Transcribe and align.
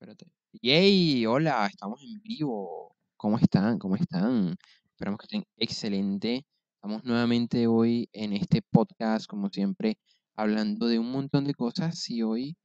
Espérate. 0.00 0.32
¡Yay! 0.62 1.26
Hola, 1.26 1.66
estamos 1.66 2.00
en 2.02 2.22
vivo. 2.22 2.96
¿Cómo 3.18 3.36
están? 3.36 3.78
¿Cómo 3.78 3.96
están? 3.96 4.56
Esperamos 4.86 5.18
que 5.18 5.24
estén 5.24 5.44
excelente. 5.58 6.46
Estamos 6.76 7.04
nuevamente 7.04 7.66
hoy 7.66 8.08
en 8.14 8.32
este 8.32 8.62
podcast, 8.62 9.26
como 9.26 9.50
siempre, 9.50 9.98
hablando 10.36 10.86
de 10.86 10.98
un 10.98 11.12
montón 11.12 11.44
de 11.44 11.52
cosas 11.52 12.08
y 12.08 12.22
hoy 12.22 12.56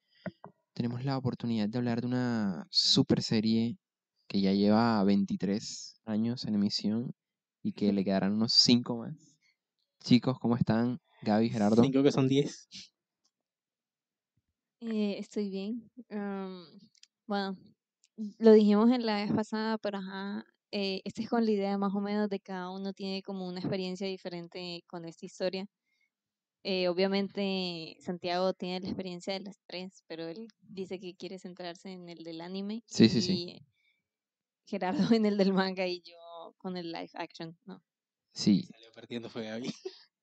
tenemos 0.72 1.04
la 1.04 1.18
oportunidad 1.18 1.68
de 1.68 1.78
hablar 1.78 2.00
de 2.00 2.08
una 2.08 2.68
super 2.70 3.22
serie 3.22 3.78
que 4.30 4.40
ya 4.40 4.54
lleva 4.54 5.04
23 5.04 6.00
años 6.06 6.46
en 6.46 6.56
emisión 6.56 7.14
y 7.62 7.74
que 7.74 7.92
le 7.92 8.06
quedarán 8.06 8.32
unos 8.32 8.54
5 8.54 8.96
más. 8.96 9.36
Chicos, 10.00 10.40
¿cómo 10.40 10.56
están? 10.56 11.02
Gaby, 11.22 11.50
Gerardo. 11.50 11.84
Cinco 11.84 12.02
que 12.02 12.14
son 12.14 12.30
10. 12.30 12.70
Eh, 14.80 15.18
estoy 15.20 15.50
bien. 15.50 15.92
Bueno, 17.28 17.58
lo 18.40 18.52
dijimos 18.54 18.92
en 18.92 19.06
la 19.06 19.18
vez 19.18 19.32
pasada, 19.34 19.78
pero 19.78 20.00
ajá, 20.00 20.46
eh, 20.72 21.02
esta 21.06 21.22
es 21.22 21.30
con 21.30 21.46
la 21.46 21.52
idea 21.52 21.78
más 21.78 21.94
o 21.96 22.02
menos 22.02 22.30
de 22.30 22.40
cada 22.40 22.70
uno 22.72 22.94
tiene 22.94 23.22
como 23.24 23.48
una 23.48 23.60
experiencia 23.60 24.08
diferente 24.08 24.84
con 24.88 25.06
esta 25.06 25.26
historia. 25.26 25.68
Eh, 26.64 26.88
obviamente 26.90 27.98
Santiago 28.02 28.54
tiene 28.54 28.82
la 28.82 28.88
experiencia 28.90 29.34
de 29.34 29.42
las 29.42 29.62
tres, 29.68 30.04
pero 30.08 30.28
él 30.28 30.48
dice 30.62 31.00
que 31.00 31.16
quiere 31.16 31.40
centrarse 31.40 31.92
en 31.92 32.10
el 32.10 32.24
del 32.24 32.42
anime 32.42 32.84
Sí, 32.88 33.10
sí, 33.10 33.22
sí. 33.22 33.38
y 33.38 33.60
Gerardo 34.68 34.98
en 35.16 35.26
el 35.26 35.38
del 35.38 35.54
manga 35.54 35.88
y 35.88 36.02
yo 36.02 36.54
con 36.60 36.78
el 36.78 36.92
live 36.92 37.10
action, 37.16 37.58
¿no? 37.66 37.84
Sí. 38.34 38.68
Salió 38.72 38.92
partiendo 38.92 39.30
fue 39.30 39.46
Gaby. 39.46 39.74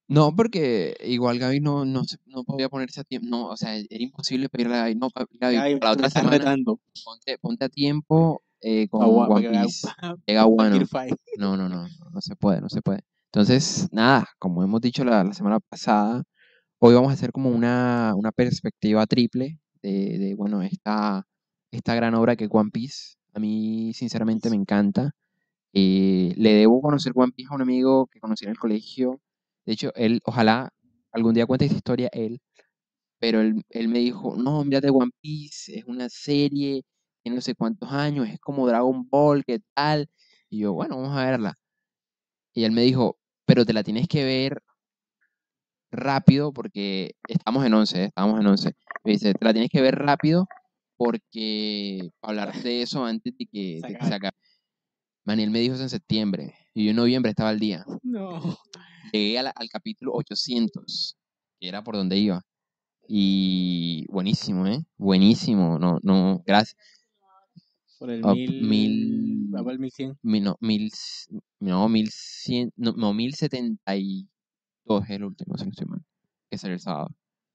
No, 0.08 0.34
porque 0.34 0.94
igual 1.04 1.38
Gaby 1.38 1.60
no, 1.60 1.84
no, 1.84 2.04
se- 2.04 2.18
no 2.26 2.44
podía 2.44 2.68
ponerse 2.68 3.00
a 3.00 3.04
tiempo. 3.04 3.28
No, 3.30 3.46
o 3.48 3.56
sea, 3.56 3.76
era 3.76 3.86
imposible 4.02 4.48
pedirle 4.48 4.74
a 4.74 4.78
Gaby. 4.80 4.94
No, 4.96 5.10
pa- 5.10 5.26
Gaby, 5.32 5.56
para 5.78 5.78
la 5.80 5.88
me 5.90 5.92
otra 5.94 6.06
estás 6.08 6.22
semana 6.22 6.38
retando. 6.38 6.80
ponte, 7.04 7.38
ponte 7.38 7.64
a 7.64 7.68
tiempo 7.68 8.42
eh, 8.60 8.88
con 8.88 9.00
Pa' 9.00 9.06
gua- 9.06 9.28
pa' 9.28 9.34
One 9.34 9.48
Piece. 9.66 9.88
Llega 10.26 10.42
pa' 10.42 10.46
bueno. 10.46 10.76
No, 11.38 11.56
no, 11.56 11.68
no, 11.68 11.88
no, 11.88 12.10
no 12.10 12.20
se 12.20 12.36
puede, 12.36 12.60
no 12.60 12.68
se 12.68 12.82
puede. 12.82 13.00
Entonces, 13.32 13.88
nada, 13.92 14.28
como 14.38 14.62
hemos 14.62 14.80
dicho 14.82 15.04
la, 15.04 15.24
la 15.24 15.32
semana 15.32 15.58
pasada, 15.60 16.22
hoy 16.78 16.94
vamos 16.94 17.10
a 17.10 17.14
hacer 17.14 17.32
como 17.32 17.48
una, 17.50 18.12
una 18.14 18.32
perspectiva 18.32 19.06
triple 19.06 19.58
de, 19.82 20.18
de, 20.18 20.34
bueno, 20.34 20.60
esta, 20.62 21.24
esta 21.70 21.94
gran 21.94 22.14
obra 22.14 22.36
que 22.36 22.44
es 22.44 22.50
One 22.52 22.70
Piece. 22.70 23.14
A 23.32 23.40
mí, 23.40 23.92
sinceramente, 23.94 24.50
me 24.50 24.56
encanta. 24.56 25.12
Eh, 25.72 26.34
le 26.36 26.52
debo 26.52 26.82
conocer 26.82 27.12
One 27.14 27.32
Piece 27.32 27.48
a 27.50 27.54
un 27.56 27.62
amigo 27.62 28.06
que 28.08 28.20
conocí 28.20 28.44
en 28.44 28.50
el 28.50 28.58
colegio. 28.58 29.20
De 29.66 29.72
hecho, 29.74 29.92
él, 29.94 30.20
ojalá 30.24 30.70
algún 31.12 31.34
día 31.34 31.46
cuente 31.46 31.66
esta 31.66 31.76
historia 31.76 32.08
él, 32.12 32.40
pero 33.18 33.40
él, 33.40 33.62
él 33.70 33.88
me 33.88 34.00
dijo, 34.00 34.36
no, 34.36 34.64
mírate 34.64 34.90
One 34.90 35.12
Piece, 35.20 35.78
es 35.78 35.84
una 35.84 36.08
serie, 36.08 36.82
tiene 37.22 37.36
no 37.36 37.42
sé 37.42 37.54
cuántos 37.54 37.90
años, 37.92 38.28
es 38.28 38.40
como 38.40 38.66
Dragon 38.66 39.08
Ball, 39.08 39.44
¿qué 39.44 39.60
tal? 39.74 40.08
Y 40.50 40.60
yo, 40.60 40.72
bueno, 40.74 40.96
vamos 40.96 41.16
a 41.16 41.24
verla. 41.24 41.54
Y 42.54 42.64
él 42.64 42.72
me 42.72 42.82
dijo, 42.82 43.18
pero 43.46 43.64
te 43.64 43.72
la 43.72 43.82
tienes 43.84 44.08
que 44.08 44.24
ver 44.24 44.62
rápido 45.92 46.52
porque 46.52 47.12
estamos 47.28 47.64
en 47.64 47.74
11, 47.74 48.02
¿eh? 48.02 48.04
estamos 48.06 48.40
en 48.40 48.46
11. 48.46 48.72
Me 49.04 49.12
dice, 49.12 49.34
te 49.34 49.44
la 49.44 49.52
tienes 49.52 49.70
que 49.70 49.80
ver 49.80 49.94
rápido 49.96 50.46
porque 50.96 52.10
para 52.20 52.42
hablar 52.42 52.62
de 52.62 52.82
eso 52.82 53.04
antes 53.04 53.36
de 53.36 53.46
que, 53.46 53.80
Se 53.80 53.86
de 53.86 53.88
que 53.88 53.96
acabe. 53.96 54.08
se 54.08 54.14
acabe. 54.14 54.36
Man, 55.24 55.40
y 55.40 55.44
él 55.44 55.50
me 55.50 55.60
dijo 55.60 55.74
eso 55.74 55.84
en 55.84 55.90
septiembre 55.90 56.54
y 56.74 56.84
yo 56.84 56.90
en 56.90 56.96
noviembre 56.96 57.30
estaba 57.30 57.50
al 57.50 57.60
día. 57.60 57.84
No. 58.02 58.58
Llegué 59.10 59.38
a 59.38 59.42
la- 59.44 59.50
al 59.50 59.68
capítulo 59.68 60.12
800, 60.14 61.16
que 61.60 61.68
era 61.68 61.82
por 61.82 61.96
donde 61.96 62.16
iba. 62.18 62.42
Y 63.08 64.06
buenísimo, 64.08 64.66
¿eh? 64.66 64.84
Buenísimo. 64.96 65.78
No, 65.78 65.98
no, 66.02 66.42
gracias. 66.46 66.76
Por 67.98 68.10
el 68.10 68.22
Ah, 68.24 68.34
mil. 68.34 68.60
mil- 68.62 69.54
Va 69.54 69.62
para 69.62 69.72
el 69.74 69.78
1100. 69.80 70.16
Mil, 70.22 70.44
no, 70.44 70.56
mil, 70.60 70.90
no, 71.60 71.88
mil 71.88 72.08
cien, 72.10 72.72
no, 72.76 72.92
no, 72.92 73.12
mil 73.12 73.34
setenta 73.34 73.96
y 73.96 74.28
dos 74.84 75.04
es 75.04 75.10
el 75.10 75.24
último, 75.24 75.56
si 75.56 75.64
no 75.64 75.70
estoy 75.70 75.86
mal, 75.86 76.02
que 76.50 76.58
salió 76.58 76.74
el 76.74 76.80
sábado. 76.80 77.10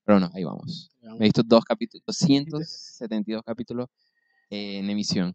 Pero 0.06 0.20
no, 0.20 0.30
ahí 0.34 0.44
vamos. 0.44 0.92
Me 1.02 1.16
he 1.16 1.24
visto 1.30 1.44
dos 1.44 1.66
capítulos, 1.66 2.04
272 2.06 3.44
capítulos 3.44 3.88
eh, 4.50 4.78
en 4.80 4.90
emisión. 4.90 5.34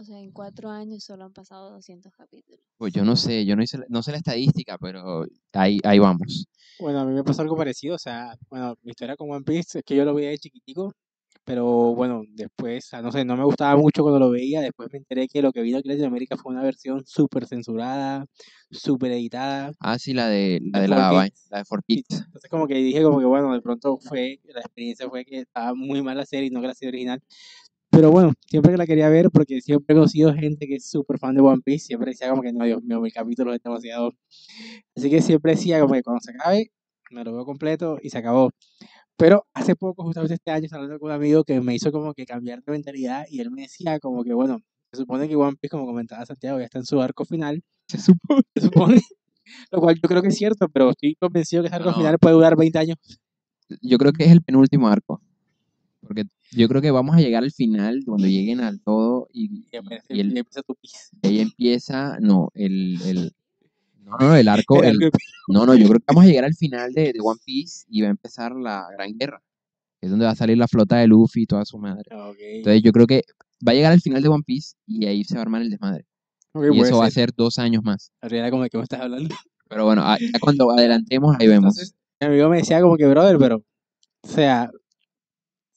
O 0.00 0.04
sea, 0.04 0.20
en 0.20 0.30
cuatro 0.30 0.70
años 0.70 1.02
solo 1.02 1.24
han 1.24 1.32
pasado 1.32 1.72
200 1.72 2.12
capítulos. 2.14 2.60
Pues 2.76 2.92
yo 2.92 3.04
no 3.04 3.16
sé, 3.16 3.44
yo 3.44 3.56
no, 3.56 3.64
hice, 3.64 3.78
no 3.88 4.00
sé 4.00 4.12
la 4.12 4.18
estadística, 4.18 4.78
pero 4.78 5.24
ahí, 5.52 5.80
ahí 5.82 5.98
vamos. 5.98 6.46
Bueno, 6.78 7.00
a 7.00 7.04
mí 7.04 7.12
me 7.12 7.24
pasó 7.24 7.42
algo 7.42 7.56
parecido. 7.56 7.96
O 7.96 7.98
sea, 7.98 8.36
bueno, 8.48 8.76
mi 8.82 8.90
historia 8.90 9.16
con 9.16 9.28
One 9.28 9.44
Piece 9.44 9.80
es 9.80 9.84
que 9.84 9.96
yo 9.96 10.04
lo 10.04 10.14
veía 10.14 10.30
de 10.30 10.38
chiquitico. 10.38 10.94
Pero 11.44 11.94
bueno, 11.94 12.22
después, 12.28 12.84
o 12.84 12.88
sea, 12.90 13.02
no 13.02 13.10
sé, 13.10 13.24
no 13.24 13.34
me 13.34 13.42
gustaba 13.42 13.74
mucho 13.76 14.02
cuando 14.02 14.20
lo 14.20 14.30
veía. 14.30 14.60
Después 14.60 14.88
me 14.92 14.98
enteré 14.98 15.26
que 15.26 15.40
lo 15.42 15.50
que 15.50 15.62
vino 15.62 15.78
aquí 15.78 15.88
en 15.88 15.94
Latinoamérica 15.94 16.36
fue 16.36 16.52
una 16.52 16.62
versión 16.62 17.04
súper 17.06 17.46
censurada, 17.46 18.26
súper 18.70 19.12
editada. 19.12 19.72
Ah, 19.80 19.98
sí, 19.98 20.12
la 20.12 20.28
de 20.28 20.60
la, 20.62 20.78
De 20.80 20.82
de 20.82 20.88
la, 20.88 21.24
Kids. 21.24 21.46
la 21.50 21.58
de 21.58 21.64
For 21.64 21.82
Y 21.86 22.02
Kids. 22.02 22.20
Entonces 22.26 22.50
como 22.50 22.68
que 22.68 22.74
dije 22.74 23.02
como 23.02 23.18
que 23.18 23.24
bueno, 23.24 23.52
de 23.54 23.62
pronto 23.62 23.98
fue, 23.98 24.40
la 24.44 24.60
experiencia 24.60 25.08
fue 25.08 25.24
que 25.24 25.40
estaba 25.40 25.74
muy 25.74 26.02
mal 26.02 26.18
la 26.18 26.26
serie 26.26 26.48
y 26.48 26.50
no 26.50 26.60
que 26.60 26.66
la 26.68 26.74
serie 26.74 26.90
original. 26.90 27.22
Pero 27.90 28.10
bueno, 28.10 28.32
siempre 28.46 28.72
que 28.72 28.78
la 28.78 28.86
quería 28.86 29.08
ver, 29.08 29.30
porque 29.30 29.60
siempre 29.60 29.94
he 29.94 29.96
conocido 29.96 30.32
gente 30.34 30.66
que 30.66 30.76
es 30.76 30.88
súper 30.88 31.18
fan 31.18 31.34
de 31.34 31.40
One 31.40 31.62
Piece, 31.64 31.86
siempre 31.86 32.10
decía 32.10 32.28
como 32.30 32.42
que 32.42 32.52
no, 32.52 32.64
Dios 32.64 32.82
mío, 32.82 33.00
mi 33.00 33.10
capítulo 33.10 33.54
es 33.54 33.62
demasiado. 33.62 34.12
Así 34.96 35.10
que 35.10 35.22
siempre 35.22 35.52
decía 35.52 35.80
como 35.80 35.94
que 35.94 36.02
cuando 36.02 36.20
se 36.20 36.32
acabe, 36.32 36.70
me 37.10 37.24
lo 37.24 37.32
veo 37.32 37.44
completo 37.44 37.98
y 38.02 38.10
se 38.10 38.18
acabó. 38.18 38.50
Pero 39.16 39.46
hace 39.54 39.74
poco, 39.76 40.04
justamente 40.04 40.34
este 40.34 40.50
año, 40.52 40.68
hablando 40.72 40.98
con 41.00 41.10
un 41.10 41.16
amigo 41.16 41.44
que 41.44 41.60
me 41.60 41.74
hizo 41.74 41.90
como 41.92 42.14
que 42.14 42.26
cambiar 42.26 42.62
de 42.62 42.72
mentalidad 42.72 43.24
y 43.30 43.40
él 43.40 43.50
me 43.50 43.62
decía 43.62 43.98
como 44.00 44.24
que 44.24 44.34
bueno, 44.34 44.58
se 44.92 45.00
supone 45.00 45.28
que 45.28 45.36
One 45.36 45.56
Piece, 45.60 45.70
como 45.70 45.86
comentaba 45.86 46.24
Santiago, 46.26 46.58
ya 46.58 46.66
está 46.66 46.78
en 46.78 46.86
su 46.86 47.00
arco 47.02 47.24
final. 47.24 47.62
Se 47.88 47.98
supone. 47.98 48.42
Se 48.54 48.62
supone. 48.66 49.00
Lo 49.72 49.80
cual 49.80 49.96
yo 49.96 50.08
creo 50.08 50.22
que 50.22 50.28
es 50.28 50.36
cierto, 50.36 50.68
pero 50.68 50.90
estoy 50.90 51.14
convencido 51.16 51.62
que 51.62 51.68
ese 51.68 51.76
arco 51.76 51.90
No. 51.90 51.96
final 51.96 52.18
puede 52.18 52.34
durar 52.34 52.56
20 52.56 52.78
años. 52.78 52.96
Yo 53.82 53.98
creo 53.98 54.12
que 54.12 54.24
es 54.24 54.30
el 54.32 54.42
penúltimo 54.42 54.88
arco. 54.88 55.22
Porque 56.08 56.24
yo 56.50 56.66
creo 56.68 56.80
que 56.82 56.90
vamos 56.90 57.14
a 57.16 57.20
llegar 57.20 57.44
al 57.44 57.52
final, 57.52 58.02
cuando 58.04 58.26
lleguen 58.26 58.60
al 58.60 58.80
todo 58.80 59.28
y, 59.32 59.66
Y 59.70 59.76
aparece- 59.76 60.06
y 60.16 60.20
el- 60.20 60.32
y 60.34 60.38
empieza 60.38 60.62
tu 60.62 60.74
piso. 60.74 60.96
ahí 61.22 61.40
empieza, 61.40 62.18
no, 62.20 62.50
el, 62.54 62.98
el, 63.04 63.32
no, 64.04 64.16
no, 64.18 64.34
el 64.34 64.48
arco, 64.48 64.82
El 64.82 64.98
no, 65.48 65.66
no, 65.66 65.74
yo 65.76 65.86
creo 65.88 66.00
que 66.00 66.04
vamos 66.08 66.24
a 66.24 66.26
llegar 66.26 66.44
al 66.44 66.54
final 66.54 66.92
de, 66.94 67.12
de 67.12 67.20
One 67.22 67.38
Piece 67.44 67.84
y 67.90 68.00
va 68.00 68.08
a 68.08 68.10
empezar 68.10 68.56
la 68.56 68.86
Gran 68.92 69.16
Guerra, 69.18 69.42
es 70.00 70.10
donde 70.10 70.24
va 70.24 70.32
a 70.32 70.36
salir 70.36 70.56
la 70.56 70.66
flota 70.66 70.96
de 70.96 71.06
Luffy 71.06 71.42
y 71.42 71.46
toda 71.46 71.64
su 71.66 71.78
madre. 71.78 72.04
Ok. 72.12 72.36
Entonces 72.40 72.82
yo 72.82 72.90
creo 72.92 73.06
que 73.06 73.22
va 73.66 73.72
a 73.72 73.74
llegar 73.74 73.92
al 73.92 74.00
final 74.00 74.22
de 74.22 74.28
One 74.28 74.44
Piece 74.46 74.74
y 74.86 75.04
ahí 75.06 75.24
se 75.24 75.34
va 75.34 75.40
a 75.40 75.42
armar 75.42 75.60
el 75.62 75.70
desmadre. 75.70 76.06
Ok, 76.52 76.64
Y 76.72 76.80
eso 76.80 76.98
va 76.98 77.04
a 77.06 77.10
ser. 77.10 77.28
ser 77.28 77.34
dos 77.36 77.58
años 77.58 77.82
más. 77.84 78.10
Era 78.22 78.50
como 78.50 78.62
de 78.62 78.70
qué 78.70 78.78
me 78.78 78.84
estás 78.84 79.00
hablando. 79.02 79.34
Pero 79.68 79.84
bueno, 79.84 80.02
ya 80.18 80.38
cuando 80.40 80.70
adelantemos, 80.70 81.36
ahí 81.38 81.46
vemos. 81.46 81.76
Entonces, 81.76 81.94
mi 82.20 82.26
amigo 82.28 82.48
me 82.48 82.56
decía 82.56 82.80
como 82.80 82.96
que, 82.96 83.06
brother, 83.06 83.36
pero, 83.38 83.56
o 84.22 84.26
sea, 84.28 84.70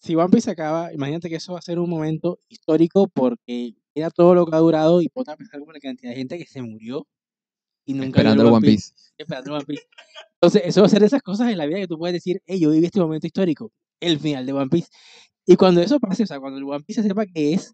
si 0.02 0.16
One 0.16 0.30
Piece 0.30 0.50
acaba, 0.50 0.92
imagínate 0.92 1.30
que 1.30 1.36
eso 1.36 1.54
va 1.54 1.60
a 1.60 1.62
ser 1.62 1.78
un 1.78 1.90
momento 1.90 2.40
histórico 2.50 3.08
porque 3.08 3.76
era 3.94 4.10
todo 4.10 4.34
lo 4.34 4.48
que 4.48 4.56
ha 4.56 4.60
durado 4.60 5.02
y 5.02 5.10
ponte 5.10 5.32
a 5.32 5.38
pensar 5.38 5.60
como 5.60 5.72
la 5.72 5.80
cantidad 5.80 6.10
de 6.10 6.18
gente 6.18 6.38
que 6.40 6.46
se 6.48 6.62
murió 6.62 7.08
y 7.86 7.94
nunca 7.94 8.08
Esperando 8.08 8.44
el 8.44 8.50
One 8.50 8.68
Piece. 8.68 8.94
esperando 9.18 9.54
One 9.54 9.66
Piece. 9.66 9.84
Entonces, 10.36 10.64
eso 10.66 10.82
va 10.82 10.88
a 10.88 10.90
ser 10.90 11.02
de 11.02 11.06
esas 11.06 11.22
cosas 11.22 11.52
en 11.52 11.58
la 11.58 11.68
vida 11.68 11.78
que 11.78 11.88
tú 11.88 12.00
puedes 12.00 12.14
decir, 12.14 12.42
hey, 12.48 12.60
yo 12.60 12.72
viví 12.72 12.86
este 12.86 13.00
momento 13.00 13.28
histórico, 13.28 13.72
el 14.00 14.20
final 14.20 14.46
de 14.46 14.54
One 14.54 14.70
Piece. 14.70 14.90
Y 15.46 15.56
cuando 15.56 15.82
eso 15.82 16.00
pase, 16.00 16.24
o 16.24 16.28
sea, 16.28 16.40
cuando 16.40 16.58
el 16.58 16.64
One 16.64 16.84
Piece 16.84 17.04
se 17.04 17.08
sepa 17.08 17.28
qué 17.28 17.54
es, 17.54 17.72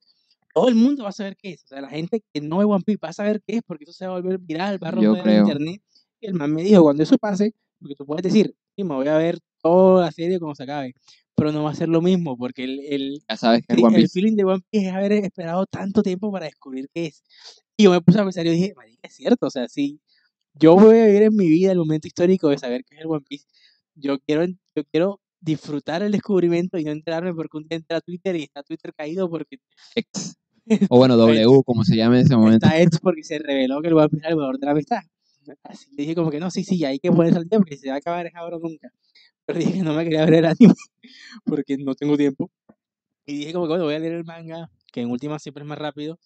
todo 0.53 0.67
el 0.67 0.75
mundo 0.75 1.03
va 1.03 1.09
a 1.09 1.13
saber 1.13 1.37
qué 1.37 1.51
es. 1.51 1.63
O 1.63 1.67
sea, 1.67 1.79
la 1.79 1.89
gente 1.89 2.23
que 2.33 2.41
no 2.41 2.57
ve 2.57 2.66
One 2.66 2.83
Piece 2.83 2.99
va 3.01 3.09
a 3.09 3.13
saber 3.13 3.41
qué 3.45 3.57
es 3.57 3.61
porque 3.66 3.85
eso 3.85 3.93
se 3.93 4.05
va 4.05 4.17
a 4.17 4.19
volver 4.19 4.37
viral, 4.39 4.83
va 4.83 4.89
a 4.89 4.91
romper 4.91 5.16
el 5.16 5.23
creo. 5.23 5.41
internet. 5.43 5.81
Y 6.19 6.27
el 6.27 6.33
man 6.33 6.51
me 6.51 6.63
dijo, 6.63 6.83
cuando 6.83 7.03
eso 7.03 7.17
pase, 7.17 7.53
porque 7.79 7.95
tú 7.95 8.05
puedes 8.05 8.23
decir, 8.23 8.53
sí, 8.75 8.83
me 8.83 8.95
voy 8.95 9.07
a 9.07 9.17
ver 9.17 9.39
toda 9.61 10.05
la 10.05 10.11
serie 10.11 10.39
cuando 10.39 10.55
se 10.55 10.63
acabe, 10.63 10.93
pero 11.37 11.51
no 11.51 11.63
va 11.63 11.69
a 11.69 11.75
ser 11.75 11.87
lo 11.87 12.01
mismo 12.01 12.35
porque 12.35 12.63
el, 12.63 12.79
el, 12.89 13.23
Ya 13.29 13.37
sabes 13.37 13.61
que 13.65 13.75
Sí, 13.75 13.83
One 13.83 13.95
el 13.95 14.01
Piece. 14.03 14.13
feeling 14.13 14.35
de 14.35 14.43
One 14.43 14.63
Piece 14.69 14.87
es 14.87 14.93
haber 14.93 15.11
esperado 15.13 15.67
tanto 15.67 16.01
tiempo 16.01 16.31
para 16.31 16.45
descubrir 16.47 16.89
qué 16.91 17.05
es. 17.05 17.23
Y 17.78 17.84
yo 17.84 17.91
me 17.91 18.01
puse 18.01 18.19
a 18.19 18.23
pensar 18.23 18.43
y 18.45 18.49
yo 18.49 18.53
dije, 18.53 18.73
es 19.03 19.13
cierto, 19.16 19.45
o 19.45 19.49
sea, 19.51 19.67
si 19.67 20.01
yo 20.55 20.75
voy 20.75 20.97
a 20.97 21.05
vivir 21.05 21.22
en 21.22 21.35
mi 21.35 21.47
vida 21.47 21.72
el 21.72 21.78
momento 21.78 22.07
histórico 22.07 22.49
de 22.49 22.57
saber 22.57 22.84
qué 22.84 22.95
es 22.95 23.01
el 23.01 23.07
One 23.07 23.23
Piece, 23.28 23.45
yo 23.93 24.17
quiero, 24.19 24.47
yo 24.47 24.84
quiero 24.91 25.22
disfrutar 25.39 26.01
el 26.01 26.11
descubrimiento 26.11 26.79
y 26.79 26.84
no 26.84 26.91
enterarme 26.91 27.34
porque 27.35 27.57
un 27.57 27.67
día 27.67 27.78
entra 27.78 27.97
a 27.97 28.01
Twitter 28.01 28.35
y 28.35 28.43
está 28.43 28.63
Twitter 28.63 28.91
caído 28.95 29.29
porque 29.29 29.59
X. 29.95 30.37
O 30.90 30.97
bueno, 30.97 31.16
W, 31.17 31.61
como 31.63 31.83
se 31.83 31.95
llama 31.95 32.19
en 32.19 32.25
ese 32.25 32.35
momento. 32.35 32.66
está 32.66 32.79
esto 32.79 32.97
porque 32.99 33.23
se 33.23 33.37
reveló 33.37 33.79
que 33.81 33.90
el 33.90 33.93
One 33.93 34.09
Piece 34.09 34.25
era 34.25 34.29
el 34.31 34.37
valor 34.37 34.57
de 34.57 34.66
la 34.66 34.72
amistad. 34.72 35.01
Así 35.63 35.90
que 35.91 36.01
dije 36.01 36.16
como 36.16 36.31
que 36.31 36.40
no, 36.40 36.49
sí, 36.49 36.63
sí, 36.63 36.83
hay 36.83 36.99
que 36.99 37.11
ponerse 37.11 37.37
al 37.37 37.47
día 37.47 37.59
porque 37.59 37.78
se 37.78 37.90
va 37.90 37.95
a 37.95 37.97
acabar 37.99 38.25
es 38.25 38.35
ahora 38.35 38.57
nunca. 38.59 38.91
Pero 39.47 39.59
dije 39.59 39.73
que 39.73 39.82
no 39.82 39.94
me 39.94 40.03
quería 40.03 40.26
ver 40.26 40.34
el 40.35 40.46
anime 40.46 40.73
porque 41.46 41.78
no 41.78 41.96
tengo 41.96 42.17
tiempo. 42.17 42.52
Y 43.26 43.38
dije 43.40 43.53
como 43.53 43.66
que 43.66 43.70
bueno, 43.70 43.85
voy 43.85 43.96
a 43.96 43.99
leer 43.99 44.14
el 44.14 44.26
manga, 44.26 44.70
que 44.91 45.02
en 45.02 45.09
última 45.09 45.40
siempre 45.40 45.64
es 45.64 45.67
más 45.67 45.78
rápido. 45.78 46.20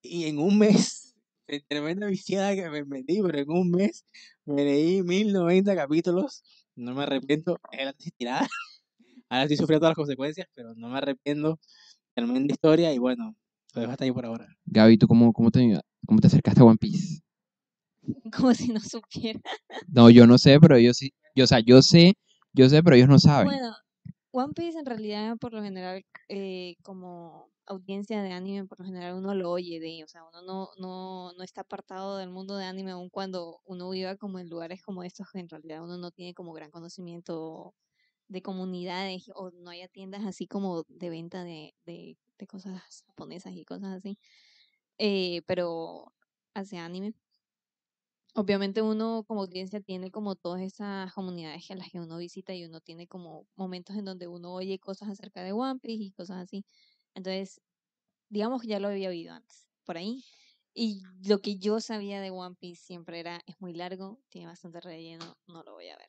Y 0.00 0.26
en 0.26 0.38
un 0.38 0.58
mes, 0.58 1.16
en 1.48 1.62
tremenda 1.66 2.06
viciada 2.06 2.54
que 2.54 2.70
me 2.70 2.84
metí, 2.84 3.20
pero 3.20 3.38
en 3.38 3.50
un 3.50 3.70
mes 3.72 4.04
me 4.44 4.64
leí 4.64 5.02
1090 5.02 5.74
capítulos. 5.74 6.44
No 6.76 6.94
me 6.94 7.02
arrepiento, 7.02 7.58
tesis 7.70 8.12
tirada. 8.16 8.48
Ahora 9.28 9.42
estoy 9.42 9.56
sufriendo 9.56 9.80
todas 9.80 9.90
las 9.90 9.96
consecuencias, 9.96 10.46
pero 10.54 10.74
no 10.76 10.88
me 10.88 10.98
arrepiento 10.98 11.58
tremenda 12.14 12.52
historia 12.52 12.94
y 12.94 12.98
bueno, 12.98 13.34
lo 13.74 13.80
dejo 13.80 13.92
hasta 13.92 14.04
ahí 14.04 14.12
por 14.12 14.24
ahora. 14.24 14.46
Gaby, 14.66 14.98
¿tú 14.98 15.08
cómo, 15.08 15.32
cómo, 15.32 15.50
te, 15.50 15.80
cómo 16.06 16.20
te 16.20 16.28
acercaste 16.28 16.60
a 16.60 16.64
One 16.64 16.78
Piece? 16.78 17.20
Como 18.34 18.54
si 18.54 18.72
no 18.72 18.80
supiera. 18.80 19.40
No, 19.88 20.10
yo 20.10 20.26
no 20.26 20.38
sé, 20.38 20.58
pero 20.60 20.76
ellos 20.76 20.96
sí. 20.96 21.12
Yo, 21.34 21.44
o 21.44 21.46
sea, 21.46 21.60
yo 21.60 21.82
sé, 21.82 22.14
yo 22.58 22.68
sé, 22.68 22.82
pero 22.82 22.96
ellos 22.96 23.08
no 23.08 23.18
saben. 23.18 23.48
Bueno, 23.48 23.74
One 24.32 24.52
Piece 24.54 24.78
en 24.78 24.86
realidad, 24.86 25.36
por 25.38 25.52
lo 25.52 25.62
general, 25.62 26.04
eh, 26.28 26.76
como 26.82 27.50
audiencia 27.66 28.22
de 28.22 28.32
anime, 28.32 28.66
por 28.66 28.80
lo 28.80 28.86
general 28.86 29.14
uno 29.14 29.34
lo 29.34 29.50
oye 29.50 29.80
de, 29.80 30.04
o 30.04 30.08
sea, 30.08 30.24
uno 30.24 30.42
no, 30.42 30.70
no, 30.78 31.32
no 31.34 31.42
está 31.44 31.62
apartado 31.62 32.16
del 32.18 32.30
mundo 32.30 32.56
de 32.56 32.64
anime 32.64 32.92
aun 32.92 33.10
cuando 33.10 33.60
uno 33.66 33.90
viva 33.90 34.16
como 34.16 34.38
en 34.38 34.48
lugares 34.48 34.82
como 34.82 35.02
estos, 35.04 35.28
que 35.32 35.40
en 35.40 35.48
realidad 35.48 35.84
uno 35.84 35.98
no 35.98 36.10
tiene 36.10 36.34
como 36.34 36.52
gran 36.52 36.70
conocimiento 36.70 37.74
de 38.28 38.42
comunidades 38.42 39.30
o 39.34 39.50
no 39.52 39.70
haya 39.70 39.88
tiendas 39.88 40.24
así 40.26 40.46
como 40.46 40.84
de 40.88 41.10
venta 41.10 41.44
de, 41.44 41.74
de, 41.86 42.18
de 42.38 42.46
cosas 42.46 43.04
japonesas 43.08 43.54
y 43.54 43.64
cosas 43.64 43.96
así, 43.98 44.18
eh, 44.98 45.42
pero 45.46 46.12
hace 46.54 46.78
anime. 46.78 47.14
Obviamente 48.34 48.82
uno 48.82 49.24
como 49.26 49.40
audiencia 49.42 49.80
tiene 49.80 50.10
como 50.10 50.36
todas 50.36 50.62
esas 50.62 51.12
comunidades 51.12 51.70
a 51.70 51.74
las 51.76 51.90
que 51.90 52.00
uno 52.00 52.18
visita 52.18 52.54
y 52.54 52.64
uno 52.64 52.80
tiene 52.80 53.06
como 53.08 53.46
momentos 53.56 53.96
en 53.96 54.04
donde 54.04 54.28
uno 54.28 54.52
oye 54.54 54.78
cosas 54.78 55.08
acerca 55.10 55.42
de 55.42 55.52
One 55.52 55.80
Piece 55.80 56.04
y 56.04 56.10
cosas 56.12 56.38
así. 56.44 56.64
Entonces, 57.14 57.60
digamos 58.30 58.62
que 58.62 58.68
ya 58.68 58.80
lo 58.80 58.88
había 58.88 59.10
oído 59.10 59.34
antes, 59.34 59.68
por 59.84 59.98
ahí. 59.98 60.24
Y 60.74 61.02
lo 61.28 61.40
que 61.40 61.58
yo 61.58 61.80
sabía 61.80 62.20
de 62.20 62.30
One 62.30 62.56
Piece 62.60 62.82
siempre 62.84 63.20
era, 63.20 63.40
es 63.46 63.56
muy 63.60 63.74
largo, 63.74 64.20
tiene 64.30 64.48
bastante 64.48 64.80
relleno, 64.80 65.36
no 65.48 65.62
lo 65.64 65.74
voy 65.74 65.88
a 65.88 65.96
ver. 65.98 66.08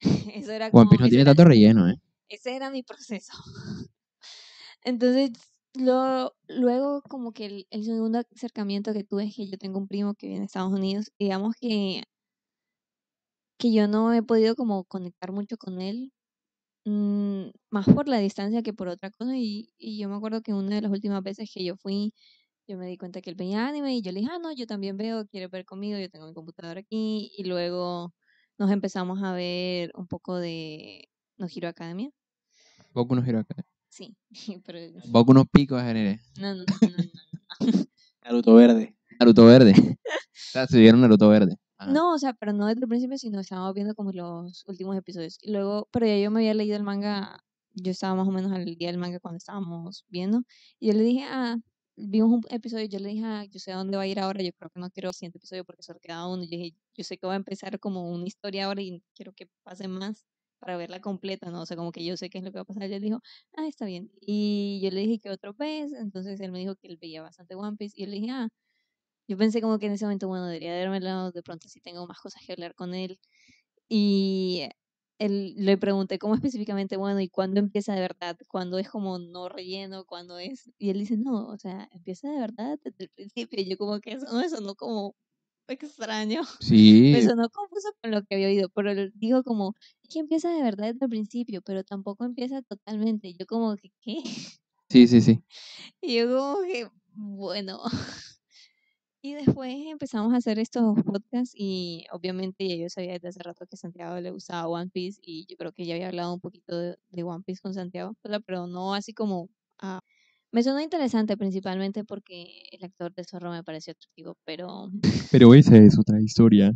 Eso 0.34 0.52
era 0.52 0.72
One 0.72 0.86
como, 0.86 0.90
Piece 0.90 1.02
no 1.02 1.08
tiene 1.10 1.22
era- 1.22 1.30
tanto 1.34 1.44
relleno, 1.44 1.88
¿eh? 1.90 1.96
ese 2.28 2.56
era 2.56 2.70
mi 2.70 2.82
proceso. 2.84 3.32
Entonces, 4.82 5.30
lo, 5.74 6.34
luego 6.48 7.02
como 7.02 7.32
que 7.32 7.46
el, 7.46 7.66
el 7.70 7.84
segundo 7.84 8.20
acercamiento 8.34 8.92
que 8.92 9.04
tuve 9.04 9.24
es 9.26 9.36
que 9.36 9.46
yo 9.48 9.58
tengo 9.58 9.78
un 9.78 9.88
primo 9.88 10.14
que 10.14 10.26
vive 10.26 10.38
en 10.38 10.44
Estados 10.44 10.72
Unidos, 10.72 11.12
digamos 11.18 11.54
que, 11.60 12.02
que 13.58 13.72
yo 13.72 13.88
no 13.88 14.12
he 14.14 14.22
podido 14.22 14.54
como 14.56 14.84
conectar 14.84 15.32
mucho 15.32 15.56
con 15.58 15.80
él, 15.80 16.12
mm, 16.86 17.50
más 17.70 17.86
por 17.88 18.08
la 18.08 18.18
distancia 18.18 18.62
que 18.62 18.74
por 18.74 18.88
otra 18.88 19.10
cosa, 19.12 19.36
y, 19.38 19.72
y 19.78 19.98
yo 20.00 20.08
me 20.08 20.16
acuerdo 20.16 20.42
que 20.42 20.54
una 20.54 20.76
de 20.76 20.82
las 20.82 20.92
últimas 20.92 21.22
veces 21.22 21.50
que 21.54 21.64
yo 21.64 21.76
fui, 21.76 22.14
yo 22.68 22.78
me 22.78 22.86
di 22.88 22.98
cuenta 22.98 23.20
que 23.22 23.30
él 23.30 23.36
veía 23.36 23.68
anime, 23.68 23.96
y 23.96 24.02
yo 24.02 24.12
le 24.12 24.20
dije, 24.22 24.32
ah, 24.34 24.40
no, 24.40 24.52
yo 24.54 24.66
también 24.66 24.96
veo, 24.98 25.26
quiere 25.28 25.48
ver 25.48 25.64
conmigo, 25.66 25.98
yo 26.00 26.10
tengo 26.10 26.26
mi 26.28 26.34
computadora 26.34 26.80
aquí, 26.80 27.32
y 27.38 27.44
luego 27.46 28.14
nos 28.58 28.70
empezamos 28.72 29.22
a 29.24 29.32
ver 29.34 29.92
un 29.96 30.08
poco 30.08 30.36
de 30.38 31.08
No 31.38 31.48
Hero 31.54 31.68
Academia. 31.68 32.10
Boku 32.94 33.14
no 33.14 33.22
Hero 33.24 33.38
Academia. 33.40 33.77
Sí, 33.88 34.16
pero 34.64 34.78
Boku 35.08 35.34
no 35.34 35.44
Pico 35.44 35.76
de 35.76 35.82
Genere. 35.82 36.20
no, 36.38 36.54
no, 36.54 36.64
no, 36.64 36.88
no, 36.88 36.96
no. 36.96 37.08
Naruto 38.24 38.54
Verde. 38.54 38.96
Naruto 39.18 39.46
Verde. 39.46 39.72
o 40.04 40.28
sea, 40.34 40.66
se 40.66 40.78
vieron 40.78 41.00
Naruto 41.00 41.28
Verde. 41.28 41.56
Ajá. 41.78 41.92
No, 41.92 42.12
o 42.12 42.18
sea, 42.18 42.34
pero 42.34 42.52
no 42.52 42.66
desde 42.66 42.82
el 42.82 42.88
principio, 42.88 43.18
sino 43.18 43.40
estábamos 43.40 43.72
viendo 43.74 43.94
como 43.94 44.12
los 44.12 44.64
últimos 44.66 44.96
episodios. 44.96 45.38
Y 45.40 45.52
luego, 45.52 45.88
pero 45.92 46.06
ya 46.06 46.18
yo 46.18 46.30
me 46.30 46.40
había 46.40 46.54
leído 46.54 46.76
el 46.76 46.82
manga, 46.82 47.42
yo 47.72 47.90
estaba 47.90 48.14
más 48.16 48.28
o 48.28 48.32
menos 48.32 48.52
al 48.52 48.64
día 48.64 48.88
del 48.88 48.98
manga 48.98 49.20
cuando 49.20 49.38
estábamos 49.38 50.04
viendo. 50.08 50.42
Y 50.80 50.88
yo 50.88 50.92
le 50.94 51.02
dije, 51.02 51.24
ah, 51.24 51.56
vimos 51.96 52.30
un 52.30 52.42
episodio, 52.50 52.86
yo 52.86 52.98
le 52.98 53.10
dije, 53.10 53.24
ah, 53.24 53.44
yo 53.44 53.58
sé 53.60 53.72
a 53.72 53.76
dónde 53.76 53.96
va 53.96 54.02
a 54.02 54.06
ir 54.06 54.20
ahora, 54.20 54.42
yo 54.42 54.52
creo 54.52 54.70
que 54.70 54.80
no 54.80 54.90
quiero 54.90 55.08
el 55.10 55.14
siguiente 55.14 55.38
episodio 55.38 55.64
porque 55.64 55.82
solo 55.82 56.00
queda 56.00 56.26
uno. 56.26 56.42
Y 56.42 56.46
yo 56.46 56.58
dije, 56.58 56.76
yo 56.94 57.04
sé 57.04 57.16
que 57.16 57.26
va 57.26 57.34
a 57.34 57.36
empezar 57.36 57.78
como 57.80 58.10
una 58.10 58.26
historia 58.26 58.66
ahora 58.66 58.82
y 58.82 59.02
quiero 59.14 59.32
que 59.32 59.48
pase 59.62 59.88
más 59.88 60.26
para 60.58 60.76
verla 60.76 61.00
completa, 61.00 61.50
¿no? 61.50 61.62
O 61.62 61.66
sea, 61.66 61.76
como 61.76 61.92
que 61.92 62.04
yo 62.04 62.16
sé 62.16 62.30
qué 62.30 62.38
es 62.38 62.44
lo 62.44 62.50
que 62.52 62.58
va 62.58 62.62
a 62.62 62.64
pasar. 62.64 62.90
Y 62.90 62.94
él 62.94 63.02
dijo, 63.02 63.20
ah, 63.56 63.66
está 63.68 63.86
bien. 63.86 64.10
Y 64.20 64.80
yo 64.82 64.90
le 64.90 65.00
dije 65.00 65.18
que 65.18 65.30
otro 65.30 65.54
vez, 65.54 65.92
entonces 65.92 66.40
él 66.40 66.52
me 66.52 66.60
dijo 66.60 66.76
que 66.76 66.88
él 66.88 66.98
veía 67.00 67.22
bastante 67.22 67.54
One 67.54 67.76
Piece. 67.76 67.94
Y 67.96 68.04
yo 68.04 68.10
le 68.10 68.16
dije, 68.16 68.30
ah, 68.30 68.48
yo 69.28 69.36
pensé 69.38 69.60
como 69.62 69.78
que 69.78 69.86
en 69.86 69.92
ese 69.92 70.04
momento, 70.06 70.28
bueno, 70.28 70.46
debería 70.46 70.76
dármelo, 70.78 71.32
de 71.32 71.42
pronto 71.42 71.68
si 71.68 71.80
tengo 71.80 72.06
más 72.06 72.20
cosas 72.20 72.42
que 72.46 72.52
hablar 72.52 72.74
con 72.74 72.94
él. 72.94 73.20
Y 73.88 74.68
él, 75.18 75.54
le 75.56 75.76
pregunté 75.78 76.18
cómo 76.18 76.34
específicamente, 76.34 76.96
bueno, 76.96 77.20
¿y 77.20 77.28
cuándo 77.28 77.60
empieza 77.60 77.94
de 77.94 78.00
verdad? 78.00 78.36
¿Cuándo 78.48 78.78
es 78.78 78.88
como 78.88 79.18
no 79.18 79.48
relleno? 79.48 80.04
¿Cuándo 80.06 80.38
es? 80.38 80.70
Y 80.78 80.90
él 80.90 81.00
dice, 81.00 81.16
no, 81.18 81.48
o 81.48 81.58
sea, 81.58 81.88
empieza 81.92 82.30
de 82.30 82.38
verdad 82.40 82.78
desde 82.82 83.04
el 83.04 83.10
principio. 83.10 83.60
Y 83.60 83.68
yo 83.70 83.76
como 83.78 84.00
que 84.00 84.12
eso 84.12 84.26
no 84.32 84.48
sonó 84.48 84.74
como 84.76 85.14
extraño. 85.74 86.42
Sí, 86.60 87.12
Me 87.12 87.22
sonó 87.22 87.48
confuso 87.50 87.88
con 88.02 88.10
lo 88.12 88.22
que 88.24 88.34
había 88.36 88.48
oído, 88.48 88.68
pero 88.70 88.90
él 88.92 89.12
dijo 89.16 89.42
como, 89.42 89.74
es 90.02 90.08
que 90.10 90.20
empieza 90.20 90.50
de 90.50 90.62
verdad 90.62 90.92
desde 90.92 91.06
el 91.06 91.10
principio, 91.10 91.62
pero 91.62 91.84
tampoco 91.84 92.24
empieza 92.24 92.62
totalmente. 92.62 93.32
Yo 93.34 93.46
como 93.46 93.76
que, 93.76 93.90
¿qué? 94.00 94.18
sí, 94.90 95.06
sí, 95.06 95.20
sí. 95.20 95.42
Y 96.02 96.16
yo 96.18 96.28
como 96.28 96.62
que, 96.62 96.88
bueno. 97.14 97.80
Y 99.20 99.34
después 99.34 99.74
empezamos 99.86 100.32
a 100.32 100.36
hacer 100.36 100.58
estos 100.60 101.02
podcasts 101.02 101.52
y 101.56 102.06
obviamente 102.12 102.68
ya 102.68 102.76
yo 102.76 102.88
sabía 102.88 103.14
desde 103.14 103.28
hace 103.28 103.42
rato 103.42 103.66
que 103.66 103.74
a 103.74 103.76
Santiago 103.78 104.20
le 104.20 104.30
gustaba 104.30 104.68
One 104.68 104.90
Piece 104.90 105.18
y 105.22 105.44
yo 105.48 105.56
creo 105.56 105.72
que 105.72 105.84
ya 105.86 105.94
había 105.96 106.06
hablado 106.08 106.32
un 106.34 106.40
poquito 106.40 106.76
de, 106.78 106.96
de 107.10 107.22
One 107.24 107.42
Piece 107.44 107.60
con 107.60 107.74
Santiago, 107.74 108.14
pero- 108.22 108.66
no 108.68 108.94
así 108.94 109.12
como... 109.14 109.48
ah, 109.80 110.00
me 110.52 110.62
sonó 110.62 110.80
interesante 110.80 111.36
principalmente 111.36 112.04
porque 112.04 112.62
el 112.70 112.84
actor 112.84 113.14
de 113.14 113.24
Zorro 113.24 113.50
me 113.50 113.62
pareció 113.62 113.92
atractivo, 113.92 114.36
pero 114.44 114.90
Pero 115.32 115.54
esa 115.54 115.76
es 115.76 115.98
otra 115.98 116.20
historia. 116.20 116.72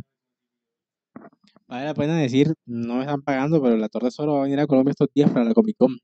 Vale 1.67 1.85
la 1.85 1.93
pena 1.93 2.17
decir, 2.17 2.53
no 2.65 2.95
me 2.95 3.01
están 3.01 3.21
pagando, 3.21 3.61
pero 3.61 3.75
el 3.75 3.83
actor 3.83 4.03
de 4.03 4.11
Zoro 4.11 4.33
va 4.33 4.39
a 4.41 4.43
venir 4.43 4.59
a 4.59 4.67
Colombia 4.67 4.91
estos 4.91 5.09
días 5.13 5.31
para 5.31 5.45
la 5.45 5.53
Comic 5.53 5.77
Con. 5.77 5.97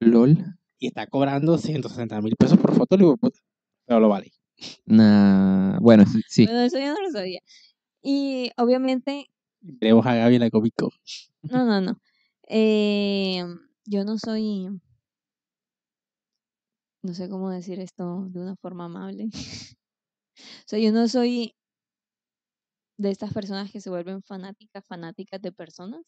LOL. 0.00 0.36
Y 0.78 0.88
está 0.88 1.06
cobrando 1.06 1.58
160 1.58 2.20
mil 2.22 2.34
pesos 2.36 2.58
por 2.58 2.74
foto, 2.74 2.96
le 2.96 3.04
digo, 3.04 3.16
puta, 3.16 3.38
pero 3.86 4.00
lo 4.00 4.08
vale. 4.08 4.32
Nah, 4.86 5.78
bueno, 5.80 6.04
sí, 6.06 6.20
sí. 6.28 6.44
bueno, 6.46 6.62
eso 6.62 6.78
yo 6.78 6.92
no 6.92 7.00
lo 7.00 7.10
sabía. 7.10 7.40
Y 8.02 8.50
obviamente 8.56 9.28
Veremos 9.62 10.04
a 10.06 10.14
Gaby 10.14 10.34
en 10.34 10.40
la 10.40 10.50
Comic 10.50 10.74
Con. 10.76 10.90
No, 11.42 11.64
no, 11.64 11.80
no. 11.80 12.00
Eh, 12.48 13.44
yo 13.86 14.04
no 14.04 14.18
soy, 14.18 14.68
no 17.02 17.14
sé 17.14 17.28
cómo 17.28 17.50
decir 17.50 17.80
esto 17.80 18.26
de 18.30 18.40
una 18.40 18.56
forma 18.56 18.86
amable. 18.86 19.28
O 20.60 20.64
sea, 20.66 20.78
yo 20.78 20.92
no 20.92 21.08
soy 21.08 21.54
de 22.98 23.10
estas 23.10 23.32
personas 23.32 23.70
que 23.70 23.80
se 23.80 23.90
vuelven 23.90 24.22
fanáticas, 24.22 24.84
fanáticas 24.86 25.40
de 25.42 25.52
personas. 25.52 26.02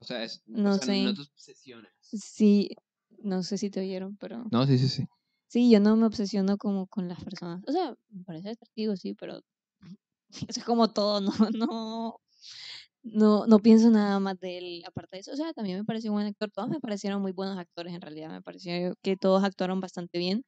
O 0.00 0.04
sea, 0.04 0.24
es, 0.24 0.42
No 0.46 0.70
o 0.70 0.72
sea, 0.72 0.86
no 0.86 1.14
sé. 1.14 1.14
te 1.14 1.20
obsesionas. 1.22 1.92
Sí, 2.00 2.70
no 3.18 3.42
sé 3.42 3.58
si 3.58 3.70
te 3.70 3.80
oyeron, 3.80 4.16
pero 4.16 4.44
No, 4.50 4.66
sí, 4.66 4.78
sí, 4.78 4.88
sí. 4.88 5.06
sí, 5.48 5.70
yo 5.70 5.80
no 5.80 5.96
me 5.96 6.06
obsesiono 6.06 6.56
como 6.58 6.86
con 6.86 7.08
las 7.08 7.22
personas. 7.24 7.62
O 7.66 7.72
sea, 7.72 7.94
me 8.10 8.24
parece 8.24 8.50
atractivo, 8.50 8.96
sí, 8.96 9.14
pero 9.14 9.40
eso 10.48 10.60
es 10.60 10.64
como 10.64 10.92
todo, 10.92 11.20
no, 11.50 11.50
no, 11.50 12.21
no, 13.02 13.46
no 13.46 13.58
pienso 13.58 13.90
nada 13.90 14.20
más 14.20 14.38
de 14.40 14.58
él 14.58 14.82
aparte 14.86 15.16
de 15.16 15.20
eso. 15.20 15.32
O 15.32 15.36
sea, 15.36 15.52
también 15.52 15.78
me 15.78 15.84
pareció 15.84 16.10
un 16.12 16.16
buen 16.16 16.26
actor. 16.26 16.50
Todos 16.50 16.68
me 16.68 16.80
parecieron 16.80 17.22
muy 17.22 17.32
buenos 17.32 17.58
actores 17.58 17.94
en 17.94 18.00
realidad. 18.00 18.30
Me 18.30 18.42
pareció 18.42 18.94
que 19.02 19.16
todos 19.16 19.44
actuaron 19.44 19.80
bastante 19.80 20.18
bien. 20.18 20.44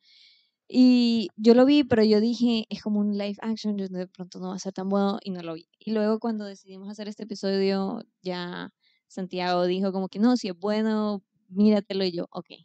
Y 0.69 1.29
yo 1.37 1.55
lo 1.55 1.67
vi, 1.67 1.85
pero 1.85 2.05
yo 2.05 2.21
dije, 2.21 2.67
es 2.71 2.83
como 2.83 3.01
un 3.01 3.19
live 3.19 3.37
action, 3.43 3.77
yo 3.79 3.89
de 3.89 4.07
pronto 4.09 4.39
no 4.41 4.49
va 4.49 4.57
a 4.57 4.59
ser 4.59 4.73
tan 4.73 4.89
bueno 4.89 5.19
y 5.23 5.31
no 5.31 5.43
lo 5.43 5.55
vi. 5.55 5.69
Y 5.79 5.93
luego 5.93 6.19
cuando 6.21 6.47
decidimos 6.47 6.89
hacer 6.91 7.09
este 7.09 7.25
episodio, 7.25 8.03
ya 8.23 8.73
Santiago 9.09 9.65
dijo 9.67 9.93
como 9.93 10.09
que 10.09 10.19
no, 10.19 10.37
si 10.37 10.49
es 10.49 10.59
bueno, 10.59 11.23
míratelo 11.49 12.05
y 12.05 12.13
yo, 12.13 12.27
ok, 12.31 12.49
le 12.51 12.59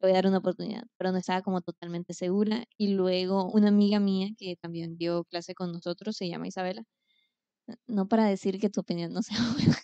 voy 0.00 0.10
a 0.12 0.14
dar 0.14 0.26
una 0.28 0.38
oportunidad, 0.38 0.84
pero 0.98 1.12
no 1.12 1.18
estaba 1.18 1.42
como 1.42 1.60
totalmente 1.62 2.14
segura. 2.14 2.64
Y 2.78 2.88
luego 2.94 3.50
una 3.52 3.68
amiga 3.68 4.00
mía 4.00 4.30
que 4.38 4.56
también 4.56 4.96
dio 4.96 5.24
clase 5.24 5.54
con 5.54 5.72
nosotros, 5.72 6.16
se 6.16 6.28
llama 6.28 6.48
Isabela, 6.48 6.84
no 7.86 8.06
para 8.08 8.26
decir 8.26 8.58
que 8.60 8.70
tu 8.70 8.80
opinión 8.80 9.12
no 9.12 9.22
sea 9.22 9.36
buena, 9.54 9.76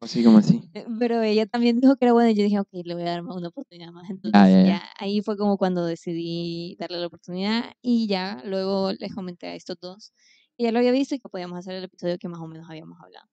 Así 0.00 0.24
como 0.24 0.38
así. 0.38 0.62
eh, 0.74 0.86
Pero 0.98 1.20
ella 1.22 1.44
también 1.46 1.78
dijo 1.78 1.96
que 1.96 2.06
era 2.06 2.12
buena 2.14 2.30
y 2.30 2.34
yo 2.34 2.42
dije, 2.44 2.58
ok, 2.58 2.68
le 2.84 2.94
voy 2.94 3.02
a 3.02 3.10
dar 3.10 3.22
más 3.22 3.36
una 3.36 3.48
oportunidad 3.48 3.92
más. 3.92 4.08
Entonces 4.08 4.32
ya, 4.32 4.48
ya, 4.50 4.64
ya. 4.66 4.82
ahí 4.98 5.20
fue 5.20 5.36
como 5.36 5.58
cuando 5.58 5.84
decidí 5.84 6.76
darle 6.78 6.98
la 6.98 7.06
oportunidad 7.08 7.72
y 7.82 8.06
ya 8.06 8.40
luego 8.46 8.92
les 8.98 9.14
comenté 9.14 9.48
a 9.48 9.54
estos 9.54 9.76
dos 9.80 10.12
y 10.56 10.64
ya 10.64 10.72
lo 10.72 10.78
había 10.78 10.92
visto 10.92 11.14
y 11.14 11.18
que 11.18 11.28
podíamos 11.28 11.58
hacer 11.58 11.74
el 11.74 11.84
episodio 11.84 12.16
que 12.18 12.28
más 12.28 12.40
o 12.40 12.46
menos 12.46 12.68
habíamos 12.70 12.98
hablado. 13.02 13.26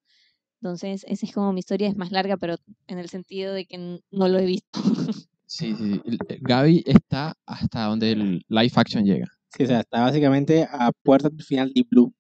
Entonces 0.61 1.05
esa 1.07 1.25
es 1.25 1.33
como 1.33 1.53
mi 1.53 1.59
historia, 1.59 1.87
es 1.87 1.95
más 1.95 2.11
larga, 2.11 2.35
pero 2.37 2.55
en 2.87 2.97
el 2.97 3.09
sentido 3.09 3.53
de 3.53 3.65
que 3.65 3.77
no 4.11 4.27
lo 4.27 4.39
he 4.39 4.45
visto. 4.45 4.67
Sí, 5.49 5.73
sí. 5.77 5.93
sí. 5.93 6.01
El 6.27 6.39
Gaby 6.41 6.83
está 6.85 7.33
hasta 7.45 7.85
donde 7.85 8.11
el 8.11 8.45
live 8.49 8.71
action 8.75 9.05
llega. 9.05 9.27
Sí, 9.55 9.63
o 9.63 9.65
sea, 9.67 9.79
está 9.79 10.01
básicamente 10.01 10.67
a 10.69 10.91
puertas 11.03 11.31
del 11.31 11.41
final 11.45 11.71
de 11.73 11.83
Blue. 11.89 12.13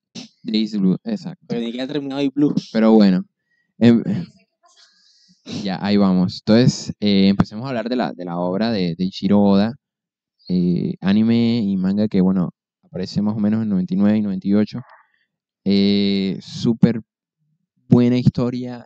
Days 0.51 0.77
Blue, 0.79 0.97
exacto. 1.03 1.45
Pero 1.47 1.61
ni 1.61 1.71
que 1.71 1.81
ha 1.81 1.87
terminado 1.87 2.21
de 2.21 2.29
Blue. 2.29 2.53
Pero 2.71 2.93
bueno. 2.93 3.23
em, 3.79 4.03
ya, 5.63 5.77
ahí 5.81 5.97
vamos. 5.97 6.41
Entonces, 6.41 6.93
eh, 6.99 7.29
empecemos 7.29 7.65
a 7.65 7.69
hablar 7.69 7.89
de 7.89 7.95
la, 7.95 8.13
de 8.13 8.25
la 8.25 8.37
obra 8.37 8.71
de, 8.71 8.95
de 8.97 9.03
Ichiro 9.05 9.41
Oda. 9.41 9.73
eh, 10.49 10.95
anime 11.01 11.59
y 11.61 11.77
manga 11.77 12.07
que, 12.07 12.21
bueno, 12.21 12.51
aparece 12.83 13.21
más 13.21 13.35
o 13.35 13.39
menos 13.39 13.63
en 13.63 13.69
99 13.69 14.17
y 14.17 14.21
98. 14.21 14.79
Eh, 15.65 16.37
Súper 16.41 17.01
buena 17.89 18.17
historia, 18.17 18.85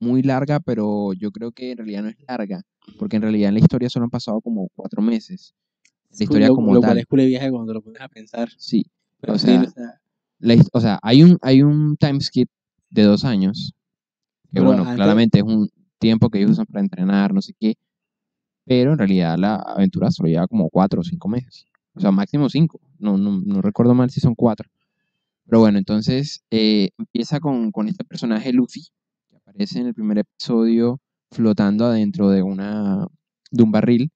muy 0.00 0.22
larga, 0.22 0.60
pero 0.60 1.12
yo 1.14 1.30
creo 1.32 1.52
que 1.52 1.72
en 1.72 1.78
realidad 1.78 2.02
no 2.04 2.08
es 2.10 2.16
larga, 2.28 2.62
porque 2.98 3.16
en 3.16 3.22
realidad 3.22 3.48
en 3.50 3.54
la 3.54 3.60
historia 3.60 3.90
solo 3.90 4.04
han 4.04 4.10
pasado 4.10 4.40
como 4.40 4.68
cuatro 4.74 5.02
meses. 5.02 5.54
la 6.18 6.24
historia 6.24 6.48
lo, 6.48 6.54
como 6.56 6.74
lo 6.74 6.80
cual 6.80 6.92
tal. 6.92 6.98
es 6.98 7.06
cool 7.06 7.20
de 7.20 7.26
viaje 7.26 7.50
cuando 7.50 7.72
lo 7.74 7.82
pones 7.82 8.00
a 8.02 8.08
pensar. 8.08 8.48
Sí, 8.58 8.84
Pero 9.20 9.34
O 9.34 9.38
sí, 9.38 9.46
sea, 9.46 9.62
o 9.62 9.70
sea, 9.70 10.00
la 10.38 10.56
o 10.72 10.80
sea, 10.80 10.98
hay 11.02 11.22
un, 11.22 11.38
hay 11.42 11.62
un 11.62 11.96
time 11.96 12.20
skip 12.20 12.48
de 12.90 13.02
dos 13.04 13.24
años, 13.24 13.74
que 14.44 14.48
Pero 14.52 14.66
bueno, 14.66 14.82
antes- 14.82 14.96
claramente 14.96 15.38
es 15.38 15.44
un 15.44 15.68
tiempo 15.98 16.30
que 16.30 16.38
ellos 16.38 16.52
usan 16.52 16.66
para 16.66 16.80
entrenar, 16.82 17.32
no 17.34 17.42
sé 17.42 17.54
qué, 17.58 17.74
pero 18.64 18.92
en 18.92 18.98
realidad 18.98 19.36
la 19.38 19.56
aventura 19.56 20.10
solo 20.10 20.28
lleva 20.28 20.46
como 20.48 20.70
cuatro 20.70 21.00
o 21.00 21.04
cinco 21.04 21.28
meses, 21.28 21.66
o 21.94 22.00
sea, 22.00 22.10
máximo 22.10 22.48
cinco, 22.48 22.80
no, 22.98 23.16
no, 23.18 23.40
no 23.44 23.62
recuerdo 23.62 23.94
mal 23.94 24.10
si 24.10 24.20
son 24.20 24.34
cuatro. 24.34 24.68
Pero 25.46 25.60
bueno, 25.60 25.78
entonces 25.78 26.42
eh, 26.50 26.90
empieza 26.98 27.40
con, 27.40 27.70
con 27.72 27.88
este 27.88 28.04
personaje 28.04 28.52
Luffy, 28.52 28.82
que 29.30 29.36
aparece 29.36 29.80
en 29.80 29.88
el 29.88 29.94
primer 29.94 30.18
episodio 30.18 31.00
flotando 31.30 31.84
adentro 31.86 32.30
de, 32.30 32.42
una, 32.42 33.06
de 33.50 33.62
un 33.62 33.70
barril, 33.72 34.10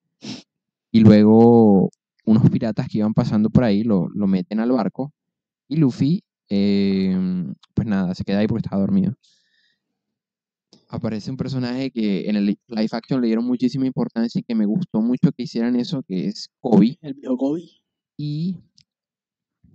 y 0.90 1.00
luego 1.00 1.90
unos 2.24 2.48
piratas 2.50 2.88
que 2.88 2.98
iban 2.98 3.14
pasando 3.14 3.50
por 3.50 3.64
ahí 3.64 3.82
lo, 3.84 4.08
lo 4.14 4.26
meten 4.26 4.60
al 4.60 4.72
barco, 4.72 5.12
y 5.68 5.76
Luffy, 5.76 6.22
eh, 6.48 7.16
pues 7.74 7.86
nada, 7.86 8.14
se 8.14 8.24
queda 8.24 8.38
ahí 8.38 8.46
porque 8.46 8.62
estaba 8.66 8.80
dormido. 8.80 9.14
Aparece 10.90 11.30
un 11.30 11.36
personaje 11.36 11.90
que 11.90 12.28
en 12.30 12.36
el 12.36 12.46
li- 12.46 12.58
live 12.68 12.88
action 12.92 13.20
le 13.20 13.26
dieron 13.26 13.44
muchísima 13.44 13.86
importancia 13.86 14.38
y 14.38 14.42
que 14.42 14.54
me 14.54 14.64
gustó 14.64 15.02
mucho 15.02 15.30
que 15.36 15.42
hicieran 15.42 15.76
eso, 15.76 16.02
que 16.02 16.26
es 16.28 16.48
Kobe. 16.60 16.96
el 17.02 17.14
viejo 17.14 17.36
Kobe. 17.36 17.62
Y 18.16 18.56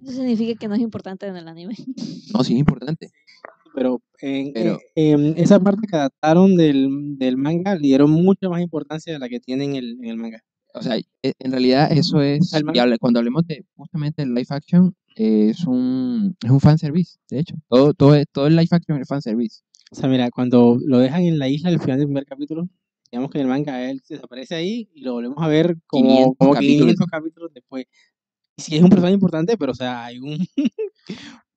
Eso 0.02 0.14
significa 0.14 0.60
que 0.60 0.68
no 0.68 0.74
es 0.76 0.82
importante 0.82 1.28
en 1.28 1.38
el 1.38 1.48
anime. 1.48 1.76
no, 2.34 2.44
sí 2.44 2.54
es 2.54 2.60
importante. 2.60 3.12
Pero 3.76 4.02
en, 4.22 4.54
Pero- 4.54 4.80
en- 4.96 5.26
en 5.28 5.38
esa 5.38 5.60
parte 5.60 5.88
que 5.88 5.96
adaptaron 5.96 6.56
del, 6.56 7.16
del 7.18 7.38
manga 7.38 7.76
le 7.76 7.82
dieron 7.82 8.10
mucha 8.12 8.50
más 8.50 8.62
importancia 8.62 9.14
de 9.14 9.20
la 9.20 9.30
que 9.30 9.40
tienen 9.40 9.72
en 9.72 9.76
el, 9.78 9.92
en 10.00 10.06
el 10.06 10.18
manga. 10.18 10.44
O 10.74 10.82
sea, 10.82 10.98
e- 10.98 11.34
en 11.40 11.52
realidad 11.52 11.92
eso 11.92 12.22
es, 12.22 12.52
hable- 12.54 12.98
cuando 13.00 13.20
hablemos 13.20 13.46
de 13.46 13.64
justamente 13.76 14.24
el 14.24 14.34
live 14.34 14.48
action, 14.50 14.96
eh, 15.16 15.50
es 15.52 15.66
un, 15.66 16.36
es 16.44 16.50
un 16.50 16.60
fanservice, 16.60 17.18
de 17.30 17.40
hecho. 17.40 17.56
Todo, 17.70 17.94
todo, 17.94 18.16
todo 18.32 18.48
el 18.48 18.56
live 18.56 18.68
action 18.72 19.00
es 19.02 19.08
fanservice. 19.08 19.62
O 19.92 19.96
sea, 19.96 20.10
mira, 20.10 20.32
cuando 20.32 20.80
lo 20.84 20.98
dejan 20.98 21.22
en 21.24 21.38
la 21.38 21.48
isla 21.48 21.70
al 21.70 21.80
final 21.80 21.98
del 22.00 22.08
primer 22.08 22.26
capítulo, 22.26 22.68
digamos 23.12 23.30
que 23.30 23.38
en 23.38 23.44
el 23.44 23.50
manga 23.50 23.88
él 23.90 24.02
desaparece 24.10 24.56
ahí 24.56 24.90
y 24.96 25.02
lo 25.02 25.14
volvemos 25.14 25.38
a 25.40 25.48
ver 25.48 25.78
como 25.86 26.08
500 26.08 26.36
como 26.40 26.54
capítulos. 26.54 26.80
500 26.96 27.08
capítulos 27.08 27.52
después. 27.54 27.86
Y 28.58 28.62
sí 28.64 28.76
es 28.76 28.82
un 28.82 28.90
personaje 28.90 29.14
importante, 29.14 29.56
pero 29.58 29.72
o 29.72 29.76
sea, 29.76 30.06
hay 30.06 30.18
un 30.18 30.38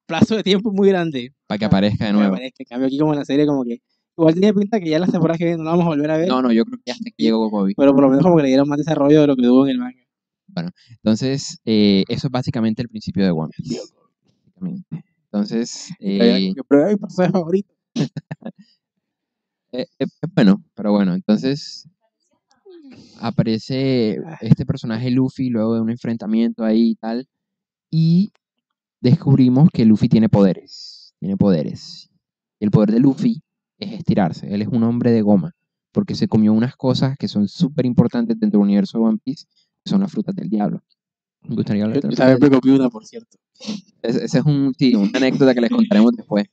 plazo 0.07 0.37
de 0.37 0.43
tiempo 0.43 0.71
muy 0.73 0.89
grande. 0.89 1.33
Para 1.47 1.59
que 1.59 1.65
aparezca 1.65 2.05
de 2.07 2.11
para 2.11 2.13
que 2.13 2.19
nuevo. 2.19 2.35
aparezca. 2.35 2.63
En 2.63 2.67
cambio 2.69 2.87
aquí 2.89 2.99
como 2.99 3.13
en 3.15 3.19
la 3.19 3.25
serie 3.25 3.47
como 3.47 3.65
que 3.65 3.81
igual 4.17 4.35
tiene 4.35 4.55
pinta 4.55 4.81
que 4.81 4.89
ya 4.91 4.99
las 4.99 5.11
temporadas 5.13 5.39
que 5.39 5.45
vienen 5.45 5.59
no 5.59 5.65
la 5.65 5.71
vamos 5.73 5.87
a 5.87 5.89
volver 5.91 6.11
a 6.11 6.17
ver, 6.17 6.29
No, 6.29 6.43
no, 6.43 6.53
yo 6.53 6.65
creo 6.65 6.79
que 6.85 6.93
hasta 6.93 7.09
aquí 7.09 7.25
llegó 7.25 7.51
Kobe. 7.51 7.75
pero 7.77 7.93
por 7.93 8.03
lo 8.03 8.09
menos 8.09 8.23
como 8.25 8.37
que 8.37 8.43
le 8.43 8.49
dieron 8.49 8.69
más 8.69 8.79
desarrollo 8.79 9.21
de 9.21 9.27
lo 9.27 9.37
que 9.37 9.49
hubo 9.49 9.65
en 9.67 9.71
el 9.73 9.79
manga. 9.79 10.03
Entonces, 11.03 11.59
eh, 11.65 12.05
eso 12.09 12.29
es 12.29 12.31
básicamente 12.31 12.81
el 12.83 12.89
principio 12.89 13.25
de 13.25 13.31
One 13.31 13.51
Piece. 13.57 13.81
Entonces, 15.25 15.91
eh, 15.99 16.53
ya- 16.57 16.63
pero 16.69 16.87
mi 16.89 16.97
personaje 16.97 17.33
favorito. 17.33 17.75
eh, 19.73 19.87
eh, 19.99 20.07
bueno, 20.35 20.63
pero 20.75 20.93
bueno, 20.93 21.15
entonces 21.15 21.87
aparece 23.21 24.19
este 24.41 24.65
personaje 24.65 25.11
Luffy 25.11 25.51
luego 25.51 25.75
de 25.75 25.81
un 25.81 25.91
enfrentamiento 25.91 26.65
ahí 26.65 26.91
y 26.91 26.95
tal, 26.97 27.29
y 27.91 28.31
descubrimos 29.01 29.69
que 29.73 29.85
Luffy 29.85 30.09
tiene 30.09 30.29
poderes, 30.29 31.15
tiene 31.19 31.37
poderes. 31.37 32.11
El 32.61 32.71
poder 32.71 32.93
de 32.93 33.01
Luffy 33.01 33.43
es 33.79 33.93
estirarse, 33.93 34.53
él 34.53 34.63
es 34.63 34.69
un 34.69 34.83
hombre 34.83 35.11
de 35.13 35.23
goma, 35.23 35.53
porque 35.93 36.15
se 36.15 36.29
comió 36.29 36.53
unas 36.53 36.77
cosas 36.77 37.17
que 37.19 37.29
son 37.29 37.49
súper 37.49 37.87
importantes 37.87 38.39
dentro 38.39 38.59
del 38.59 38.65
universo 38.67 38.99
de 38.99 39.05
One 39.05 39.19
Piece, 39.23 39.47
que 39.85 39.91
son 39.91 40.01
las 40.01 40.11
frutas 40.11 40.35
del 40.35 40.49
diablo. 40.49 40.83
Me 41.43 41.55
gustaría 41.55 41.85
hablar 41.85 41.97
de 41.97 42.03
Yo 42.03 42.09
las 42.09 42.19
también 42.19 42.39
frutas 42.39 42.51
me 42.51 42.57
copié 42.57 42.73
una, 42.73 42.91
por 42.91 43.07
cierto. 43.07 43.39
Ese 44.03 44.25
es 44.39 44.45
un, 44.45 44.75
sí, 44.79 44.95
una 44.95 45.11
anécdota 45.19 45.55
que 45.55 45.61
les 45.61 45.71
contaremos 45.71 46.13
después. 46.13 46.47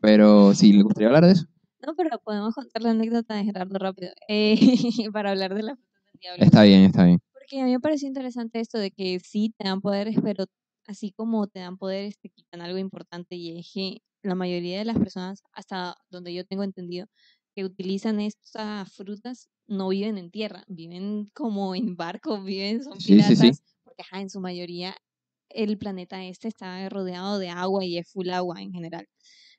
Pero 0.00 0.54
sí, 0.54 0.72
¿les 0.72 0.84
gustaría 0.84 1.08
hablar 1.08 1.26
de 1.26 1.32
eso? 1.32 1.46
No, 1.86 1.94
pero 1.96 2.18
podemos 2.22 2.54
contar 2.54 2.82
la 2.82 2.90
anécdota 2.90 3.34
de 3.34 3.44
Gerardo 3.44 3.78
rápido. 3.78 4.12
eh, 4.28 4.56
para 5.12 5.30
hablar 5.30 5.54
de 5.54 5.62
la 5.62 5.76
fruta 5.76 6.00
del 6.12 6.20
diablo. 6.20 6.44
Está 6.44 6.62
bien, 6.62 6.82
está 6.84 7.04
bien. 7.04 7.20
Porque 7.32 7.60
a 7.60 7.64
mí 7.64 7.72
me 7.72 7.80
pareció 7.80 8.06
interesante 8.08 8.60
esto 8.60 8.78
de 8.78 8.90
que 8.90 9.18
sí 9.20 9.54
te 9.58 9.66
dan 9.66 9.80
poderes, 9.80 10.16
pero 10.22 10.44
así 10.86 11.12
como 11.12 11.46
te 11.46 11.60
dan 11.60 11.76
poderes, 11.76 12.18
te 12.18 12.28
quitan 12.28 12.60
algo 12.60 12.78
importante 12.78 13.36
y 13.36 13.58
es 13.58 13.70
que 13.72 14.02
la 14.22 14.34
mayoría 14.34 14.78
de 14.78 14.84
las 14.84 14.98
personas, 14.98 15.42
hasta 15.52 15.96
donde 16.10 16.34
yo 16.34 16.44
tengo 16.46 16.62
entendido, 16.64 17.06
que 17.54 17.64
utilizan 17.64 18.20
estas 18.20 18.92
frutas 18.94 19.48
no 19.66 19.88
viven 19.88 20.18
en 20.18 20.30
tierra, 20.30 20.64
viven 20.68 21.30
como 21.34 21.74
en 21.74 21.96
barcos, 21.96 22.44
viven, 22.44 22.82
son 22.84 23.02
Sí, 23.06 23.22
sí, 23.22 23.36
piratas, 23.36 23.36
sí. 23.36 23.60
porque 23.84 24.02
ajá, 24.02 24.20
en 24.20 24.30
su 24.30 24.40
mayoría 24.40 24.96
el 25.50 25.78
planeta 25.78 26.24
este 26.24 26.48
está 26.48 26.88
rodeado 26.88 27.38
de 27.38 27.50
agua 27.50 27.84
y 27.84 27.98
es 27.98 28.10
full 28.12 28.30
agua 28.30 28.62
en 28.62 28.72
general. 28.72 29.06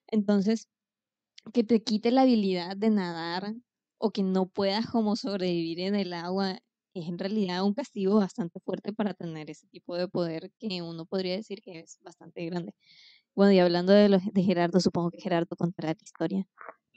Entonces, 0.08 0.68
que 1.54 1.64
te 1.64 1.84
quite 1.84 2.12
la 2.12 2.22
habilidad 2.24 2.78
de 2.78 2.90
nadar 2.90 3.54
o 3.98 4.12
que 4.12 4.24
no 4.24 4.50
puedas 4.50 4.88
como 4.88 5.16
sobrevivir 5.16 5.80
en 5.82 5.96
el 5.96 6.14
agua 6.14 6.60
es 6.94 7.08
en 7.08 7.18
realidad 7.20 7.64
un 7.64 7.74
castigo 7.74 8.16
bastante 8.18 8.60
fuerte 8.60 8.92
para 8.94 9.14
tener 9.14 9.50
ese 9.50 9.68
tipo 9.68 9.96
de 9.96 10.08
poder 10.10 10.52
que 10.60 10.82
uno 10.82 11.06
podría 11.06 11.36
decir 11.38 11.62
que 11.62 11.80
es 11.80 11.98
bastante 12.02 12.46
grande. 12.46 12.74
Bueno, 13.36 13.52
y 13.54 13.60
hablando 13.60 13.94
de, 13.94 14.10
los, 14.10 14.22
de 14.32 14.44
Gerardo, 14.44 14.80
supongo 14.80 15.12
que 15.12 15.22
Gerardo 15.22 15.56
contará 15.56 15.90
la 15.90 15.98
historia. 16.04 16.48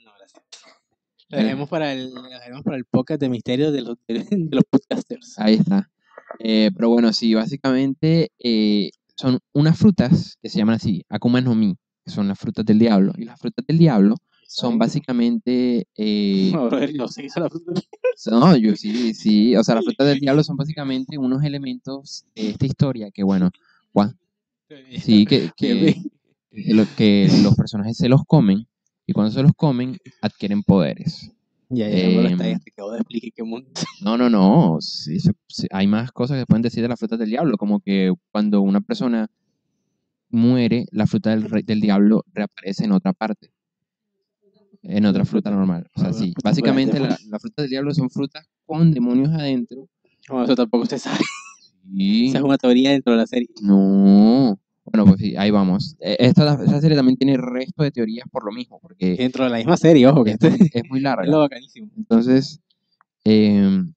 No, 0.03 0.11
gracias. 0.17 0.43
Lo 1.29 1.37
dejaremos 1.37 1.69
para 1.69 1.93
el, 1.93 2.13
lo 2.13 2.21
dejaremos 2.23 2.63
para 2.63 2.77
el 2.77 2.85
podcast 2.85 3.19
de 3.21 3.29
misterio 3.29 3.71
de 3.71 3.81
los, 3.81 3.97
de, 4.07 4.25
los 4.51 4.63
podcasters. 4.69 5.39
Ahí 5.39 5.55
está. 5.55 5.89
Eh, 6.39 6.71
pero 6.75 6.89
bueno, 6.89 7.13
sí, 7.13 7.33
básicamente 7.33 8.31
eh, 8.37 8.91
son 9.15 9.39
unas 9.53 9.77
frutas 9.77 10.37
que 10.41 10.49
se 10.49 10.59
llaman 10.59 10.75
así, 10.75 11.03
Akuma 11.09 11.41
no 11.41 11.55
Mi, 11.55 11.75
que 12.03 12.11
son 12.11 12.27
las 12.27 12.37
frutas 12.37 12.65
del 12.65 12.79
diablo. 12.79 13.13
Y 13.17 13.25
las 13.25 13.39
frutas 13.39 13.65
del 13.65 13.77
diablo 13.77 14.15
son 14.47 14.77
básicamente... 14.77 15.87
eh, 15.95 16.51
No, 16.53 16.67
brother, 16.67 16.93
no 16.95 17.07
sé 17.07 17.23
qué 17.23 17.29
son 17.29 17.43
las 17.43 17.51
frutas. 17.51 17.83
No, 18.29 18.55
yo 18.57 18.75
sí, 18.75 19.13
sí. 19.13 19.55
O 19.55 19.63
sea, 19.63 19.75
las 19.75 19.85
frutas 19.85 20.07
del 20.07 20.19
diablo 20.19 20.43
son 20.43 20.57
básicamente 20.57 21.17
unos 21.17 21.43
elementos 21.43 22.25
de 22.35 22.49
esta 22.49 22.65
historia 22.65 23.09
que, 23.11 23.23
bueno, 23.23 23.51
Juan, 23.93 24.17
sí, 25.01 25.25
que, 25.25 25.49
que 25.57 26.01
lo- 26.73 26.85
que 26.97 27.27
los 27.43 27.55
personajes 27.55 27.97
se 27.97 28.09
los 28.09 28.23
comen 28.25 28.67
y 29.05 29.13
cuando 29.13 29.31
se 29.31 29.41
los 29.43 29.51
comen 29.55 29.97
adquieren 30.21 30.63
poderes. 30.63 31.31
Ya, 31.69 31.89
ya, 31.89 31.95
está 31.97 32.45
bien, 32.45 32.59
te 32.59 32.71
acabo 32.71 32.91
de 32.91 32.99
explicar 32.99 33.31
qué 33.35 33.43
mundo. 33.43 33.69
No, 34.01 34.17
no, 34.17 34.29
no. 34.29 34.77
sí, 34.81 35.19
se- 35.19 35.33
sí, 35.47 35.67
hay 35.71 35.87
más 35.87 36.11
cosas 36.11 36.35
que 36.35 36.41
se 36.41 36.45
pueden 36.45 36.61
decir 36.61 36.81
de 36.83 36.89
las 36.89 36.99
frutas 36.99 37.17
del 37.19 37.29
diablo, 37.29 37.57
como 37.57 37.79
que 37.79 38.13
cuando 38.31 38.61
una 38.61 38.81
persona 38.81 39.27
muere, 40.29 40.85
la 40.91 41.07
fruta 41.07 41.31
del, 41.31 41.49
rey- 41.49 41.63
del 41.63 41.81
diablo 41.81 42.23
reaparece 42.33 42.85
en 42.85 42.91
otra 42.91 43.13
parte. 43.13 43.51
En 44.83 45.05
otra 45.05 45.25
fruta 45.25 45.49
normal. 45.49 45.87
O 45.95 45.99
sea, 45.99 46.09
Ah, 46.09 46.13
sí. 46.13 46.31
fruta 46.33 46.49
Básicamente 46.49 46.93
del 46.93 47.03
la- 47.03 47.17
las 47.29 47.41
frutas 47.41 47.63
del 47.63 47.69
diablo 47.69 47.93
son 47.93 48.09
frutas 48.09 48.45
con 48.65 48.91
demonios 48.91 49.29
adentro. 49.33 49.87
No, 50.29 50.43
eso 50.43 50.55
tampoco 50.55 50.83
usted 50.83 50.97
sabe. 50.99 51.19
Esa 51.97 52.37
es 52.39 52.43
una 52.43 52.57
teoría 52.57 52.91
dentro 52.91 53.13
de 53.13 53.17
la 53.19 53.27
serie. 53.27 53.47
no. 53.61 54.59
Bueno, 54.85 55.05
pues 55.05 55.19
sí, 55.19 55.35
ahí 55.35 55.49
vamos. 55.51 55.95
Eh, 55.99 56.15
Esta, 56.19 56.53
esta 56.63 56.79
serie 56.81 56.95
también 56.95 57.17
tiene 57.17 57.37
resto 57.37 57.83
de 57.83 57.91
teorías 57.91 58.27
por 58.31 58.45
lo 58.45 58.51
mismo, 58.51 58.79
porque 58.79 59.15
Dentro 59.15 59.43
de 59.43 59.49
la 59.49 59.57
misma 59.57 59.77
serie, 59.77 60.07
ojo, 60.07 60.23
que 60.23 60.31
es, 60.31 60.35
esto 60.35 60.47
es 60.47 60.83
muy- 60.89 60.97
es 60.99 61.03
larga. 61.03 61.25
lo 61.25 61.39
bacanísimo. 61.39 61.89
Entonces, 61.97 62.59
em, 63.23 63.93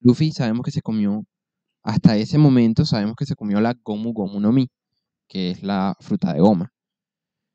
Luffy 0.00 0.30
sabemos 0.32 0.62
que 0.64 0.70
se 0.70 0.82
comió, 0.82 1.24
hasta 1.82 2.16
ese 2.16 2.38
momento 2.38 2.84
sabemos 2.84 3.16
que 3.16 3.24
se 3.26 3.34
comió 3.34 3.60
la 3.60 3.74
Gomu 3.82 4.12
Gomu 4.12 4.40
no 4.40 4.52
Mi, 4.52 4.68
que 5.26 5.50
es 5.50 5.62
la 5.62 5.96
fruta 6.00 6.34
de 6.34 6.40
goma. 6.40 6.70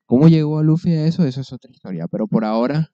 ¿Cómo 0.05 0.27
llegó 0.27 0.59
a 0.59 0.63
Luffy 0.63 0.91
a 0.93 1.05
eso? 1.05 1.25
Eso 1.25 1.41
es 1.41 1.53
otra 1.53 1.71
historia, 1.71 2.07
pero 2.07 2.27
por 2.27 2.45
ahora... 2.45 2.91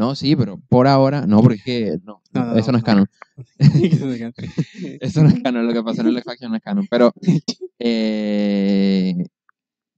No, 0.00 0.14
sí, 0.14 0.34
pero 0.34 0.58
por 0.70 0.86
ahora... 0.86 1.26
No, 1.26 1.42
porque 1.42 1.56
es 1.56 1.62
que 1.62 1.98
no, 2.04 2.22
No, 2.32 2.46
no, 2.46 2.56
eso 2.56 2.72
no 2.72 2.78
es 2.78 2.84
canon. 2.84 3.06
Eso 4.98 5.22
no 5.22 5.28
es 5.28 5.42
canon, 5.42 5.66
lo 5.66 5.74
que 5.74 5.82
pasó 5.82 6.00
en 6.00 6.06
el 6.06 6.14
live 6.14 6.24
action 6.26 6.50
no 6.50 6.56
es 6.56 6.62
canon. 6.62 6.86
Pero, 6.90 7.12
eh, 7.78 9.14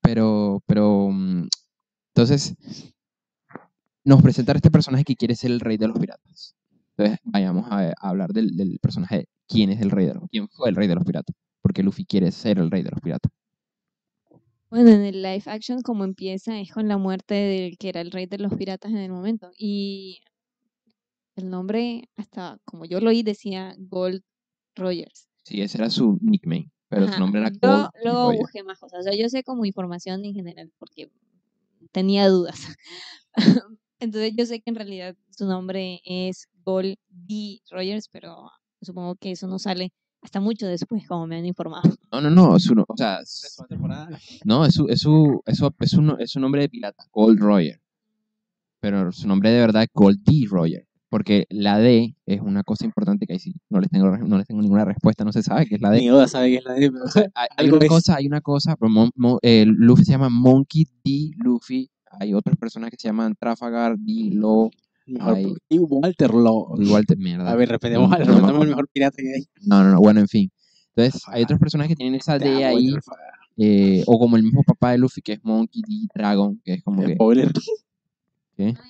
pero, 0.00 0.60
pero, 0.66 1.08
mm, 1.08 1.46
entonces, 2.16 2.56
nos 4.04 4.20
presenta 4.22 4.50
a 4.52 4.56
este 4.56 4.72
personaje 4.72 5.04
que 5.04 5.14
quiere 5.14 5.36
ser 5.36 5.52
el 5.52 5.60
rey 5.60 5.76
de 5.76 5.86
los 5.86 6.00
piratas. 6.00 6.56
Entonces, 6.96 7.20
vayamos 7.22 7.70
a, 7.70 7.86
a 7.86 7.94
hablar 8.00 8.32
del, 8.32 8.56
del 8.56 8.80
personaje, 8.80 9.26
quién 9.46 9.70
es 9.70 9.80
el 9.80 9.92
rey 9.92 10.06
de 10.06 10.14
los, 10.14 10.24
quién 10.32 10.48
fue 10.48 10.68
el 10.68 10.74
rey 10.74 10.88
de 10.88 10.96
los 10.96 11.04
piratas. 11.04 11.36
Porque 11.62 11.84
Luffy 11.84 12.04
quiere 12.04 12.32
ser 12.32 12.58
el 12.58 12.72
rey 12.72 12.82
de 12.82 12.90
los 12.90 13.00
piratas. 13.00 13.30
Bueno, 14.72 14.88
en 14.88 15.04
el 15.04 15.20
live 15.20 15.42
action 15.44 15.82
como 15.82 16.02
empieza 16.02 16.58
es 16.58 16.72
con 16.72 16.88
la 16.88 16.96
muerte 16.96 17.34
del 17.34 17.76
que 17.76 17.90
era 17.90 18.00
el 18.00 18.10
rey 18.10 18.24
de 18.24 18.38
los 18.38 18.54
piratas 18.54 18.90
en 18.90 18.96
el 18.96 19.12
momento. 19.12 19.50
Y 19.58 20.22
el 21.36 21.50
nombre, 21.50 22.08
hasta 22.16 22.58
como 22.64 22.86
yo 22.86 22.98
lo 22.98 23.10
oí, 23.10 23.22
decía 23.22 23.74
Gold 23.76 24.22
Rogers. 24.74 25.28
Sí, 25.44 25.60
ese 25.60 25.76
era 25.76 25.90
su 25.90 26.18
nickname, 26.22 26.70
pero 26.88 27.06
su 27.06 27.20
nombre 27.20 27.42
era 27.42 27.50
Yo 27.50 27.58
Gold 27.60 27.90
luego 28.02 28.32
busqué 28.32 28.62
más 28.62 28.78
cosas. 28.78 29.00
O 29.00 29.02
sea, 29.02 29.14
yo 29.14 29.28
sé 29.28 29.44
como 29.44 29.66
información 29.66 30.24
en 30.24 30.32
general 30.32 30.72
porque 30.78 31.10
tenía 31.90 32.26
dudas. 32.28 32.58
Entonces 34.00 34.32
yo 34.34 34.46
sé 34.46 34.62
que 34.62 34.70
en 34.70 34.76
realidad 34.76 35.14
su 35.28 35.44
nombre 35.44 36.00
es 36.06 36.48
Gold 36.64 36.96
D. 37.10 37.60
Rogers, 37.70 38.08
pero 38.08 38.50
supongo 38.80 39.16
que 39.16 39.32
eso 39.32 39.46
no 39.46 39.58
sale 39.58 39.92
Hasta 40.22 40.40
mucho 40.40 40.66
después, 40.66 41.06
como 41.06 41.26
me 41.26 41.36
han 41.36 41.44
informado. 41.46 41.82
No, 42.12 42.20
no, 42.20 42.30
no, 42.30 42.46
no- 42.74 42.84
o 42.88 42.96
sea, 42.96 43.20
no, 44.44 44.64
es 44.64 44.74
su, 44.74 44.86
es 44.88 45.00
su, 45.00 45.42
es 45.46 45.56
su, 45.58 45.70
es 45.80 45.90
su 45.90 46.02
no- 46.02 46.18
es 46.18 46.30
su 46.30 46.40
nombre 46.40 46.62
de 46.62 46.68
pirata, 46.68 47.04
Gold 47.12 47.40
Roger. 47.40 47.80
Pero 48.80 49.12
su 49.12 49.26
nombre 49.28 49.50
de 49.50 49.60
verdad 49.60 49.82
es 49.82 49.88
Gold 49.92 50.20
D. 50.24 50.46
Roger. 50.48 50.86
Porque 51.08 51.46
la 51.50 51.78
D 51.78 52.16
es 52.24 52.40
una 52.40 52.62
cosa 52.62 52.86
importante 52.86 53.26
que 53.26 53.34
ahí 53.34 53.38
sí 53.38 53.54
no 53.68 53.80
les 53.80 53.90
tengo, 53.90 54.16
no 54.16 54.38
les 54.38 54.46
tengo 54.46 54.62
ninguna 54.62 54.84
respuesta, 54.86 55.24
no 55.24 55.32
se 55.32 55.42
sabe 55.42 55.66
qué 55.66 55.74
es 55.74 55.80
la 55.82 55.90
D. 55.90 55.98
Ni 56.00 56.10
Oda 56.10 56.26
sabe 56.26 56.50
que 56.50 56.56
es 56.56 56.64
la 56.64 56.72
de. 56.72 56.90
pero- 56.90 57.04
Hay, 57.34 57.48
hay 57.56 57.66
algo 57.66 57.76
una 57.76 57.84
es. 57.84 57.90
cosa, 57.90 58.16
hay 58.16 58.26
una 58.26 58.40
cosa, 58.40 58.76
pero 58.76 58.88
Mon- 58.90 59.10
Mon- 59.14 59.38
eh, 59.42 59.64
Luffy 59.66 60.04
se 60.04 60.12
llama 60.12 60.30
Monkey 60.30 60.86
D. 61.04 61.32
Luffy. 61.36 61.90
Hay 62.18 62.32
otros 62.32 62.56
personajes 62.56 62.96
que 62.96 63.02
se 63.02 63.08
llaman 63.08 63.34
Trafalgar 63.38 63.98
D. 63.98 64.30
Law. 64.32 64.70
Mejor 65.06 65.38
Walter 65.70 66.34
Law. 66.34 66.74
Te 67.06 67.16
mierda. 67.16 67.50
A 67.50 67.54
ver, 67.54 67.68
respetemos, 67.68 68.10
No, 68.10 68.62
el 68.62 68.68
mejor 68.68 68.88
pirata 68.88 69.16
que 69.16 69.34
hay. 69.34 69.44
No, 69.62 69.82
no, 69.82 69.90
no, 69.90 69.98
bueno, 70.00 70.20
en 70.20 70.28
fin. 70.28 70.50
Entonces, 70.94 71.22
hay 71.26 71.42
otros 71.42 71.58
personajes 71.58 71.90
que 71.90 71.96
tienen 71.96 72.14
esa 72.14 72.38
Te 72.38 72.48
D 72.48 72.64
amo, 72.64 72.76
ahí, 72.76 72.94
eh, 73.56 74.02
o 74.06 74.18
como 74.18 74.36
el 74.36 74.42
mismo 74.42 74.62
papá 74.62 74.92
de 74.92 74.98
Luffy, 74.98 75.22
que 75.22 75.32
es 75.34 75.44
Monkey 75.44 75.82
D. 75.82 76.08
Dragon, 76.14 76.60
que 76.64 76.74
es 76.74 76.82
como 76.82 77.02
que... 77.02 77.14
Spoiler. 77.14 77.52
¿qué? 78.56 78.74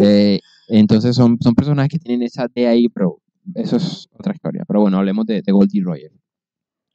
Eh, 0.00 0.40
entonces, 0.68 1.14
son, 1.14 1.38
son 1.40 1.54
personajes 1.54 1.88
que 1.88 1.98
tienen 1.98 2.26
esa 2.26 2.48
D 2.52 2.66
ahí, 2.66 2.88
pero 2.88 3.20
eso 3.54 3.76
es 3.76 4.08
otra 4.18 4.34
historia. 4.34 4.64
Pero 4.66 4.80
bueno, 4.80 4.98
hablemos 4.98 5.24
de, 5.26 5.42
de 5.42 5.52
Goldie 5.52 5.82
Roger. 5.82 6.10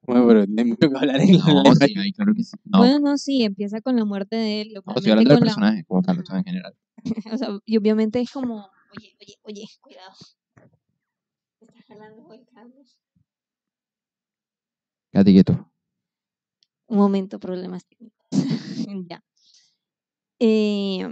Bueno, 0.09 0.27
pero 0.27 0.45
no 0.47 0.55
hay 0.61 0.65
mucho 0.65 0.89
que 0.89 0.97
hablar 0.97 1.21
en 1.21 1.31
No, 1.33 1.63
la 1.63 1.75
sí, 1.75 1.93
ahí 1.97 2.11
claro 2.13 2.33
que 2.33 2.43
sí. 2.43 2.57
No, 2.65 2.79
Bueno, 2.79 2.99
no, 2.99 3.17
sí, 3.17 3.43
empieza 3.43 3.79
con 3.81 3.95
la 3.95 4.05
muerte 4.05 4.35
de 4.35 4.61
él. 4.61 4.67
y 4.69 4.73
no, 4.73 4.79
obviamente 4.81 4.99
estoy 4.99 5.11
hablando 5.11 5.29
del 5.29 5.39
con 5.39 5.45
la- 5.47 5.53
personaje 5.53 5.83
como 5.85 6.01
tal, 6.01 6.19
o 6.19 6.25
sea, 6.25 6.37
en 6.37 6.43
general. 6.45 6.75
O 7.33 7.37
sea, 7.37 7.59
y 7.65 7.77
obviamente 7.77 8.19
es 8.19 8.31
como, 8.31 8.69
oye, 8.97 9.15
oye, 9.21 9.35
oye, 9.43 9.65
cuidado. 9.81 10.13
Te 11.59 11.65
estás 11.65 11.85
jalando 11.87 12.33
el 12.33 12.45
cable. 12.47 12.83
Quédate 15.11 15.31
quieto. 15.31 15.71
Un 16.87 16.97
momento, 16.97 17.39
problemas 17.39 17.85
técnicos. 17.85 18.25
ya. 19.09 19.23
Eh, 20.39 21.07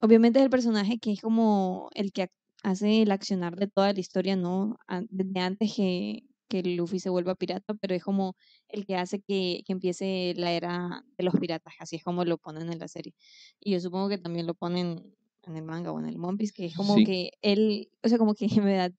obviamente 0.00 0.38
es 0.38 0.44
el 0.44 0.50
personaje 0.50 0.98
que 0.98 1.12
es 1.12 1.20
como 1.20 1.90
el 1.94 2.12
que 2.12 2.24
ac- 2.24 2.32
hace 2.62 3.02
el 3.02 3.12
accionar 3.12 3.56
de 3.56 3.68
toda 3.68 3.92
la 3.92 4.00
historia, 4.00 4.36
¿no? 4.36 4.78
Desde 5.10 5.40
antes 5.40 5.74
que, 5.76 6.24
que 6.48 6.62
Luffy 6.62 7.00
se 7.00 7.10
vuelva 7.10 7.34
pirata, 7.34 7.74
pero 7.74 7.94
es 7.94 8.04
como 8.04 8.36
el 8.68 8.86
que 8.86 8.96
hace 8.96 9.20
que, 9.20 9.62
que 9.66 9.72
empiece 9.72 10.34
la 10.36 10.52
era 10.52 11.04
de 11.16 11.24
los 11.24 11.34
piratas, 11.36 11.74
así 11.80 11.96
es 11.96 12.04
como 12.04 12.24
lo 12.24 12.38
ponen 12.38 12.72
en 12.72 12.78
la 12.78 12.88
serie. 12.88 13.14
Y 13.60 13.72
yo 13.72 13.80
supongo 13.80 14.08
que 14.08 14.18
también 14.18 14.46
lo 14.46 14.54
ponen 14.54 15.14
en 15.42 15.56
el 15.56 15.62
manga 15.64 15.92
o 15.92 15.98
en 16.00 16.06
el 16.06 16.16
One 16.22 16.38
Piece, 16.38 16.52
que 16.54 16.66
es 16.66 16.74
como 16.76 17.00
Sí. 17.00 17.02
que 17.02 17.30
él, 17.42 17.90
o 18.02 18.08
sea, 18.08 18.18
como 18.18 18.34
que 18.34 18.46
me 18.64 18.74
da 18.76 18.90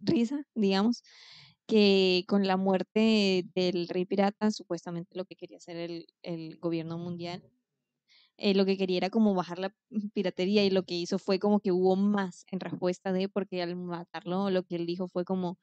risa, 0.00 0.44
digamos, 0.54 1.02
que 1.66 2.24
con 2.28 2.46
la 2.46 2.56
muerte 2.56 3.44
del 3.54 3.88
rey 3.88 4.04
pirata, 4.04 4.50
supuestamente 4.50 5.16
lo 5.16 5.24
que 5.24 5.36
quería 5.36 5.58
hacer 5.58 5.76
el, 5.76 6.06
el 6.22 6.58
gobierno 6.58 6.98
mundial, 6.98 7.44
eh, 8.36 8.54
lo 8.54 8.64
que 8.64 8.76
quería 8.76 8.98
era 8.98 9.10
como 9.10 9.34
bajar 9.34 9.58
la 9.58 9.74
piratería 10.14 10.64
y 10.64 10.70
lo 10.70 10.84
que 10.84 10.94
hizo 10.94 11.18
fue 11.18 11.38
como 11.38 11.60
que 11.60 11.72
hubo 11.72 11.96
más 11.96 12.44
en 12.50 12.60
respuesta 12.60 13.12
de, 13.12 13.28
porque 13.28 13.62
al 13.62 13.76
matarlo 13.76 14.50
lo 14.50 14.64
que 14.64 14.76
él 14.76 14.86
dijo 14.86 15.08
fue 15.08 15.24
como, 15.24 15.58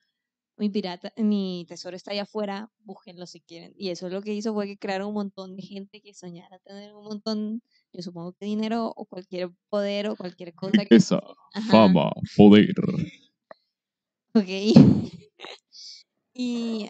mi 0.59 0.69
pirata, 0.69 1.13
mi 1.15 1.65
tesoro 1.67 1.95
está 1.95 2.11
allá 2.11 2.23
afuera, 2.23 2.69
búsquenlo 2.79 3.25
si 3.25 3.39
quieren. 3.39 3.73
Y 3.77 3.89
eso 3.89 4.09
lo 4.09 4.21
que 4.21 4.33
hizo 4.33 4.53
fue 4.53 4.67
que 4.67 4.77
crearon 4.77 5.07
un 5.07 5.13
montón 5.13 5.55
de 5.55 5.63
gente 5.63 6.01
que 6.01 6.13
soñara 6.13 6.59
tener 6.59 6.93
un 6.93 7.05
montón, 7.05 7.63
yo 7.93 8.01
supongo 8.01 8.33
que 8.33 8.45
dinero 8.45 8.91
o 8.95 9.05
cualquier 9.05 9.51
poder 9.69 10.09
o 10.09 10.17
cualquier 10.17 10.53
cosa 10.53 10.85
que... 10.85 10.95
Esa 10.95 11.21
Ajá. 11.53 11.87
poder. 12.35 12.75
Ok. 14.33 14.45
y 16.33 16.89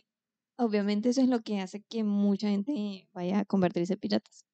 obviamente 0.57 1.09
eso 1.09 1.21
es 1.21 1.29
lo 1.29 1.41
que 1.41 1.59
hace 1.59 1.83
que 1.83 2.03
mucha 2.03 2.49
gente 2.49 3.07
vaya 3.13 3.39
a 3.39 3.45
convertirse 3.45 3.93
en 3.93 3.99
piratas. 3.99 4.45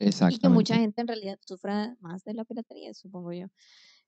Y 0.00 0.38
que 0.38 0.48
mucha 0.48 0.76
gente 0.76 1.02
en 1.02 1.08
realidad 1.08 1.38
sufra 1.44 1.96
más 2.00 2.24
de 2.24 2.34
la 2.34 2.44
piratería, 2.44 2.94
supongo 2.94 3.32
yo. 3.32 3.46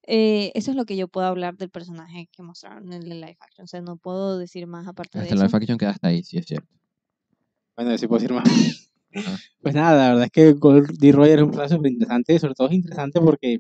Eh, 0.06 0.52
eso 0.54 0.70
es 0.70 0.76
lo 0.76 0.84
que 0.84 0.96
yo 0.96 1.08
puedo 1.08 1.26
hablar 1.26 1.56
del 1.56 1.68
personaje 1.70 2.28
que 2.32 2.42
mostraron 2.42 2.92
en 2.92 3.02
el 3.02 3.08
live 3.20 3.36
action. 3.40 3.64
O 3.64 3.66
sea, 3.66 3.80
no 3.80 3.96
puedo 3.96 4.38
decir 4.38 4.66
más 4.66 4.86
aparte 4.86 5.18
de 5.18 5.24
Hasta 5.24 5.34
la 5.36 5.44
eso. 5.46 5.50
faction 5.50 5.78
queda 5.78 5.90
hasta 5.90 6.08
ahí, 6.08 6.22
sí 6.22 6.38
es 6.38 6.46
cierto. 6.46 6.68
Bueno, 7.76 7.96
si 7.98 8.06
puedo 8.06 8.20
decir 8.20 8.34
más. 8.34 8.44
Ajá. 9.14 9.38
Pues 9.62 9.74
nada, 9.74 9.96
la 9.96 10.08
verdad 10.10 10.24
es 10.26 10.30
que 10.30 10.52
Gold 10.52 10.96
D. 10.98 11.10
Roger 11.10 11.38
es 11.38 11.42
un 11.44 11.50
personaje 11.50 11.74
súper 11.74 11.90
interesante, 11.90 12.38
sobre 12.38 12.54
todo 12.54 12.68
es 12.68 12.74
interesante 12.74 13.20
porque 13.20 13.58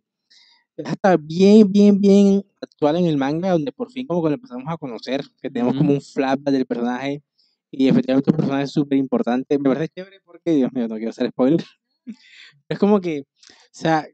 es 0.76 0.86
hasta 0.86 1.16
bien, 1.16 1.72
bien, 1.72 2.00
bien 2.00 2.44
actual 2.60 2.96
en 2.98 3.06
el 3.06 3.16
manga, 3.16 3.50
donde 3.50 3.72
por 3.72 3.90
fin 3.90 4.06
como 4.06 4.22
que 4.22 4.28
lo 4.28 4.34
empezamos 4.36 4.66
a 4.68 4.76
conocer, 4.76 5.22
que 5.42 5.50
tenemos 5.50 5.72
Ujú. 5.74 5.78
como 5.80 5.92
un 5.94 6.00
flashback 6.00 6.52
del 6.52 6.66
personaje, 6.66 7.22
y 7.72 7.88
efectivamente 7.88 8.30
un 8.30 8.36
personaje 8.36 8.66
súper 8.68 8.98
importante. 8.98 9.58
Me 9.58 9.68
parece 9.68 9.88
chévere 9.88 10.20
porque, 10.24 10.52
Dios 10.52 10.72
mío, 10.72 10.86
no 10.86 10.94
quiero 10.94 11.10
hacer 11.10 11.28
spoiler. 11.30 11.64
Es 12.68 12.78
como 12.78 13.00
que, 13.00 13.20
o 13.22 13.24
sea, 13.72 14.06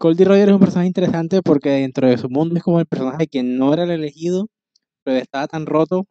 Goldie 0.00 0.24
Roger 0.24 0.48
es 0.48 0.54
un 0.54 0.60
personaje 0.60 0.86
interesante 0.86 1.42
porque 1.42 1.68
dentro 1.68 2.08
de 2.08 2.16
su 2.16 2.30
mundo 2.30 2.56
es 2.56 2.62
como 2.62 2.80
el 2.80 2.86
personaje 2.86 3.26
que 3.26 3.42
no 3.42 3.74
era 3.74 3.84
el 3.84 3.90
elegido, 3.90 4.48
pero 5.04 5.18
estaba 5.18 5.46
tan 5.46 5.66
roto 5.66 6.06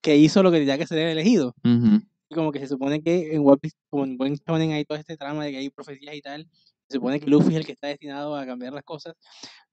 que 0.00 0.16
hizo 0.16 0.44
lo 0.44 0.52
que 0.52 0.60
tenía 0.60 0.78
que 0.78 0.86
ser 0.86 0.98
el 0.98 1.08
elegido. 1.08 1.52
Ujú. 1.64 2.02
Y 2.30 2.34
como 2.36 2.52
que 2.52 2.60
se 2.60 2.68
supone 2.68 3.02
que 3.02 3.34
en 3.34 3.44
One 3.44 3.56
Piece, 3.56 3.76
como 3.90 4.04
en 4.04 4.16
buen 4.16 4.34
shonen 4.34 4.70
hay 4.70 4.84
todo 4.84 4.96
este 4.96 5.16
trama 5.16 5.44
de 5.44 5.50
que 5.50 5.56
hay 5.58 5.70
profecías 5.70 6.14
y 6.14 6.20
tal, 6.22 6.48
se 6.88 6.98
supone 6.98 7.18
que 7.18 7.26
Luffy 7.26 7.50
es 7.50 7.56
el 7.56 7.66
que 7.66 7.72
está 7.72 7.88
destinado 7.88 8.36
a 8.36 8.46
cambiar 8.46 8.74
las 8.74 8.84
cosas, 8.84 9.14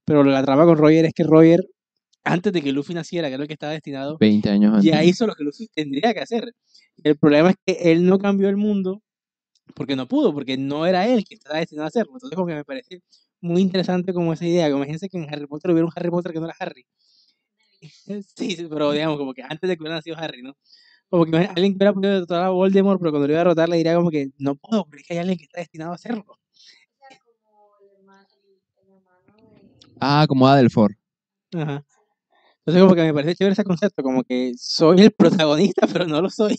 pero 0.04 0.24
la 0.24 0.42
trama 0.42 0.64
con 0.64 0.76
Roger 0.76 1.04
es 1.04 1.14
que 1.14 1.22
Roger, 1.22 1.64
antes 2.24 2.52
de 2.52 2.62
que 2.62 2.72
Luffy 2.72 2.92
naciera, 2.92 3.28
que 3.28 3.34
era 3.34 3.44
el 3.44 3.48
que 3.48 3.54
estaba 3.54 3.72
destinado, 3.72 4.18
20 4.18 4.50
años 4.50 4.74
antes. 4.74 4.90
ya 4.90 5.04
hizo 5.04 5.28
lo 5.28 5.34
que 5.36 5.44
Luffy 5.44 5.68
tendría 5.72 6.12
que 6.12 6.20
hacer. 6.20 6.52
El 7.04 7.16
problema 7.16 7.50
es 7.50 7.56
que 7.64 7.92
él 7.92 8.04
no 8.04 8.18
cambió 8.18 8.48
el 8.48 8.56
mundo 8.56 9.00
porque 9.76 9.94
no 9.94 10.08
pudo, 10.08 10.34
porque 10.34 10.56
no 10.56 10.86
era 10.86 11.06
él 11.06 11.24
que 11.24 11.36
estaba 11.36 11.60
destinado 11.60 11.84
a 11.84 11.88
hacerlo. 11.88 12.14
Entonces 12.14 12.34
como 12.34 12.48
que 12.48 12.54
me 12.54 12.64
parece 12.64 13.00
muy 13.40 13.62
interesante 13.62 14.12
como 14.12 14.32
esa 14.32 14.46
idea, 14.46 14.66
como 14.66 14.78
imagínense 14.78 15.08
que 15.08 15.18
en 15.18 15.32
Harry 15.32 15.46
Potter 15.46 15.70
hubiera 15.70 15.86
un 15.86 15.92
Harry 15.94 16.10
Potter 16.10 16.32
que 16.32 16.40
no 16.40 16.46
era 16.46 16.56
Harry. 16.58 16.86
Sí, 17.80 18.22
sí, 18.36 18.66
pero 18.68 18.92
digamos 18.92 19.18
como 19.18 19.32
que 19.34 19.42
antes 19.42 19.68
de 19.68 19.76
que 19.76 19.82
hubiera 19.82 19.96
nacido 19.96 20.16
Harry, 20.18 20.42
¿no? 20.42 20.56
Como 21.08 21.24
que 21.24 21.36
alguien 21.36 21.72
que 21.72 21.76
hubiera 21.78 21.92
podido 21.92 22.12
derrotar 22.12 22.44
a 22.44 22.50
Voldemort, 22.50 23.00
pero 23.00 23.10
cuando 23.10 23.26
lo 23.26 23.32
iba 23.32 23.40
a 23.40 23.44
derrotar 23.44 23.68
le 23.68 23.78
diría 23.78 23.96
como 23.96 24.10
que 24.10 24.30
no 24.38 24.54
puedo, 24.54 24.84
porque 24.84 25.00
es 25.00 25.06
que 25.06 25.14
hay 25.14 25.20
alguien 25.20 25.38
que 25.38 25.44
está 25.44 25.60
destinado 25.60 25.92
a 25.92 25.96
hacerlo. 25.96 26.24
Ah, 30.00 30.24
como 30.28 30.46
Adelfor. 30.46 30.96
Ajá. 31.52 31.84
Entonces 32.58 32.82
como 32.82 32.94
que 32.94 33.02
me 33.02 33.14
parece 33.14 33.34
chévere 33.34 33.52
ese 33.54 33.64
concepto, 33.64 34.02
como 34.02 34.22
que 34.22 34.52
soy 34.56 35.00
el 35.00 35.10
protagonista, 35.10 35.86
pero 35.92 36.06
no 36.06 36.20
lo 36.22 36.30
soy. 36.30 36.56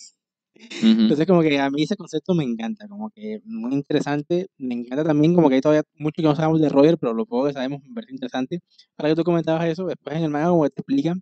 Entonces 0.53 1.25
como 1.25 1.41
que 1.41 1.59
a 1.59 1.69
mí 1.69 1.83
ese 1.83 1.95
concepto 1.95 2.33
me 2.33 2.43
encanta, 2.43 2.87
como 2.87 3.09
que 3.09 3.39
muy 3.45 3.73
interesante. 3.73 4.47
Me 4.57 4.75
encanta 4.75 5.03
también 5.03 5.33
como 5.33 5.49
que 5.49 5.55
hay 5.55 5.61
todavía 5.61 5.83
mucho 5.95 6.21
que 6.21 6.23
no 6.23 6.35
sabemos 6.35 6.61
de 6.61 6.69
Roger, 6.69 6.97
pero 6.97 7.13
lo 7.13 7.25
poco 7.25 7.47
que 7.47 7.53
sabemos 7.53 7.81
me 7.83 7.93
parece 7.93 8.13
interesante. 8.13 8.59
Ahora 8.97 9.09
que 9.09 9.15
tú 9.15 9.23
comentabas 9.23 9.65
eso, 9.67 9.85
después 9.85 10.15
en 10.17 10.23
el 10.23 10.29
manga 10.29 10.49
como 10.49 10.63
que 10.63 10.69
te 10.71 10.81
explican, 10.81 11.21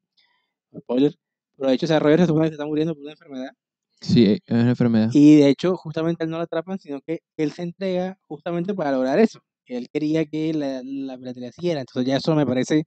spoiler, 0.77 1.13
pero 1.57 1.69
de 1.69 1.75
hecho 1.75 1.85
o 1.85 1.89
sea, 1.89 1.99
Roger 1.99 2.21
se 2.21 2.27
supone 2.27 2.45
que 2.45 2.49
se 2.49 2.53
está 2.55 2.65
muriendo 2.65 2.93
por 2.95 3.03
una 3.03 3.13
enfermedad. 3.13 3.51
Sí, 4.01 4.25
es 4.45 4.53
una 4.53 4.69
enfermedad. 4.69 5.09
Y 5.13 5.37
de 5.37 5.49
hecho 5.49 5.75
justamente 5.75 6.23
él 6.23 6.29
no 6.29 6.37
lo 6.37 6.43
atrapan, 6.43 6.79
sino 6.79 7.01
que 7.01 7.19
él 7.37 7.51
se 7.51 7.63
entrega 7.63 8.17
justamente 8.27 8.73
para 8.73 8.91
lograr 8.91 9.19
eso. 9.19 9.39
Él 9.65 9.87
quería 9.91 10.25
que 10.25 10.53
la, 10.53 10.81
la 10.83 11.17
piratería 11.17 11.51
siguiera, 11.51 11.81
entonces 11.81 12.07
ya 12.07 12.17
eso 12.17 12.33
me 12.35 12.45
parece 12.45 12.85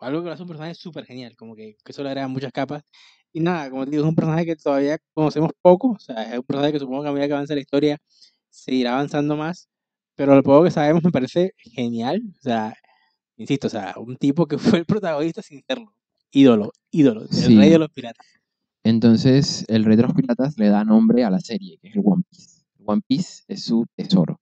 algo 0.00 0.22
que 0.22 0.28
lo 0.28 0.32
hace 0.32 0.42
un 0.42 0.48
personaje 0.48 0.74
súper 0.74 1.04
genial, 1.04 1.36
como 1.36 1.54
que, 1.54 1.76
que 1.84 1.92
eso 1.92 2.02
le 2.02 2.10
agrega 2.10 2.28
muchas 2.28 2.52
capas. 2.52 2.82
Y 3.32 3.40
nada, 3.40 3.70
como 3.70 3.84
te 3.84 3.92
digo, 3.92 4.02
es 4.02 4.08
un 4.08 4.14
personaje 4.16 4.44
que 4.46 4.56
todavía 4.56 4.98
conocemos 5.14 5.50
poco, 5.62 5.90
o 5.92 5.98
sea, 6.00 6.22
es 6.32 6.38
un 6.38 6.44
personaje 6.44 6.72
que 6.72 6.78
supongo 6.80 7.02
que 7.04 7.08
a 7.08 7.12
medida 7.12 7.28
que 7.28 7.32
avance 7.34 7.54
la 7.54 7.60
historia 7.60 7.98
seguirá 8.50 8.94
avanzando 8.94 9.36
más, 9.36 9.68
pero 10.16 10.34
lo 10.34 10.42
poco 10.42 10.64
que 10.64 10.70
sabemos 10.72 11.04
me 11.04 11.12
parece 11.12 11.52
genial, 11.56 12.22
o 12.38 12.42
sea, 12.42 12.74
insisto, 13.36 13.68
o 13.68 13.70
sea, 13.70 13.94
un 13.98 14.16
tipo 14.16 14.46
que 14.46 14.58
fue 14.78 14.80
el 14.80 14.86
protagonista 14.86 15.42
sin 15.42 15.62
serlo, 15.66 15.94
ídolo, 16.32 16.72
ídolo, 16.90 17.22
el 17.22 17.28
Sí. 17.28 17.56
rey 17.56 17.70
de 17.70 17.78
los 17.78 17.90
piratas. 17.90 18.26
Entonces, 18.82 19.66
el 19.68 19.84
Rey 19.84 19.96
de 19.96 20.04
los 20.04 20.14
Piratas 20.14 20.56
le 20.58 20.68
da 20.70 20.84
nombre 20.84 21.22
a 21.22 21.30
la 21.30 21.38
serie, 21.40 21.76
que 21.82 21.88
es 21.88 21.96
el 21.96 22.02
One 22.02 22.22
Piece. 22.30 22.62
One 22.86 23.02
Piece 23.06 23.42
es 23.46 23.64
su 23.64 23.84
tesoro. 23.94 24.40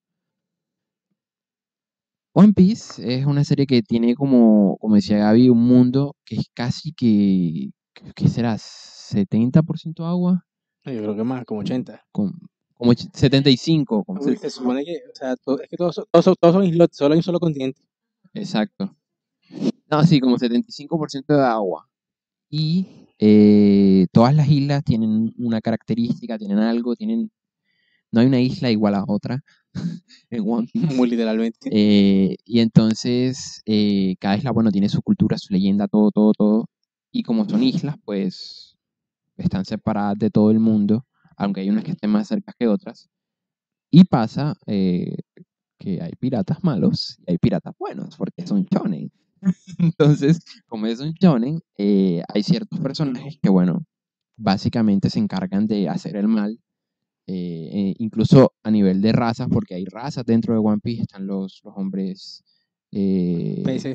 One 2.34 2.52
Piece 2.52 3.02
es 3.18 3.26
una 3.26 3.42
serie 3.42 3.66
que 3.66 3.82
tiene 3.82 4.14
como, 4.14 4.76
como 4.78 4.94
decía 4.94 5.18
Gaby, 5.18 5.48
un 5.50 5.64
mundo 5.66 6.14
que 6.24 6.36
es 6.36 6.46
casi 6.54 6.92
que, 6.92 7.70
¿qué 8.14 8.28
será? 8.28 8.56
¿70% 8.58 10.04
agua? 10.04 10.44
Yo 10.84 10.92
creo 11.02 11.16
que 11.16 11.24
más, 11.24 11.44
como 11.44 11.60
80. 11.60 12.02
Con, 12.12 12.32
como 12.74 12.92
och- 12.92 13.10
75. 13.12 14.04
como 14.04 14.20
Uy, 14.20 14.36
se- 14.36 14.50
supone 14.50 14.84
que, 14.84 14.96
o 15.12 15.14
sea, 15.14 15.32
es 15.32 15.68
que 15.68 15.76
todos, 15.76 15.94
son- 15.96 16.06
todos, 16.10 16.36
todos 16.38 16.54
son 16.54 16.64
islotes, 16.64 16.96
solo 16.96 17.12
hay 17.14 17.18
un 17.18 17.22
solo 17.22 17.40
continente. 17.40 17.80
Exacto. 18.34 18.94
No, 19.90 20.02
sí, 20.04 20.20
como 20.20 20.38
75% 20.38 21.34
de 21.34 21.42
agua. 21.42 21.88
Y 22.50 22.86
eh, 23.18 24.06
todas 24.12 24.34
las 24.34 24.48
islas 24.48 24.84
tienen 24.84 25.32
una 25.38 25.60
característica, 25.60 26.38
tienen 26.38 26.58
algo, 26.58 26.94
tienen... 26.96 27.30
No 28.10 28.20
hay 28.20 28.26
una 28.26 28.40
isla 28.40 28.70
igual 28.70 28.94
a 28.94 29.04
otra 29.06 29.42
en 30.30 30.44
One 30.48 30.66
Piece. 30.72 30.94
Muy 30.94 31.10
literalmente. 31.10 31.68
Eh, 31.70 32.36
y 32.44 32.60
entonces 32.60 33.60
eh, 33.66 34.16
cada 34.18 34.36
isla, 34.38 34.50
bueno, 34.52 34.70
tiene 34.70 34.88
su 34.88 35.02
cultura, 35.02 35.36
su 35.38 35.52
leyenda, 35.52 35.88
todo, 35.88 36.10
todo, 36.10 36.32
todo. 36.32 36.66
Y 37.10 37.22
como 37.22 37.48
son 37.48 37.62
islas, 37.62 37.96
pues 38.04 38.76
están 39.36 39.64
separadas 39.64 40.18
de 40.18 40.30
todo 40.30 40.50
el 40.50 40.58
mundo, 40.60 41.06
aunque 41.36 41.60
hay 41.62 41.70
unas 41.70 41.84
que 41.84 41.92
estén 41.92 42.10
más 42.10 42.28
cerca 42.28 42.52
que 42.58 42.68
otras. 42.68 43.08
Y 43.90 44.04
pasa 44.04 44.56
eh, 44.66 45.16
que 45.78 46.02
hay 46.02 46.12
piratas 46.18 46.62
malos 46.62 47.16
y 47.26 47.32
hay 47.32 47.38
piratas 47.38 47.74
buenos, 47.78 48.16
porque 48.16 48.46
son 48.46 48.66
shonen. 48.70 49.10
Entonces, 49.78 50.40
como 50.66 50.86
es 50.86 51.00
un 51.00 51.12
shonen, 51.12 51.60
eh, 51.78 52.22
hay 52.28 52.42
ciertos 52.42 52.78
personajes 52.80 53.38
que, 53.40 53.48
bueno, 53.48 53.84
básicamente 54.36 55.08
se 55.10 55.20
encargan 55.20 55.66
de 55.66 55.88
hacer 55.88 56.16
el 56.16 56.28
mal, 56.28 56.60
eh, 57.26 57.94
incluso 57.98 58.52
a 58.62 58.70
nivel 58.70 59.00
de 59.00 59.12
razas, 59.12 59.48
porque 59.50 59.74
hay 59.74 59.84
razas 59.84 60.24
dentro 60.24 60.52
de 60.54 60.60
One 60.60 60.80
Piece, 60.82 61.02
están 61.02 61.26
los, 61.26 61.60
los 61.64 61.74
hombres... 61.76 62.42
qui- 62.90 63.94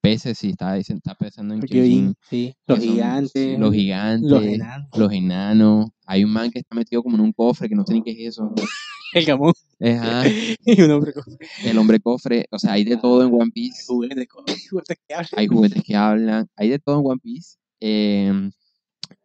peces, 0.00 0.38
sí, 0.38 0.50
está, 0.50 0.76
está 0.76 1.14
pensando 1.14 1.54
en 1.54 1.60
Kyojin, 1.60 2.14
sí. 2.28 2.54
Los 2.66 2.78
son- 2.78 2.88
gigantes. 2.88 3.58
los 3.58 3.72
gigantes, 3.74 4.30
Los 4.30 4.44
enanos. 4.44 4.88
los 4.96 5.12
enanos. 5.12 5.90
Hay 6.06 6.24
un 6.24 6.32
man 6.32 6.50
que 6.50 6.58
está 6.60 6.74
metido 6.74 7.02
como 7.02 7.16
en 7.16 7.22
un 7.22 7.32
cofre, 7.32 7.68
que 7.68 7.74
no 7.74 7.84
sé 7.86 7.94
ni 7.94 8.02
qué 8.02 8.10
es 8.12 8.34
eso. 8.34 8.52
El 9.12 9.24
gamón. 9.24 9.52
Ajá, 9.80 10.22
y 10.64 10.82
un 10.82 10.90
hombre 10.92 11.12
con 11.12 11.24
el 11.64 11.78
hombre 11.78 11.98
cofre, 12.00 12.46
o 12.50 12.58
sea, 12.58 12.72
hay 12.74 12.84
de 12.84 12.96
todo 12.96 13.22
en 13.26 13.32
One 13.34 13.50
Piece. 13.52 13.84
juguetes, 13.86 14.28
con 14.28 14.44
juguetes 14.70 14.98
que 15.06 15.14
hablan. 15.14 15.30
hay 15.36 15.46
juguetes 15.48 15.82
que 15.82 15.96
hablan, 15.96 16.46
hay 16.56 16.68
de 16.68 16.78
todo 16.78 17.00
en 17.00 17.06
One 17.06 17.20
Piece. 17.22 17.56
em, 17.80 18.52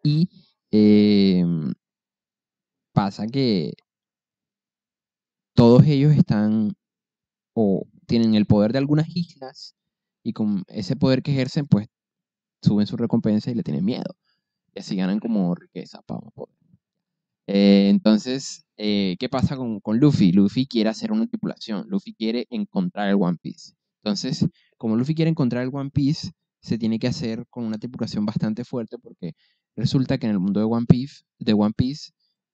y 0.04 0.28
em, 0.72 1.72
pasa 2.94 3.28
que 3.28 3.74
todos 5.54 5.86
ellos 5.86 6.14
están 6.16 6.74
o 7.54 7.86
tienen 8.08 8.36
el 8.36 8.46
poder 8.46 8.72
de 8.72 8.80
algunas 8.80 9.08
islas 9.16 9.76
y 10.26 10.34
con 10.34 10.64
ese 10.68 10.96
poder 10.96 11.22
que 11.22 11.32
ejercen, 11.32 11.68
pues 11.68 11.88
suben 12.60 12.88
su 12.88 12.98
recompensa 12.98 13.52
y 13.52 13.54
le 13.54 13.62
tienen 13.62 13.86
miedo. 13.86 14.18
Y 14.74 14.80
así 14.80 14.96
ganan 14.96 15.20
como 15.20 15.54
riqueza 15.54 16.02
poder. 16.02 16.34
Eh, 17.46 17.90
entonces, 17.90 18.66
eh, 18.76 19.18
¿qué 19.20 19.30
pasa 19.30 19.56
con, 19.56 19.80
con 19.82 20.00
Luffy? 20.00 20.32
Luffy 20.32 20.66
quiere 20.66 20.90
hacer 20.90 21.12
una 21.12 21.28
tripulación. 21.28 21.86
Luffy 21.90 22.16
quiere 22.16 22.48
encontrar 22.50 23.08
el 23.10 23.18
One 23.20 23.38
Piece. 23.40 23.74
Entonces, 24.04 24.48
como 24.78 24.96
Luffy 24.96 25.14
quiere 25.14 25.30
encontrar 25.30 25.62
el 25.62 25.70
One 25.72 25.92
Piece, 25.92 26.32
se 26.60 26.80
tiene 26.80 26.98
que 26.98 27.08
hacer 27.08 27.46
con 27.52 27.64
una 27.64 27.78
tripulación 27.78 28.26
bastante 28.26 28.66
fuerte 28.66 28.98
porque 28.98 29.34
resulta 29.76 30.18
que 30.18 30.26
en 30.26 30.32
el 30.32 30.40
mundo 30.40 30.60
de 30.60 30.66
One 30.66 30.88
Piece, 30.88 31.24
de 31.38 31.54
One 31.54 31.74
Piece 31.78 32.14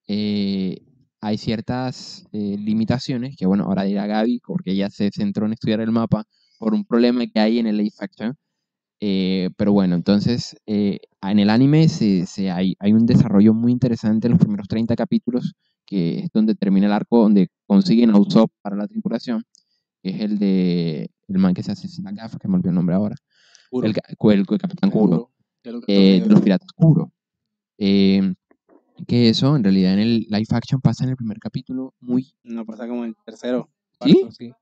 eh, 0.10 0.82
hay 1.22 1.38
ciertas 1.38 2.26
limitaciones 2.34 3.38
que, 3.38 3.46
bueno, 3.46 3.64
ahora 3.64 3.84
dirá 3.84 4.08
Gaby, 4.08 4.42
porque 4.46 4.72
ella 4.72 4.90
se 4.90 5.10
centró 5.14 5.46
en 5.46 5.54
estudiar 5.54 5.80
el 5.80 5.92
mapa 5.92 6.26
por 6.62 6.76
un 6.76 6.86
problema 6.86 7.26
que 7.26 7.40
hay 7.40 7.58
en 7.58 7.66
el 7.66 7.78
Life 7.78 7.98
Action. 8.00 8.38
Eh, 9.00 9.50
pero 9.58 9.74
bueno, 9.74 9.96
entonces 9.96 10.56
eh, 10.68 11.00
en 11.24 11.40
el 11.40 11.50
anime 11.50 11.90
se, 11.90 12.28
se 12.28 12.52
hay, 12.52 12.76
hay 12.78 12.94
un 12.94 13.08
desarrollo 13.08 13.52
muy 13.56 13.72
interesante 13.72 14.28
en 14.28 14.34
los 14.34 14.40
primeros 14.40 14.68
30 14.68 14.96
capítulos, 14.96 15.56
que 15.88 16.20
es 16.20 16.30
donde 16.32 16.54
termina 16.54 16.86
el 16.86 16.94
arco 16.94 17.24
donde 17.24 17.48
consiguen 17.66 18.12
a 18.12 18.20
Usopp 18.20 18.52
para 18.62 18.76
la 18.76 18.88
tripulación, 18.88 19.44
que 20.04 20.12
es 20.12 20.22
el 20.22 20.38
de 20.38 21.10
el 21.28 21.38
man 21.40 21.56
que 21.56 21.64
se 21.64 21.72
hace 21.72 21.88
sin 21.88 22.04
la 22.04 22.12
gafa, 22.12 22.38
que 22.38 22.48
me 22.48 22.58
olvidó 22.58 22.70
el 22.70 22.76
nombre 22.76 22.94
ahora, 22.94 23.16
el, 23.72 23.96
el, 23.96 24.40
el 24.40 24.60
Capitán 24.60 24.92
Kuro, 24.92 25.32
eh, 25.88 26.22
de 26.22 26.30
los 26.30 26.42
Piratas 26.42 26.72
Kuro. 26.74 27.12
Eh, 27.80 28.36
que 29.08 29.30
eso, 29.30 29.56
en 29.56 29.64
realidad, 29.64 29.94
en 29.94 30.00
el 30.00 30.20
live 30.30 30.46
action 30.52 30.80
pasa 30.80 31.06
en 31.06 31.10
el 31.10 31.16
primer 31.16 31.40
capítulo 31.40 31.96
muy, 32.00 32.36
No 32.44 32.68
pasa 32.68 32.88
como 32.88 33.04
en 33.04 33.10
el 33.10 33.16
tercero. 33.26 33.68
¿Sí? 34.00 34.28
sí. 34.30 34.54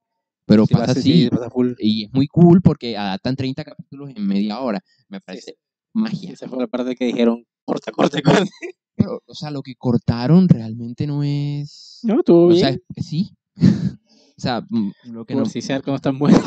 Pero 0.49 0.65
Sí, 0.65 0.73
pasa 0.73 0.93
sí, 0.95 0.99
así. 0.99 1.23
sí, 1.23 1.29
pasa 1.29 1.49
full. 1.49 1.73
Y 1.77 2.05
es 2.05 2.11
muy 2.13 2.27
cool 2.27 2.61
porque 2.61 2.97
adaptan 2.97 3.35
30 3.35 3.63
capítulos 3.63 4.09
en 4.15 4.25
media 4.27 4.59
hora. 4.59 4.81
Me 5.07 5.21
parece 5.21 5.55
magia. 5.93 6.31
Esa 6.33 6.49
fue 6.49 6.57
la 6.59 6.67
parte 6.67 6.95
que 6.95 7.05
dijeron, 7.05 7.45
corta, 7.63 7.91
corta, 7.91 8.19
corta. 8.21 8.45
Pero, 8.95 9.21
o 9.25 9.33
sea, 9.35 9.51
lo 9.51 9.61
que 9.61 9.75
cortaron 9.75 10.49
realmente 10.49 11.05
no 11.07 11.21
es. 11.23 11.99
No, 12.03 12.19
estuvo 12.19 12.45
o 12.45 12.47
bien. 12.47 12.59
sea, 12.59 12.69
es- 12.95 13.05
sí. 13.05 13.31
o 14.37 14.41
sea, 14.41 14.61
mm, 14.67 14.91
lo 15.11 15.25
que 15.25 15.33
por 15.35 15.43
no. 15.43 15.49
si 15.49 15.59
ese 15.59 15.73
arco 15.73 15.91
no 15.91 15.95
es 15.97 16.01
tan 16.01 16.17
bueno. 16.17 16.39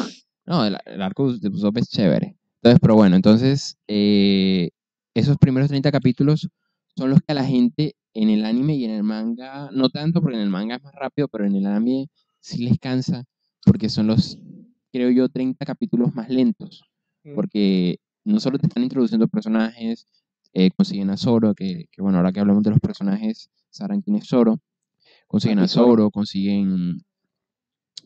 No, 0.44 0.64
el, 0.66 0.76
el 0.86 1.00
arco 1.00 1.32
de 1.32 1.48
Usopp 1.48 1.78
es 1.78 1.88
chévere. 1.88 2.36
Entonces, 2.56 2.80
pero 2.82 2.96
bueno, 2.96 3.14
entonces, 3.14 3.76
eh, 3.86 4.70
esos 5.14 5.38
primeros 5.38 5.68
30 5.68 5.92
capítulos 5.92 6.48
son 6.96 7.10
los 7.10 7.20
que 7.20 7.30
a 7.32 7.34
la 7.36 7.44
gente 7.44 7.94
en 8.14 8.28
el 8.28 8.44
anime 8.44 8.74
y 8.74 8.84
en 8.84 8.90
el 8.90 9.04
manga, 9.04 9.70
no 9.72 9.88
tanto 9.88 10.20
porque 10.20 10.36
en 10.36 10.42
el 10.42 10.50
manga 10.50 10.76
es 10.76 10.82
más 10.82 10.94
rápido, 10.96 11.28
pero 11.28 11.46
en 11.46 11.54
el 11.54 11.66
anime 11.66 12.08
sí 12.40 12.58
les 12.64 12.78
cansa, 12.80 13.24
porque 13.64 13.88
son 13.88 14.06
los, 14.08 14.38
creo 14.92 15.10
yo, 15.10 15.28
30 15.28 15.64
capítulos 15.64 16.14
más 16.14 16.28
lentos. 16.28 16.82
porque 17.34 17.98
no 18.24 18.40
solo 18.40 18.58
te 18.58 18.66
están 18.66 18.82
introduciendo 18.82 19.28
personajes, 19.28 20.06
eh, 20.52 20.70
consiguen 20.76 21.10
a 21.10 21.16
Zoro, 21.16 21.54
que, 21.54 21.86
que, 21.90 22.02
bueno, 22.02 22.18
ahora 22.18 22.32
que 22.32 22.40
hablamos 22.40 22.62
de 22.62 22.70
los 22.70 22.80
personajes, 22.80 23.50
sabrán 23.70 24.02
quién 24.02 24.16
es 24.16 24.26
Zoro, 24.26 24.58
consiguen 25.28 25.60
a 25.60 25.68
Zoro. 25.68 25.86
Zoro, 25.86 26.10
consiguen, 26.10 26.98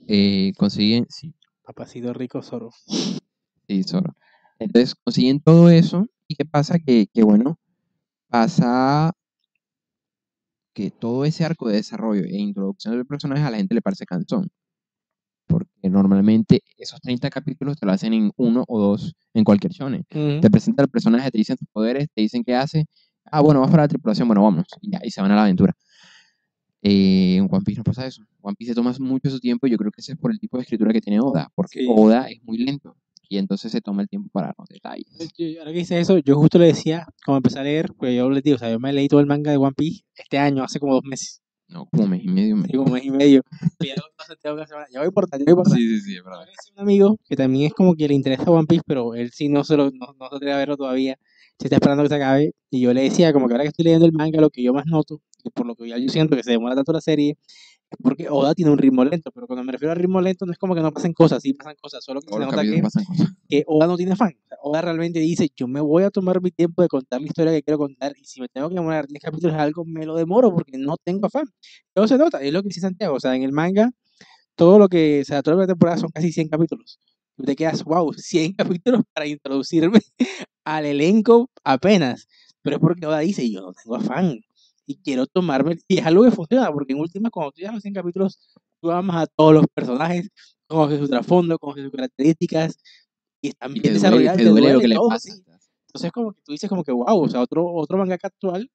eh, 0.06 0.52
consiguen, 0.56 1.06
sí, 1.08 1.34
Papacito 1.62 2.12
rico, 2.12 2.42
Zoro. 2.42 2.70
sí, 2.86 3.82
Zoro. 3.82 4.14
Entonces 4.58 4.94
consiguen 4.94 5.40
todo 5.40 5.70
eso, 5.70 6.06
y 6.28 6.34
qué 6.36 6.44
pasa 6.44 6.78
que, 6.78 7.06
que 7.12 7.22
bueno, 7.22 7.58
pasa 8.28 9.12
que 10.74 10.90
todo 10.90 11.24
ese 11.24 11.44
arco 11.44 11.68
de 11.68 11.76
desarrollo 11.76 12.22
e 12.24 12.36
introducción 12.36 12.94
del 12.94 13.06
personaje 13.06 13.42
a 13.42 13.50
la 13.50 13.56
gente 13.56 13.74
le 13.74 13.82
parece 13.82 14.04
cansón. 14.04 14.50
Porque 15.86 15.90
normalmente 15.98 16.62
esos 16.78 17.00
30 17.00 17.30
capítulos 17.30 17.76
te 17.78 17.86
lo 17.86 17.92
hacen 17.92 18.12
en 18.12 18.32
uno 18.36 18.64
o 18.66 18.80
dos 18.80 19.14
en 19.34 19.44
cualquier 19.44 19.72
shonen. 19.72 20.04
te 20.40 20.50
presentan 20.50 20.84
el 20.84 20.90
personaje, 20.90 21.30
te 21.30 21.38
dicen 21.38 21.56
sus 21.56 21.68
poderes, 21.68 22.08
te 22.14 22.22
dicen 22.22 22.42
qué 22.44 22.54
hace. 22.54 22.86
Ah, 23.24 23.40
bueno, 23.40 23.60
vas 23.60 23.70
para 23.70 23.84
la 23.84 23.88
tripulación, 23.88 24.26
bueno, 24.28 24.42
vámonos. 24.42 24.66
Y 24.80 24.90
ya, 24.90 25.00
y 25.02 25.10
se 25.10 25.20
van 25.20 25.30
a 25.30 25.36
la 25.36 25.42
aventura. 25.42 25.74
Eh, 26.82 27.36
en 27.36 27.48
One 27.50 27.64
Piece 27.64 27.78
no 27.80 27.84
pasa 27.84 28.06
eso. 28.06 28.22
One 28.40 28.54
Piece 28.56 28.72
se 28.72 28.74
toma 28.74 28.92
mucho 29.00 29.30
su 29.30 29.40
tiempo 29.40 29.66
y 29.66 29.70
yo 29.70 29.76
creo 29.78 29.90
que 29.90 30.00
ese 30.00 30.12
es 30.12 30.18
por 30.18 30.30
el 30.30 30.38
tipo 30.38 30.56
de 30.56 30.62
escritura 30.62 30.92
que 30.92 31.00
tiene 31.00 31.20
Oda, 31.20 31.50
porque 31.54 31.80
Sí. 31.80 31.86
Oda 31.88 32.28
es 32.28 32.42
muy 32.44 32.58
lento 32.58 32.96
y 33.28 33.38
entonces 33.38 33.72
se 33.72 33.80
toma 33.80 34.02
el 34.02 34.08
tiempo 34.08 34.28
para 34.32 34.54
los 34.56 34.68
detalles. 34.68 35.06
Yo- 35.36 35.60
Ahora 35.60 35.72
que 35.72 35.78
dice 35.78 35.98
eso, 36.00 36.18
yo 36.18 36.36
justo 36.36 36.58
le 36.58 36.66
decía, 36.66 37.06
cuando 37.24 37.38
empecé 37.38 37.58
a 37.58 37.62
leer, 37.64 37.92
pues 37.96 38.16
yo 38.16 38.30
les 38.30 38.42
digo, 38.42 38.56
o 38.56 38.58
sea, 38.58 38.70
yo 38.70 38.78
me 38.78 38.92
leí 38.92 39.08
todo 39.08 39.20
el 39.20 39.26
manga 39.26 39.50
de 39.50 39.56
One 39.56 39.72
Piece 39.76 40.02
este 40.16 40.38
año, 40.38 40.62
hace 40.62 40.78
como 40.78 40.94
dos 40.94 41.04
meses, 41.04 41.42
No, 41.68 41.86
como 41.86 42.06
mes 42.06 42.22
y 42.22 42.28
medio. 42.28 42.56
como 42.72 42.94
mes 42.94 43.04
y 43.04 43.10
medio. 43.10 43.42
Ya, 43.80 43.94
que 43.94 44.98
voy 44.98 45.10
por 45.10 45.26
tal, 45.26 45.44
ya 45.44 45.54
voy 45.54 45.54
por 45.56 45.68
tal. 45.68 45.78
Sí, 45.78 45.98
sí, 45.98 46.00
sí, 46.00 46.16
es 46.16 46.24
verdad. 46.24 46.46
Un 46.74 46.80
amigo 46.80 47.16
que 47.24 47.36
también 47.36 47.66
es 47.66 47.74
como 47.74 47.94
que 47.94 48.08
le 48.08 48.14
interesa 48.14 48.50
One 48.50 48.66
Piece, 48.66 48.82
pero 48.86 49.14
él 49.14 49.30
sí 49.32 49.48
no 49.48 49.64
se 49.64 49.76
lo, 49.76 49.90
no, 49.90 50.14
no 50.18 50.28
se 50.28 50.36
atreve 50.36 50.52
a 50.52 50.56
verlo 50.58 50.76
todavía, 50.76 51.18
se 51.58 51.66
está 51.66 51.76
esperando 51.76 52.02
que 52.02 52.08
se 52.08 52.14
acabe, 52.14 52.52
y 52.70 52.80
yo 52.80 52.92
le 52.92 53.02
decía, 53.02 53.32
como 53.32 53.48
que 53.48 53.54
ahora 53.54 53.64
que 53.64 53.68
estoy 53.68 53.84
leyendo 53.84 54.06
el 54.06 54.12
manga, 54.12 54.40
lo 54.40 54.50
que 54.50 54.62
yo 54.62 54.72
más 54.72 54.86
noto, 54.86 55.20
y 55.44 55.50
por 55.50 55.66
lo 55.66 55.74
que 55.74 55.88
ya 55.88 55.98
yo 55.98 56.08
siento 56.08 56.36
que 56.36 56.42
se 56.42 56.52
demora 56.52 56.74
tanto 56.74 56.92
la 56.92 57.00
serie, 57.00 57.36
porque 58.02 58.28
Oda 58.28 58.54
tiene 58.54 58.70
un 58.70 58.78
ritmo 58.78 59.04
lento, 59.04 59.30
pero 59.32 59.46
cuando 59.46 59.64
me 59.64 59.72
refiero 59.72 59.92
a 59.92 59.94
ritmo 59.94 60.20
lento 60.20 60.44
no 60.44 60.52
es 60.52 60.58
como 60.58 60.74
que 60.74 60.80
no 60.80 60.92
pasen 60.92 61.12
cosas, 61.12 61.42
sí 61.42 61.52
pasan 61.54 61.76
cosas, 61.80 62.04
solo 62.04 62.20
que 62.20 62.26
Todos 62.26 62.40
se 62.40 62.50
nota 62.50 62.62
que, 62.62 62.82
que 63.48 63.64
Oda 63.66 63.86
no 63.86 63.96
tiene 63.96 64.12
afán. 64.12 64.36
O 64.44 64.48
sea, 64.48 64.58
Oda 64.62 64.82
realmente 64.82 65.20
dice, 65.20 65.48
yo 65.56 65.68
me 65.68 65.80
voy 65.80 66.02
a 66.02 66.10
tomar 66.10 66.40
mi 66.42 66.50
tiempo 66.50 66.82
de 66.82 66.88
contar 66.88 67.20
la 67.20 67.26
historia 67.28 67.52
que 67.52 67.62
quiero 67.62 67.78
contar, 67.78 68.12
y 68.20 68.24
si 68.24 68.40
me 68.40 68.48
tengo 68.48 68.68
que 68.68 68.74
demorar 68.74 69.06
10 69.06 69.22
capítulos 69.22 69.56
algo, 69.56 69.84
me 69.84 70.04
lo 70.04 70.16
demoro 70.16 70.52
porque 70.52 70.78
no 70.78 70.96
tengo 71.02 71.26
afán. 71.26 71.46
Todo 71.94 72.08
se 72.08 72.18
nota, 72.18 72.42
es 72.42 72.52
lo 72.52 72.62
que 72.62 72.68
dice 72.68 72.80
Santiago, 72.80 73.16
o 73.16 73.20
sea, 73.20 73.34
en 73.36 73.42
el 73.42 73.52
manga, 73.52 73.92
todo 74.56 74.78
lo 74.78 74.88
que, 74.88 75.20
o 75.20 75.24
sea, 75.24 75.42
toda 75.42 75.56
la 75.56 75.66
temporada 75.66 75.98
son 75.98 76.10
casi 76.10 76.32
100 76.32 76.48
capítulos. 76.48 76.98
Tú 77.36 77.44
te 77.44 77.54
quedas, 77.54 77.84
wow, 77.84 78.12
100 78.12 78.52
capítulos 78.82 79.02
para 79.12 79.26
introducirme 79.26 80.00
al 80.64 80.86
elenco 80.86 81.50
apenas. 81.64 82.26
Pero 82.62 82.76
es 82.76 82.80
porque 82.80 83.06
Oda 83.06 83.20
dice, 83.20 83.48
yo 83.50 83.60
no 83.60 83.72
tengo 83.72 83.96
afán. 83.96 84.40
Y 84.86 84.96
quiero 84.96 85.26
tomarme, 85.26 85.78
y 85.88 85.98
es 85.98 86.06
algo 86.06 86.22
que 86.24 86.30
funciona, 86.30 86.70
porque 86.72 86.92
en 86.92 87.00
últimas, 87.00 87.30
cuando 87.32 87.50
tú 87.52 87.56
llegas 87.58 87.72
a 87.72 87.74
los 87.74 87.82
100 87.82 87.94
capítulos, 87.94 88.38
tú 88.80 88.90
amas 88.92 89.24
a 89.24 89.26
todos 89.26 89.52
los 89.54 89.66
personajes, 89.74 90.30
conoces 90.68 91.00
su 91.00 91.08
trasfondo, 91.08 91.58
conoces 91.58 91.84
sus 91.84 91.92
características, 91.92 92.78
y 93.42 93.48
están 93.48 93.72
bien 93.72 93.82
te 93.82 93.88
duele, 93.90 94.00
desarrolladas, 94.00 94.36
te 94.38 94.44
te 94.44 94.48
duele 94.50 94.72
lo 94.72 94.80
que 94.80 94.88
pasa. 95.08 95.28
Entonces, 95.88 96.12
como 96.12 96.32
que 96.32 96.40
tú 96.44 96.52
dices, 96.52 96.68
como 96.68 96.84
que, 96.84 96.92
wow, 96.92 97.20
o 97.20 97.28
sea, 97.28 97.40
otro, 97.40 97.66
otro 97.66 97.98
mangaka 97.98 98.28
actual, 98.28 98.70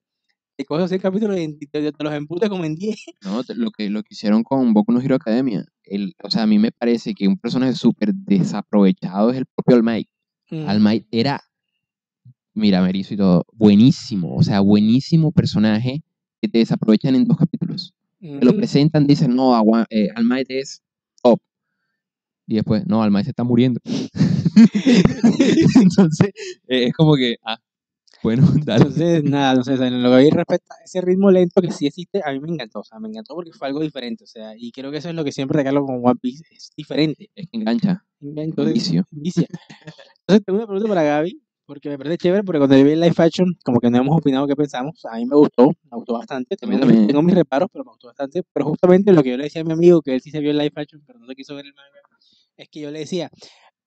que 0.58 0.66
coge 0.66 0.82
los 0.82 0.90
100 0.90 1.02
capítulos 1.02 1.40
y 1.40 1.58
te, 1.68 1.92
te 1.92 2.04
los 2.04 2.14
emputa 2.14 2.50
como 2.50 2.66
en 2.66 2.76
10. 2.76 2.98
No, 3.24 3.44
te- 3.44 3.56
lo 3.56 3.72
que, 3.72 3.90
lo 3.90 4.04
que 4.04 4.10
hicieron 4.14 4.44
con 4.44 4.74
Boku 4.74 4.92
no 4.92 5.00
Hero 5.00 5.16
Academia. 5.16 5.64
El, 5.84 6.14
o 6.24 6.30
sea, 6.30 6.44
a 6.44 6.48
mí 6.48 6.60
me 6.60 6.72
parece 6.72 7.14
que 7.14 7.28
un 7.28 7.38
personaje 7.38 7.74
súper 7.74 8.14
desaprovechado 8.14 9.30
es 9.32 9.38
el 9.38 9.46
propio 9.46 9.78
All 9.78 9.84
Might. 9.84 10.10
All 10.68 10.80
Might 10.82 11.08
era, 11.12 11.42
mira, 12.54 12.82
me 12.82 12.90
erizo 12.90 13.14
y 13.14 13.18
todo, 13.18 13.46
buenísimo, 13.54 14.36
o 14.36 14.44
sea, 14.44 14.60
buenísimo 14.62 15.32
personaje 15.32 16.04
que 16.42 16.48
te 16.48 16.60
desaprovechan 16.60 17.16
en 17.16 17.26
dos 17.26 17.38
capítulos. 17.38 17.94
Te 18.20 18.46
lo 18.46 18.56
presentan, 18.56 19.08
dicen, 19.08 19.36
no, 19.36 19.56
agua- 19.56 19.88
eh, 19.90 20.10
Might 20.24 20.50
es 20.50 20.82
top. 21.24 21.40
Y 22.48 22.56
después, 22.56 22.86
no, 22.86 23.04
se 23.24 23.30
está 23.30 23.44
muriendo. 23.44 23.80
Entonces, 25.82 26.32
eh, 26.68 26.86
es 26.88 26.94
como 26.94 27.16
que, 27.16 27.38
ah, 27.44 27.58
bueno, 28.24 28.44
dale. 28.66 28.84
Entonces, 28.84 29.24
nada, 29.24 29.56
no 29.56 29.64
sé, 29.64 29.74
en 29.74 30.04
lo 30.04 30.16
que 30.16 30.30
respecta 30.32 30.76
a 30.76 30.84
ese 30.84 31.02
ritmo 31.02 31.32
lento 31.32 31.62
que 31.62 31.72
sí 31.72 31.88
existe, 31.88 32.22
a 32.24 32.32
mí 32.32 32.40
me 32.40 32.50
encantó, 32.52 32.82
o 32.82 32.84
sea, 32.84 33.00
me 33.00 33.08
encantó 33.10 33.34
porque 33.36 33.52
fue 33.54 33.68
algo 33.68 33.82
diferente, 33.82 34.24
o 34.24 34.28
sea, 34.28 34.54
y 34.58 34.72
creo 34.72 34.92
que 34.92 34.98
eso 34.98 35.10
es 35.10 35.16
lo 35.16 35.24
que 35.24 35.32
siempre 35.32 35.58
regalo 35.58 35.86
con 35.86 36.02
One 36.04 36.20
Piece, 36.22 36.44
es 36.52 36.72
diferente. 36.76 37.30
Es 37.36 37.48
que 37.50 37.58
engancha. 37.58 38.04
Entonces, 38.22 38.74
vicio. 38.74 39.06
vicia. 39.12 39.48
Entonces, 40.22 40.46
tengo 40.46 40.60
una 40.60 40.68
pregunta 40.68 40.88
para 40.90 41.04
Gaby, 41.04 41.42
Porque 41.72 41.88
me 41.88 41.98
parece 41.98 42.18
chévere, 42.18 42.44
porque 42.44 42.58
cuando 42.60 42.78
yo 42.78 42.84
vi 42.84 42.92
el 42.92 43.00
live 43.00 43.16
action, 43.16 43.58
como 43.64 43.80
que 43.80 43.90
no 43.90 43.98
hemos 43.98 44.18
opinado 44.18 44.46
qué 44.46 44.58
pensamos. 44.58 45.06
A 45.06 45.16
mí 45.16 45.26
me 45.26 45.38
gustó, 45.38 45.68
me 45.68 45.98
gustó 45.98 46.16
bastante. 46.16 46.58
También. 46.58 47.08
tengo 47.08 47.22
mis 47.22 47.34
reparos, 47.34 47.70
pero 47.72 47.86
me 47.86 47.92
gustó 47.92 48.08
bastante. 48.08 48.44
Pero 48.52 48.66
justamente 48.66 49.14
lo 49.14 49.24
que 49.24 49.30
yo 49.30 49.38
le 49.38 49.46
decía 49.46 49.62
a 49.62 49.64
mi 49.64 49.72
amigo, 49.72 50.02
que 50.02 50.16
él 50.16 50.20
sí 50.20 50.32
se 50.32 50.42
vio 50.42 50.52
el 50.52 50.58
live 50.58 50.74
action, 50.76 51.02
pero 51.08 51.18
no 51.20 51.28
se 51.28 51.34
quiso 51.34 51.56
ver 51.56 51.66
el 51.68 51.74
manga, 51.74 52.02
es 52.58 52.68
que 52.68 52.82
yo 52.82 52.92
le 52.92 53.00
decía, 53.00 53.32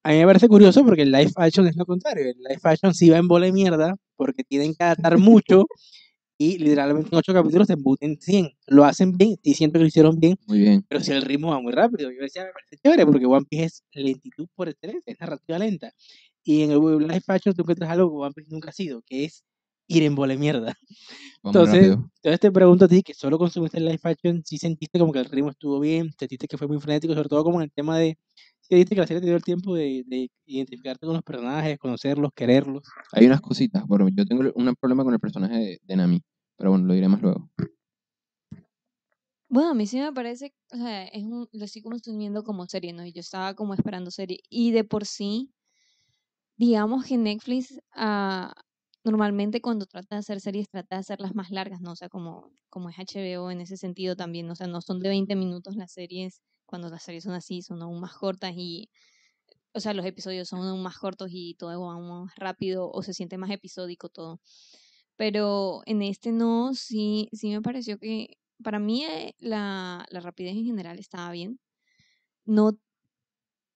a 0.02 0.12
mí 0.12 0.16
me 0.16 0.24
parece 0.24 0.48
curioso 0.48 0.82
porque 0.82 1.02
el 1.02 1.12
live 1.12 1.32
action 1.36 1.66
es 1.66 1.76
lo 1.76 1.84
contrario. 1.84 2.24
El 2.24 2.38
live 2.38 2.60
action 2.62 2.94
sí 2.94 3.10
va 3.10 3.18
en 3.18 3.28
bola 3.28 3.44
de 3.44 3.52
mierda, 3.52 3.94
porque 4.16 4.44
tienen 4.44 4.74
que 4.74 4.82
adaptar 4.82 5.18
mucho 5.18 5.66
y 6.38 6.56
literalmente 6.56 7.10
en 7.12 7.18
ocho 7.18 7.34
capítulos 7.34 7.66
te 7.66 7.74
embuten 7.74 8.16
100. 8.18 8.48
Lo 8.66 8.86
hacen 8.86 9.12
bien, 9.18 9.36
y 9.42 9.52
siento 9.52 9.74
que 9.74 9.82
lo 9.82 9.88
hicieron 9.88 10.18
bien, 10.18 10.38
Muy 10.46 10.60
bien. 10.60 10.86
pero 10.88 11.02
si 11.02 11.12
el 11.12 11.20
ritmo 11.20 11.50
va 11.50 11.60
muy 11.60 11.72
rápido. 11.74 12.10
Yo 12.10 12.22
decía, 12.22 12.44
me 12.44 12.52
parece 12.52 12.78
chévere, 12.82 13.04
porque 13.04 13.26
One 13.26 13.44
Piece 13.46 13.82
es 13.92 14.02
lentitud 14.02 14.46
por 14.54 14.70
excelencia, 14.70 15.12
es 15.12 15.20
narrativa 15.20 15.58
lenta. 15.58 15.92
Y 16.44 16.62
en 16.62 16.70
el 16.72 16.78
live 16.78 17.22
action 17.26 17.54
tú 17.54 17.62
encuentras 17.62 17.90
algo 17.90 18.10
que 18.10 18.26
One 18.26 18.32
Piece 18.34 18.50
nunca 18.52 18.70
ha 18.70 18.72
sido, 18.72 19.02
que 19.02 19.24
es 19.24 19.44
ir 19.86 20.02
en 20.02 20.14
bola 20.14 20.34
de 20.34 20.38
mierda. 20.38 20.74
Vamos 21.42 21.56
Entonces. 21.56 21.84
Entonces 21.86 22.40
te 22.40 22.52
pregunto 22.52 22.84
a 22.84 22.88
ti, 22.88 23.02
que 23.02 23.14
solo 23.14 23.38
consumiste 23.38 23.78
el 23.78 23.86
live 23.86 24.00
action, 24.02 24.42
si 24.44 24.58
sentiste 24.58 24.98
como 24.98 25.12
que 25.12 25.18
el 25.18 25.24
ritmo 25.26 25.50
estuvo 25.50 25.80
bien, 25.80 26.10
sentiste 26.18 26.46
que 26.46 26.56
fue 26.56 26.68
muy 26.68 26.78
frenético, 26.80 27.14
sobre 27.14 27.28
todo 27.28 27.44
como 27.44 27.58
en 27.60 27.64
el 27.64 27.72
tema 27.72 27.98
de, 27.98 28.18
si 28.60 28.68
sentiste 28.68 28.94
que 28.94 29.00
la 29.00 29.06
serie 29.06 29.20
te 29.20 29.26
dio 29.26 29.36
el 29.36 29.44
tiempo 29.44 29.74
de, 29.74 30.04
de 30.06 30.30
identificarte 30.46 31.06
con 31.06 31.14
los 31.14 31.22
personajes, 31.22 31.78
conocerlos, 31.78 32.30
quererlos. 32.34 32.86
Hay 33.12 33.26
unas 33.26 33.40
cositas. 33.40 33.86
Bueno, 33.86 34.08
yo 34.08 34.24
tengo 34.26 34.50
un 34.54 34.74
problema 34.76 35.04
con 35.04 35.14
el 35.14 35.20
personaje 35.20 35.54
de, 35.54 35.78
de 35.82 35.96
Nami. 35.96 36.22
Pero 36.56 36.70
bueno, 36.70 36.86
lo 36.86 36.94
diré 36.94 37.08
más 37.08 37.20
luego. 37.20 37.50
Bueno, 39.48 39.70
a 39.70 39.74
mí 39.74 39.86
sí 39.86 39.98
me 39.98 40.12
parece, 40.12 40.52
o 40.72 40.76
sea, 40.76 41.04
es 41.04 41.22
un, 41.22 41.48
lo 41.52 41.64
estoy 41.64 41.82
consumiendo 41.82 42.42
como 42.42 42.66
serie, 42.66 42.92
¿no? 42.92 43.04
Y 43.04 43.12
yo 43.12 43.20
estaba 43.20 43.54
como 43.54 43.74
esperando 43.74 44.10
serie. 44.10 44.40
Y 44.48 44.72
de 44.72 44.84
por 44.84 45.04
sí, 45.04 45.52
digamos 46.56 47.06
que 47.06 47.16
Netflix 47.18 47.80
ah, 47.94 48.52
normalmente 49.04 49.60
cuando 49.60 49.86
trata 49.86 50.16
de 50.16 50.20
hacer 50.20 50.40
series 50.40 50.68
trata 50.70 50.96
de 50.96 51.00
hacerlas 51.00 51.34
más 51.34 51.50
largas, 51.50 51.80
¿no? 51.80 51.92
O 51.92 51.96
sea, 51.96 52.08
como, 52.08 52.52
como 52.70 52.88
es 52.90 52.98
HBO 52.98 53.50
en 53.50 53.60
ese 53.60 53.76
sentido 53.76 54.16
también, 54.16 54.50
o 54.50 54.54
sea, 54.56 54.66
no 54.66 54.80
son 54.80 55.00
de 55.00 55.08
20 55.10 55.36
minutos 55.36 55.76
las 55.76 55.92
series, 55.92 56.42
cuando 56.66 56.88
las 56.90 57.02
series 57.02 57.24
son 57.24 57.34
así, 57.34 57.62
son 57.62 57.82
aún 57.82 58.00
más 58.00 58.14
cortas 58.14 58.52
y, 58.56 58.90
o 59.74 59.80
sea, 59.80 59.94
los 59.94 60.06
episodios 60.06 60.48
son 60.48 60.62
aún 60.66 60.82
más 60.82 60.98
cortos 60.98 61.30
y 61.32 61.54
todo 61.56 61.70
va 61.82 61.94
aún 61.94 62.08
más 62.26 62.34
rápido 62.36 62.90
o 62.90 63.02
se 63.02 63.14
siente 63.14 63.38
más 63.38 63.50
episódico 63.50 64.08
todo. 64.08 64.40
Pero 65.16 65.82
en 65.86 66.02
este 66.02 66.32
no, 66.32 66.74
sí, 66.74 67.28
sí 67.32 67.50
me 67.50 67.62
pareció 67.62 67.98
que 67.98 68.38
para 68.62 68.78
mí 68.80 69.04
eh, 69.04 69.34
la, 69.38 70.06
la 70.10 70.20
rapidez 70.20 70.54
en 70.56 70.64
general 70.64 70.98
estaba 70.98 71.30
bien. 71.32 71.60
No, 72.46 72.78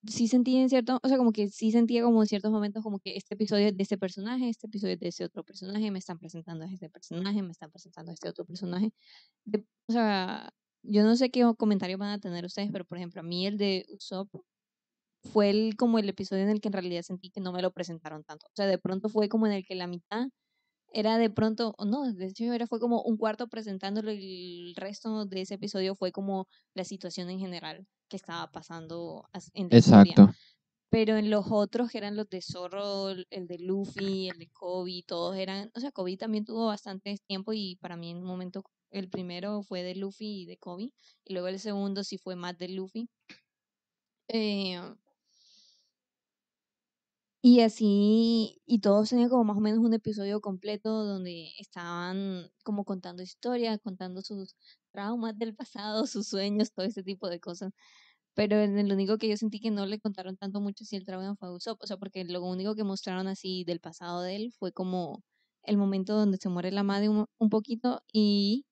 sí 0.06 0.28
sentí 0.28 0.56
en 0.56 0.68
cierto, 0.68 1.00
o 1.02 1.08
sea, 1.08 1.18
como 1.18 1.32
que 1.32 1.48
sí 1.48 1.72
sentía 1.72 2.02
como 2.02 2.22
en 2.22 2.26
ciertos 2.28 2.50
momentos 2.52 2.82
como 2.82 2.98
que 3.00 3.16
este 3.16 3.34
episodio 3.34 3.68
es 3.68 3.76
de 3.76 3.82
este 3.82 3.98
personaje, 3.98 4.48
este 4.48 4.66
episodio 4.68 4.94
es 4.94 5.00
de 5.00 5.08
ese 5.08 5.24
otro 5.24 5.44
personaje, 5.44 5.90
me 5.90 5.98
están 5.98 6.18
presentando 6.18 6.64
a 6.64 6.72
este 6.72 6.88
personaje, 6.90 7.42
me 7.42 7.52
están 7.52 7.70
presentando 7.70 8.10
a 8.12 8.14
este 8.14 8.28
otro 8.28 8.44
personaje. 8.46 8.92
De- 9.46 9.66
o 9.88 9.92
sea, 9.92 10.50
yo 10.82 11.04
no 11.04 11.16
sé 11.16 11.30
qué 11.30 11.44
comentarios 11.58 11.98
van 12.00 12.10
a 12.12 12.20
tener 12.20 12.44
ustedes, 12.46 12.70
pero 12.72 12.84
por 12.86 12.98
ejemplo, 12.98 13.20
a 13.20 13.24
mí 13.24 13.46
el 13.46 13.58
de 13.58 13.86
Usopp 13.90 14.30
fue 15.22 15.50
el, 15.50 15.76
como 15.76 15.98
el 15.98 16.08
episodio 16.08 16.42
en 16.44 16.50
el 16.50 16.60
que 16.60 16.68
en 16.68 16.72
realidad 16.74 17.02
sentí 17.02 17.30
que 17.30 17.40
no 17.40 17.52
me 17.52 17.62
lo 17.62 17.72
presentaron 17.72 18.24
tanto. 18.24 18.46
O 18.48 18.52
sea, 18.54 18.66
de 18.66 18.78
pronto 18.78 19.08
fue 19.08 19.28
como 19.28 19.46
en 19.46 19.52
el 19.52 19.64
que 19.66 19.74
la 19.74 19.86
mitad 19.86 20.28
era 20.92 21.18
de 21.18 21.30
pronto, 21.30 21.74
no, 21.84 22.12
de 22.12 22.26
hecho 22.26 22.52
era 22.52 22.66
fue 22.66 22.80
como 22.80 23.02
un 23.02 23.16
cuarto 23.16 23.48
presentándolo 23.48 24.12
y 24.12 24.70
el 24.70 24.74
resto 24.76 25.24
de 25.26 25.42
ese 25.42 25.54
episodio 25.54 25.94
fue 25.94 26.12
como 26.12 26.46
la 26.74 26.84
situación 26.84 27.30
en 27.30 27.38
general 27.40 27.86
que 28.08 28.16
estaba 28.16 28.50
pasando 28.52 29.24
as- 29.32 29.50
en 29.54 29.68
la 29.70 29.76
historia. 29.76 30.18
Exacto. 30.18 30.34
Pero 30.90 31.16
en 31.16 31.30
los 31.30 31.46
otros, 31.50 31.90
que 31.90 31.98
eran 31.98 32.16
los 32.16 32.28
de 32.30 32.40
Zorro, 32.42 33.10
el 33.10 33.26
el 33.30 33.46
de 33.48 33.58
Luffy, 33.58 34.28
el 34.28 34.38
de 34.38 34.48
Kobe, 34.50 35.02
todos 35.06 35.36
eran, 35.36 35.70
o 35.74 35.80
sea, 35.80 35.92
Kobe 35.92 36.16
también 36.16 36.44
tuvo 36.44 36.66
bastante 36.66 37.16
tiempo 37.26 37.52
y 37.54 37.76
para 37.76 37.96
mí 37.96 38.10
en 38.10 38.18
un 38.18 38.24
momento 38.26 38.62
el 38.90 39.10
primero 39.10 39.62
fue 39.62 39.82
de 39.82 39.94
Luffy 39.96 40.42
y 40.42 40.46
de 40.46 40.58
Kobe 40.58 40.92
y 41.24 41.32
luego 41.34 41.48
el 41.48 41.60
segundo 41.60 42.04
sí 42.04 42.18
fue 42.18 42.36
más 42.36 42.56
de 42.58 42.68
Luffy. 42.70 43.08
Eh, 44.28 44.80
y 47.42 47.60
así, 47.60 48.60
y 48.66 48.80
todos 48.80 49.10
tenían 49.10 49.28
como 49.30 49.44
más 49.44 49.56
o 49.56 49.60
menos 49.60 49.78
un 49.80 49.94
episodio 49.94 50.40
completo 50.40 51.04
donde 51.04 51.52
estaban 51.58 52.50
como 52.64 52.84
contando 52.84 53.22
historias, 53.22 53.78
contando 53.82 54.22
sus 54.22 54.56
traumas 54.92 55.38
del 55.38 55.54
pasado, 55.54 56.06
sus 56.08 56.28
sueños, 56.28 56.72
todo 56.72 56.86
ese 56.86 57.02
tipo 57.04 57.28
de 57.28 57.40
cosas. 57.40 57.72
Pero 58.34 58.56
el 58.60 58.92
único 58.92 59.18
que 59.18 59.28
yo 59.28 59.36
sentí 59.36 59.60
que 59.60 59.70
no 59.70 59.86
le 59.86 60.00
contaron 60.00 60.36
tanto 60.36 60.60
mucho 60.60 60.84
si 60.84 60.96
el 60.96 61.04
trauma 61.04 61.36
fue 61.36 61.48
a 61.48 61.52
Usopp, 61.52 61.82
o 61.82 61.86
sea, 61.86 61.96
porque 61.98 62.24
lo 62.24 62.42
único 62.44 62.74
que 62.76 62.84
mostraron 62.84 63.28
así 63.28 63.64
del 63.64 63.80
pasado 63.80 64.22
de 64.22 64.36
él 64.36 64.52
fue 64.58 64.72
como 64.72 65.22
el 65.64 65.76
momento 65.78 66.14
donde 66.16 66.38
se 66.38 66.48
muere 66.48 66.70
la 66.72 66.82
madre 66.84 67.08
un, 67.08 67.26
un 67.38 67.50
poquito 67.50 68.02
y 68.12 68.66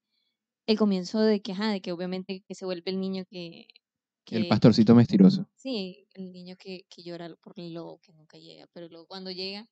el 0.66 0.78
comienzo 0.78 1.20
de 1.20 1.42
que, 1.42 1.52
ajá, 1.52 1.70
de 1.70 1.80
que 1.80 1.92
obviamente 1.92 2.42
que 2.46 2.54
se 2.54 2.64
vuelve 2.66 2.90
el 2.90 3.00
niño 3.00 3.24
que... 3.30 3.66
El 4.30 4.42
que- 4.42 4.46
pastorcito 4.46 4.94
mestiroso. 4.94 5.48
Sí, 5.66 6.06
el 6.14 6.32
niño 6.32 6.54
que, 6.56 6.82
que 6.88 7.02
llora 7.02 7.34
por 7.42 7.58
el 7.58 7.74
lobo 7.74 7.98
que 7.98 8.12
nunca 8.12 8.38
llega, 8.38 8.68
pero 8.72 8.86
luego 8.88 9.06
cuando 9.08 9.32
llega 9.32 9.66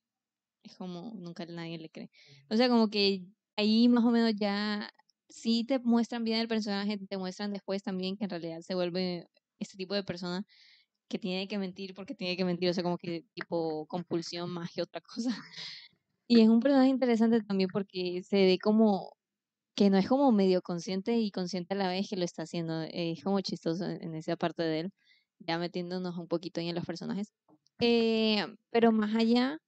es 0.65 0.77
como 0.77 1.13
nunca 1.17 1.47
nadie 1.47 1.79
le 1.79 1.91
cree. 1.91 2.11
O 2.51 2.57
sea, 2.57 2.69
como 2.69 2.91
que 2.91 3.27
ahí 3.57 3.89
más 3.89 4.05
o 4.05 4.11
menos 4.11 4.35
ya 4.37 4.91
sí 5.29 5.65
te 5.65 5.79
muestran 5.81 6.25
bien 6.25 6.41
el 6.41 6.49
personaje, 6.49 6.99
te 6.99 7.19
muestran 7.19 7.53
después 7.53 7.83
también 7.83 8.17
que 8.17 8.25
en 8.25 8.31
realidad 8.31 8.61
se 8.63 8.75
vuelve 8.75 9.27
este 9.61 9.77
tipo 9.79 9.95
de 9.95 10.05
persona 10.05 10.45
que 11.09 11.19
tiene 11.19 11.49
que 11.49 11.59
mentir 11.59 11.95
porque 11.95 12.15
tiene 12.15 12.37
que 12.37 12.45
mentir, 12.47 12.71
o 12.71 12.75
sea, 12.75 12.85
como 12.85 12.99
que 12.99 13.25
tipo 13.35 13.87
compulsión 13.89 14.51
más 14.51 14.71
que 14.73 14.83
otra 14.83 15.01
cosa. 15.03 15.31
Y 16.29 16.41
es 16.41 16.49
un 16.49 16.61
personaje 16.61 16.89
interesante 16.91 17.41
también 17.43 17.69
porque 17.71 18.23
se 18.23 18.37
ve 18.37 18.59
como 18.63 19.13
que 19.77 19.91
no 19.91 19.99
es 19.99 20.09
como 20.09 20.33
medio 20.33 20.63
consciente 20.63 21.19
y 21.19 21.31
consciente 21.33 21.75
a 21.75 21.79
la 21.79 21.89
vez 21.89 22.09
que 22.11 22.17
lo 22.17 22.25
está 22.25 22.43
haciendo. 22.45 22.83
Es 22.83 23.23
como 23.25 23.41
chistoso 23.43 23.87
en 23.87 24.03
en 24.05 24.15
esa 24.17 24.37
parte 24.37 24.63
de 24.65 24.81
él, 24.83 24.93
ya 25.39 25.59
metiéndonos 25.59 26.17
un 26.19 26.29
poquito 26.29 26.61
ahí 26.61 26.69
en 26.69 26.75
los 26.77 26.87
personajes. 26.87 27.33
Eh, 27.81 28.47
pero 28.71 28.93
más 28.93 29.15
allá 29.15 29.59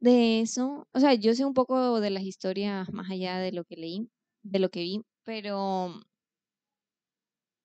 de 0.00 0.40
eso, 0.40 0.88
o 0.92 1.00
sea, 1.00 1.14
yo 1.14 1.34
sé 1.34 1.44
un 1.44 1.54
poco 1.54 2.00
de 2.00 2.10
las 2.10 2.22
historias 2.22 2.92
más 2.92 3.10
allá 3.10 3.38
de 3.38 3.52
lo 3.52 3.64
que 3.64 3.76
leí, 3.76 4.10
de 4.42 4.58
lo 4.58 4.70
que 4.70 4.80
vi, 4.80 5.02
pero 5.24 6.00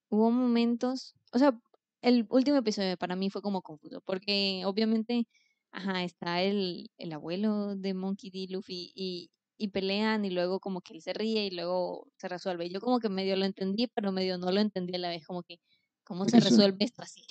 hubo 0.08 0.30
momentos, 0.30 1.14
o 1.32 1.38
sea, 1.38 1.58
el 2.02 2.26
último 2.30 2.56
episodio 2.58 2.96
para 2.96 3.16
mí 3.16 3.30
fue 3.30 3.42
como 3.42 3.62
confuso, 3.62 4.00
porque 4.02 4.62
obviamente, 4.66 5.26
ajá, 5.72 6.04
está 6.04 6.42
el, 6.42 6.90
el 6.98 7.12
abuelo 7.12 7.76
de 7.76 7.94
Monkey 7.94 8.30
D. 8.30 8.46
Luffy 8.52 8.92
y, 8.94 9.30
y 9.56 9.68
pelean 9.68 10.24
y 10.24 10.30
luego 10.30 10.60
como 10.60 10.80
que 10.82 10.94
él 10.94 11.02
se 11.02 11.12
ríe 11.14 11.46
y 11.46 11.50
luego 11.50 12.08
se 12.18 12.28
resuelve. 12.28 12.68
Yo 12.70 12.80
como 12.80 13.00
que 13.00 13.08
medio 13.08 13.36
lo 13.36 13.44
entendí, 13.46 13.88
pero 13.88 14.12
medio 14.12 14.38
no 14.38 14.52
lo 14.52 14.60
entendí 14.60 14.94
a 14.96 14.98
la 14.98 15.08
vez, 15.08 15.26
como 15.26 15.42
que, 15.42 15.58
¿cómo 16.06 16.24
se 16.26 16.38
Eso. 16.38 16.48
resuelve 16.48 16.84
esto 16.84 17.02
así? 17.02 17.22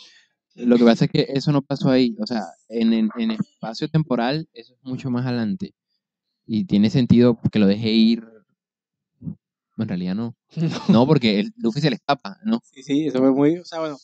Lo 0.55 0.77
que 0.77 0.85
pasa 0.85 1.05
es 1.05 1.11
que 1.11 1.25
eso 1.29 1.51
no 1.51 1.61
pasó 1.61 1.89
ahí. 1.89 2.15
O 2.21 2.27
sea, 2.27 2.43
en, 2.69 2.93
en, 2.93 3.09
en 3.17 3.31
espacio 3.31 3.89
temporal, 3.89 4.47
eso 4.53 4.73
es 4.73 4.79
mucho 4.83 5.09
más 5.09 5.25
adelante. 5.25 5.73
Y 6.45 6.65
tiene 6.65 6.89
sentido 6.89 7.39
que 7.51 7.59
lo 7.59 7.67
deje 7.67 7.89
ir. 7.89 8.23
En 9.77 9.87
realidad 9.87 10.15
no. 10.15 10.35
No, 10.89 11.05
porque 11.05 11.39
el 11.39 11.53
Luffy 11.57 11.81
se 11.81 11.89
le 11.89 11.95
escapa, 11.97 12.37
¿no? 12.45 12.61
Sí, 12.63 12.83
sí, 12.83 13.07
eso 13.07 13.19
fue 13.19 13.31
muy, 13.31 13.57
o 13.57 13.65
sea, 13.65 13.79
bueno. 13.79 13.97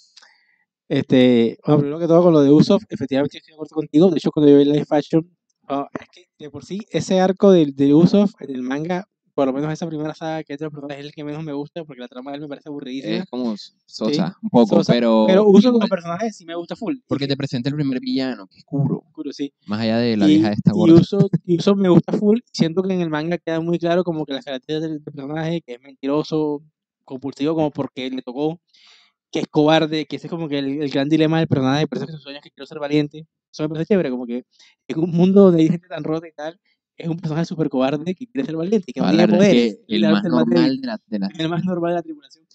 Este, 0.89 1.57
bueno, 1.65 1.79
primero 1.79 1.99
que 1.99 2.07
todo 2.07 2.21
con 2.21 2.34
lo 2.34 2.41
de 2.41 2.51
Usopp, 2.51 2.81
efectivamente 2.89 3.38
estoy 3.38 3.51
de 3.51 3.55
acuerdo 3.55 3.75
contigo. 3.75 4.10
De 4.10 4.17
hecho, 4.17 4.31
cuando 4.31 4.51
yo 4.51 4.57
vi 4.57 4.65
Live 4.65 4.86
Fashion, 4.86 5.25
ah, 5.69 5.88
es 5.97 6.07
que 6.10 6.25
de 6.38 6.49
por 6.49 6.65
sí 6.65 6.81
ese 6.89 7.21
arco 7.21 7.51
del 7.51 7.73
de 7.75 7.93
Usopp 7.93 8.29
en 8.41 8.53
el 8.55 8.62
manga, 8.62 9.07
por 9.34 9.48
lo 9.48 9.54
menos 9.54 9.72
esa 9.72 9.88
primera 9.88 10.13
saga 10.13 10.44
que 10.44 10.54
es 10.54 10.60
de 10.60 10.65
los 10.65 10.74
personajes, 10.74 11.00
es 11.02 11.06
el 11.08 11.13
que 11.13 11.24
menos 11.24 11.44
me 11.44 11.54
gusta 11.54 11.84
porque 11.84 12.02
la 12.02 12.08
trama 12.08 12.32
de 12.32 12.36
él 12.36 12.41
me 12.41 12.48
parece 12.48 12.70
aburridísima. 12.70 13.15
Es 13.17 13.30
como 13.30 13.56
sosa, 13.86 14.38
un 14.41 14.50
poco, 14.50 14.78
Sosa, 14.78 14.94
pero. 14.94 15.26
pero 15.28 15.48
Usopp 15.48 15.74
como 15.74 15.88
personaje 15.88 16.32
sí 16.32 16.46
me 16.46 16.56
gusta 16.56 16.76
full. 16.76 16.96
y 16.96 17.04
Porque 17.08 17.26
que- 17.26 17.30
te 17.30 17.38
presenta 17.38 17.70
el 17.70 17.76
primer 17.76 18.00
villano, 18.00 18.48
que 18.48 18.60
es 18.60 18.65
Kuro. 18.65 19.00
oscuro, 19.00 19.32
sí. 19.32 19.54
Más 19.67 19.80
allá 19.82 19.98
de 19.98 20.17
la 20.17 20.28
y, 20.28 20.36
vieja 20.36 20.52
esta 20.52 20.72
y 20.74 20.78
gorda. 20.78 20.96
Usopp, 20.96 21.34
y 21.46 21.58
Usopp 21.58 21.78
me 21.78 21.89
gusta 21.89 22.13
full. 22.13 22.39
Siento 22.52 22.84
que 22.84 22.94
en 22.94 23.02
el 23.02 23.10
manga 23.10 23.38
queda 23.38 23.60
muy 23.60 23.80
claro 23.80 24.04
como 24.04 24.26
que 24.26 24.34
las 24.34 24.46
características 24.46 24.89
del, 24.89 25.02
personaje, 25.02 25.62
que 25.62 25.74
es 25.74 25.82
mentiroso, 25.82 26.63
compulsivo 27.06 27.56
como 27.56 27.72
porque 27.72 28.10
le 28.10 28.22
tocó, 28.22 28.60
que 29.32 29.39
es 29.39 29.48
cobarde, 29.48 30.06
que 30.06 30.17
ese 30.17 30.28
es 30.28 30.32
como 30.32 30.48
que 30.48 30.60
el, 30.60 30.82
el 30.84 30.89
gran 30.89 31.10
dilema 31.10 31.39
del 31.39 31.48
personaje, 31.48 31.88
por 31.88 31.98
eso 31.98 32.08
que 32.08 32.13
sus 32.13 32.24
sueños 32.24 32.41
que 32.44 32.52
quiero 32.52 32.65
ser 32.65 32.80
valiente. 32.80 33.26
Eso 33.52 33.63
me 33.63 33.70
parece 33.70 33.88
chévere, 33.88 34.10
como 34.10 34.26
que 34.26 34.46
en 34.88 35.00
un 35.00 35.12
mundo 35.12 35.44
donde 35.44 35.62
hay 35.62 35.70
gente 35.70 35.88
tan 35.88 36.04
rota 36.04 36.28
y 36.28 36.32
tal, 36.32 36.60
es 36.97 37.08
un 37.08 37.17
personaje 37.17 37.45
súper 37.45 37.69
cobarde 37.69 38.13
que 38.15 38.27
quiere 38.27 38.45
ser 38.45 38.56
valiente 38.56 38.86
y 38.89 38.93
que 38.93 38.99
no 39.01 39.08
tiene 39.10 39.23
poderes. 39.38 39.75
que 39.88 39.95
el 39.95 40.01
más 40.13 40.23
normal 40.45 40.82
de 40.82 40.88
la, 40.88 40.99
de 41.08 41.19
la- 41.19 41.30
el 41.38 41.49
más 41.49 41.63
normal 41.63 41.91
de 41.91 41.95
la 41.95 42.01
tripulación. 42.04 42.45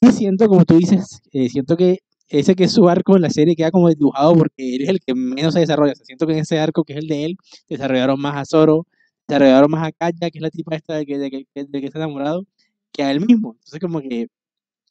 Y 0.00 0.12
siento, 0.12 0.48
como 0.48 0.64
tú 0.64 0.76
dices, 0.76 1.20
eh, 1.32 1.48
siento 1.48 1.76
que 1.76 1.98
ese 2.28 2.54
que 2.54 2.64
es 2.64 2.72
su 2.72 2.88
arco 2.88 3.16
en 3.16 3.22
la 3.22 3.30
serie 3.30 3.56
queda 3.56 3.70
como 3.70 3.88
dibujado 3.88 4.34
porque 4.34 4.76
él 4.76 4.82
es 4.82 4.88
el 4.88 5.00
que 5.00 5.14
menos 5.14 5.52
se 5.54 5.60
desarrolla. 5.60 5.92
O 5.92 5.96
sea, 5.96 6.06
siento 6.06 6.26
que 6.26 6.32
en 6.34 6.38
ese 6.40 6.58
arco 6.58 6.84
que 6.84 6.92
es 6.94 6.98
el 7.00 7.08
de 7.08 7.24
él, 7.24 7.36
desarrollaron 7.68 8.20
más 8.20 8.36
a 8.36 8.44
Zoro, 8.44 8.86
desarrollaron 9.26 9.70
más 9.70 9.86
a 9.88 9.92
Kaya, 9.92 10.30
que 10.30 10.38
es 10.38 10.42
la 10.42 10.50
tipa 10.50 10.76
esta 10.76 10.94
de 10.94 11.04
que, 11.06 11.18
de 11.18 11.30
que, 11.30 11.46
de 11.54 11.80
que 11.80 11.86
está 11.86 11.98
enamorado, 11.98 12.44
que 12.92 13.02
a 13.02 13.10
él 13.10 13.20
mismo. 13.26 13.54
Entonces, 13.58 13.80
como 13.80 14.00
que, 14.00 14.28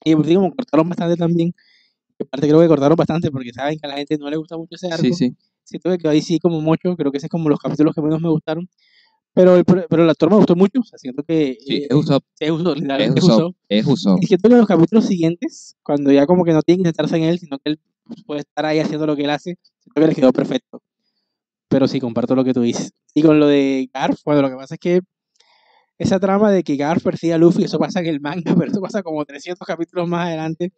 y 0.04 0.16
por 0.16 0.26
como 0.34 0.54
cortaron 0.54 0.90
bastante 0.90 1.16
también, 1.16 1.54
que 2.18 2.24
aparte 2.24 2.48
creo 2.48 2.60
que 2.60 2.68
cortaron 2.68 2.96
bastante 2.98 3.32
porque 3.32 3.52
saben 3.54 3.80
que 3.80 3.88
a 3.88 3.90
la 3.90 3.98
gente 3.98 4.18
no 4.18 4.30
le 4.30 4.38
gusta 4.38 4.58
mucho 4.58 4.76
ese 4.76 4.88
arco. 4.88 5.02
Sí, 5.04 5.14
sí. 5.14 5.36
Siento 5.70 5.98
que 5.98 6.08
ahí 6.08 6.22
sí 6.22 6.40
como 6.40 6.60
mucho, 6.62 6.96
creo 6.96 7.12
que 7.12 7.18
ese 7.18 7.28
es 7.28 7.32
como 7.32 7.50
los 7.50 7.60
capítulos 7.60 7.94
que 7.96 8.02
menos 8.02 8.22
me 8.22 8.30
gustaron. 8.30 8.68
Pero 9.34 9.56
el, 9.56 9.64
pero 9.64 10.04
el 10.04 10.10
actor 10.10 10.30
me 10.32 10.38
gustó 10.38 10.56
mucho, 10.56 10.80
o 10.80 10.84
sea, 10.84 10.98
siento 10.98 11.24
que 11.24 11.56
Sí, 11.62 11.76
eh, 11.84 11.88
es 11.90 11.96
Usopp, 11.96 12.24
es 12.40 12.50
Usopp, 12.52 12.78
es 12.78 13.24
Usopp, 13.24 13.56
es 13.70 13.86
Usopp. 13.86 14.24
Y 14.24 14.26
siento 14.26 14.50
que 14.50 14.54
en 14.56 14.60
los 14.60 14.68
capítulos 14.68 15.06
siguientes, 15.06 15.78
cuando 15.84 16.12
ya 16.12 16.26
como 16.26 16.44
que 16.44 16.52
no 16.52 16.62
tienen 16.64 16.84
que 16.84 16.90
centrarse 16.90 17.16
en 17.18 17.24
él, 17.24 17.40
sino 17.40 17.60
que 17.60 17.72
él 17.72 17.80
puede 18.26 18.42
estar 18.42 18.66
ahí 18.66 18.80
haciendo 18.80 19.06
lo 19.06 19.16
que 19.16 19.24
él 19.26 19.30
hace, 19.30 19.56
siento 19.82 20.02
que 20.02 20.08
les 20.08 20.16
quedó 20.16 20.34
perfecto. 20.34 20.82
Pero 21.70 21.88
sí, 21.88 22.00
comparto 22.00 22.34
lo 22.36 22.44
que 22.44 22.54
tú 22.54 22.62
dices. 22.62 22.92
Y 23.14 23.22
con 23.22 23.40
lo 23.40 23.46
de 23.48 23.88
Garf, 23.94 24.20
bueno, 24.26 24.42
lo 24.42 24.50
que 24.50 24.56
pasa 24.56 24.74
es 24.76 24.80
que 24.80 25.02
esa 26.00 26.20
trama 26.20 26.52
de 26.52 26.64
que 26.64 26.76
Garf 26.78 27.04
persigue 27.04 27.34
a 27.34 27.38
Luffy, 27.38 27.66
eso 27.66 27.78
pasa 27.78 28.00
en 28.00 28.08
el 28.08 28.20
manga, 28.20 28.44
pero 28.66 28.72
eso 28.72 28.82
pasa 28.82 29.04
como 29.04 29.24
300 29.26 29.66
capítulos 29.68 30.08
más 30.08 30.26
adelante. 30.28 30.74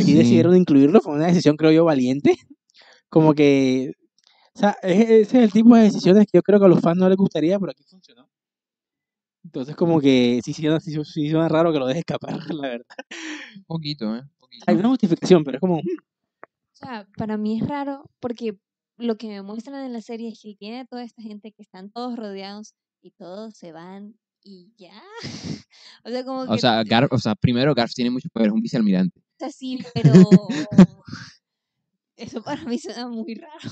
Aquí 0.00 0.12
Sí. 0.12 0.14
decidieron 0.14 0.56
incluirlo, 0.56 1.00
fue 1.00 1.14
una 1.14 1.26
decisión, 1.26 1.56
creo 1.56 1.70
yo, 1.70 1.84
valiente. 1.84 2.34
Como 3.08 3.34
que, 3.34 3.92
o 4.54 4.58
sea, 4.58 4.76
es- 4.82 5.00
ese 5.10 5.38
es 5.38 5.44
el 5.44 5.52
tipo 5.52 5.74
de 5.76 5.82
decisiones 5.82 6.24
que 6.26 6.38
yo 6.38 6.42
creo 6.42 6.58
que 6.58 6.66
a 6.66 6.68
los 6.68 6.80
fans 6.80 6.98
no 6.98 7.08
les 7.08 7.16
gustaría, 7.16 7.58
pero 7.58 7.72
aquí 7.72 7.82
funcionó. 7.84 8.28
Entonces, 9.44 9.76
como 9.76 10.00
que 10.00 10.40
sí, 10.44 10.52
sí, 10.54 10.66
sí, 10.80 11.04
sí 11.04 11.30
suena 11.30 11.48
raro 11.48 11.72
que 11.72 11.78
lo 11.78 11.86
deje 11.86 12.00
escapar, 12.00 12.38
la 12.54 12.68
verdad. 12.68 12.86
Un 13.56 13.64
poquito, 13.64 14.04
¿eh? 14.16 14.20
Un 14.20 14.28
poquito. 14.38 14.64
Hay 14.66 14.76
una 14.76 14.88
justificación, 14.88 15.44
pero 15.44 15.58
es 15.58 15.60
como, 15.60 15.76
mm, 15.76 15.80
O 16.46 16.76
sea, 16.76 17.06
para 17.16 17.36
mí 17.36 17.60
es 17.60 17.68
raro 17.68 18.04
porque 18.20 18.56
lo 18.96 19.16
que 19.16 19.28
me 19.28 19.42
muestran 19.42 19.84
en 19.84 19.92
la 19.92 20.00
serie 20.00 20.30
es 20.30 20.40
que 20.40 20.54
tiene 20.54 20.80
a 20.80 20.84
toda 20.86 21.02
esta 21.02 21.20
gente 21.22 21.52
que 21.52 21.62
están 21.62 21.90
todos 21.90 22.16
rodeados 22.16 22.74
y 23.02 23.10
todos 23.10 23.54
se 23.54 23.72
van 23.72 24.14
y 24.42 24.72
ya. 24.78 25.02
O 26.04 26.10
sea, 26.10 26.24
como 26.24 26.42
O 26.42 26.52
que, 26.54 26.58
sea, 26.58 26.82
Garf, 26.84 27.12
o 27.12 27.18
sea, 27.18 27.34
primero 27.34 27.74
Garf 27.74 27.92
tiene 27.92 28.10
mucho 28.10 28.28
poder, 28.30 28.48
es 28.48 28.54
un 28.54 28.60
vicealmirante. 28.62 29.18
o 29.20 29.22
sea, 29.38 29.50
sí, 29.50 29.78
pero 29.94 30.48
eso 32.16 32.42
para 32.42 32.62
mí 32.64 32.78
suena 32.78 33.08
muy 33.08 33.34
raro. 33.34 33.70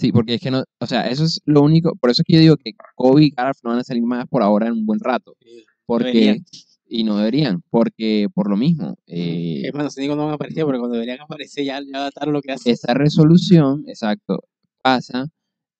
Sí, 0.00 0.12
porque 0.12 0.34
es 0.34 0.40
que 0.40 0.50
no, 0.50 0.64
o 0.78 0.86
sea, 0.86 1.08
eso 1.08 1.24
es 1.24 1.42
lo 1.44 1.60
único, 1.60 1.94
por 1.94 2.08
eso 2.08 2.22
es 2.22 2.26
que 2.26 2.32
yo 2.32 2.40
digo 2.40 2.56
que 2.56 2.72
Kobe 2.94 3.24
y 3.24 3.30
Garf 3.30 3.58
no 3.62 3.68
van 3.70 3.80
a 3.80 3.84
salir 3.84 4.02
más 4.02 4.26
por 4.28 4.42
ahora 4.42 4.68
en 4.68 4.72
un 4.72 4.86
buen 4.86 4.98
rato. 4.98 5.36
Porque, 5.84 6.06
deberían. 6.12 6.44
y 6.88 7.04
no 7.04 7.18
deberían, 7.18 7.62
porque 7.68 8.28
por 8.32 8.48
lo 8.48 8.56
mismo, 8.56 8.96
eh, 9.06 9.60
es 9.66 9.74
más, 9.74 9.94
no 9.98 10.16
van 10.16 10.30
a 10.30 10.32
aparecer, 10.34 10.64
porque 10.64 10.78
cuando 10.78 10.94
deberían 10.94 11.20
aparecer 11.20 11.64
ya, 11.66 11.80
ya 11.80 11.98
adaptaron 11.98 12.32
lo 12.32 12.40
que 12.40 12.52
hacen. 12.52 12.72
esa 12.72 12.94
resolución, 12.94 13.84
exacto, 13.88 14.38
pasa, 14.82 15.26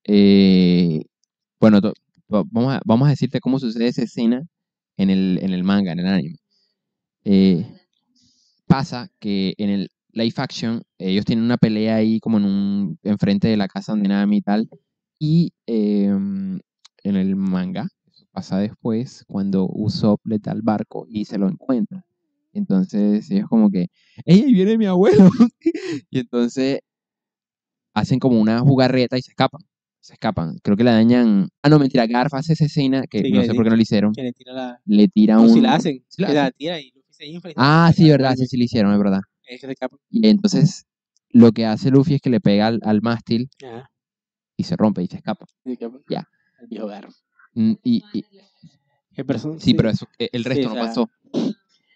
eh, 0.04 1.02
bueno, 1.58 1.80
to- 1.80 1.94
to- 2.28 2.44
vamos, 2.50 2.74
a, 2.74 2.80
vamos 2.84 3.06
a 3.06 3.10
decirte 3.12 3.40
cómo 3.40 3.58
sucede 3.58 3.86
esa 3.88 4.02
escena 4.02 4.42
en 4.98 5.08
el, 5.08 5.38
en 5.40 5.52
el 5.54 5.64
manga, 5.64 5.92
en 5.92 6.00
el 6.00 6.06
anime. 6.06 6.36
Eh, 7.24 7.66
pasa 8.66 9.08
que 9.18 9.54
en 9.56 9.70
el 9.70 9.88
live 10.12 10.34
action 10.36 10.82
ellos 10.98 11.24
tienen 11.24 11.44
una 11.44 11.56
pelea 11.58 11.96
ahí 11.96 12.20
como 12.20 12.38
en 12.38 12.44
un 12.44 12.98
enfrente 13.02 13.48
de 13.48 13.56
la 13.56 13.68
casa 13.68 13.92
donde 13.92 14.08
Nami 14.08 14.38
y 14.38 14.42
tal 14.42 14.68
y 15.18 15.52
em, 15.66 16.58
en 17.04 17.16
el 17.16 17.36
manga 17.36 17.88
pasa 18.32 18.58
después 18.58 19.24
cuando 19.28 19.68
Usopp 19.68 20.20
le 20.26 20.38
da 20.38 20.52
el 20.52 20.62
barco 20.62 21.04
y 21.08 21.24
se 21.24 21.36
lo 21.36 21.48
encuentra. 21.48 22.04
Entonces 22.52 23.30
ellos 23.30 23.48
como 23.48 23.70
que 23.70 23.88
¡Ey, 24.24 24.42
ahí 24.42 24.52
viene 24.52 24.78
mi 24.78 24.86
abuelo! 24.86 25.28
y 26.10 26.18
entonces 26.20 26.80
hacen 27.94 28.18
como 28.18 28.40
una 28.40 28.60
jugarreta 28.60 29.18
y 29.18 29.22
se 29.22 29.30
escapan 29.30 29.62
se 30.02 30.14
escapan. 30.14 30.56
Creo 30.62 30.78
que 30.78 30.84
la 30.84 30.92
dañan 30.94 31.48
ah 31.62 31.68
no 31.68 31.78
mentira 31.78 32.06
Garf 32.06 32.32
hace 32.32 32.54
esa 32.54 32.64
escena 32.64 33.02
que 33.06 33.18
Sí, 33.20 33.30
no 33.32 33.40
que 33.42 33.46
sé 33.48 33.54
por 33.54 33.64
qué 33.64 33.70
no 33.70 33.76
lo 33.76 33.82
hicieron. 33.82 34.12
Que 34.14 34.22
le 34.22 34.32
tira 34.32 34.52
la... 34.54 34.80
le 34.86 35.08
tira 35.08 35.34
No, 35.34 35.42
un 35.42 35.50
si 35.50 35.60
la 35.60 35.74
hacen, 35.74 36.02
¿Sí 36.08 36.22
la 36.22 36.50
tira 36.52 36.80
y 36.80 36.92
ah 37.56 37.92
sí 37.94 38.08
verdad 38.08 38.34
sí 38.34 38.46
sí 38.46 38.56
lo 38.56 38.64
hicieron 38.64 38.92
es 38.92 38.98
verdad 38.98 39.20
es 39.54 39.60
que 39.60 39.66
se 39.66 39.72
escapa. 39.72 39.96
Y 40.10 40.28
entonces 40.28 40.86
lo 41.30 41.52
que 41.52 41.66
hace 41.66 41.90
Luffy 41.90 42.14
es 42.14 42.20
que 42.20 42.30
le 42.30 42.40
pega 42.40 42.66
al, 42.68 42.80
al 42.84 43.02
mástil 43.02 43.48
Ajá, 43.64 43.90
y 44.56 44.64
se 44.64 44.76
rompe 44.76 45.02
y 45.02 45.06
se 45.06 45.16
escapa. 45.16 45.46
se 45.64 45.72
escapa. 45.72 45.98
Ya. 46.08 46.28
El 46.60 46.66
viejo. 46.68 46.88
Mm, 47.54 47.72
Y, 47.82 48.02
y- 48.12 48.24
¿Qué 49.14 49.24
persona? 49.24 49.58
sí, 49.58 49.74
pero 49.74 49.90
eso, 49.90 50.06
e- 50.18 50.28
el 50.32 50.42
Sí, 50.44 50.48
resto 50.48 50.66
o 50.66 50.68
no 50.68 50.74
sea- 50.74 50.82
pasó. 50.86 51.10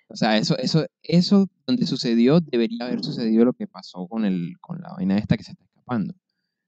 O 0.09 0.17
sea, 0.17 0.37
eso, 0.37 0.57
eso, 0.59 0.85
eso 1.03 1.49
donde 1.67 1.87
sucedió 1.87 2.40
debería 2.40 2.85
haber 2.87 3.03
sucedido 3.03 3.45
lo 3.45 3.53
que 3.53 3.67
pasó 3.67 4.07
con 4.07 4.25
el, 4.25 4.55
con 4.61 4.81
la 4.81 4.93
vaina 4.97 5.17
esta 5.19 5.37
que 5.37 5.43
se 5.45 5.53
está 5.53 5.64
escapando. 5.64 6.14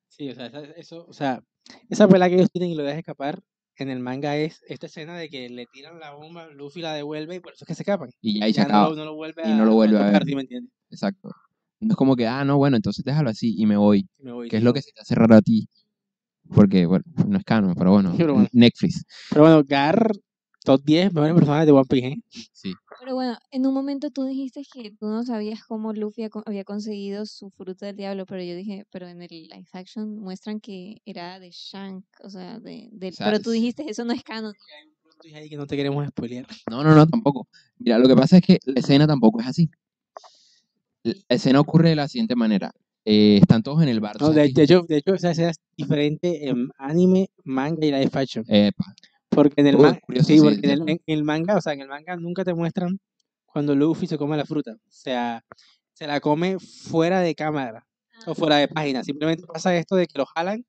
Sí, 0.09 0.31
o 0.31 0.35
sea, 0.35 0.47
esa- 0.47 0.63
eso, 0.63 1.07
o 1.07 1.13
sea, 1.13 1.43
esa 1.91 2.09
pelea 2.09 2.29
que 2.29 2.37
ellos 2.37 2.51
tienen 2.51 2.71
y 2.71 2.75
lo 2.75 2.83
dejan 2.83 2.99
escapar 3.01 3.41
en 3.77 3.91
el 3.91 4.01
manga 4.01 4.37
es 4.37 4.63
esta 4.69 4.87
escena 4.87 5.17
de 5.19 5.29
que 5.29 5.49
le 5.51 5.67
tiran 5.67 6.01
la 6.01 6.15
bomba, 6.15 6.47
Luffy 6.49 6.81
la 6.81 6.95
devuelve 6.95 7.35
y 7.37 7.41
por 7.41 7.53
eso 7.53 7.65
es 7.65 7.69
que 7.69 7.75
se 7.75 7.83
escapan. 7.83 8.09
Y 8.23 8.43
ahí 8.43 8.53
se 8.55 8.59
Ya 8.61 8.65
acaba. 8.65 8.85
no, 8.85 8.91
lo- 8.91 8.97
no 8.97 9.05
lo 9.05 9.15
vuelve 9.15 9.43
y 9.45 9.53
no 9.53 9.65
lo 9.67 9.75
vuelve 9.75 9.97
a 9.99 10.07
tocar, 10.07 10.13
ver. 10.23 10.29
¿sí 10.29 10.35
me 10.35 10.41
entiendes? 10.43 10.73
Exacto. 10.97 11.31
No 11.81 11.91
es 11.91 11.97
como 11.97 12.17
que, 12.17 12.27
ah, 12.27 12.43
no, 12.43 12.57
bueno, 12.57 12.77
entonces 12.77 13.05
déjalo 13.05 13.29
así 13.29 13.55
y 13.59 13.67
me 13.67 13.77
voy. 13.77 14.09
Me 14.19 14.33
voy, 14.33 14.49
Que 14.49 14.57
es 14.57 14.63
lo 14.63 14.73
que 14.73 14.81
se 14.81 14.93
te 14.93 15.03
hace 15.03 15.15
raro 15.15 15.35
a 15.37 15.43
ti. 15.43 15.69
Porque, 16.55 16.87
bueno, 16.87 17.05
no 17.27 17.37
es 17.37 17.45
canon, 17.45 17.75
pero 17.75 17.93
bueno, 17.93 18.13
Pero 18.31 18.33
bueno. 18.35 18.49
Netflix. 18.53 19.05
Pero 19.29 19.43
bueno, 19.43 19.63
Gar, 19.67 20.11
top 20.65 20.81
10 20.85 21.13
mejores 21.13 21.35
personajes 21.35 21.67
de 21.67 21.73
One 21.73 21.85
Piece, 21.89 22.07
¿eh? 22.09 22.17
Sí. 22.53 22.73
Pero 22.99 23.15
bueno, 23.15 23.37
en 23.51 23.67
un 23.67 23.75
momento 23.75 24.11
tú 24.11 24.25
dijiste 24.25 24.63
que 24.73 24.91
tú 24.91 25.07
no 25.07 25.23
sabías 25.23 25.63
cómo 25.65 25.93
Luffy 25.93 26.29
había 26.47 26.65
conseguido 26.65 27.27
su 27.27 27.51
fruta 27.51 27.85
del 27.87 27.97
diablo, 27.97 28.25
pero 28.25 28.43
yo 28.43 28.57
dije, 28.57 28.87
pero 28.91 29.07
en 29.07 29.21
el 29.21 29.29
live 29.31 29.67
action 29.73 30.19
muestran 30.19 30.61
que 30.61 31.03
era 31.05 31.39
de 31.39 31.51
Shank, 31.53 32.05
o 32.25 32.31
sea, 32.31 32.59
de, 32.59 32.89
del- 32.93 33.15
sea, 33.15 33.27
pero 33.27 33.41
tú 33.41 33.51
dijiste, 33.51 33.85
eso 33.91 34.05
no 34.07 34.15
es 34.15 34.23
canon. 34.25 34.55
Hay 35.25 35.31
un 35.31 35.37
ahí 35.37 35.49
que 35.51 35.57
no 35.57 35.67
te 35.67 35.77
queremos 35.77 36.07
spoilear. 36.09 36.47
No, 36.71 36.83
no, 36.83 36.95
no, 36.95 37.07
tampoco. 37.07 37.49
Mira, 37.79 37.99
lo 37.99 38.09
que 38.09 38.15
pasa 38.17 38.39
es 38.39 38.43
que 38.43 38.59
la 38.65 38.81
escena 38.81 39.07
tampoco 39.07 39.41
es 39.41 39.47
así. 39.47 39.69
La 41.07 41.37
escena 41.37 41.61
ocurre 41.61 41.91
de 41.91 41.97
la 41.97 42.09
siguiente 42.09 42.35
manera. 42.37 42.73
Eh, 43.05 43.39
están 43.41 43.63
todos 43.63 43.83
en 43.83 43.89
el 43.89 44.01
bar. 44.01 44.21
No, 44.21 44.29
¿sabes 44.29 44.53
de, 44.53 44.53
de 44.53 44.63
hecho, 44.65 44.85
de 44.89 44.97
hecho, 44.97 45.15
esa 45.15 45.31
escena 45.31 45.51
es 45.51 45.61
diferente 45.77 46.49
en 46.49 46.71
anime, 46.77 47.31
manga 47.45 47.87
y 47.87 47.93
live 47.93 48.11
action. 48.13 48.45
Epa, 48.49 48.85
Porque 49.29 49.61
en 49.61 49.69
el, 49.69 49.77
Uy, 49.77 49.83
ma- 49.83 50.01
curioso, 50.01 50.27
sí, 50.27 50.39
sí, 50.39 50.45
porque 50.45 50.61
en 50.65 50.71
el, 50.71 50.91
en 50.91 51.01
el 51.07 51.23
manga, 51.23 51.57
o 51.57 51.61
sea, 51.61 51.73
en 51.73 51.83
el 51.83 51.89
manga 51.89 52.17
nunca 52.17 52.45
te 52.45 52.53
muestran 52.53 52.99
cuando 53.45 53.75
Luffy 53.77 54.07
se 54.09 54.19
come 54.19 54.37
la 54.37 54.45
fruta. 54.45 54.73
O 54.73 54.91
sea, 54.91 55.45
se 55.93 56.07
la 56.07 56.21
come 56.21 56.59
fuera 56.59 57.21
de 57.21 57.35
cámara 57.35 57.87
o 58.27 58.35
fuera 58.35 58.57
de 58.57 58.69
página. 58.69 59.05
Simplemente 59.05 59.47
pasa 59.47 59.77
esto 59.77 59.95
de 59.95 60.07
que 60.07 60.19
lo 60.19 60.27
jalan 60.27 60.65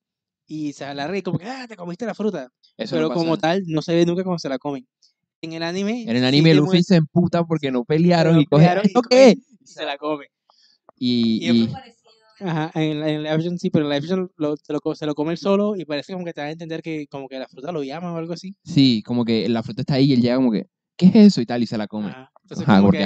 y 0.45 0.73
se 0.73 0.85
alarga 0.85 1.17
y 1.17 1.21
como 1.23 1.39
que, 1.39 1.45
ah, 1.47 1.65
te 1.67 1.75
comiste 1.75 2.05
la 2.05 2.13
fruta. 2.13 2.49
eso 2.77 2.95
Pero 2.95 3.09
no 3.09 3.13
como 3.15 3.37
tal, 3.37 3.63
no 3.65 3.81
se 3.81 3.95
ve 3.95 4.05
nunca 4.05 4.23
cuando 4.23 4.39
se 4.39 4.47
la 4.47 4.59
comen. 4.59 4.87
En 5.41 5.53
el 5.53 5.63
anime. 5.63 6.03
En 6.03 6.09
el 6.09 6.19
sí 6.19 6.25
anime 6.25 6.49
te 6.51 6.55
Luffy 6.55 6.83
se 6.83 6.95
emputa 6.95 7.43
porque 7.43 7.71
no 7.71 7.83
pelearon 7.83 8.39
y 8.39 8.45
coge, 8.45 8.69
¿esto 8.83 9.01
qué? 9.01 9.37
Y 9.67 9.73
se 9.73 9.85
la 9.85 9.97
come. 9.97 10.27
Y, 10.97 11.39
y 11.49 11.63
y- 11.63 11.69
Ajá, 12.39 12.71
en, 12.75 12.99
la- 12.99 13.09
en 13.09 13.25
action 13.25 13.57
sí, 13.57 13.71
pero 13.71 13.85
en 13.85 13.89
live 13.89 13.99
action 14.05 14.31
lo, 14.37 14.55
se, 14.57 14.71
lo, 14.71 14.79
se 14.95 15.05
lo 15.07 15.15
come 15.15 15.31
él 15.31 15.37
solo 15.39 15.75
y 15.75 15.85
parece 15.85 16.13
como 16.13 16.23
que 16.23 16.33
te 16.33 16.41
da 16.41 16.47
a 16.47 16.51
entender 16.51 16.83
que 16.83 17.07
como 17.07 17.27
que 17.27 17.39
la 17.39 17.47
fruta 17.47 17.71
lo 17.71 17.83
llama 17.83 18.13
o 18.13 18.17
algo 18.17 18.33
así. 18.33 18.55
sí, 18.63 19.01
como 19.03 19.25
que 19.25 19.49
la 19.49 19.63
fruta 19.63 19.81
está 19.81 19.95
ahí 19.95 20.05
y 20.11 20.13
él 20.13 20.21
llega 20.21 20.35
como 20.35 20.51
que, 20.51 20.67
¿qué 20.95 21.07
es 21.07 21.15
eso? 21.15 21.41
Y 21.41 21.47
tal, 21.47 21.63
y 21.63 21.67
se 21.67 21.79
la 21.79 21.87
come. 21.87 22.09
Ajá, 22.09 22.31
entonces 22.43 22.67
Ajá, 22.67 22.77
como 22.77 22.87
porque 22.89 22.97
que, 22.99 23.03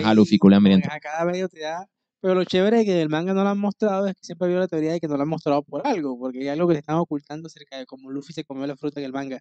hambriento. 0.57 0.87
ajá, 0.89 0.99
cada 0.99 1.25
medio 1.25 1.47
te 1.47 1.61
da. 1.61 1.87
Pero 2.19 2.35
lo 2.35 2.43
chévere 2.43 2.79
de 2.79 2.85
que 2.85 2.91
en 2.91 2.97
el 2.99 3.09
manga 3.09 3.33
no 3.33 3.43
lo 3.43 3.49
han 3.49 3.57
mostrado 3.57 4.05
es 4.05 4.15
que 4.15 4.23
siempre 4.23 4.47
había 4.47 4.59
la 4.59 4.67
teoría 4.67 4.91
de 4.91 4.99
que 4.99 5.07
no 5.07 5.15
lo 5.15 5.23
han 5.23 5.29
mostrado 5.29 5.63
por 5.63 5.87
algo, 5.87 6.19
porque 6.19 6.39
hay 6.41 6.49
algo 6.49 6.67
que 6.67 6.73
te 6.75 6.79
están 6.81 6.97
ocultando 6.97 7.47
acerca 7.47 7.77
de 7.77 7.85
cómo 7.85 8.11
Luffy 8.11 8.33
se 8.33 8.43
comió 8.43 8.67
la 8.67 8.75
fruta 8.75 8.99
en 8.99 9.05
el 9.05 9.13
manga. 9.13 9.39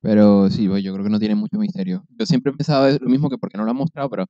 Pero 0.00 0.48
sí, 0.50 0.68
pues, 0.68 0.82
yo 0.84 0.92
creo 0.92 1.04
que 1.04 1.10
no 1.10 1.18
tiene 1.18 1.34
mucho 1.34 1.58
misterio. 1.58 2.04
Yo 2.18 2.24
siempre 2.24 2.52
he 2.52 2.56
pensado 2.56 2.88
lo 2.98 3.08
mismo 3.08 3.28
que 3.28 3.36
porque 3.38 3.58
no 3.58 3.64
lo 3.64 3.70
han 3.70 3.76
mostrado, 3.76 4.08
pero 4.08 4.26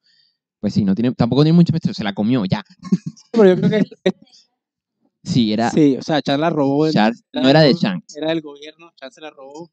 pues 0.60 0.74
sí, 0.74 0.84
no 0.84 0.94
tiene, 0.94 1.12
tampoco 1.14 1.42
tiene 1.42 1.56
mucho 1.56 1.72
misterio. 1.72 1.94
Se 1.94 2.04
la 2.04 2.12
comió, 2.14 2.44
ya. 2.44 2.62
Pero 3.32 3.54
yo 3.54 3.56
creo 3.68 3.82
que 3.82 4.12
Sí, 5.24 5.52
era, 5.52 5.70
sí, 5.70 5.96
o 5.98 6.02
sea, 6.02 6.22
Chan 6.22 6.40
la 6.40 6.48
robó, 6.48 6.86
el- 6.86 6.94
no 7.34 7.48
era 7.48 7.60
de 7.60 7.74
Shanks, 7.74 8.16
era 8.16 8.28
del 8.28 8.40
gobierno, 8.40 8.92
Chan 8.96 9.10
se 9.10 9.20
la 9.20 9.30
robó 9.30 9.70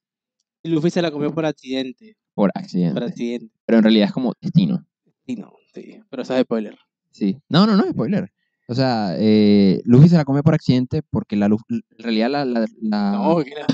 y 0.63 0.69
Luffy 0.69 0.89
se 0.89 1.01
la 1.01 1.11
comió 1.11 1.33
por 1.33 1.45
accidente, 1.45 2.17
por 2.33 2.51
por 2.51 2.61
accidente. 2.61 3.03
accidente. 3.05 3.53
Pero 3.65 3.77
en 3.77 3.83
realidad 3.83 4.07
es 4.07 4.11
como 4.13 4.33
destino. 4.41 4.85
Sí, 5.25 5.35
no, 5.35 5.53
sí, 5.73 6.01
pero 6.09 6.23
eso 6.23 6.35
es 6.35 6.41
spoiler. 6.43 6.77
Sí. 7.11 7.37
No, 7.47 7.65
no, 7.65 7.77
no 7.77 7.83
es 7.85 7.91
spoiler. 7.91 8.31
O 8.67 8.73
sea, 8.75 9.15
eh, 9.17 9.81
Luffy 9.85 10.09
se 10.09 10.17
la 10.17 10.25
come 10.25 10.41
por 10.43 10.55
accidente 10.55 11.03
porque 11.03 11.35
la, 11.37 11.47
Luf- 11.47 11.63
en 11.69 11.83
realidad 11.99 12.29
la, 12.31 12.43
la, 12.45 12.65
la- 12.81 13.11
No, 13.11 13.37
que 13.43 13.51
era- 13.51 13.67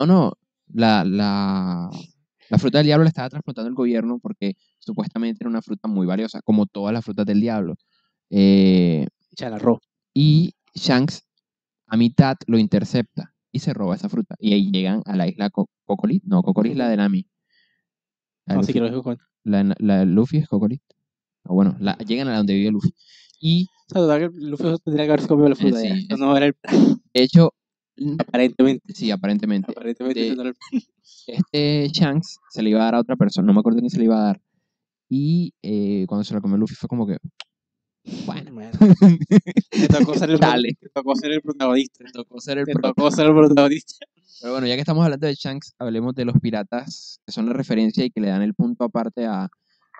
No, 0.00 0.06
no, 0.06 0.32
la, 0.74 1.04
la, 1.04 1.90
la 2.48 2.58
fruta 2.58 2.78
del 2.78 2.86
diablo 2.86 3.04
la 3.04 3.08
estaba 3.08 3.28
transportando 3.28 3.68
el 3.68 3.74
gobierno 3.74 4.18
porque 4.20 4.54
supuestamente 4.78 5.38
era 5.42 5.50
una 5.50 5.62
fruta 5.62 5.88
muy 5.88 6.06
valiosa, 6.06 6.40
como 6.42 6.66
todas 6.66 6.92
las 6.92 7.04
frutas 7.04 7.26
del 7.26 7.40
diablo. 7.40 7.74
Eh, 8.30 9.06
la 9.38 9.58
robó. 9.58 9.80
y 10.14 10.52
Shanks 10.74 11.22
a 11.88 11.96
mitad 11.96 12.36
lo 12.46 12.58
intercepta 12.58 13.32
y 13.52 13.60
se 13.60 13.72
roba 13.72 13.94
esa 13.94 14.08
fruta. 14.08 14.34
Y 14.38 14.52
ahí 14.52 14.70
llegan 14.70 15.02
a 15.06 15.16
la 15.16 15.28
isla 15.28 15.50
Co- 15.50 15.68
Cocolit, 15.84 16.22
no, 16.24 16.42
Cocolit 16.42 16.72
es 16.72 16.78
la 16.78 16.88
de 16.88 16.96
Nami. 16.96 17.26
La 18.46 18.54
No, 18.54 18.60
Luffy, 18.60 18.72
sí 18.72 18.78
que 18.78 18.80
lo 18.80 19.16
la, 19.44 19.74
la 19.78 20.04
Luffy 20.04 20.38
es 20.38 20.48
Cocolit. 20.48 20.82
O 21.44 21.54
bueno, 21.54 21.76
la- 21.80 21.96
llegan 21.98 22.28
a 22.28 22.36
donde 22.36 22.54
vive 22.54 22.70
Luffy. 22.70 22.92
Y 23.40 23.68
O 23.94 24.06
sea, 24.06 24.28
Luffy 24.28 24.64
tendría 24.84 25.04
que 25.06 25.10
haberse 25.12 25.28
comido 25.28 25.48
la 25.48 25.54
fruta. 25.56 25.78
ya. 25.82 26.16
no 26.16 26.36
era 26.36 26.46
el 26.46 26.56
de 27.14 27.22
hecho, 27.22 27.54
aparentemente. 28.18 28.92
sí, 28.94 29.10
aparentemente, 29.10 29.70
Aparentemente 29.72 30.20
de- 30.20 30.28
el 30.28 30.54
este 31.26 31.88
Shanks 31.88 32.38
se 32.50 32.62
le 32.62 32.70
iba 32.70 32.80
a 32.80 32.84
dar 32.84 32.94
a 32.96 33.00
otra 33.00 33.16
persona, 33.16 33.46
no 33.46 33.52
me 33.54 33.60
acuerdo 33.60 33.78
quién 33.80 33.90
se 33.90 33.98
le 33.98 34.04
iba 34.04 34.18
a 34.18 34.24
dar. 34.26 34.40
Y 35.08 35.52
eh, 35.62 36.04
cuando 36.08 36.24
se 36.24 36.34
lo 36.34 36.40
comió 36.40 36.56
Luffy 36.56 36.74
fue 36.74 36.88
como 36.88 37.06
que, 37.06 37.16
bueno, 38.26 38.52
Bueno, 38.52 38.70
te 39.70 39.88
tocó 39.88 40.14
ser 40.14 40.30
el, 40.30 40.38
Dale. 40.38 40.74
te 40.80 40.88
tocó 40.90 41.14
ser 41.16 41.32
el 41.32 41.40
protagonista. 41.42 42.04
Me 42.04 42.12
tocó 42.12 42.40
ser 42.40 42.58
el 42.58 42.64
Te 42.64 42.72
prota. 42.72 42.88
tocó 42.94 43.10
ser 43.10 43.26
el 43.26 43.34
protagonista. 43.34 44.06
Pero 44.40 44.52
bueno, 44.52 44.66
ya 44.66 44.74
que 44.74 44.80
estamos 44.80 45.04
hablando 45.04 45.26
de 45.26 45.34
Shanks, 45.34 45.74
hablemos 45.78 46.14
de 46.14 46.24
los 46.24 46.38
piratas, 46.40 47.20
que 47.26 47.32
son 47.32 47.46
la 47.46 47.52
referencia 47.52 48.04
y 48.04 48.10
que 48.10 48.20
le 48.20 48.28
dan 48.28 48.42
el 48.42 48.54
punto 48.54 48.84
aparte 48.84 49.24
a, 49.26 49.48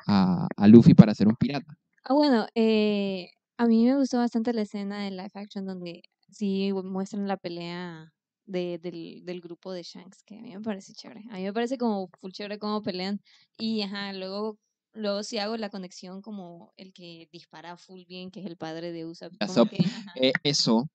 a, 0.06 0.48
a 0.56 0.68
Luffy 0.68 0.94
para 0.94 1.14
ser 1.14 1.26
un 1.28 1.36
pirata. 1.36 1.76
Ah, 2.04 2.14
bueno, 2.14 2.46
eh, 2.54 3.30
a 3.56 3.66
mí 3.66 3.84
me 3.84 3.96
gustó 3.96 4.18
bastante 4.18 4.52
la 4.52 4.62
escena 4.62 5.02
de 5.02 5.10
live 5.10 5.30
action 5.34 5.64
donde 5.66 6.02
sí 6.30 6.72
muestran 6.72 7.28
la 7.28 7.36
pelea 7.36 8.12
de, 8.46 8.78
del, 8.78 9.24
del 9.24 9.40
grupo 9.40 9.72
de 9.72 9.82
Shanks, 9.82 10.22
que 10.24 10.38
a 10.38 10.42
mí 10.42 10.54
me 10.54 10.60
parece 10.60 10.92
chévere. 10.94 11.24
A 11.30 11.36
mí 11.36 11.42
me 11.42 11.52
parece 11.52 11.78
como 11.78 12.08
full 12.20 12.30
chévere 12.32 12.58
cómo 12.58 12.82
pelean. 12.82 13.20
Y 13.58 13.82
ajá, 13.82 14.12
luego, 14.12 14.58
luego 14.92 15.22
sí 15.22 15.38
hago 15.38 15.56
la 15.56 15.70
conexión 15.70 16.22
como 16.22 16.72
el 16.76 16.92
que 16.92 17.28
dispara 17.32 17.76
full 17.76 18.04
bien, 18.06 18.30
que 18.30 18.40
es 18.40 18.46
el 18.46 18.56
padre 18.56 18.92
de 18.92 19.04
Usopp. 19.04 19.32
que. 19.70 19.84
Eh, 20.16 20.32
eso 20.42 20.88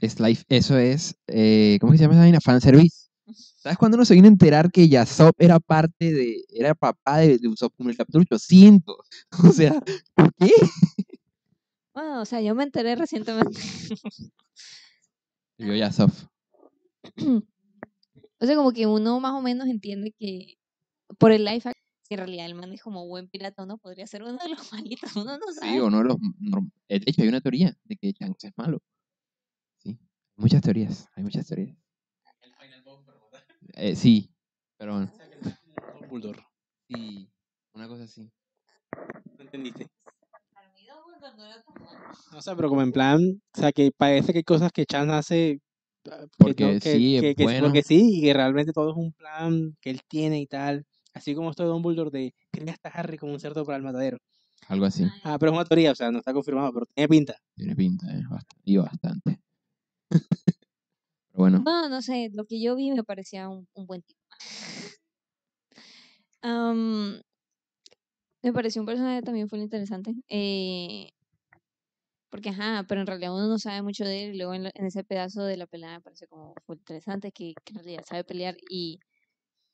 es 0.00 0.18
life, 0.18 0.44
eso 0.48 0.76
es, 0.76 1.16
eh, 1.28 1.78
¿cómo 1.80 1.92
se 1.92 1.98
llama 1.98 2.14
esa 2.14 2.22
vaina? 2.22 2.40
Fanservice. 2.40 3.08
¿Sabes 3.56 3.78
cuándo 3.78 3.96
uno 3.96 4.04
se 4.04 4.14
vino 4.14 4.26
a 4.26 4.30
enterar 4.30 4.70
que 4.72 4.88
Yasop 4.88 5.34
era 5.38 5.60
parte 5.60 6.12
de, 6.12 6.44
era 6.48 6.74
papá 6.74 7.18
de, 7.18 7.38
de 7.38 7.48
Usopp 7.48 7.72
como 7.76 7.88
el 7.88 7.96
capítulo 7.96 8.24
800? 8.28 8.96
O 9.48 9.52
sea, 9.52 9.80
¿por 10.14 10.34
qué? 10.34 10.52
Bueno, 11.94 12.22
o 12.22 12.24
sea, 12.24 12.40
yo 12.40 12.54
me 12.54 12.64
enteré 12.64 12.96
recientemente. 12.96 13.60
Vio 15.58 15.74
Yasop. 15.74 16.10
O 18.40 18.44
sea, 18.44 18.56
como 18.56 18.72
que 18.72 18.86
uno 18.86 19.20
más 19.20 19.34
o 19.34 19.40
menos 19.40 19.68
entiende 19.68 20.12
que 20.18 20.56
por 21.16 21.30
el 21.30 21.46
action, 21.46 21.72
si 22.02 22.14
en 22.14 22.18
realidad 22.18 22.46
el 22.46 22.56
man 22.56 22.72
es 22.72 22.82
como 22.82 23.06
buen 23.06 23.28
pirata, 23.28 23.64
¿no? 23.66 23.78
Podría 23.78 24.04
ser 24.08 24.24
uno 24.24 24.36
de 24.36 24.48
los 24.48 24.72
malitos, 24.72 25.14
uno 25.14 25.38
no 25.38 25.52
sabe. 25.52 25.70
Sí, 25.70 25.78
uno 25.78 25.98
de 25.98 26.04
los, 26.04 26.16
de 26.88 27.02
hecho 27.06 27.22
hay 27.22 27.28
una 27.28 27.40
teoría 27.40 27.78
de 27.84 27.96
que 27.96 28.10
Shanks 28.10 28.42
es 28.42 28.52
malo. 28.56 28.82
Sí, 29.76 29.96
muchas 30.34 30.60
teorías, 30.60 31.06
hay 31.14 31.22
muchas 31.22 31.46
teorías. 31.46 31.76
Eh, 33.74 33.94
sí, 33.94 34.34
pero 34.76 34.94
bueno, 34.94 35.12
sí, 36.88 37.30
una 37.74 37.86
cosa 37.86 38.02
así. 38.02 38.28
¿No 39.38 39.44
entendiste? 39.44 39.88
No 42.32 42.40
sea, 42.42 42.56
pero 42.56 42.68
como 42.68 42.82
en 42.82 42.92
plan, 42.92 43.42
o 43.56 43.60
sea, 43.60 43.72
que 43.72 43.90
parece 43.96 44.32
que 44.32 44.38
hay 44.38 44.44
cosas 44.44 44.72
que 44.72 44.86
Chan 44.86 45.10
hace 45.10 45.60
ah, 46.10 46.20
que 46.22 46.28
Porque 46.38 46.64
no- 46.64 46.80
que- 46.80 46.96
sí, 46.96 47.16
es 47.16 47.22
que- 47.22 47.34
que- 47.34 47.42
bueno. 47.44 47.60
porque 47.66 47.82
sí, 47.82 48.18
y 48.18 48.22
que 48.22 48.32
realmente 48.34 48.72
todo 48.72 48.90
es 48.90 48.96
un 48.96 49.12
plan 49.12 49.76
que 49.80 49.90
él 49.90 50.00
tiene 50.08 50.40
y 50.40 50.46
tal. 50.46 50.84
Así 51.14 51.34
como 51.34 51.50
esto 51.50 51.62
de 51.62 51.68
Dumbledore 51.68 52.10
de 52.10 52.34
cría 52.50 52.72
hasta 52.72 52.88
Harry 52.88 53.18
como 53.18 53.32
un 53.32 53.40
cerdo 53.40 53.64
para 53.64 53.76
el 53.76 53.82
matadero. 53.82 54.18
Algo 54.68 54.86
así. 54.86 55.04
Ah, 55.24 55.36
pero 55.38 55.52
es 55.52 55.56
una 55.58 55.64
teoría, 55.66 55.92
o 55.92 55.94
sea, 55.94 56.10
no 56.10 56.18
está 56.18 56.32
confirmado, 56.32 56.72
pero 56.72 56.86
tiene 56.86 57.08
pinta. 57.08 57.36
Tiene 57.56 57.76
pinta, 57.76 58.06
eh, 58.12 58.22
bast- 58.30 58.56
y 58.64 58.76
bastante. 58.78 59.40
Pero 60.08 60.20
bueno, 61.34 61.58
No, 61.64 61.88
no 61.88 62.00
sé, 62.02 62.30
lo 62.32 62.44
que 62.46 62.60
yo 62.62 62.74
vi 62.76 62.90
me 62.92 63.04
parecía 63.04 63.48
un, 63.48 63.68
un 63.74 63.86
buen 63.86 64.02
tipo. 64.02 64.20
Me 68.42 68.52
pareció 68.52 68.82
un 68.82 68.86
personaje 68.86 69.22
también 69.22 69.48
fue 69.48 69.58
interesante. 69.60 70.14
eh, 70.28 71.10
porque, 72.30 72.48
ajá, 72.48 72.84
pero 72.88 73.02
en 73.02 73.06
realidad 73.06 73.34
uno 73.34 73.46
no 73.46 73.58
sabe 73.58 73.82
mucho 73.82 74.04
de 74.04 74.24
él. 74.24 74.34
Y 74.34 74.38
luego 74.38 74.54
en, 74.54 74.64
la- 74.64 74.70
en 74.74 74.86
ese 74.86 75.04
pedazo 75.04 75.44
de 75.44 75.56
la 75.58 75.66
pelea 75.66 75.90
me 75.96 76.00
pareció 76.00 76.26
como 76.28 76.54
fue 76.66 76.76
interesante 76.76 77.30
que, 77.32 77.54
que 77.64 77.72
en 77.74 77.78
realidad 77.80 78.04
sabe 78.08 78.24
pelear. 78.24 78.56
Y 78.70 79.00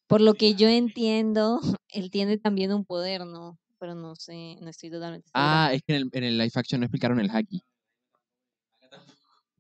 por 0.08 0.20
lo 0.20 0.34
que 0.34 0.54
yo 0.54 0.68
entiendo, 0.68 1.60
él 1.90 2.10
tiene 2.10 2.38
también 2.38 2.72
un 2.72 2.84
poder, 2.84 3.26
¿no? 3.26 3.58
Pero 3.78 3.94
no 3.94 4.16
sé, 4.16 4.56
no 4.60 4.70
estoy 4.70 4.90
totalmente. 4.90 5.30
Ah, 5.34 5.70
es 5.72 5.82
que 5.86 5.96
en 5.96 6.10
el, 6.12 6.24
en 6.24 6.38
live 6.38 6.52
action 6.54 6.80
no 6.80 6.86
explicaron 6.86 7.20
el 7.20 7.30
haki. 7.30 7.62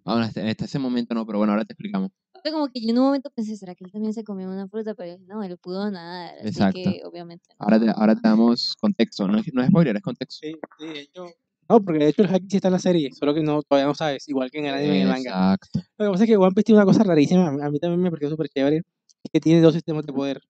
Bueno, 0.04 0.22
hasta, 0.22 0.48
hasta 0.48 0.64
ese 0.64 0.78
momento 0.78 1.14
no, 1.14 1.26
pero 1.26 1.38
bueno, 1.38 1.52
ahora 1.52 1.64
te 1.64 1.74
explicamos. 1.74 2.10
O 2.38 2.40
sea, 2.42 2.52
como 2.52 2.68
que 2.68 2.80
yo 2.80 2.90
en 2.90 2.98
un 2.98 3.04
momento 3.06 3.30
pensé, 3.30 3.56
¿será 3.56 3.74
que 3.74 3.84
él 3.84 3.90
también 3.90 4.12
se 4.14 4.22
comió 4.24 4.48
una 4.48 4.68
fruta? 4.68 4.94
Pero 4.94 5.18
no, 5.26 5.42
él 5.42 5.58
pudo 5.58 5.90
nadar. 5.90 6.34
Así 6.38 6.48
Exacto. 6.48 6.78
que 6.82 7.02
obviamente. 7.04 7.44
Ahora 7.58 7.80
te, 7.80 7.90
ahora 7.90 8.14
te 8.14 8.20
damos 8.22 8.76
contexto. 8.80 9.26
No 9.26 9.38
es, 9.38 9.52
no 9.52 9.62
es 9.62 9.68
spoiler, 9.68 9.96
es 9.96 10.02
contexto. 10.02 10.46
Sí, 10.46 10.54
sí, 10.78 10.86
de 10.86 11.00
hecho. 11.00 11.26
No, 11.68 11.82
porque 11.84 11.98
de 12.04 12.08
hecho 12.08 12.22
el 12.22 12.34
Haki 12.34 12.46
sí 12.48 12.56
está 12.56 12.68
en 12.68 12.72
la 12.72 12.78
serie, 12.78 13.10
solo 13.12 13.34
que 13.34 13.42
no, 13.42 13.62
todavía 13.62 13.86
no 13.86 13.94
sabes, 13.94 14.26
igual 14.28 14.50
que 14.50 14.58
en 14.58 14.66
el 14.66 14.74
anime 14.74 14.94
y 14.94 15.00
en 15.00 15.02
el 15.02 15.08
manga. 15.08 15.54
Exacto. 15.54 15.80
Lo 15.98 16.06
que 16.06 16.10
pasa 16.12 16.24
es 16.24 16.30
que 16.30 16.36
One 16.38 16.52
Piece 16.52 16.64
tiene 16.64 16.78
una 16.78 16.86
cosa 16.86 17.02
rarísima, 17.04 17.48
a 17.48 17.70
mí- 17.70 17.78
también 17.78 18.00
me 18.00 18.10
pareció 18.10 18.30
súper 18.30 18.48
chévere, 18.48 18.80
que 19.30 19.38
tiene 19.38 19.60
dos 19.60 19.74
sistemas 19.74 20.06
de 20.06 20.12
poder. 20.14 20.40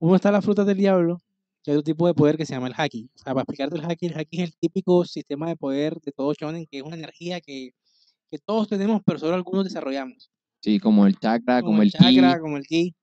Uno 0.00 0.16
está 0.16 0.32
la 0.32 0.42
fruta 0.42 0.64
del 0.64 0.76
diablo, 0.78 1.18
y 1.64 1.70
hay 1.70 1.76
otro 1.76 1.84
tipo 1.84 2.08
de 2.08 2.14
poder 2.14 2.36
que 2.36 2.44
se 2.44 2.54
llama 2.54 2.66
el 2.66 2.74
Haki. 2.76 3.08
O 3.14 3.18
sea, 3.18 3.34
para 3.34 3.42
explicarte 3.42 3.76
el 3.76 3.84
Haki, 3.84 4.06
el 4.06 4.18
Haki 4.18 4.42
es 4.42 4.48
el 4.48 4.56
típico 4.58 5.04
sistema 5.04 5.46
de 5.46 5.54
poder 5.54 6.00
de 6.00 6.10
todo 6.10 6.32
shonen, 6.34 6.66
que 6.66 6.78
es 6.78 6.82
una 6.82 6.96
energía 6.96 7.40
que, 7.40 7.70
que 8.28 8.38
todos 8.38 8.66
tenemos, 8.66 9.00
pero 9.06 9.20
solo 9.20 9.34
algunos 9.36 9.62
desarrollamos. 9.62 10.28
Sí, 10.60 10.80
como 10.80 11.06
el 11.06 11.18
chakra, 11.18 11.62
como, 11.62 11.82
el, 11.82 11.90
chakra, 11.90 12.34
ki, 12.34 12.40
como 12.40 12.56
el 12.56 12.66
ki. 12.66 12.94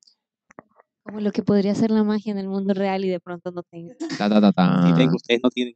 Como 1.03 1.19
lo 1.21 1.31
que 1.31 1.43
podría 1.43 1.75
ser 1.75 1.91
la 1.91 2.03
magia 2.03 2.31
en 2.31 2.37
el 2.37 2.47
mundo 2.47 2.73
real 2.73 3.05
y 3.05 3.09
de 3.09 3.19
pronto 3.19 3.51
no 3.51 3.63
tenga. 3.63 3.95
ta, 4.17 4.29
ta, 4.29 4.41
ta, 4.41 4.51
ta. 4.51 4.87
Sí, 4.87 4.93
tengo, 4.95 5.15
ustedes 5.15 5.41
no 5.43 5.49
tienen. 5.49 5.75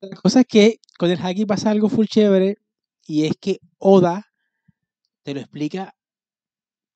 La 0.00 0.16
cosa 0.16 0.40
es 0.40 0.46
que 0.46 0.80
con 0.98 1.10
el 1.10 1.18
Haki 1.20 1.46
pasa 1.46 1.70
algo 1.70 1.88
full 1.88 2.06
chévere, 2.06 2.56
y 3.06 3.26
es 3.26 3.32
que 3.40 3.60
Oda 3.78 4.26
te 5.22 5.34
lo 5.34 5.40
explica 5.40 5.94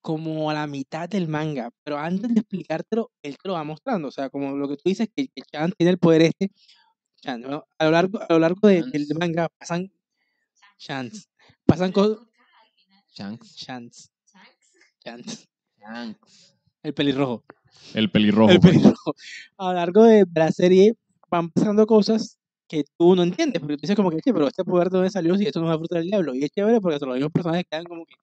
como 0.01 0.51
a 0.51 0.55
la 0.55 0.67
mitad 0.67 1.09
del 1.09 1.29
manga, 1.29 1.71
pero 1.83 1.99
antes 1.99 2.33
de 2.35 2.41
explicártelo, 2.41 3.11
él 3.23 3.37
te 3.43 3.49
lo 3.49 3.55
va 3.55 3.65
mostrando. 3.65 4.09
O 4.09 4.11
sea, 4.11 4.29
como 4.29 4.55
lo 4.57 4.69
que 4.69 4.77
tú 4.77 4.83
dices, 4.85 5.09
que, 5.15 5.29
que 5.29 5.43
Chan 5.51 5.73
tiene 5.77 5.93
el 5.93 5.99
poder 5.99 6.23
este. 6.23 6.51
Chan, 7.23 7.41
¿no? 7.41 7.65
a 7.79 7.85
lo 7.87 7.91
largo, 7.91 8.21
a 8.21 8.27
lo 8.29 8.39
largo 8.39 8.69
de- 8.69 8.83
del 8.83 9.07
Chance. 9.07 9.15
manga 9.15 9.49
pasan 9.59 9.91
Chans. 10.77 11.31
Pasan 11.65 11.93
cosas. 11.93 12.19
Shanks. 13.15 13.55
Chans. 13.57 14.11
Chans. 15.05 15.49
Shanks. 15.79 16.55
El 16.83 16.95
pelirrojo. 16.95 17.45
El 17.95 18.11
pelirrojo. 18.11 18.51
el 18.53 18.61
pues. 18.61 18.73
pelirrojo. 18.75 19.15
A 19.59 19.67
lo 19.69 19.73
largo 19.75 20.05
de 20.05 20.25
la 20.35 20.51
serie 20.53 20.95
van 21.31 21.51
pasando 21.51 21.87
cosas 21.87 22.39
que 22.69 22.85
tú 22.99 23.15
no 23.15 23.23
entiendes, 23.23 23.61
porque 23.61 23.77
tú 23.77 23.81
dices 23.83 23.97
como 23.97 24.11
que, 24.11 24.21
"Che, 24.21 24.33
pero 24.33 24.47
este 24.49 24.65
poder 24.65 24.89
de 24.91 24.97
dónde 24.99 25.11
salió 25.11 25.37
si 25.37 25.45
esto 25.47 25.61
no 25.61 25.67
es 25.67 25.73
la 25.73 25.79
fruta 25.79 25.97
del 25.99 26.07
diablo. 26.07 26.35
Y 26.35 26.45
es 26.45 26.51
chévere 26.51 26.81
porque 26.81 26.95
hasta 26.97 27.07
los 27.07 27.15
mismos 27.17 27.33
personajes 27.33 27.67
quedan 27.71 27.85
como 27.85 28.05
que, 28.07 28.15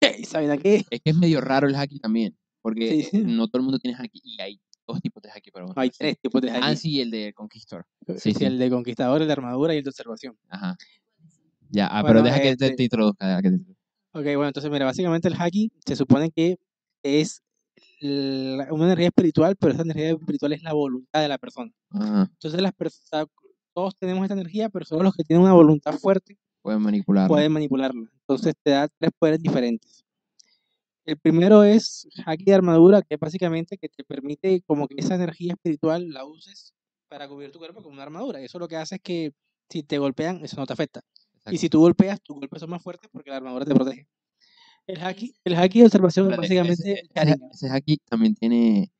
"Che, 0.00 0.24
¿saben 0.24 0.50
a 0.50 0.56
qué? 0.58 0.84
Es 0.90 1.00
que 1.00 1.10
es 1.10 1.16
medio 1.16 1.40
raro 1.40 1.68
el 1.68 1.74
haki 1.74 1.98
también. 2.00 2.36
Porque 2.62 2.88
Sí, 2.88 3.02
sí. 3.10 3.18
no 3.24 3.48
todo 3.48 3.58
el 3.60 3.64
mundo 3.64 3.78
tiene 3.78 3.96
haki. 3.98 4.20
Y 4.22 4.40
hay 4.40 4.60
dos 4.86 5.00
tipos 5.00 5.22
de 5.22 5.30
haki, 5.30 5.50
pero 5.50 5.66
bueno. 5.66 5.80
Hay 5.80 5.90
tres 5.90 6.18
tipos 6.20 6.40
de 6.42 6.50
Ah, 6.50 6.68
haki. 6.68 6.76
sí, 6.76 7.00
el 7.00 7.10
de 7.10 7.32
Conquistor. 7.34 7.86
Sí, 8.06 8.14
sí, 8.18 8.34
sí. 8.34 8.44
El 8.44 8.58
de 8.58 8.70
conquistador, 8.70 9.20
el 9.22 9.26
de 9.28 9.32
armadura 9.32 9.74
y 9.74 9.78
el 9.78 9.84
de 9.84 9.90
observación. 9.90 10.36
Ajá. 10.48 10.76
Ya, 11.70 11.86
ah, 11.86 12.02
Bueno, 12.02 12.16
pero 12.16 12.22
deja 12.24 12.36
que 12.42 12.56
te, 12.56 12.64
este- 12.66 12.76
te 12.76 12.82
introduzca. 12.84 13.26
deja 13.28 13.42
que 13.42 13.48
te 13.48 13.54
introduzca. 13.56 13.79
Ok, 14.12 14.24
bueno, 14.24 14.46
entonces 14.48 14.70
mira, 14.70 14.84
básicamente 14.86 15.28
el 15.28 15.34
haki 15.38 15.70
se 15.86 15.96
supone 15.96 16.30
que 16.30 16.58
es 17.02 17.42
la- 18.00 18.72
una 18.72 18.86
energía 18.86 19.06
espiritual, 19.08 19.56
pero 19.56 19.72
esa 19.72 19.82
energía 19.82 20.10
espiritual 20.10 20.52
es 20.52 20.62
la 20.62 20.72
voluntad 20.72 21.20
de 21.20 21.28
la 21.28 21.38
persona. 21.38 21.72
Ajá. 21.90 22.28
Entonces 22.32 22.60
las 22.60 22.72
personas, 22.72 23.26
todos 23.72 23.96
tenemos 23.96 24.22
esta 24.24 24.34
energía, 24.34 24.68
pero 24.68 24.84
solo 24.84 25.04
los 25.04 25.14
que 25.14 25.22
tienen 25.24 25.44
una 25.44 25.52
voluntad 25.52 25.92
fuerte 25.98 26.36
Pueden 26.62 26.82
manipularlo. 26.82 27.28
pueden 27.34 27.52
manipularla. 27.52 28.10
Entonces 28.20 28.54
te 28.62 28.70
da 28.72 28.88
tres 28.88 29.12
poderes 29.18 29.40
diferentes. 29.40 30.04
El 31.06 31.16
primero 31.18 31.62
es 31.62 32.06
haki 32.26 32.44
de 32.44 32.54
armadura, 32.54 33.02
que 33.02 33.14
es 33.14 33.20
básicamente 33.20 33.78
que 33.78 33.88
te 33.88 34.04
permite 34.04 34.60
como 34.66 34.86
que 34.86 34.96
esa 34.98 35.14
energía 35.14 35.54
espiritual 35.54 36.10
la 36.10 36.24
uses 36.24 36.74
para 37.08 37.26
cubrir 37.28 37.50
tu 37.50 37.58
cuerpo 37.58 37.82
con 37.82 37.92
una 37.92 38.02
armadura. 38.02 38.40
Y 38.40 38.44
eso 38.44 38.58
lo 38.58 38.68
que 38.68 38.76
hace 38.76 38.96
es 38.96 39.00
que 39.00 39.32
si 39.68 39.82
te 39.82 39.98
golpean, 39.98 40.44
eso 40.44 40.56
no 40.56 40.66
te 40.66 40.72
afecta. 40.72 41.00
Y 41.50 41.56
si 41.58 41.68
tú 41.68 41.80
golpeas, 41.80 42.20
tus 42.22 42.36
golpes 42.36 42.60
son 42.60 42.70
más 42.70 42.82
fuertes 42.82 43.08
porque 43.12 43.30
la 43.30 43.36
armadura 43.36 43.64
te 43.64 43.74
protege. 43.74 44.06
El 44.86 45.00
haki, 45.02 45.34
el 45.44 45.54
haki 45.56 45.80
de 45.80 45.84
observación 45.86 46.28
ese- 46.28 46.36
básicamente 46.36 47.02
ese, 47.14 47.36
ese 47.52 47.68
haki 47.70 47.98
también 48.08 48.34
tiene 48.34 48.90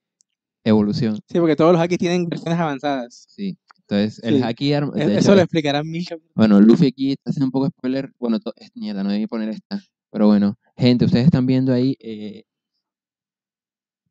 evolución. 0.64 1.16
Sí, 1.28 1.38
porque 1.38 1.56
todos 1.56 1.72
los 1.72 1.80
hakis 1.80 1.98
tienen 1.98 2.28
versiones 2.28 2.58
avanzadas. 2.60 3.26
Sí. 3.28 3.58
Entonces, 3.80 4.20
el 4.22 4.36
Sí. 4.38 4.42
haki 4.42 4.72
arma- 4.72 4.92
E- 4.96 5.02
Eso 5.04 5.18
hecho, 5.18 5.34
lo 5.34 5.40
explicarán 5.40 5.88
mil. 5.88 6.06
Bueno, 6.34 6.60
Luffy 6.60 6.86
aquí 6.88 7.10
está 7.12 7.30
haciendo 7.30 7.46
un 7.46 7.50
poco 7.52 7.64
de 7.66 7.70
spoiler. 7.72 8.12
Bueno, 8.18 8.38
es 8.56 8.70
mierda, 8.76 9.02
no 9.02 9.10
debí 9.10 9.26
poner 9.26 9.48
esta. 9.48 9.82
Pero 10.10 10.26
bueno, 10.28 10.56
gente, 10.76 11.04
ustedes 11.06 11.24
están 11.26 11.46
viendo 11.46 11.72
ahí. 11.72 11.96
eh, 12.00 12.44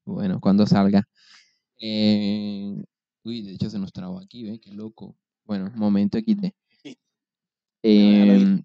bueno, 0.05 0.39
cuando 0.41 0.65
salga. 0.65 1.03
eh, 1.81 2.75
uy, 3.23 3.41
de 3.41 3.53
hecho 3.53 3.69
se 3.69 3.79
nos 3.79 3.93
trabó 3.93 4.19
aquí, 4.19 4.43
¿ve? 4.43 4.59
Qué 4.59 4.71
loco. 4.73 5.15
Bueno, 5.45 5.71
momento 5.75 6.17
XD. 6.17 6.51
Déjalo 7.83 8.33
ir. 8.35 8.41
Em, 8.41 8.63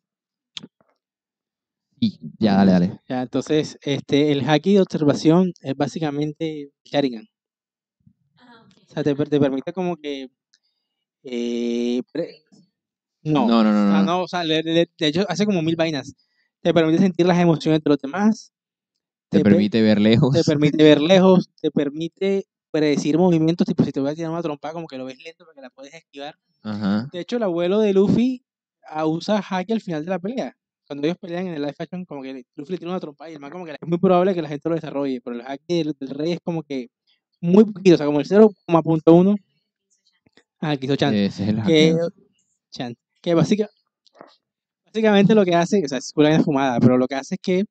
ya, 2.38 2.56
dale, 2.56 2.72
dale. 2.72 3.00
Ya, 3.08 3.22
entonces, 3.22 3.78
este, 3.82 4.32
el 4.32 4.48
haki 4.48 4.74
de 4.74 4.80
observación 4.82 5.52
es 5.62 5.74
básicamente 5.76 6.70
Sharingan. 6.84 7.26
O 8.88 8.92
sea, 8.94 9.02
te, 9.02 9.14
per- 9.14 9.28
te 9.28 9.40
permite 9.40 9.72
como 9.72 9.96
que... 9.96 10.28
eh, 11.24 12.02
no, 13.22 13.48
No, 13.48 13.64
no, 13.64 13.72
no, 13.72 13.86
no. 13.92 14.02
no, 14.04 14.22
o 14.22 14.28
sea, 14.28 14.44
le- 14.44 14.62
le- 14.62 14.90
de 14.98 15.06
hecho 15.06 15.24
hace 15.28 15.46
como 15.46 15.62
mil 15.62 15.76
vainas. 15.76 16.14
Te 16.60 16.72
permite 16.74 16.98
sentir 16.98 17.26
las 17.26 17.38
emociones 17.38 17.82
de 17.82 17.90
los 17.90 17.98
demás. 17.98 18.52
Te 19.30 19.38
per- 19.40 19.52
permite 19.52 19.82
ver 19.82 20.00
lejos. 20.00 20.34
te 20.34 20.44
permite 20.44 20.82
ver 20.82 21.00
lejos, 21.00 21.50
te 21.60 21.70
permite 21.70 22.46
predecir 22.70 23.18
movimientos, 23.18 23.66
tipo 23.66 23.84
si 23.84 23.92
te 23.92 24.00
voy 24.00 24.10
a 24.10 24.14
tirar 24.14 24.30
una 24.30 24.42
trompa, 24.42 24.72
como 24.72 24.86
que 24.86 24.98
lo 24.98 25.04
ves 25.04 25.18
lento 25.22 25.44
porque 25.44 25.60
la 25.60 25.70
puedes 25.70 25.94
esquivar. 25.94 26.36
Ajá. 26.62 27.08
De 27.12 27.20
hecho, 27.20 27.36
el 27.36 27.42
abuelo 27.44 27.80
de 27.80 27.92
Luffy 27.92 28.44
usa 29.06 29.42
Haki 29.48 29.72
al 29.72 29.80
final 29.80 30.04
de 30.04 30.10
la 30.10 30.18
pelea. 30.18 30.56
Cuando 30.86 31.06
ellos 31.06 31.16
pelean 31.18 31.46
en 31.46 31.54
el 31.54 31.62
live 31.62 31.74
action, 31.78 32.04
como 32.04 32.22
que 32.22 32.44
Luffy 32.56 32.72
le 32.72 32.78
tira 32.78 32.90
una 32.90 33.00
trompa 33.00 33.30
y 33.30 33.34
el 33.34 33.40
man 33.40 33.50
como 33.50 33.64
que 33.64 33.72
es 33.72 33.78
muy 33.88 33.98
probable 33.98 34.34
que 34.34 34.42
la 34.42 34.48
gente 34.48 34.68
lo 34.68 34.74
desarrolle, 34.74 35.20
pero 35.22 35.36
el 35.36 35.42
Haki 35.46 35.78
del, 35.82 35.96
del 35.98 36.08
rey 36.10 36.32
es 36.32 36.40
como 36.44 36.62
que 36.62 36.88
muy 37.40 37.64
poquito, 37.64 37.94
o 37.94 37.98
sea, 37.98 38.06
como 38.06 38.20
el 38.20 38.26
0,1 38.26 39.36
ah, 40.60 40.76
quiso 40.76 40.96
Chan, 40.96 41.14
Ese 41.14 41.42
es 41.50 41.54
que. 41.66 41.90
Chan, 42.70 42.94
que 43.22 43.34
básica- 43.34 43.70
básicamente 44.86 45.34
lo 45.34 45.44
que 45.44 45.54
hace, 45.54 45.82
o 45.84 45.88
sea, 45.88 45.98
es 45.98 46.12
una 46.14 46.42
fumada, 46.42 46.78
pero 46.80 46.98
lo 46.98 47.06
que 47.06 47.14
hace 47.14 47.36
es 47.36 47.40
que 47.40 47.64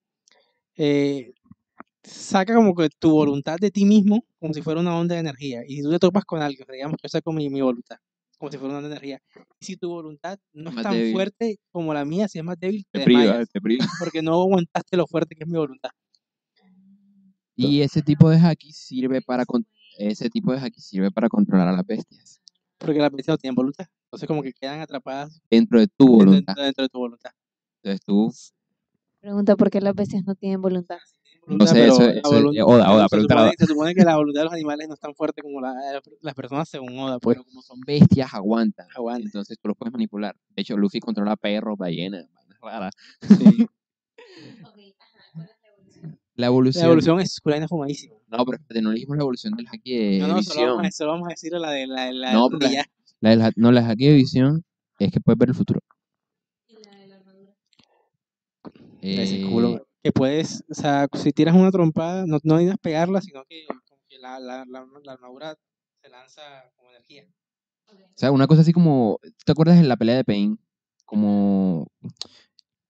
eh, 0.76 1.34
saca 2.04 2.56
como 2.56 2.74
que 2.76 2.90
tu 3.00 3.12
voluntad 3.12 3.58
de 3.60 3.72
ti 3.72 3.86
mismo 3.86 4.26
como 4.40 4.54
si 4.54 4.62
fuera 4.62 4.80
una 4.82 4.98
onda 4.98 5.16
de 5.16 5.22
energía. 5.22 5.62
Y 5.68 5.78
si 5.78 5.84
tú 5.84 5.92
te 5.92 6.00
topas 6.00 6.26
con 6.26 6.42
algo, 6.42 6.64
digamos 6.72 6.98
que 6.98 7.08
yo 7.08 7.10
saco 7.10 7.32
mi, 7.32 7.50
mi 7.50 7.62
voluntad, 7.62 7.98
como 8.44 8.52
si 8.52 8.58
fuera 8.58 8.78
una 8.78 8.88
energía. 8.88 9.22
Y 9.62 9.66
si 9.66 9.78
tu 9.78 9.88
voluntad 9.88 10.38
no 10.52 10.70
es 10.72 10.76
tan 10.82 10.92
débil. 10.92 11.14
fuerte 11.14 11.60
como 11.72 11.94
la 11.94 12.04
mía, 12.04 12.28
si 12.28 12.40
es 12.40 12.44
más 12.44 12.60
débil, 12.60 12.84
te 12.92 13.00
Te 13.00 13.06
priva, 13.06 13.22
desmayas, 13.22 13.50
te 13.50 13.62
priva. 13.62 13.86
porque 14.04 14.22
no 14.22 14.34
aguantaste 14.42 14.98
lo 14.98 15.08
fuerte 15.08 15.34
que 15.34 15.46
es 15.46 15.50
mi 15.50 15.58
voluntad. 15.58 15.92
Y 17.56 17.80
ese 17.82 18.02
tipo 18.02 18.30
de 18.30 18.38
haki 18.38 18.74
sirve 18.74 19.22
para 19.22 19.46
con- 19.46 19.66
ese 19.98 20.30
tipo 20.30 20.52
de 20.52 20.60
haki 20.60 20.82
sirve 20.82 21.10
para 21.10 21.30
controlar 21.30 21.70
a 21.70 21.72
las 21.72 21.86
bestias 21.86 22.42
Porque 22.80 23.00
las 23.00 23.12
bestias 23.12 23.36
no 23.36 23.38
tienen 23.38 23.56
voluntad. 23.56 23.86
Entonces 24.08 24.28
como 24.28 24.44
que 24.44 24.52
quedan 24.52 24.82
atrapadas 24.82 25.40
dentro 25.50 25.80
de 25.80 25.88
tu 25.88 26.06
dentro, 26.06 26.26
voluntad. 26.26 26.56
dentro 26.58 26.84
de 26.84 26.90
tu 26.90 27.00
voluntad. 27.00 27.32
Entonces 27.82 28.02
tú, 28.06 28.34
Pregunta 29.22 29.56
por 29.56 29.70
qué 29.70 29.80
las 29.80 29.96
bestias 29.96 30.26
no 30.26 30.36
tienen 30.36 30.62
voluntad. 30.62 30.98
No 31.46 31.58
Voluntad, 31.58 31.74
sé, 31.74 31.88
eso, 31.88 32.02
la 32.02 32.12
eso- 32.12 32.22
volun- 32.32 32.62
Oda, 32.66 32.86
pero 32.86 32.94
Oda, 32.94 33.08
se 33.10 33.22
supone, 33.22 33.42
Oda. 33.42 33.52
se 33.58 33.66
supone 33.66 33.96
que 33.96 34.04
la 34.04 34.16
voluntad 34.16 34.40
de 34.42 34.46
los 34.46 34.54
animales 34.54 34.88
no 34.88 34.94
es 34.94 35.00
tan 35.00 35.14
fuerte 35.14 35.42
como 35.42 35.60
la 35.62 35.74
de 35.74 36.02
las 36.22 36.34
personas 36.34 36.70
según 36.70 36.98
Oda, 37.00 37.20
pues. 37.20 37.36
Pero 37.38 37.46
como 37.46 37.62
son 37.62 37.80
bestias, 37.82 38.34
aguantan. 38.34 38.88
Aguanta. 38.96 39.26
Entonces 39.26 39.58
tú 39.62 39.68
los 39.68 39.78
puedes 39.78 39.92
manipular. 39.92 40.36
De 40.56 40.62
hecho, 40.62 40.78
Luffy 40.78 41.00
controla 41.00 41.36
perros, 41.36 41.78
ballenas, 41.78 42.26
vainas 42.34 42.60
raras. 42.62 42.94
Sí. 43.22 43.68
La 46.36 46.48
evolución. 46.48 46.82
La 46.82 46.88
evolución 46.88 47.20
es 47.20 47.38
una 47.44 47.54
vaina 47.54 47.68
fumadísima. 47.68 48.16
No, 48.28 48.44
pero 48.44 48.58
espérate, 48.58 48.82
no 48.82 48.90
le 48.90 48.96
dijimos 48.96 49.18
la 49.18 49.22
evolución 49.22 49.54
del 49.54 49.68
haki 49.68 49.98
de 49.98 50.18
No, 50.20 50.28
no, 50.30 50.34
solo 50.42 50.56
visión. 50.56 50.70
vamos, 50.78 50.88
a, 50.88 50.92
solo 50.92 51.12
vamos 51.12 51.28
a 51.28 51.30
decir 51.30 51.52
la 51.54 51.70
de 51.72 51.86
la, 51.86 52.12
la 52.12 52.34
No, 52.34 52.50
de. 52.50 52.84
La 53.20 53.30
del 53.30 53.42
ha- 53.44 53.52
no, 53.56 53.72
la 53.72 53.88
haki 53.88 54.08
de 54.08 54.14
visión 54.16 54.64
es 54.98 55.12
que 55.12 55.20
puedes 55.20 55.38
ver 55.38 55.50
el 55.50 55.56
futuro. 55.56 55.80
Ese 59.02 59.42
Eh, 59.42 59.46
culo, 59.48 59.86
que 60.04 60.12
puedes, 60.12 60.64
o 60.70 60.74
sea, 60.74 61.08
si 61.14 61.32
tiras 61.32 61.56
una 61.56 61.72
trompada, 61.72 62.26
no, 62.28 62.38
no 62.44 62.56
necesitas 62.56 62.80
pegarla, 62.80 63.22
sino 63.22 63.46
que, 63.46 63.66
que 64.10 64.20
la, 64.20 64.38
la, 64.38 64.66
la, 64.68 64.86
la 65.04 65.14
armadura 65.14 65.56
se 66.02 66.10
lanza 66.10 66.42
como 66.76 66.90
energía. 66.90 67.26
o 67.88 68.18
sea, 68.18 68.32
una 68.32 68.46
cosa 68.46 68.62
así 68.62 68.74
como, 68.74 69.20
¿te 69.46 69.52
acuerdas 69.54 69.78
de 69.78 69.84
la 69.88 69.96
pelea 69.96 70.18
de 70.18 70.26
Pain? 70.26 70.60
Como, 71.06 71.88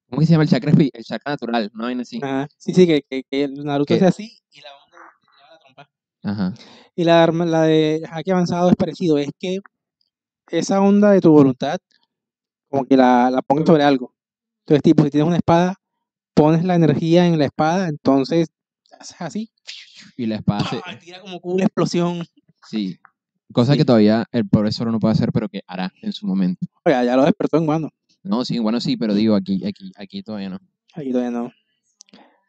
¿cómo 0.10 0.20
que 0.20 0.26
se 0.26 0.32
llama 0.32 0.44
el 0.44 0.50
chakra, 0.50 0.72
el 0.72 1.04
chakra 1.04 1.34
natural? 1.34 1.72
No 1.76 1.86
así. 2.02 2.20
Ajá. 2.24 2.48
Sí, 2.58 2.74
sí, 2.74 2.88
que, 2.88 3.24
que, 3.30 3.48
Naruto 3.48 3.94
hace 3.94 4.06
así 4.06 4.40
y 4.52 4.62
la 4.62 4.70
onda 4.84 4.98
te 5.22 5.28
tiraba 5.28 5.54
la 5.54 5.60
trompa. 5.60 5.90
Ajá. 6.24 6.54
Y 6.96 7.04
la, 7.04 7.24
arma- 7.24 7.46
la 7.46 7.62
de 7.64 8.02
Haki 8.10 8.32
avanzado 8.32 8.70
es 8.72 8.76
parecido, 8.76 9.20
es 9.20 9.30
que 9.40 9.60
esa 10.50 10.82
onda 10.82 11.12
de 11.12 11.22
tu 11.22 11.32
voluntad, 11.32 11.78
como 12.70 12.86
que 12.86 12.98
la, 12.98 13.30
la 13.30 13.42
pongas 13.44 13.68
sobre 13.68 13.84
algo. 13.84 14.16
Entonces, 14.62 14.82
tipo, 14.82 15.04
si 15.04 15.12
tienes 15.12 15.28
una 15.28 15.38
espada, 15.38 15.76
pones 16.34 16.64
la 16.64 16.76
energía 16.76 17.28
en 17.28 17.38
la 17.40 17.46
espada, 17.46 17.88
entonces 17.88 18.50
haces 19.00 19.16
así, 19.22 19.52
Y 20.18 20.26
la 20.28 20.36
espada 20.36 20.62
se, 20.70 20.82
tira 21.04 21.20
como 21.22 21.40
una 21.44 21.66
explosión. 21.66 22.26
sí. 22.70 22.98
Cosa 23.52 23.74
Sí. 23.74 23.78
que 23.80 23.86
todavía 23.86 24.26
el 24.32 24.48
profesor 24.50 24.92
no 24.92 25.00
puede 25.00 25.12
hacer, 25.12 25.32
pero 25.32 25.48
que 25.48 25.62
hará 25.68 25.94
en 26.02 26.12
su 26.12 26.26
momento. 26.26 26.66
Oiga, 26.86 27.04
ya 27.04 27.16
lo 27.16 27.24
despertó 27.24 27.58
en 27.58 27.68
mano. 27.68 27.90
No, 28.24 28.44
sí, 28.46 28.58
bueno, 28.58 28.80
sí, 28.82 28.98
pero 28.98 29.14
digo, 29.14 29.36
aquí, 29.36 29.64
aquí, 29.64 29.92
aquí 29.96 30.24
todavía 30.24 30.50
no. 30.50 30.60
Aquí 30.96 31.12
todavía 31.12 31.30
no. 31.32 31.52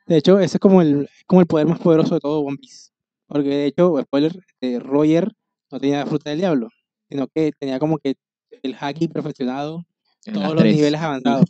De 0.06 0.16
hecho, 0.16 0.38
ese 0.38 0.56
es 0.56 0.60
como 0.60 0.80
el, 0.80 1.08
como 1.26 1.42
el 1.42 1.46
poder 1.46 1.66
más 1.66 1.78
poderoso 1.78 2.14
de 2.14 2.20
todo 2.20 2.40
One 2.40 2.56
Piece. 2.56 2.90
Porque 3.26 3.48
de 3.50 3.66
hecho, 3.66 4.00
spoiler, 4.02 4.38
eh, 4.62 4.78
Roger 4.78 5.30
no 5.70 5.78
tenía 5.80 5.98
la 5.98 6.06
fruta 6.06 6.30
del 6.30 6.38
diablo, 6.38 6.68
sino 7.10 7.26
que 7.28 7.52
tenía 7.58 7.78
como 7.78 7.98
que 7.98 8.14
el 8.62 8.74
haki 8.78 9.08
perfeccionado, 9.08 9.84
En 10.24 10.34
todos 10.34 10.54
los 10.54 10.56
tres, 10.62 10.76
niveles 10.76 11.00
en 11.00 11.04
avanzados. 11.04 11.44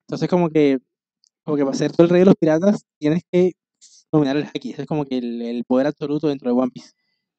Entonces 0.00 0.28
como 0.28 0.50
que, 0.50 0.78
como 1.44 1.56
que 1.56 1.64
para 1.64 1.76
ser 1.76 1.92
todo 1.92 2.04
el 2.04 2.10
rey 2.10 2.20
de 2.20 2.26
los 2.26 2.34
piratas 2.36 2.84
tienes 2.98 3.22
que 3.30 3.52
dominar 4.10 4.36
el 4.36 4.44
haki. 4.44 4.72
Ese 4.72 4.82
es 4.82 4.88
como 4.88 5.04
que 5.04 5.18
el, 5.18 5.42
el 5.42 5.64
poder 5.64 5.86
absoluto 5.86 6.28
dentro 6.28 6.48
de 6.52 6.60
One 6.60 6.70
Piece. 6.72 6.92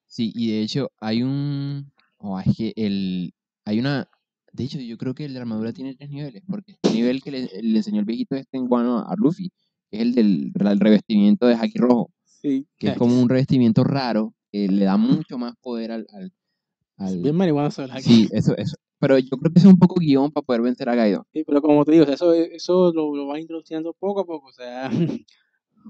Sí, 0.08 0.32
y 0.36 0.52
de 0.52 0.62
hecho 0.62 0.92
hay 1.00 1.24
un, 1.24 1.92
o 2.18 2.40
es 2.40 2.56
que 2.56 2.74
el, 2.76 3.34
hay 3.66 3.80
una, 3.80 4.08
de 4.54 4.64
hecho 4.64 4.80
yo 4.80 4.98
creo 4.98 5.14
que 5.14 5.28
la 5.28 5.40
armadura 5.42 5.74
tiene 5.74 5.96
tres 5.96 6.10
niveles, 6.10 6.44
porque 6.48 6.74
este 6.74 6.92
nivel 6.92 7.22
que 7.22 7.32
le, 7.32 7.50
le 7.62 7.78
enseñó 7.78 8.00
el 8.00 8.06
viejito 8.06 8.36
este 8.36 8.58
en 8.58 8.68
Guano 8.68 9.00
a 9.00 9.16
Luffy, 9.18 9.52
que 9.90 9.98
es 9.98 10.02
el 10.04 10.16
del 10.16 10.52
el 10.56 10.80
revestimiento 10.80 11.48
de 11.48 11.56
haki 11.56 11.78
rojo, 11.80 12.12
Sí, 12.26 12.68
que 12.78 12.90
es 12.90 12.98
como 12.98 13.20
un 13.20 13.28
revestimiento 13.30 13.84
raro, 13.84 14.34
que 14.52 14.68
le 14.68 14.86
da 14.86 14.98
mucho 14.98 15.38
más 15.38 15.56
poder 15.62 15.92
al, 15.92 16.08
al, 16.14 16.32
al- 16.98 17.22
bien 17.22 17.36
marihuanoso 17.36 17.84
el 17.84 17.92
haki. 17.92 18.04
sí, 18.04 18.30
eso, 18.32 18.56
eso, 18.58 18.76
pero 19.06 19.20
yo 19.20 19.38
creo 19.38 19.54
que 19.54 19.60
es 19.60 19.66
un 19.66 19.78
poco 19.78 20.00
guion 20.00 20.32
para 20.32 20.44
poder 20.44 20.64
vencer 20.64 20.90
a 20.90 20.96
Kaido. 20.96 21.28
Sí, 21.32 21.44
pero 21.44 21.62
como 21.62 21.86
te 21.86 21.92
digo, 21.92 22.06
eso, 22.06 22.34
eso 22.34 22.92
lo, 22.92 23.16
lo 23.16 23.38
introduciendo 23.38 23.94
poco 23.94 24.22
a 24.22 24.26
poco. 24.26 24.48
O 24.48 24.52
sea, 24.52 24.90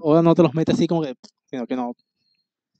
Oda 0.02 0.20
no 0.20 0.34
te 0.34 0.42
los 0.42 0.52
mete 0.52 0.72
así 0.72 0.86
como 0.86 1.00
que, 1.00 1.14
sino 1.46 1.66
que 1.66 1.76
no. 1.76 1.94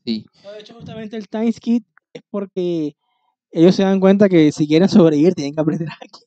Sí, 0.05 0.27
No, 0.45 0.53
De 0.53 0.61
hecho, 0.61 0.75
justamente 0.75 1.17
el 1.17 1.27
Time 1.27 1.51
Skip 1.51 1.87
es 2.13 2.21
porque 2.29 2.95
ellos 3.51 3.75
se 3.75 3.83
dan 3.83 3.99
cuenta 3.99 4.29
que 4.29 4.53
si 4.53 4.67
quieren 4.69 4.91
sobrevivir 4.91 5.35
tienen 5.35 5.55
que 5.55 5.61
aprender 5.63 5.89
haki. 6.03 6.21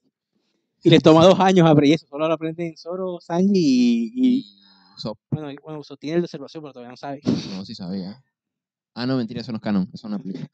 Y 0.82 0.90
les 0.90 1.04
toma 1.04 1.24
dos 1.24 1.40
años 1.40 1.68
aprender 1.68 1.98
eso. 1.98 2.08
Solo 2.08 2.28
lo 2.28 2.34
aprenden 2.34 2.76
Zoro, 2.78 3.20
Sanji 3.22 3.52
y, 3.54 4.12
y 4.40 4.46
Usopp, 4.98 5.20
bueno, 5.30 5.54
bueno, 5.64 5.80
Usopp 5.82 6.00
tiene 6.00 6.16
el 6.16 6.22
de 6.22 6.26
observación, 6.26 6.64
pero 6.64 6.74
todavía 6.74 6.90
no 6.92 6.98
sabe. 6.98 7.22
no, 7.26 7.64
sí 7.64 7.76
sabía. 7.76 8.24
Ah, 8.96 9.06
no, 9.06 9.18
mentira, 9.18 9.42
eso 9.42 9.52
no 9.52 9.58
es 9.58 9.62
canon, 9.62 9.84
eso 9.94 9.94
es 9.94 10.04
una 10.14 10.18
película. 10.18 10.50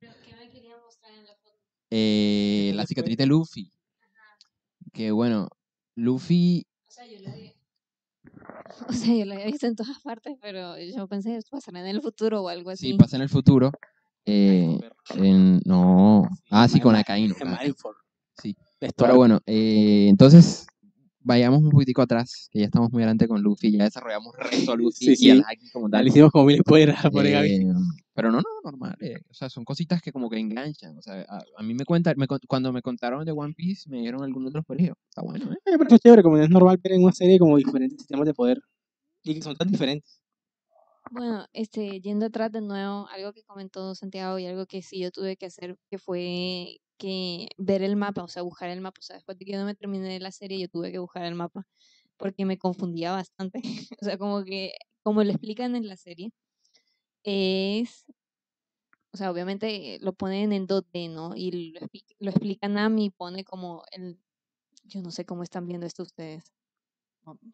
¿Qué 0.00 0.08
me 0.36 0.50
quería 0.50 0.76
mostrar 0.84 1.12
en 1.12 1.26
la 1.26 1.34
foto? 1.36 1.58
Eh, 1.96 2.72
la 2.74 2.86
cicatriz 2.86 3.16
de 3.16 3.26
Luffy, 3.26 3.70
que 4.92 5.12
bueno, 5.12 5.48
Luffy 5.94 6.66
O 6.88 6.90
sea, 6.90 7.06
yo 7.06 7.20
la 7.20 7.30
había... 7.32 7.52
O 8.88 8.92
sea, 8.92 9.14
yo 9.14 9.24
la 9.24 9.34
había 9.36 9.46
visto 9.46 9.68
en 9.68 9.76
todas 9.76 10.00
partes, 10.00 10.36
pero 10.40 10.76
yo 10.76 11.06
pensé 11.06 11.30
que 11.38 11.40
pasará 11.48 11.78
en 11.80 11.86
el 11.86 12.02
futuro 12.02 12.42
o 12.42 12.48
algo 12.48 12.70
así. 12.70 12.88
Sí, 12.90 12.94
pasa 12.94 13.14
en 13.14 13.22
el 13.22 13.28
futuro. 13.28 13.70
eh, 14.26 14.76
en- 15.14 15.60
no. 15.64 16.28
Ah, 16.50 16.66
sí, 16.66 16.80
con 16.80 16.96
Akainu. 16.96 17.34
En 17.34 17.38
con 17.38 17.48
Akainu. 17.48 17.56
Marineford. 17.56 17.96
Sí. 18.42 18.56
Pero 18.96 19.14
bueno, 19.14 19.40
eh, 19.46 20.06
entonces 20.08 20.66
vayamos 21.24 21.62
un 21.62 21.70
poquitico 21.70 22.02
atrás, 22.02 22.48
que 22.52 22.60
ya 22.60 22.66
estamos 22.66 22.92
muy 22.92 23.02
adelante 23.02 23.26
con 23.28 23.42
Luffy, 23.42 23.72
ya 23.72 23.84
desarrollamos 23.84 24.34
resto 24.38 24.72
de 24.72 24.78
Luffy 24.78 25.06
Sí, 25.06 25.12
y 25.12 25.16
sí. 25.16 25.30
Haki 25.46 25.70
como 25.70 25.88
tal. 25.90 26.04
le 26.04 26.10
hicimos 26.10 26.30
como 26.30 26.44
mil 26.46 26.58
spoilers 26.60 27.02
Gaby. 27.02 27.48
Eh, 27.48 27.74
pero 28.14 28.30
no, 28.30 28.38
no, 28.38 28.44
normal. 28.62 28.96
eh, 29.00 29.16
O 29.28 29.34
sea, 29.34 29.48
son 29.50 29.64
cositas 29.64 30.00
que 30.00 30.12
como 30.12 30.30
que 30.30 30.38
enganchan. 30.38 30.96
O 30.98 31.02
sea, 31.02 31.24
a, 31.28 31.42
a 31.56 31.62
mí 31.64 31.74
me 31.74 31.84
cuentan, 31.84 32.14
me, 32.16 32.26
cuando 32.48 32.72
me 32.72 32.82
contaron 32.82 33.24
de 33.24 33.32
One 33.32 33.54
Piece, 33.54 33.88
me 33.90 34.00
dieron 34.00 34.22
algunos 34.22 34.50
otros 34.50 34.64
periodos. 34.66 34.98
Está 35.08 35.22
bueno, 35.22 35.52
¿eh? 35.52 35.56
Me 35.72 35.78
parece 35.78 35.98
chévere, 35.98 36.22
como 36.22 36.38
es 36.38 36.48
normal 36.50 36.78
ver 36.82 36.92
en 36.92 37.02
una 37.02 37.12
serie 37.12 37.38
como 37.38 37.56
diferentes 37.56 37.98
sistemas 37.98 38.26
de 38.26 38.34
poder. 38.34 38.60
Y 39.24 39.34
que 39.34 39.42
son 39.42 39.56
tan 39.56 39.68
diferentes. 39.70 40.20
Bueno, 41.10 41.46
este, 41.52 42.00
yendo 42.00 42.26
atrás 42.26 42.50
de 42.50 42.60
nuevo, 42.62 43.06
algo 43.08 43.32
que 43.32 43.42
comentó 43.44 43.94
Santiago 43.94 44.38
y 44.38 44.46
algo 44.46 44.66
que 44.66 44.82
sí 44.82 45.00
yo 45.00 45.10
tuve 45.10 45.36
que 45.36 45.46
hacer, 45.46 45.76
que 45.90 45.98
fue 45.98 46.78
que 46.98 47.48
ver 47.58 47.82
el 47.82 47.96
mapa, 47.96 48.22
o 48.24 48.28
sea, 48.28 48.42
buscar 48.42 48.70
el 48.70 48.80
mapa. 48.80 48.98
O 49.00 49.02
sea, 49.02 49.16
después 49.16 49.38
de 49.38 49.44
que 49.44 49.52
yo 49.52 49.58
no 49.58 49.66
me 49.66 49.74
terminé 49.74 50.18
la 50.20 50.32
serie, 50.32 50.58
yo 50.60 50.68
tuve 50.68 50.92
que 50.92 50.98
buscar 50.98 51.24
el 51.24 51.34
mapa 51.34 51.66
porque 52.16 52.44
me 52.44 52.58
confundía 52.58 53.12
bastante. 53.12 53.60
O 54.00 54.04
sea, 54.04 54.18
como 54.18 54.44
que, 54.44 54.72
como 55.02 55.22
lo 55.24 55.30
explican 55.30 55.76
en 55.76 55.88
la 55.88 55.96
serie, 55.96 56.32
es, 57.24 58.04
o 59.12 59.16
sea, 59.16 59.30
obviamente 59.30 59.98
lo 60.00 60.12
ponen 60.12 60.52
en 60.52 60.66
2D, 60.66 61.08
¿no? 61.10 61.34
Y 61.36 61.72
lo, 61.72 61.80
lo 62.20 62.30
explica 62.30 62.68
Nami, 62.68 63.10
pone 63.10 63.44
como 63.44 63.84
el, 63.92 64.18
yo 64.84 65.02
no 65.02 65.10
sé 65.10 65.24
cómo 65.24 65.42
están 65.42 65.66
viendo 65.66 65.86
esto 65.86 66.02
ustedes. 66.02 66.54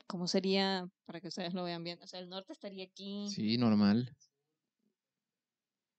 ¿Cómo 0.08 0.26
sería 0.26 0.88
para 1.04 1.20
que 1.20 1.28
ustedes 1.28 1.54
lo 1.54 1.62
vean 1.62 1.84
bien? 1.84 2.00
O 2.02 2.06
sea, 2.06 2.18
el 2.18 2.28
norte 2.28 2.52
estaría 2.52 2.84
aquí. 2.84 3.28
Sí, 3.28 3.56
normal. 3.56 4.16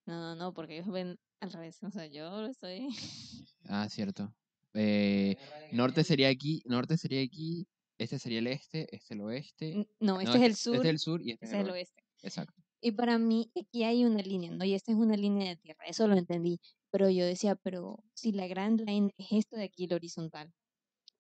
No, 0.06 0.20
no, 0.20 0.36
no, 0.36 0.54
porque 0.54 0.78
ellos 0.78 0.92
ven 0.92 1.18
al 1.42 1.52
revés. 1.52 1.84
O 1.84 1.92
sea, 1.92 2.06
yo 2.08 2.30
lo 2.42 2.48
estoy. 2.48 2.88
Ah, 3.70 3.88
cierto. 3.90 4.34
Eh, 4.74 5.38
norte 5.72 6.04
sería 6.04 6.30
aquí, 6.30 6.62
norte 6.66 6.98
sería 6.98 7.22
aquí, 7.22 7.68
este 7.98 8.18
sería 8.20 8.40
el 8.40 8.48
este, 8.48 8.88
este 8.96 9.14
el 9.14 9.22
oeste. 9.22 9.76
No, 10.00 10.16
No, 10.16 10.22
este 10.22 10.38
es 10.38 10.44
el 10.44 10.56
sur, 10.56 10.76
Este 10.76 10.88
es 10.88 10.92
el 10.92 11.00
sur 11.00 11.22
y 11.22 11.32
este 11.32 11.46
este 11.46 11.58
es 11.58 11.64
el 11.64 11.70
oeste. 11.72 12.02
oeste. 12.02 12.28
Exacto. 12.28 12.62
Y 12.82 12.92
para 12.94 13.20
mí, 13.20 13.52
aquí 13.60 13.84
hay 13.84 14.04
una 14.06 14.22
línea, 14.22 14.52
¿no? 14.52 14.66
Y 14.66 14.74
esta 14.74 14.92
es 14.92 14.98
una 14.98 15.16
línea 15.16 15.50
de 15.50 15.56
tierra, 15.58 15.86
eso 15.86 16.08
lo 16.08 16.16
entendí. 16.18 16.60
Pero 16.90 17.10
yo 17.10 17.24
decía, 17.26 17.56
pero 17.56 18.04
si 18.14 18.32
la 18.32 18.48
Grand 18.48 18.82
Line 18.82 19.12
es 19.18 19.28
esto 19.32 19.56
de 19.56 19.66
aquí, 19.66 19.86
el 19.86 19.94
horizontal, 19.94 20.52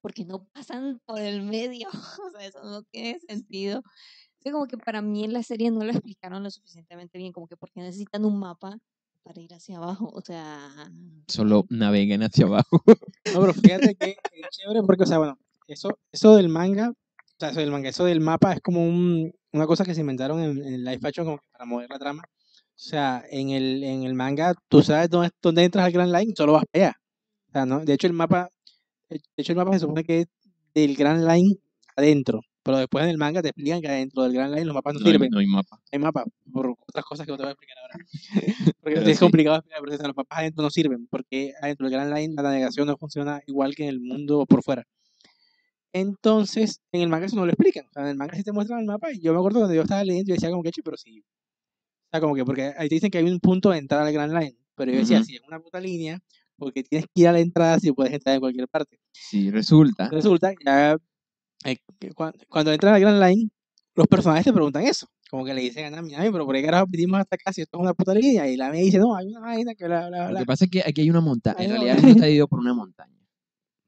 porque 0.02 0.26
no 0.26 0.46
pasan 0.48 1.00
por 1.06 1.22
el 1.22 1.44
medio? 1.44 1.88
O 2.28 2.32
sea, 2.32 2.46
eso 2.46 2.64
no 2.64 2.84
tiene 2.84 3.20
sentido. 3.20 3.84
Es 4.44 4.52
como 4.52 4.66
que 4.66 4.78
para 4.78 5.02
mí 5.04 5.24
en 5.24 5.34
la 5.34 5.44
serie 5.44 5.70
no 5.70 5.84
lo 5.86 5.92
explicaron 5.92 6.42
lo 6.42 6.50
suficientemente 6.50 7.20
bien, 7.20 7.32
como 7.32 7.48
que 7.48 7.58
porque 7.58 7.82
necesitan 7.82 8.26
un 8.26 8.40
mapa 8.40 8.80
para 9.24 9.40
ir 9.42 9.54
hacia 9.54 9.78
abajo. 9.78 10.10
O 10.14 10.22
sea, 10.22 10.70
Solo 11.28 11.66
naveguen 11.70 12.24
hacia 12.24 12.46
abajo. 12.46 12.82
No, 13.34 13.42
pero 13.42 13.54
fíjate 13.54 13.96
que 13.96 14.10
es 14.34 14.48
chévere 14.52 14.82
porque, 14.86 15.04
o 15.04 15.08
sea, 15.08 15.18
bueno, 15.18 15.38
eso, 15.68 15.98
eso 16.12 16.36
del 16.36 16.50
manga, 16.50 16.90
o 16.90 17.36
sea, 17.40 17.50
eso 17.50 17.60
del 17.60 17.72
manga, 17.72 17.90
eso 17.90 18.06
del 18.06 18.20
mapa 18.22 18.54
es 18.54 18.62
como 18.62 18.84
un- 18.84 19.32
una 19.54 19.68
cosa 19.68 19.84
que 19.86 19.94
se 19.96 20.02
inventaron 20.02 20.42
en, 20.42 20.58
en 20.66 20.74
el 20.74 20.84
live 20.86 21.00
action 21.04 21.26
como 21.26 21.38
que 21.38 21.48
para 21.52 21.66
mover 21.66 21.90
la 21.90 22.00
trama. 22.00 22.24
O 22.24 22.84
sea, 22.84 23.24
en 23.30 23.50
el, 23.52 23.84
en 23.84 24.04
el 24.04 24.14
manga, 24.16 24.54
tú 24.68 24.82
sabes 24.82 25.10
dónde, 25.10 25.30
dónde 25.42 25.64
entras 25.64 25.86
al 25.86 25.92
Grand 25.92 26.12
Line, 26.14 26.34
solo 26.36 26.54
vas 26.54 26.64
para 26.72 26.86
allá. 26.88 26.96
O 27.50 27.52
sea, 27.52 27.66
¿no? 27.66 27.80
De 27.86 27.94
hecho, 27.94 28.08
el 28.08 28.14
mapa, 28.14 28.50
de 29.10 29.20
hecho, 29.38 29.52
el 29.54 29.58
mapa 29.58 29.74
se 29.74 29.80
supone 29.80 30.04
que 30.04 30.22
es 30.22 30.28
del 30.74 30.96
Grand 30.96 31.28
Line 31.30 31.58
adentro, 31.96 32.42
pero 32.64 32.78
después 32.78 33.04
en 33.04 33.10
el 33.12 33.18
manga 33.18 33.42
te 33.42 33.50
explican 33.50 33.82
que 33.82 33.88
adentro 33.88 34.24
del 34.24 34.34
Grand 34.34 34.54
Line 34.54 34.66
los 34.66 34.76
mapas 34.76 34.94
no, 34.94 35.00
No 35.00 35.06
hay, 35.08 35.12
sirven. 35.14 35.30
no 35.32 35.40
hay 35.40 35.48
mapa. 35.48 35.80
hay 35.92 36.00
mapa 36.00 36.26
por 36.52 36.76
otras 36.88 37.06
cosas 37.06 37.26
que 37.26 37.32
no 37.32 37.38
te 37.38 37.44
voy 37.44 37.50
a 37.50 37.54
explicar 37.54 37.78
ahora. 37.80 38.06
Porque 38.82 39.00
es 39.12 39.18
sí. 39.18 39.20
complicado 39.20 39.58
explicar, 39.58 39.82
pero 39.84 39.98
los 40.08 40.16
mapas 40.16 40.40
adentro 40.40 40.64
no 40.64 40.70
sirven, 40.70 41.08
porque 41.08 41.54
adentro 41.62 41.86
del 41.88 41.94
Grand 41.94 42.14
Line 42.16 42.34
la 42.36 42.44
navegación 42.44 42.88
no 42.88 42.98
funciona 42.98 43.42
igual 43.48 43.76
que 43.76 43.84
en 43.84 43.90
el 43.90 44.00
mundo 44.00 44.46
por 44.46 44.64
fuera. 44.64 44.84
Entonces, 45.94 46.80
en 46.92 47.02
el 47.02 47.10
manga 47.10 47.26
eso 47.26 47.36
no 47.36 47.46
lo 47.46 47.52
explican. 47.52 47.86
O 47.88 47.92
sea, 47.94 48.04
en 48.04 48.10
el 48.10 48.16
manga 48.16 48.36
sí 48.36 48.44
te 48.44 48.52
muestran 48.52 48.80
el 48.80 48.86
mapa 48.86 49.12
y 49.12 49.20
yo 49.22 49.34
me 49.34 49.40
acuerdo 49.40 49.60
cuando 49.60 49.76
yo 49.76 49.82
estaba 49.82 50.04
leyendo, 50.04 50.30
yo 50.30 50.36
decía 50.36 50.50
como 50.50 50.64
que, 50.64 50.72
"Che, 50.72 50.82
pero 50.84 50.98
sí. 50.98 51.20
O 51.20 52.10
sea, 52.12 52.22
como 52.22 52.36
que, 52.36 52.46
porque 52.46 52.74
ahí 52.78 52.88
te 52.90 52.96
dicen 52.96 53.12
que 53.12 53.18
hay 53.18 53.26
un 53.30 53.40
punto 53.40 53.70
de 53.72 53.78
entrada 53.78 54.06
al 54.08 54.14
Grand 54.14 54.34
Line, 54.34 54.56
pero 54.76 54.92
yo 54.92 55.00
decía, 55.00 55.18
Ujú. 55.18 55.26
si 55.26 55.36
es 55.36 55.42
una 55.48 55.60
puta 55.60 55.80
línea, 55.80 56.20
porque 56.58 56.84
tienes 56.84 57.08
que 57.14 57.22
ir 57.22 57.28
a 57.28 57.32
la 57.34 57.40
entrada 57.40 57.80
si 57.80 57.92
puedes 57.92 58.14
entrar 58.14 58.36
en 58.36 58.42
cualquier 58.42 58.68
parte. 58.68 59.00
Sí, 59.12 59.50
resulta. 59.52 60.10
Resulta 60.10 60.52
que 60.56 60.64
ya, 60.66 60.98
eh, 61.66 61.78
que 62.00 62.12
cuan- 62.14 62.34
cuando 62.50 62.72
entran 62.72 62.94
al 62.96 63.02
Grand 63.02 63.22
Line, 63.24 63.50
los 63.96 64.08
personajes 64.08 64.46
te 64.46 64.54
preguntan 64.54 64.84
eso. 64.84 65.08
Como 65.30 65.46
que 65.46 65.54
le 65.54 65.62
dicen 65.62 65.86
a 65.86 65.90
Nami, 65.92 66.12
Nami, 66.12 66.30
pero 66.32 66.46
¿por 66.46 66.56
qué 66.56 66.62
carajo 66.64 66.86
vinimos 66.90 67.20
hasta 67.22 67.36
acá 67.36 67.54
si 67.54 67.62
esto 67.62 67.78
es 67.78 67.82
una 67.82 67.94
puta 67.94 68.14
línea? 68.14 68.48
Y 68.50 68.58
la 68.58 68.70
me 68.70 68.80
dice, 68.82 68.98
no, 68.98 69.16
hay 69.16 69.28
una 69.28 69.40
vaina 69.40 69.74
que 69.76 69.86
bla, 69.86 70.08
bla, 70.10 70.26
Lo 70.26 70.30
bla. 70.32 70.40
que 70.40 70.46
pasa 70.46 70.66
es 70.66 70.72
que 70.72 70.82
aquí 70.86 71.02
hay 71.02 71.10
una 71.10 71.22
montaña. 71.22 71.64
En 71.64 71.70
realidad 71.72 71.96
el 71.96 72.02
mundo 72.02 72.16
está 72.16 72.26
dividido 72.26 72.48
por 72.48 72.60
una 72.60 72.74
montaña 72.74 73.16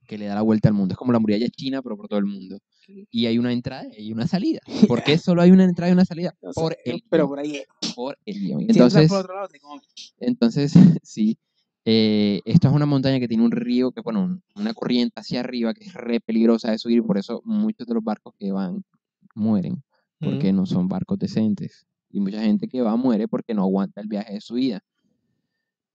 que 0.08 0.18
le 0.18 0.26
da 0.26 0.36
la 0.36 0.42
vuelta 0.42 0.68
al 0.70 0.74
mundo. 0.74 0.94
Es 0.94 0.98
como 0.98 1.12
la 1.12 1.20
muralla 1.20 1.48
china, 1.50 1.82
pero 1.82 1.98
por 1.98 2.08
todo 2.08 2.20
el 2.20 2.26
mundo. 2.26 2.60
Y 3.10 3.26
hay 3.26 3.38
una 3.38 3.52
entrada 3.52 3.86
y 3.98 4.12
una 4.12 4.28
salida. 4.28 4.60
¿Por 4.88 5.04
qué 5.04 5.18
solo 5.18 5.42
hay 5.42 5.52
una 5.52 5.64
entrada 5.64 5.90
y 5.90 5.94
una 5.94 6.06
salida? 6.06 6.36
Por 6.54 6.78
el 6.86 7.04
pero 7.10 7.28
por 7.28 7.40
ahí 7.40 7.58
es. 7.58 7.68
por 7.96 8.18
el 8.26 8.40
guion. 8.40 8.60
Si 8.60 8.66
entras 8.68 8.94
Entonces, 8.96 9.10
por 9.10 9.20
otro 9.20 9.36
lado, 9.36 9.48
te 9.48 9.60
entonces 10.20 10.74
sí. 11.04 11.38
Eh, 11.86 12.42
esto 12.46 12.68
es 12.70 12.74
una 12.74 12.86
montaña 12.86 13.20
que 13.20 13.28
tiene 13.28 13.44
un 13.44 13.52
río, 13.52 13.92
que 13.92 14.02
bueno, 14.02 14.22
un- 14.24 14.44
una 14.56 14.74
corriente 14.74 15.20
hacia 15.20 15.40
arriba 15.42 15.74
que 15.74 15.86
es 15.86 15.94
re 15.94 16.20
peligrosa 16.20 16.72
de 16.72 16.78
subir, 16.78 17.04
por 17.04 17.18
eso 17.18 17.42
muchos 17.46 17.86
de 17.88 17.94
los 17.94 18.04
barcos 18.04 18.34
que 18.40 18.52
van 18.52 18.84
mueren, 19.36 19.84
porque 20.20 20.54
no 20.54 20.66
son 20.66 20.88
barcos 20.88 21.20
decentes. 21.20 21.86
Y 22.10 22.20
mucha 22.20 22.42
gente 22.42 22.68
que 22.68 22.82
va 22.82 22.96
muere 22.96 23.28
porque 23.28 23.54
no 23.54 23.64
aguanta 23.64 24.00
el 24.02 24.08
viaje 24.08 24.34
de 24.36 24.42
su 24.42 24.54
vida. 24.56 24.82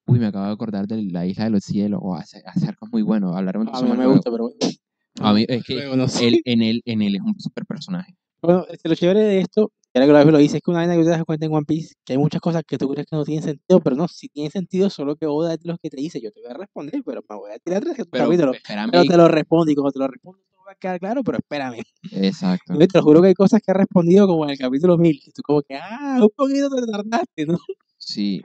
Uy, 0.07 0.19
me 0.19 0.27
acabo 0.27 0.47
de 0.47 0.53
acordar 0.53 0.87
de 0.87 1.03
la 1.03 1.27
isla 1.27 1.45
de 1.45 1.51
los 1.51 1.65
cielos, 1.65 2.01
o 2.03 2.15
hace 2.15 2.43
algo 2.67 2.87
muy 2.91 3.03
bueno, 3.03 3.37
hablaremos 3.37 3.67
de 3.67 3.73
A 3.73 3.77
eso 3.77 3.85
mí 3.85 3.91
más 3.91 3.99
me 3.99 4.07
gusta, 4.07 4.31
pero 4.31 4.45
bueno. 4.45 4.73
A 5.21 5.33
mí 5.35 5.45
es 5.49 5.63
que 5.67 5.75
Luego 5.75 5.97
no 5.97 6.09
sé. 6.09 6.29
él, 6.29 6.41
en, 6.45 6.63
él, 6.63 6.83
en 6.85 7.03
él 7.03 7.17
es 7.17 7.23
un 7.23 7.39
super 7.39 7.67
personaje. 7.67 8.15
Bueno, 8.41 8.65
este, 8.71 8.89
lo 8.89 8.95
chévere 8.95 9.21
de 9.21 9.41
esto, 9.41 9.71
y 9.95 9.99
ahora 9.99 10.07
que 10.07 10.13
lo 10.13 10.19
vez 10.19 10.33
lo 10.33 10.39
dice, 10.39 10.57
es 10.59 10.63
que 10.63 10.71
una 10.71 10.81
vaina 10.81 10.95
que 10.95 11.01
tú 11.01 11.05
te 11.07 11.11
das 11.13 11.25
cuenta 11.25 11.47
en 11.47 11.53
One 11.55 11.65
Piece, 11.67 11.95
que 12.05 12.13
hay 12.13 12.19
muchas 12.19 12.41
cosas 12.41 12.63
que 12.67 12.77
tú 12.79 12.89
crees 12.89 13.07
que 13.07 13.17
no 13.17 13.25
tienen 13.25 13.43
sentido, 13.45 13.81
pero 13.81 13.97
no, 13.97 14.07
si 14.09 14.29
tienen 14.29 14.53
sentido, 14.53 14.91
solo 14.91 15.17
que 15.17 15.27
Oda 15.27 15.55
es 15.55 15.61
los 15.65 15.79
que 15.81 15.91
te 15.91 15.97
dice, 15.97 16.21
yo 16.21 16.31
te 16.31 16.41
voy 16.41 16.51
a 16.51 16.55
responder, 16.55 17.03
pero 17.05 17.23
me 17.29 17.37
voy 17.37 17.51
a 17.53 17.59
tirar 17.59 17.83
tres 17.83 17.97
Pero 18.11 18.25
capítulos. 18.27 18.57
espérame, 18.57 18.91
Pero 18.91 19.05
te 19.05 19.17
lo 19.17 19.29
respondo, 19.29 19.71
y 19.73 19.75
cuando 19.75 19.93
te 19.93 19.99
lo 19.99 20.09
respondo, 20.09 20.41
todo 20.51 20.65
va 20.67 20.73
a 20.73 20.75
quedar 20.75 21.01
claro, 21.01 21.23
pero 21.25 21.39
espérame. 21.39 21.83
exacto. 22.13 22.75
Yo 22.79 22.87
te 22.87 22.99
lo 22.99 23.03
juro 23.05 23.23
que 23.23 23.29
hay 23.29 23.35
cosas 23.35 23.61
que 23.65 23.71
ha 23.71 23.75
respondido 23.75 24.27
como 24.27 24.45
en 24.45 24.51
el 24.51 24.59
capítulo 24.59 24.99
1000, 24.99 25.21
que 25.25 25.31
tú 25.33 25.43
como 25.43 25.63
que, 25.63 25.77
ah, 25.77 26.19
un 26.21 26.29
poquito 26.37 26.69
te 26.71 26.87
tardaste, 26.87 27.47
¿no? 27.47 27.59
Sí. 27.97 28.41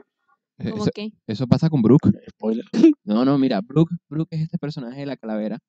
E, 0.60 0.70
¿cómo 0.70 0.84
Eso, 0.84 0.92
que? 0.94 1.10
eso 1.28 1.48
pasa 1.48 1.70
con 1.70 1.82
Brooke. 1.82 2.10
Spoiler. 2.30 2.66
No, 3.04 3.26
no, 3.26 3.38
mira, 3.38 3.60
Brooke, 3.62 3.94
Brooke 4.08 4.30
es 4.34 4.42
este 4.44 4.58
personaje 4.58 5.02
de 5.02 5.06
la 5.06 5.18
calavera. 5.18 5.60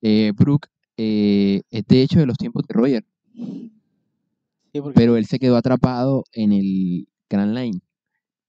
Eh, 0.00 0.32
Brooke 0.34 0.68
eh, 0.96 1.60
es 1.70 1.86
de 1.86 2.02
hecho 2.02 2.18
de 2.20 2.26
los 2.26 2.38
tiempos 2.38 2.62
de 2.66 2.72
Roger, 2.74 3.04
Sí, 4.76 4.82
porque 4.82 4.94
pero 5.00 5.16
él 5.16 5.24
se 5.26 5.38
quedó 5.38 5.56
atrapado 5.56 6.24
en 6.32 6.52
el 6.52 7.08
Grand 7.30 7.56
Line. 7.56 7.80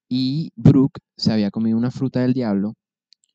Y 0.08 0.50
Brooke 0.56 1.00
se 1.16 1.32
había 1.32 1.50
comido 1.50 1.76
una 1.78 1.90
fruta 1.90 2.20
del 2.20 2.34
diablo, 2.34 2.74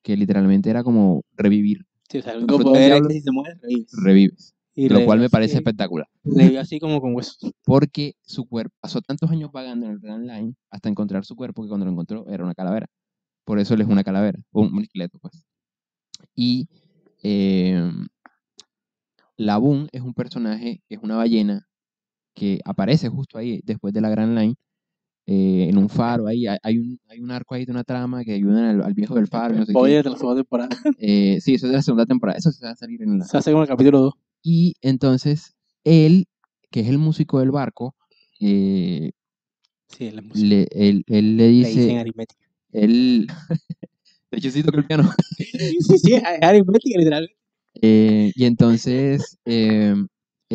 que 0.04 0.16
literalmente 0.16 0.70
era 0.70 0.84
como 0.84 1.24
revivir, 1.36 1.86
sí, 2.10 2.20
o 2.20 2.22
sea, 2.22 2.34
el 2.34 2.46
poder 2.46 3.04
si 3.10 3.22
se 3.22 3.32
muere, 3.32 3.56
revives. 3.62 3.92
revives. 3.94 4.54
Y 4.76 4.90
Lo 4.90 5.06
cual 5.06 5.20
me 5.20 5.30
parece 5.30 5.54
así- 5.54 5.58
espectacular, 5.60 6.08
revive 6.24 6.60
así 6.60 6.80
como 6.80 7.00
con 7.00 7.16
huesos. 7.16 7.38
porque 7.64 8.14
su 8.24 8.46
cuerpo 8.46 8.76
pasó 8.80 9.02
tantos 9.02 9.30
años 9.32 9.52
vagando 9.52 9.86
en 9.86 9.94
el 9.94 10.00
Grand 10.00 10.26
Line 10.30 10.56
hasta 10.72 10.90
encontrar 10.90 11.26
su 11.26 11.36
cuerpo 11.36 11.62
que 11.64 11.70
cuando 11.70 11.86
lo 11.86 11.92
encontró 11.92 12.28
era 12.28 12.44
una 12.44 12.54
calavera. 12.56 12.88
Por 13.44 13.60
eso 13.60 13.74
él 13.76 13.82
es 13.82 13.88
una 13.88 14.04
calavera, 14.04 14.40
o 14.52 14.62
un 14.62 14.82
esqueleto, 14.82 15.20
pues. 15.20 15.46
Y 16.36 16.68
eh, 17.24 17.92
Laboon 19.38 19.90
es 19.92 20.02
un 20.02 20.14
personaje, 20.14 20.82
es 20.90 21.00
una 21.02 21.18
ballena 21.18 21.68
que 22.34 22.60
aparece 22.66 23.10
justo 23.10 23.38
ahí 23.38 23.62
después 23.64 23.94
de 23.94 24.02
la 24.02 24.10
Grand 24.10 24.38
Line, 24.38 24.56
eh, 25.26 25.68
en 25.70 25.78
un 25.78 25.90
faro 25.90 26.28
ahí. 26.28 26.46
Hay, 26.64 26.78
un, 26.78 27.00
hay 27.08 27.20
un 27.22 27.32
arco 27.32 27.56
ahí 27.56 27.66
de 27.66 27.72
una 27.72 27.84
trama 27.84 28.24
que 28.24 28.34
ayudan 28.34 28.66
al, 28.66 28.84
al 28.84 28.94
viejo 28.94 29.16
del 29.16 29.28
faro. 29.28 29.54
No 29.56 29.62
sé 29.62 29.68
qué. 29.68 29.72
Spoiler 29.74 30.04
de 30.04 30.10
la 30.10 30.18
segunda 30.18 30.42
temporada. 30.42 30.70
Eh, 31.00 31.40
sí, 31.42 31.56
eso 31.56 31.68
es 31.68 31.72
de 31.72 31.78
la 31.78 31.84
segunda 31.84 32.06
temporada. 32.06 32.38
Eso 32.40 32.52
se 32.52 32.66
va 32.66 32.72
a 32.72 32.76
salir 32.76 33.02
en 33.02 33.20
la. 33.20 33.26
Se 33.26 33.38
hace 33.38 33.52
como 33.52 33.64
el 33.64 33.70
capítulo 33.70 34.00
2. 34.02 34.14
Y 34.44 34.74
entonces 34.82 35.54
él, 35.86 36.26
que 36.72 36.82
es 36.82 36.88
el 36.88 36.98
músico 36.98 37.40
del 37.40 37.52
barco, 37.52 37.96
eh, 38.42 39.12
Sí, 39.88 40.08
en 40.08 40.16
la 40.18 40.22
música. 40.24 40.48
le, 40.48 40.68
él, 40.72 41.04
él 41.08 41.38
le 41.38 41.44
Le 41.44 41.50
dicen 41.50 41.76
dice, 41.84 41.98
aritmética. 42.00 42.42
él, 42.72 43.28
de 44.32 44.38
hecho 44.38 44.50
sí 44.52 44.64
toca 44.64 44.78
el 44.80 44.86
piano, 44.88 45.10
sí, 45.38 45.98
sí, 46.00 46.16
aritmética, 46.42 46.98
literal. 47.00 47.30
Eh, 47.82 48.32
y 48.36 48.46
entonces 48.46 49.38
eh, 49.46 49.96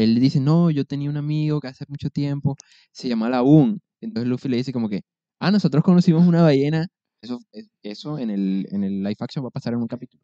él 0.03 0.19
dice, 0.21 0.41
no, 0.41 0.71
yo 0.71 0.85
tenía 0.85 1.11
un 1.11 1.17
amigo 1.17 1.61
que 1.61 1.69
hace 1.69 1.85
mucho 1.89 2.11
tiempo 2.11 2.57
se 2.93 3.09
llama 3.09 3.29
Laboon. 3.29 3.81
Entonces 4.01 4.29
Luffy 4.29 4.49
le 4.49 4.57
dice 4.59 4.73
como 4.73 4.89
que, 4.89 5.03
ah, 5.41 5.51
nosotros 5.51 5.83
conocimos 5.83 6.27
una 6.27 6.43
ballena. 6.43 6.87
Eso, 7.21 7.41
es- 7.53 7.69
eso 7.83 8.19
en 8.19 8.31
el, 8.31 8.67
en 8.71 8.85
el 8.85 9.03
live 9.03 9.17
action 9.21 9.45
va 9.45 9.49
a 9.49 9.53
pasar 9.53 9.73
en 9.73 9.81
un 9.81 9.89
capítulo. 9.89 10.23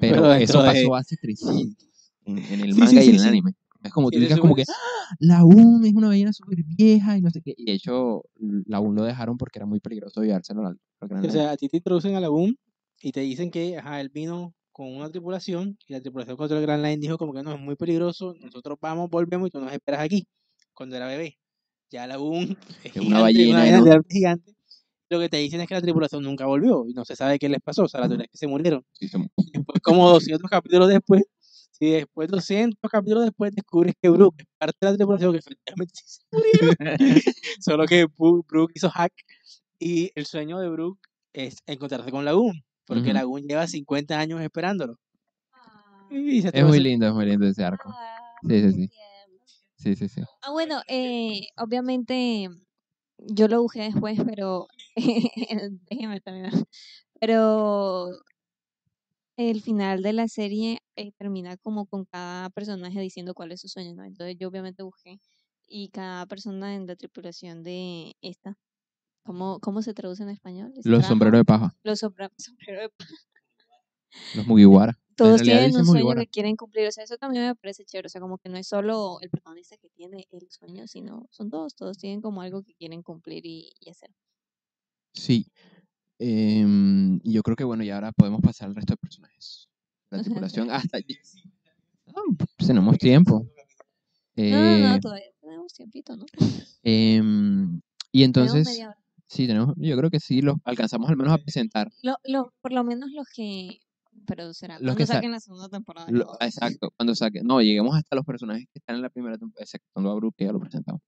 Pero, 0.00 0.22
Pero 0.22 0.34
eso 0.34 0.62
de- 0.62 0.68
pasó 0.72 0.94
hace 0.94 1.16
300 1.16 2.12
en, 2.24 2.38
en 2.38 2.60
el 2.60 2.74
Sí, 2.74 2.80
manga 2.80 3.02
sí, 3.02 3.06
y 3.06 3.10
en 3.10 3.14
el 3.16 3.22
anime. 3.24 3.52
Es 3.84 3.92
como 3.92 4.10
tú 4.10 4.18
digas 4.18 4.38
como 4.38 4.54
que, 4.54 4.62
¡Ah! 4.68 5.16
Laboon 5.18 5.84
es 5.84 5.92
una 5.94 6.08
ballena 6.08 6.32
súper 6.32 6.62
vieja 6.64 7.18
y 7.18 7.20
no 7.20 7.30
sé 7.30 7.40
qué. 7.42 7.54
Y 7.56 7.64
de 7.64 7.72
hecho, 7.72 8.22
Laboon 8.66 8.94
lo 8.94 9.02
dejaron 9.04 9.36
porque 9.36 9.58
era 9.58 9.66
muy 9.66 9.80
peligroso 9.80 10.22
llevárselo 10.22 10.66
al, 10.66 10.78
al 11.00 11.08
Gran 11.08 11.26
O 11.26 11.30
sea, 11.30 11.50
a 11.50 11.56
ti 11.56 11.68
te 11.68 11.78
introducen 11.78 12.14
a 12.14 12.20
la 12.20 12.28
boom 12.28 12.56
y 13.00 13.12
te 13.12 13.20
dicen 13.20 13.50
que 13.50 13.76
ajá, 13.76 14.00
él 14.00 14.08
vino 14.08 14.54
con 14.72 14.94
una 14.94 15.10
tripulación 15.10 15.78
y 15.86 15.92
la 15.92 16.00
tripulación 16.00 16.36
contra 16.36 16.56
el 16.56 16.62
Grand 16.62 16.82
Line 16.82 16.98
dijo 16.98 17.18
como 17.18 17.32
que 17.34 17.42
no, 17.42 17.52
es 17.52 17.60
muy 17.60 17.76
peligroso, 17.76 18.34
nosotros 18.40 18.78
vamos, 18.80 19.10
volvemos 19.10 19.48
y 19.48 19.50
tú 19.50 19.60
nos 19.60 19.72
esperas 19.72 20.00
aquí, 20.00 20.26
cuando 20.74 20.96
era 20.96 21.06
bebé. 21.06 21.38
Ya 21.90 22.06
la 22.06 22.14
es 22.16 22.20
una 22.20 22.56
gigante, 22.82 23.20
ballena 23.20 23.58
ballena 23.58 24.02
gigante. 24.08 24.54
Lo 25.10 25.20
que 25.20 25.28
te 25.28 25.36
dicen 25.36 25.60
es 25.60 25.68
que 25.68 25.74
la 25.74 25.82
tripulación 25.82 26.22
nunca 26.22 26.46
volvió 26.46 26.86
y 26.88 26.94
no 26.94 27.04
se 27.04 27.14
sabe 27.14 27.38
qué 27.38 27.50
les 27.50 27.60
pasó, 27.60 27.84
o 27.84 27.88
sea, 27.88 28.00
la 28.00 28.08
teoría 28.08 28.24
es 28.24 28.30
que 28.30 28.38
se 28.38 28.46
murieron. 28.46 28.82
Sí, 28.92 29.10
Después, 29.52 29.80
como 29.82 30.08
200 30.08 30.50
capítulos 30.50 30.88
después, 30.88 31.22
si 31.70 31.90
después 31.90 32.28
200 32.28 32.90
capítulos 32.90 33.24
después 33.24 33.54
descubres 33.54 33.94
que 34.00 34.08
Brooke 34.08 34.40
es 34.40 34.46
parte 34.56 34.78
de 34.80 34.90
la 34.90 34.96
tripulación 34.96 35.32
que 35.32 35.38
efectivamente 35.38 35.94
sí 35.94 36.04
se 36.06 36.24
murieron, 36.32 36.76
solo 37.60 37.84
que 37.86 38.06
Brooke 38.16 38.72
hizo 38.74 38.88
hack 38.88 39.12
y 39.78 40.10
el 40.14 40.24
sueño 40.24 40.58
de 40.60 40.70
Brooke 40.70 41.00
es 41.34 41.56
encontrarse 41.66 42.10
con 42.10 42.24
Lagoon, 42.24 42.64
porque 42.92 43.10
Ujú. 43.10 43.18
Lagoon 43.18 43.42
lleva 43.44 43.66
50 43.66 44.18
años 44.18 44.40
esperándolo. 44.40 44.98
Y 46.10 46.42
se 46.42 46.50
Es 46.52 46.64
muy 46.64 46.80
lindo, 46.80 47.06
es 47.06 47.14
muy 47.14 47.24
lindo 47.24 47.46
ese 47.46 47.64
arco. 47.64 47.94
Sí, 48.46 48.60
sí, 48.60 48.72
sí. 48.72 48.90
Sí, 49.76 49.96
sí, 49.96 50.08
sí. 50.08 50.22
Ah, 50.42 50.50
bueno, 50.50 50.82
eh, 50.88 51.48
obviamente 51.56 52.48
yo 53.18 53.48
lo 53.48 53.62
busqué 53.62 53.82
después, 53.82 54.18
pero 54.26 54.66
déjeme 55.90 56.20
terminar. 56.20 56.52
Pero 57.20 58.10
el 59.36 59.62
final 59.62 60.02
de 60.02 60.12
la 60.12 60.28
serie 60.28 60.78
eh, 60.96 61.12
termina 61.12 61.56
como 61.56 61.86
con 61.86 62.04
cada 62.04 62.50
personaje 62.50 63.00
diciendo 63.00 63.34
cuál 63.34 63.52
es 63.52 63.60
su 63.60 63.68
sueño, 63.68 63.94
¿no? 63.94 64.04
Entonces 64.04 64.36
yo 64.38 64.48
obviamente 64.48 64.82
busqué 64.82 65.18
y 65.66 65.88
cada 65.90 66.26
persona 66.26 66.74
en 66.74 66.86
la 66.86 66.96
tripulación 66.96 67.62
de 67.62 68.14
esta, 68.20 68.56
¿cómo, 69.22 69.58
cómo 69.60 69.82
se 69.82 69.94
traduce 69.94 70.22
en 70.22 70.30
español? 70.30 70.72
Los 70.84 71.06
sombreros 71.06 71.40
de 71.40 71.44
paja, 71.44 71.74
Los 71.82 72.00
sombreros 72.00 72.30
de 72.36 72.88
paja. 72.90 73.14
los 74.36 74.46
Mugiwara. 74.46 74.98
Todos 75.16 75.42
tienen 75.42 75.76
un 75.76 75.84
sueño 75.84 76.14
que 76.14 76.26
quieren 76.26 76.56
cumplir, 76.56 76.88
o 76.88 76.92
sea, 76.92 77.04
eso 77.04 77.16
también 77.18 77.44
me 77.44 77.54
parece 77.54 77.84
chévere, 77.84 78.06
o 78.06 78.08
sea, 78.08 78.20
como 78.20 78.38
que 78.38 78.48
no 78.48 78.56
es 78.56 78.66
solo 78.66 79.18
el 79.20 79.28
protagonista 79.28 79.76
que 79.76 79.90
tiene 79.90 80.26
el 80.30 80.50
sueño, 80.50 80.86
sino 80.86 81.28
son 81.30 81.50
todos, 81.50 81.74
todos 81.74 81.98
tienen 81.98 82.22
como 82.22 82.40
algo 82.40 82.62
que 82.62 82.74
quieren 82.74 83.02
cumplir 83.02 83.44
y, 83.44 83.70
y 83.78 83.90
hacer. 83.90 84.10
Sí. 85.12 85.46
Y 86.18 87.32
yo 87.32 87.42
creo 87.42 87.56
que 87.56 87.64
bueno, 87.64 87.82
y 87.84 87.90
ahora 87.90 88.12
podemos 88.12 88.40
pasar 88.40 88.68
al 88.68 88.74
resto 88.74 88.94
de 88.94 88.96
personajes. 88.98 89.68
La 90.10 90.22
tripulación 90.22 90.70
hasta 90.70 90.98
allí. 90.98 91.18
Ah, 92.08 92.20
pues 92.36 92.66
tenemos 92.66 92.98
tiempo. 92.98 93.46
No, 94.36 94.44
no, 94.44 94.78
no, 94.78 94.94
Eh, 94.96 95.00
todavía 95.00 95.26
tenemos 95.40 95.72
tiempito, 95.74 96.16
¿no? 96.16 96.24
em, 96.82 97.80
y 98.12 98.22
entonces. 98.24 98.80
Sí, 99.32 99.46
tenemos, 99.46 99.74
yo 99.78 99.96
creo 99.96 100.10
que 100.10 100.20
sí, 100.20 100.42
los 100.42 100.56
alcanzamos 100.64 101.08
al 101.08 101.16
menos 101.16 101.32
a 101.32 101.38
presentar. 101.38 101.88
Lo, 102.02 102.16
lo, 102.24 102.52
por 102.60 102.72
lo 102.72 102.84
menos 102.84 103.10
los 103.12 103.26
que. 103.34 103.78
Será 104.52 104.74
Los 104.74 104.80
cuando 104.82 104.96
que 104.96 105.06
sa- 105.06 105.14
saquen 105.14 105.30
la 105.32 105.40
segunda 105.40 105.68
temporada. 105.70 106.06
Exacto, 106.40 106.90
cuando 106.96 107.14
saque. 107.14 107.40
No, 107.42 107.62
lleguemos 107.62 107.96
hasta 107.96 108.14
los 108.14 108.26
personajes 108.26 108.66
que 108.70 108.78
están 108.78 108.96
en 108.96 109.02
la 109.02 109.08
primera 109.08 109.38
temporada, 109.38 109.64
exceptuando 109.64 110.10
a 110.10 110.14
Brook, 110.16 110.34
que 110.36 110.44
ya 110.44 110.52
lo 110.52 110.60
presentamos. 110.60 111.00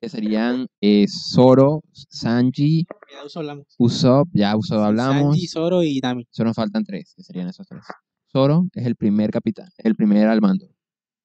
Que 0.00 0.08
serían 0.08 0.68
eh, 0.80 1.06
Zoro, 1.08 1.82
Sanji, 1.92 2.86
Ya 3.10 3.18
hablamos. 3.40 3.66
Usopp, 3.78 4.28
ya 4.32 4.56
Usopp 4.56 4.78
hablamos. 4.78 5.34
Sanji, 5.34 5.48
Zoro 5.48 5.82
y 5.82 5.98
Nami. 6.00 6.24
Solo 6.30 6.50
nos 6.50 6.56
faltan 6.56 6.84
tres, 6.84 7.14
que 7.16 7.24
serían 7.24 7.48
esos 7.48 7.66
tres. 7.66 7.82
Zoro 8.30 8.64
es 8.74 8.86
el 8.86 8.94
primer 8.94 9.30
capitán, 9.32 9.68
el 9.78 9.96
primer 9.96 10.28
al 10.28 10.40
mando, 10.40 10.68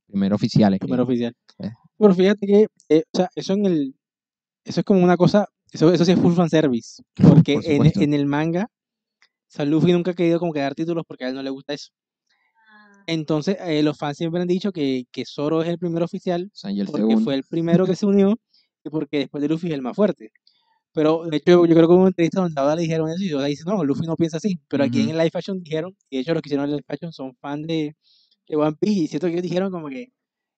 primer 0.07 0.33
oficial. 0.33 0.73
es 0.73 0.79
que- 0.79 0.85
Primer 0.87 1.01
oficial. 1.01 1.33
Eh. 1.59 1.69
Pero 1.99 2.15
fíjate 2.15 2.47
que, 2.47 2.67
eh, 2.89 3.03
o 3.13 3.17
sea, 3.17 3.29
eso 3.35 3.53
en 3.53 3.65
el, 3.67 3.95
eso 4.67 4.81
es 4.81 4.85
como 4.85 5.03
una 5.03 5.17
cosa, 5.17 5.47
eso, 5.71 5.91
eso 5.93 6.05
sí 6.05 6.11
es 6.11 6.19
full 6.19 6.33
fanservice. 6.33 7.01
Porque 7.43 7.53
Por 7.55 7.65
en, 7.65 8.03
en 8.03 8.13
el 8.13 8.25
manga, 8.25 8.67
o 8.71 9.49
sea, 9.49 9.65
Luffy 9.65 9.91
nunca 9.93 10.11
ha 10.11 10.13
querido 10.15 10.39
como 10.39 10.53
que 10.53 10.59
dar 10.59 10.75
títulos 10.75 11.03
porque 11.07 11.25
a 11.25 11.29
él 11.29 11.35
no 11.35 11.43
le 11.43 11.49
gusta 11.49 11.73
eso. 11.73 11.89
Entonces, 13.05 13.57
eh, 13.61 13.81
los 13.83 13.97
fans 13.97 14.17
siempre 14.17 14.41
han 14.41 14.47
dicho 14.47 14.71
que, 14.71 15.05
que 15.11 15.23
Zoro 15.25 15.61
es 15.61 15.69
el 15.69 15.77
primer 15.79 16.03
oficial 16.03 16.49
Sanji 16.53 16.81
el 16.81 16.87
porque 16.87 16.99
segundo. 17.01 17.21
fue 17.21 17.35
el 17.35 17.43
primero 17.43 17.85
que 17.85 17.95
se 17.95 18.05
unió 18.05 18.35
y 18.83 18.89
porque 18.89 19.19
después 19.19 19.41
de 19.41 19.47
Luffy 19.49 19.67
es 19.67 19.73
el 19.73 19.81
más 19.81 19.95
fuerte. 19.95 20.31
Pero 20.93 21.25
de 21.25 21.37
hecho, 21.37 21.65
yo 21.65 21.75
creo 21.75 21.87
que 21.87 21.93
hubo 21.93 22.01
una 22.01 22.07
entrevista 22.09 22.41
donde 22.41 22.59
ahora 22.59 22.75
le 22.75 22.81
dijeron 22.81 23.09
eso 23.09 23.23
y 23.23 23.33
Oda 23.33 23.45
dice, 23.45 23.63
no, 23.65 23.83
Luffy 23.83 24.05
no 24.07 24.15
piensa 24.15 24.37
así. 24.37 24.59
Pero 24.67 24.83
aquí 24.83 24.99
en 24.99 25.05
Ujú. 25.05 25.11
el 25.11 25.17
live 25.19 25.29
fashion 25.31 25.59
dijeron, 25.63 25.95
y 26.09 26.17
de 26.17 26.21
hecho 26.23 26.33
los 26.33 26.41
que 26.41 26.49
hicieron 26.49 26.65
el 26.65 26.71
live 26.71 26.83
fashion 26.87 27.13
son 27.13 27.35
fan 27.35 27.61
de, 27.63 27.95
de 28.47 28.55
One 28.55 28.75
Piece 28.79 29.01
y 29.01 29.07
siento 29.07 29.27
que 29.27 29.33
ellos 29.33 29.43
dijeron 29.43 29.71
como 29.71 29.89
que, 29.89 30.01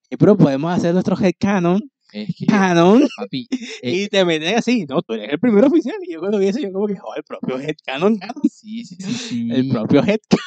"Eh, 0.10 0.18
pero 0.18 0.38
podemos 0.38 0.72
hacer 0.74 0.94
nuestro 0.94 1.18
headcanon, 1.20 1.82
Es 2.12 2.36
que, 2.36 2.46
canon, 2.48 3.08
papi, 3.18 3.48
eh, 3.84 3.92
y 3.92 4.08
te 4.08 4.26
meten 4.26 4.58
así, 4.58 4.86
no, 4.88 5.02
tú 5.02 5.14
eres 5.14 5.32
el 5.32 5.40
primer 5.40 5.66
oficial. 5.66 5.96
Y 6.02 6.14
yo 6.14 6.20
cuando 6.20 6.40
vi 6.40 6.48
eso, 6.48 6.60
yo 6.60 6.72
como 6.72 6.88
que, 6.88 6.96
oh, 7.04 7.16
el 7.16 7.24
propio 7.24 7.60
headcanon, 7.60 8.18
canon, 8.18 8.50
sí, 8.50 8.84
sí, 8.84 8.96
sí, 8.96 9.14
sí. 9.30 9.50
el 9.52 9.70
propio 9.70 10.00
headcanon. 10.02 10.44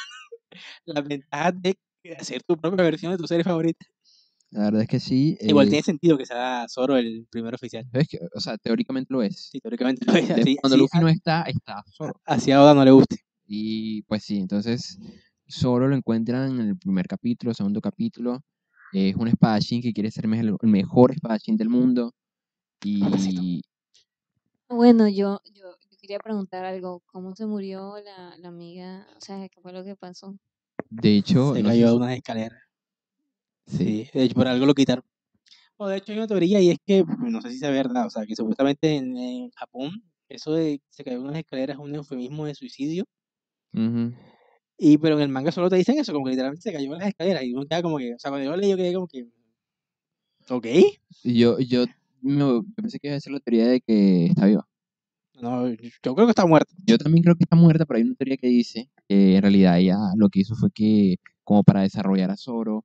Las 0.84 1.04
ventajas 1.06 1.54
de 1.62 1.76
hacer 2.18 2.42
tu 2.42 2.56
propia 2.56 2.84
versión 2.84 3.12
de 3.12 3.18
tu 3.18 3.26
serie 3.26 3.44
favorita. 3.44 3.86
La 4.50 4.64
verdad 4.64 4.82
es 4.82 4.88
que 4.88 5.00
sí. 5.00 5.38
Igual 5.40 5.68
eh, 5.68 5.70
tiene 5.70 5.82
sentido 5.82 6.18
que 6.18 6.26
sea 6.26 6.66
Zoro 6.68 6.96
el 6.98 7.26
primer 7.30 7.54
oficial. 7.54 7.88
O 8.34 8.40
sea, 8.40 8.58
teóricamente 8.58 9.12
lo 9.12 9.22
es. 9.22 9.48
Sí, 9.50 9.60
teóricamente 9.60 10.04
lo 10.04 10.12
es 10.12 10.30
así. 10.30 10.56
Cuando 10.56 10.74
así, 10.74 10.82
Luffy 10.82 10.98
no 11.00 11.08
está, 11.08 11.42
está 11.42 11.82
Zoro. 11.96 12.20
así 12.26 12.50
a 12.50 12.62
Oda 12.62 12.74
no 12.74 12.84
le 12.84 12.90
guste. 12.90 13.16
Y 13.46 14.02
pues 14.02 14.24
sí, 14.24 14.36
entonces 14.36 14.98
Zoro 15.50 15.88
lo 15.88 15.96
encuentran 15.96 16.60
en 16.60 16.68
el 16.68 16.76
primer 16.76 17.06
capítulo, 17.06 17.54
segundo 17.54 17.80
capítulo. 17.80 18.42
Es 18.92 19.16
un 19.16 19.28
espadachín 19.28 19.82
que 19.82 19.92
quiere 19.92 20.10
ser 20.10 20.24
el 20.26 20.56
mejor 20.62 21.12
espadachín 21.12 21.56
del 21.56 21.68
mundo. 21.68 22.12
Y 22.84 23.62
Bueno, 24.68 25.08
yo, 25.08 25.40
yo, 25.54 25.76
yo 25.90 25.96
quería 26.00 26.18
preguntar 26.18 26.64
algo. 26.64 27.00
¿Cómo 27.06 27.34
se 27.36 27.46
murió 27.46 27.94
la, 28.04 28.36
la 28.38 28.48
amiga? 28.48 29.06
O 29.16 29.20
sea, 29.20 29.48
¿qué 29.48 29.60
fue 29.60 29.72
lo 29.72 29.84
que 29.84 29.94
pasó? 29.96 30.36
de 30.90 31.16
hecho, 31.16 31.54
Se 31.54 31.62
no 31.62 31.68
cayó 31.70 31.88
de 31.90 31.96
unas 31.96 32.16
escaleras. 32.16 32.60
sí, 33.66 34.08
de 34.12 34.22
hecho, 34.24 34.34
por 34.34 34.46
algo 34.48 34.66
lo 34.66 34.74
quitaron. 34.74 35.04
O 35.78 35.88
de 35.88 35.98
hecho, 35.98 36.12
hay 36.12 36.18
una 36.18 36.28
teoría 36.28 36.60
y 36.60 36.70
es 36.70 36.78
que, 36.86 37.04
no 37.20 37.40
sé 37.42 37.50
si 37.50 37.58
sea 37.58 37.70
verdad, 37.70 38.06
o 38.06 38.10
sea, 38.10 38.26
que 38.26 38.36
supuestamente 38.36 38.96
en, 38.96 39.16
en 39.18 39.50
Japón, 39.52 40.02
eso 40.28 40.52
de 40.54 40.80
se 40.90 41.04
cayó 41.04 41.18
de 41.18 41.24
unas 41.24 41.36
escaleras 41.38 41.76
es 41.78 41.82
un 41.84 41.94
eufemismo 41.94 42.46
de 42.46 42.54
suicidio. 42.54 43.04
ujú. 43.74 44.12
Y, 44.84 44.98
pero 44.98 45.14
en 45.14 45.22
el 45.22 45.28
manga 45.28 45.52
solo 45.52 45.70
te 45.70 45.76
dicen 45.76 45.96
eso, 45.98 46.12
como 46.12 46.24
que 46.24 46.32
literalmente 46.32 46.62
se 46.62 46.72
cayó 46.72 46.90
de 46.92 46.98
las 46.98 47.08
escaleras. 47.08 47.44
Y 47.44 47.52
uno 47.54 47.64
queda 47.66 47.82
como 47.82 47.98
que, 47.98 48.14
o 48.14 48.18
sea, 48.18 48.30
cuando 48.32 48.50
yo 48.50 48.56
leí, 48.56 48.70
yo 48.70 48.76
quedé 48.76 48.92
como 48.92 49.06
que, 49.06 49.26
ok, 50.48 50.66
yo, 51.22 51.58
yo, 51.60 51.84
me- 52.20 52.38
yo 52.38 52.64
pensé 52.74 52.98
que 52.98 53.08
iba 53.08 53.16
a 53.16 53.20
ser 53.20 53.32
la 53.32 53.40
teoría 53.40 53.66
de 53.68 53.80
que 53.80 54.26
está 54.26 54.46
viva. 54.46 54.66
no, 55.40 55.68
yo 55.68 56.14
creo 56.14 56.26
que 56.26 56.30
está 56.30 56.46
muerto. 56.46 56.74
Yo 56.84 56.98
también 56.98 57.22
creo 57.22 57.36
que 57.36 57.44
está 57.44 57.54
muerta, 57.56 57.84
pero 57.86 57.98
hay 57.98 58.04
una 58.04 58.14
teoría 58.14 58.36
que 58.36 58.48
dice 58.48 58.88
que 59.08 59.36
en 59.36 59.42
realidad 59.42 59.78
ella 59.78 59.96
lo 60.16 60.28
que 60.28 60.40
hizo 60.40 60.56
fue 60.56 60.70
que, 60.72 61.16
como 61.44 61.62
para 61.62 61.82
desarrollar 61.82 62.30
a 62.30 62.36
Zoro, 62.36 62.84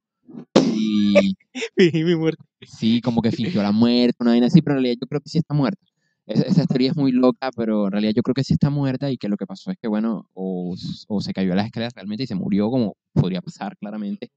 y 0.55 1.35
mi 2.05 2.15
muerte. 2.15 2.43
sí, 2.61 3.01
como 3.01 3.21
que 3.23 3.31
fingió 3.31 3.63
la 3.63 3.71
muerte, 3.71 4.17
una 4.19 4.31
vaina 4.31 4.47
así, 4.47 4.61
pero 4.61 4.75
en 4.77 4.83
realidad 4.83 4.99
yo 5.01 5.07
creo 5.07 5.21
que 5.21 5.29
sí 5.29 5.39
está 5.39 5.55
muerta. 5.55 5.83
Esa, 6.27 6.43
esa 6.43 6.65
teoría 6.65 6.91
es 6.91 6.95
muy 6.97 7.11
loca, 7.13 7.49
pero 7.55 7.85
en 7.85 7.91
realidad 7.93 8.11
yo 8.15 8.21
creo 8.21 8.33
que 8.35 8.43
sí 8.43 8.53
está 8.53 8.69
muerta 8.69 9.09
y 9.09 9.17
que 9.17 9.29
lo 9.29 9.37
que 9.37 9.47
pasó 9.47 9.71
es 9.71 9.77
que, 9.81 9.87
bueno, 9.87 10.29
o, 10.33 10.75
o 11.07 11.21
se 11.21 11.33
cayó 11.33 11.53
a 11.53 11.55
las 11.55 11.65
escaleras 11.67 11.93
realmente 11.95 12.23
y 12.23 12.27
se 12.27 12.35
murió, 12.35 12.69
como 12.69 12.97
podría 13.13 13.41
pasar 13.41 13.77
claramente, 13.77 14.29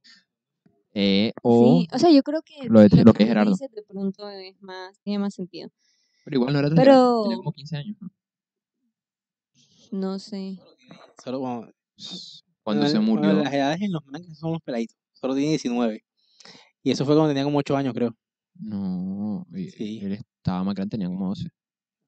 eh, 0.95 1.33
o, 1.43 1.81
Sí, 1.81 1.89
o 1.93 1.99
sea, 1.99 2.11
yo 2.11 2.23
creo 2.23 2.43
que 2.43 2.69
lo 2.69 2.81
de- 2.81 3.05
lo 3.05 3.13
que 3.13 3.25
es 3.25 3.29
tú 3.29 3.31
Gerardo. 3.31 3.51
dices 3.53 3.71
de 3.73 3.83
pronto 3.83 4.29
es 4.31 4.61
más, 4.63 4.99
tiene 5.03 5.19
más 5.19 5.35
sentido. 5.35 5.69
pero 6.25 6.37
igual 6.37 6.53
no 6.53 6.59
era 6.61 6.69
tan 6.69 6.77
tenía 6.77 6.85
Pero, 6.95 7.37
como 7.39 7.53
15 7.53 7.77
años, 7.77 7.97
¿no? 8.01 8.11
no 9.93 10.19
sé. 10.19 10.59
Solo, 11.23 11.41
bueno, 11.41 11.71
Cuando 12.63 12.83
bueno, 12.83 12.89
se 12.89 12.99
bueno, 12.99 13.29
murió. 13.29 13.43
las 13.45 13.53
edades 13.53 13.81
en 13.83 13.93
los 13.93 14.05
mangas 14.07 14.39
son 14.39 14.53
los 14.53 14.63
peladitos. 14.63 14.97
Solo 15.13 15.35
tiene 15.35 15.51
19. 15.51 16.05
Y 16.83 16.91
eso 16.93 17.05
fue 17.05 17.15
cuando 17.15 17.31
tenía 17.31 17.45
como 17.45 17.59
8 17.59 17.77
años, 17.77 17.93
creo. 17.95 18.15
No, 18.55 19.47
Sí. 19.77 19.99
él 20.03 20.13
estaba 20.13 20.63
más 20.65 20.75
grande, 20.75 20.93
tenía 20.93 21.09
como 21.09 21.29
12. 21.29 21.49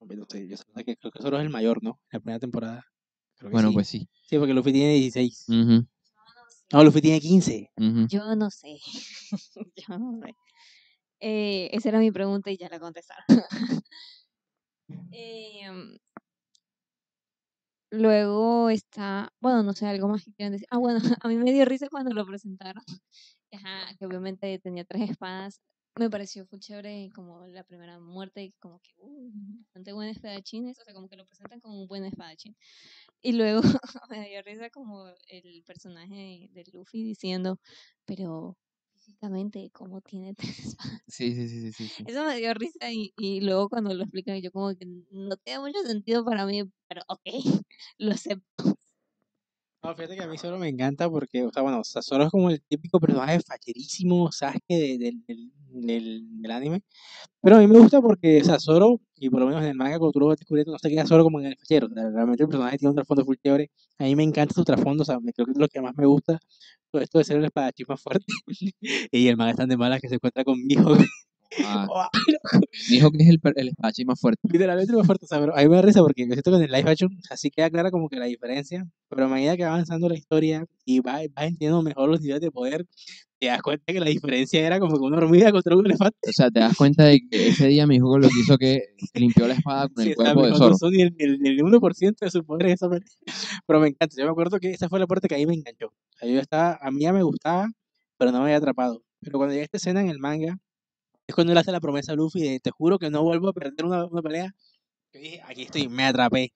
Yo 0.08 0.56
sé 0.56 0.84
que 0.84 0.96
creo 0.96 1.12
que 1.12 1.22
Zoro 1.22 1.38
es 1.38 1.42
el 1.44 1.50
mayor, 1.50 1.82
¿no? 1.82 2.00
En 2.10 2.18
la 2.18 2.20
primera 2.20 2.38
temporada. 2.40 2.84
Creo 3.36 3.50
que 3.50 3.52
Bueno, 3.52 3.68
sí. 3.68 3.74
pues 3.74 3.88
sí. 3.88 4.08
Sí, 4.28 4.38
porque 4.38 4.54
Luffy 4.54 4.72
tiene 4.72 4.94
16. 4.94 5.46
Ujú, 5.48 5.86
No, 6.72 6.84
Luffy 6.84 7.00
tiene 7.00 7.20
15. 7.20 7.70
ujú. 7.76 8.06
Yo 8.08 8.34
no 8.36 8.50
sé. 8.50 8.78
Yo 9.76 9.98
no 9.98 10.20
sé. 10.24 10.34
Eh, 11.20 11.68
esa 11.72 11.90
era 11.90 11.98
mi 11.98 12.10
pregunta 12.10 12.50
y 12.50 12.56
ya 12.56 12.68
la 12.68 12.80
contestaron. 12.80 13.24
Em, 15.14 15.98
luego 17.90 18.70
está, 18.70 19.30
bueno, 19.40 19.62
no 19.62 19.72
sé, 19.74 19.86
algo 19.86 20.08
más 20.08 20.24
que 20.24 20.32
quieran 20.32 20.52
decir. 20.52 20.66
Ah, 20.70 20.78
bueno, 20.78 20.98
a 21.24 21.28
mí 21.28 21.36
me 21.36 21.52
dio 21.52 21.64
risa 21.64 21.88
cuando 21.90 22.12
lo 22.14 22.26
presentaron. 22.26 22.82
Ajá, 23.52 23.94
que 23.98 24.06
obviamente 24.06 24.58
tenía 24.58 24.84
tres 24.84 25.10
espadas. 25.10 25.60
Me 25.96 26.08
pareció 26.08 26.46
muy 26.50 26.58
chévere 26.58 27.10
como 27.14 27.46
la 27.46 27.64
primera 27.64 28.00
muerte, 28.00 28.42
y 28.44 28.52
como 28.52 28.80
que, 28.80 28.92
uh, 28.96 29.30
bastante 29.60 29.92
buen 29.92 30.08
espadachín, 30.08 30.68
o 30.70 30.74
sea, 30.74 30.94
como 30.94 31.08
que 31.08 31.16
lo 31.16 31.26
presentan 31.26 31.60
como 31.60 31.80
un 31.82 31.86
buen 31.86 32.04
espadachín. 32.04 32.56
Y 33.20 33.32
luego 33.32 33.60
me 34.10 34.28
dio 34.28 34.42
risa 34.42 34.70
como 34.70 35.06
el 35.28 35.62
personaje 35.66 36.48
de, 36.52 36.64
Luffy 36.72 37.04
diciendo, 37.04 37.60
pero 38.06 38.56
físicamente, 38.94 39.70
¿cómo 39.72 40.00
tiene 40.00 40.34
tres 40.58 40.60
espadas? 40.60 41.02
Sí, 41.08 41.34
sí, 41.34 41.48
sí, 41.48 41.60
sí, 41.60 41.72
sí, 41.72 41.88
sí. 41.88 42.04
Eso 42.06 42.24
me 42.24 42.36
dio 42.36 42.54
risa 42.54 42.90
y, 42.90 43.12
y 43.18 43.40
luego 43.42 43.68
cuando 43.68 43.92
lo 43.92 44.04
explican 44.04 44.40
yo 44.40 44.50
como 44.50 44.74
que 44.74 44.86
no 45.10 45.36
tiene 45.36 45.60
mucho 45.60 45.82
sentido 45.82 46.24
para 46.24 46.46
mí, 46.46 46.62
pero 46.88 47.02
ok, 47.08 47.20
lo 47.98 48.12
acepto. 48.12 48.76
No, 49.82 49.94
fíjate 49.96 50.14
que 50.14 50.22
a 50.22 50.28
mí 50.28 50.38
Zoro 50.38 50.58
me 50.58 50.68
encanta 50.68 51.10
porque, 51.10 51.42
o 51.44 51.50
sea, 51.52 51.62
bueno, 51.62 51.80
o 51.80 51.84
sea, 51.84 52.02
Zoro 52.02 52.24
es 52.24 52.30
como 52.30 52.50
el 52.50 52.62
típico 52.62 53.00
personaje 53.00 53.40
facherísimo, 53.40 54.30
Sasuke 54.30 54.62
de- 54.68 54.98
del, 54.98 55.50
del, 55.68 56.50
anime. 56.52 56.82
Pero 57.42 57.56
a 57.56 57.58
mí 57.60 57.66
me 57.66 57.78
gusta 57.80 58.00
porque, 58.00 58.40
o 58.42 58.44
sea, 58.44 58.60
Zoro, 58.60 59.00
y 59.16 59.30
por 59.30 59.40
lo 59.40 59.46
menos 59.46 59.62
en 59.62 59.70
el 59.70 59.74
manga, 59.76 59.98
cuando 59.98 60.12
tú 60.12 60.20
lo 60.20 60.26
vas 60.28 60.38
descubriendo, 60.38 60.72
no 60.72 60.78
se 60.78 60.88
queda 60.90 61.06
Zoro 61.06 61.24
como 61.24 61.40
en 61.40 61.46
el 61.46 61.56
fachero. 61.58 61.88
realmente 61.88 62.44
el 62.44 62.48
personaje 62.48 62.78
tiene 62.78 62.90
un 62.90 62.96
trasfondo 62.96 63.24
full. 63.24 63.36
A 63.98 64.04
mí 64.04 64.16
me 64.16 64.22
encanta 64.24 64.54
su 64.54 64.64
trasfondo, 64.64 65.02
o 65.02 65.06
sea, 65.06 65.18
creo 65.34 65.46
que 65.46 65.52
es 65.52 65.58
lo 65.58 65.68
que 65.68 65.80
más 65.80 65.94
me 65.96 66.06
gusta, 66.06 66.38
todo 66.90 67.02
esto 67.02 67.18
de 67.18 67.24
ser 67.24 67.38
el 67.38 67.44
espadachín 67.46 67.86
más 67.88 68.00
fuerte. 68.02 68.26
y 69.12 69.28
el 69.28 69.36
manga 69.36 69.52
es 69.52 69.56
tan 69.58 69.68
de 69.68 69.76
malas 69.76 70.00
que 70.00 70.08
se 70.08 70.16
encuentra 70.16 70.44
con 70.44 70.58
mi 70.64 70.74
hijo. 70.74 70.94
Ah, 71.64 72.08
dijo 72.90 73.10
que 73.10 73.22
es 73.22 73.28
el, 73.28 73.40
el 73.56 73.68
espadachín 73.68 74.06
más 74.06 74.20
fuerte. 74.20 74.40
Literalmente 74.50 74.92
más 74.94 75.06
fuerte, 75.06 75.24
o 75.26 75.28
sea, 75.28 75.38
pero 75.40 75.56
a 75.56 75.60
mí 75.62 75.68
me 75.68 75.76
da 75.76 75.82
risa 75.82 76.00
porque 76.00 76.22
yo 76.26 76.32
siento 76.32 76.50
que 76.50 76.56
en 76.56 76.62
el 76.64 76.72
live 76.72 76.90
action 76.90 77.10
así 77.30 77.50
queda 77.50 77.70
clara 77.70 77.90
como 77.90 78.08
que 78.08 78.16
la 78.16 78.26
diferencia, 78.26 78.86
pero 79.08 79.26
a 79.26 79.28
medida 79.28 79.56
que 79.56 79.64
va 79.64 79.70
avanzando 79.74 80.08
la 80.08 80.16
historia 80.16 80.64
y 80.84 81.00
va- 81.00 81.14
vas 81.34 81.44
entendiendo 81.44 81.82
mejor 81.82 82.08
los 82.08 82.20
niveles 82.20 82.40
de 82.40 82.50
poder, 82.50 82.86
te 83.38 83.46
das 83.48 83.60
cuenta 83.60 83.92
que 83.92 83.98
la 84.00 84.06
diferencia 84.06 84.64
era 84.64 84.78
como 84.78 84.96
que 84.98 85.04
una 85.04 85.16
hormiga 85.16 85.50
contra 85.50 85.76
un 85.76 85.84
elefante. 85.84 86.16
O 86.28 86.32
sea, 86.32 86.50
te 86.50 86.60
das 86.60 86.76
cuenta 86.76 87.04
de 87.04 87.20
que 87.28 87.48
ese 87.48 87.66
día 87.66 87.86
mi 87.86 87.96
hijo 87.96 88.16
lo 88.18 88.28
que 88.28 88.38
hizo 88.40 88.56
que 88.56 88.94
limpió 89.14 89.48
la 89.48 89.54
espada 89.54 89.88
con 89.88 90.04
Sí, 90.04 90.10
el 90.10 90.16
cuerpo 90.16 90.46
de 90.46 90.54
Zoro. 90.54 90.76
ni 90.90 91.02
el, 91.02 91.14
el- 91.18 91.46
el 91.46 91.60
1% 91.64 92.24
de 92.24 92.30
sus 92.30 92.44
poderes 92.44 92.74
esa. 92.74 92.88
Pero 93.66 93.80
me 93.80 93.88
encanta, 93.88 94.14
yo 94.16 94.24
me 94.24 94.30
acuerdo 94.30 94.58
que 94.60 94.70
esa 94.70 94.88
fue 94.88 95.00
la 95.00 95.06
parte 95.08 95.26
que 95.28 95.34
a 95.34 95.38
mí 95.38 95.46
me 95.46 95.54
enganchó. 95.54 95.86
O 95.88 96.18
sea, 96.18 96.28
yo 96.28 96.38
estaba, 96.40 96.78
a 96.80 96.90
mí 96.92 97.02
ya 97.02 97.12
me 97.12 97.22
gustaba, 97.24 97.68
pero 98.16 98.30
no 98.30 98.38
me 98.38 98.44
había 98.44 98.58
atrapado. 98.58 99.02
Pero 99.20 99.38
cuando 99.38 99.52
llega 99.54 99.64
esta 99.64 99.76
escena 99.78 100.00
en 100.00 100.08
el 100.08 100.18
manga, 100.20 100.58
es 101.32 101.34
cuando 101.34 101.52
él 101.52 101.58
hace 101.58 101.72
la 101.72 101.80
promesa 101.80 102.12
a 102.12 102.14
Luffy 102.14 102.40
de 102.42 102.60
te 102.60 102.70
juro 102.70 102.98
que 102.98 103.10
no 103.10 103.22
vuelvo 103.22 103.48
a 103.48 103.52
perder 103.52 103.84
una, 103.84 104.04
una 104.06 104.22
pelea. 104.22 104.54
Yo 105.12 105.20
dije, 105.20 105.42
aquí 105.46 105.62
estoy, 105.62 105.88
me 105.88 106.04
atrapé. 106.04 106.52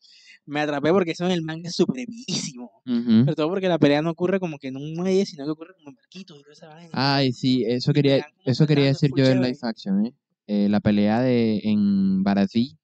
Me 0.47 0.61
atrapé 0.61 0.91
porque 0.91 1.11
eso 1.11 1.25
en 1.27 1.33
el 1.33 1.43
manga 1.43 1.69
es 1.69 1.75
súper 1.75 2.01
epiquísimo. 2.03 2.71
Ujú. 2.87 3.21
Sobre 3.21 3.35
todo 3.35 3.49
porque 3.49 3.69
la 3.69 3.79
pelea 3.79 4.01
no 4.03 4.11
ocurre 4.11 4.39
como 4.39 4.59
que 4.59 4.69
en 4.69 4.77
un 4.77 4.95
muelle, 4.95 5.27
sino 5.27 5.45
que 5.45 5.51
ocurre 5.51 5.75
como 5.75 5.91
en 5.91 5.97
barquitos 5.97 6.39
y 6.39 6.43
toda 6.43 6.53
esa 6.53 6.69
vaina. 6.69 6.91
Ay, 6.93 7.33
sí, 7.33 7.65
eso 7.67 7.91
Y 7.91 7.95
quería, 7.95 8.27
eso 8.45 8.67
quería 8.67 8.85
decir 8.87 9.11
yo 9.11 9.25
chévere. 9.25 9.41
live 9.41 9.59
action, 9.63 10.07
¿eh? 10.07 10.15
Eh, 10.47 10.69
la 10.69 10.79
pelea 10.81 11.21
de 11.21 11.61
en 11.65 12.23
Baratí 12.23 12.79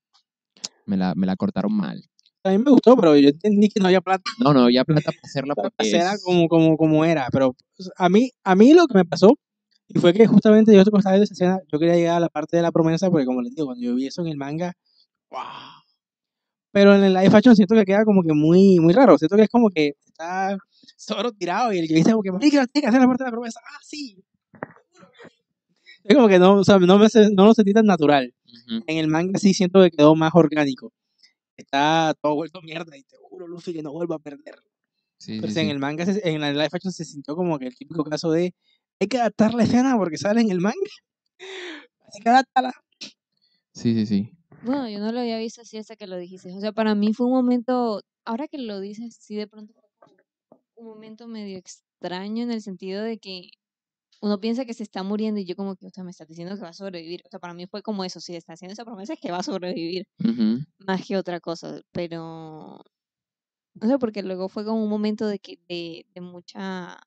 me 0.87 0.97
la, 0.97 1.15
me 1.15 1.27
la 1.27 1.37
cortaron 1.37 1.73
mal. 1.73 2.03
A 2.45 2.51
mí 2.51 2.59
me 2.59 2.73
gustó, 2.73 2.97
pero 2.97 3.17
yo 3.17 3.29
entendí 3.29 3.69
que 3.69 3.79
no 3.79 3.87
había 3.87 4.01
plata 4.01 4.25
No, 4.41 4.53
no, 4.53 4.69
ya 4.69 4.85
plata 4.85 5.13
para 5.13 5.21
hacerla 5.23 5.55
para 5.55 5.71
porque 5.71 5.87
hacerla 5.97 6.15
es- 6.15 6.25
como, 6.25 6.49
como, 6.49 6.77
como 6.77 7.05
era. 7.05 7.29
Pero 7.31 7.55
pues, 7.77 7.89
a 7.97 8.09
mí, 8.09 8.31
a 8.43 8.57
mí 8.57 8.73
lo 8.75 8.87
que 8.89 8.95
me 8.95 9.05
pasó 9.05 9.35
y 9.95 9.99
fue 9.99 10.13
que 10.13 10.27
justamente 10.27 10.73
yo 10.75 10.81
estaba 10.81 11.01
viendo 11.13 11.25
esa 11.25 11.35
escena, 11.35 11.61
yo 11.71 11.79
quería 11.79 11.97
llegar 11.97 12.17
a 12.17 12.21
la 12.21 12.29
parte 12.29 12.57
de 12.57 12.63
la 12.63 12.73
promesa, 12.73 13.11
porque 13.11 13.27
como 13.27 13.43
les 13.43 13.55
digo, 13.55 13.67
cuando 13.67 13.85
yo 13.85 13.95
vi 13.95 14.07
eso 14.07 14.23
en 14.23 14.29
el 14.29 14.37
manga, 14.37 14.75
¡wow! 15.31 15.41
Pero 16.73 16.95
en 16.95 17.05
el 17.05 17.13
live 17.13 17.37
action 17.37 17.55
siento 17.55 17.75
que 17.75 17.85
queda 17.85 18.05
como 18.05 18.23
que 18.23 18.33
muy, 18.33 18.81
muy 18.81 18.95
raro. 18.95 19.19
Siento 19.19 19.37
que 19.37 19.43
es 19.43 19.49
como 19.51 19.69
que 19.69 19.95
está 20.07 20.57
solo 20.97 21.31
tirado 21.33 21.73
y 21.73 21.79
el 21.79 21.87
que 21.89 21.95
dice 21.95 22.13
como 22.13 22.23
que, 22.23 22.31
tiene 22.39 22.51
que 22.51 22.87
hacer 22.87 23.01
la 23.01 23.07
parte 23.07 23.25
de 23.25 23.29
la 23.29 23.33
promesa. 23.33 23.61
Ah, 23.63 23.79
sí. 23.83 24.17
Es 26.05 26.17
como 26.17 26.29
que 26.29 26.39
no, 26.39 26.55
o 26.55 26.65
sea, 26.65 26.79
no, 26.79 26.99
me, 26.99 27.07
no 27.33 27.45
lo 27.45 27.55
sentí 27.55 27.73
tan 27.75 27.87
natural. 27.87 28.35
Ujú. 28.47 28.85
En 28.87 28.97
el 28.99 29.09
manga 29.09 29.39
sí 29.39 29.53
siento 29.55 29.83
que 29.83 29.91
quedó 29.91 30.15
más 30.15 30.33
orgánico. 30.35 30.93
Está 31.57 32.15
todo 32.21 32.35
vuelto 32.35 32.61
mierda 32.63 32.97
y 32.97 33.03
te 33.03 33.17
juro, 33.19 33.47
Luffy, 33.47 33.73
que 33.75 33.83
no 33.83 33.93
vuelva 33.93 34.17
a 34.17 34.19
perder. 34.19 34.57
Sí, 35.19 35.39
Pero 35.41 35.53
sí, 35.53 35.61
en 35.61 35.67
sí. 35.67 35.71
el 35.71 35.79
manga, 35.79 36.05
se- 36.07 36.29
en 36.29 36.43
el 36.43 36.55
live 36.55 36.71
action 36.73 36.93
se 36.93 37.05
sintió 37.05 37.37
como 37.37 37.59
que 37.59 37.67
el 37.67 37.77
típico 37.77 38.03
caso 38.03 38.33
de 38.33 38.55
hay 39.01 39.09
que 39.09 39.19
adaptar 39.19 39.55
la 39.55 39.65
escena 39.65 39.97
porque 39.97 40.17
sale 40.17 40.41
en 40.41 40.51
el 40.51 40.61
manga. 40.61 40.77
Así 42.07 42.21
que 42.23 42.29
adáptala. 42.29 42.73
Sí, 43.73 43.95
sí, 43.95 44.07
sí. 44.07 44.31
Bueno, 44.63 44.89
yo 44.89 45.01
no 45.01 45.11
lo 45.13 45.21
había 45.21 45.39
visto 45.39 45.63
así 45.63 45.79
hasta 45.79 45.97
que 45.97 46.07
lo 46.07 46.17
dijiste. 46.17 46.55
O 46.55 46.61
sea, 46.61 46.73
para 46.73 46.95
mí 46.95 47.13
fue 47.15 47.27
un 47.27 47.33
momento, 47.33 48.03
ahora 48.25 48.47
que 48.49 48.59
lo 48.59 48.81
dices, 48.81 49.17
sí 49.19 49.35
de 49.35 49.49
pronto 49.49 49.73
fue 49.75 49.83
como 50.49 50.63
un 50.77 50.87
momento 50.87 51.27
medio 51.27 51.59
extraño 51.59 52.43
en 52.43 52.53
el 52.53 52.63
sentido 52.63 53.03
de 53.03 53.19
que 53.19 53.51
uno 54.21 54.39
piensa 54.39 54.65
que 54.65 54.75
se 54.75 54.85
está 54.85 55.03
muriendo 55.03 55.41
y 55.41 55.45
yo 55.45 55.57
como 55.57 55.75
que, 55.75 55.87
o 55.87 55.91
sea, 55.91 56.05
me 56.05 56.13
estás 56.13 56.29
diciendo 56.29 56.55
que 56.55 56.63
va 56.63 56.69
a 56.69 56.75
sobrevivir. 56.75 57.23
O 57.27 57.29
sea, 57.29 57.41
para 57.41 57.55
mí 57.55 57.67
fue 57.67 57.83
como 57.83 58.05
eso, 58.05 58.21
si 58.21 58.37
está 58.37 58.53
haciendo 58.53 58.73
esa 58.73 58.85
promesa 58.85 59.15
es 59.15 59.21
que 59.21 59.33
va 59.33 59.39
a 59.39 59.43
sobrevivir, 59.43 60.07
más 60.79 61.05
que 61.07 61.17
otra 61.17 61.41
cosa. 61.41 61.81
Pero, 61.91 62.85
no 63.75 63.89
sé, 63.89 63.99
porque 63.99 64.23
luego 64.23 64.49
fue 64.49 64.65
como 64.65 64.85
un 64.85 64.91
momento 64.91 65.27
de, 65.27 65.41
que, 65.41 65.59
de, 65.69 66.07
de 66.15 66.21
mucha 66.21 67.01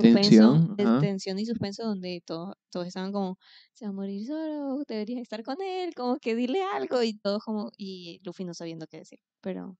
suspenso, 0.00 0.52
Tensión, 0.52 0.76
de 0.76 1.00
tensión 1.00 1.38
y 1.38 1.46
suspenso 1.46 1.84
donde 1.84 2.22
todos, 2.24 2.54
todos 2.70 2.86
estaban 2.86 3.12
como, 3.12 3.38
se 3.72 3.84
va 3.84 3.90
a 3.90 3.92
morir 3.94 4.26
solo, 4.26 4.82
deberías 4.86 5.22
estar 5.22 5.42
con 5.42 5.56
él, 5.62 5.94
como 5.94 6.16
que 6.18 6.34
dile 6.34 6.62
algo 6.62 7.02
y 7.02 7.14
todos 7.18 7.42
como, 7.44 7.70
y 7.76 8.20
Luffy 8.24 8.44
no 8.44 8.54
sabiendo 8.54 8.86
qué 8.86 8.98
decir. 8.98 9.18
Pero, 9.40 9.76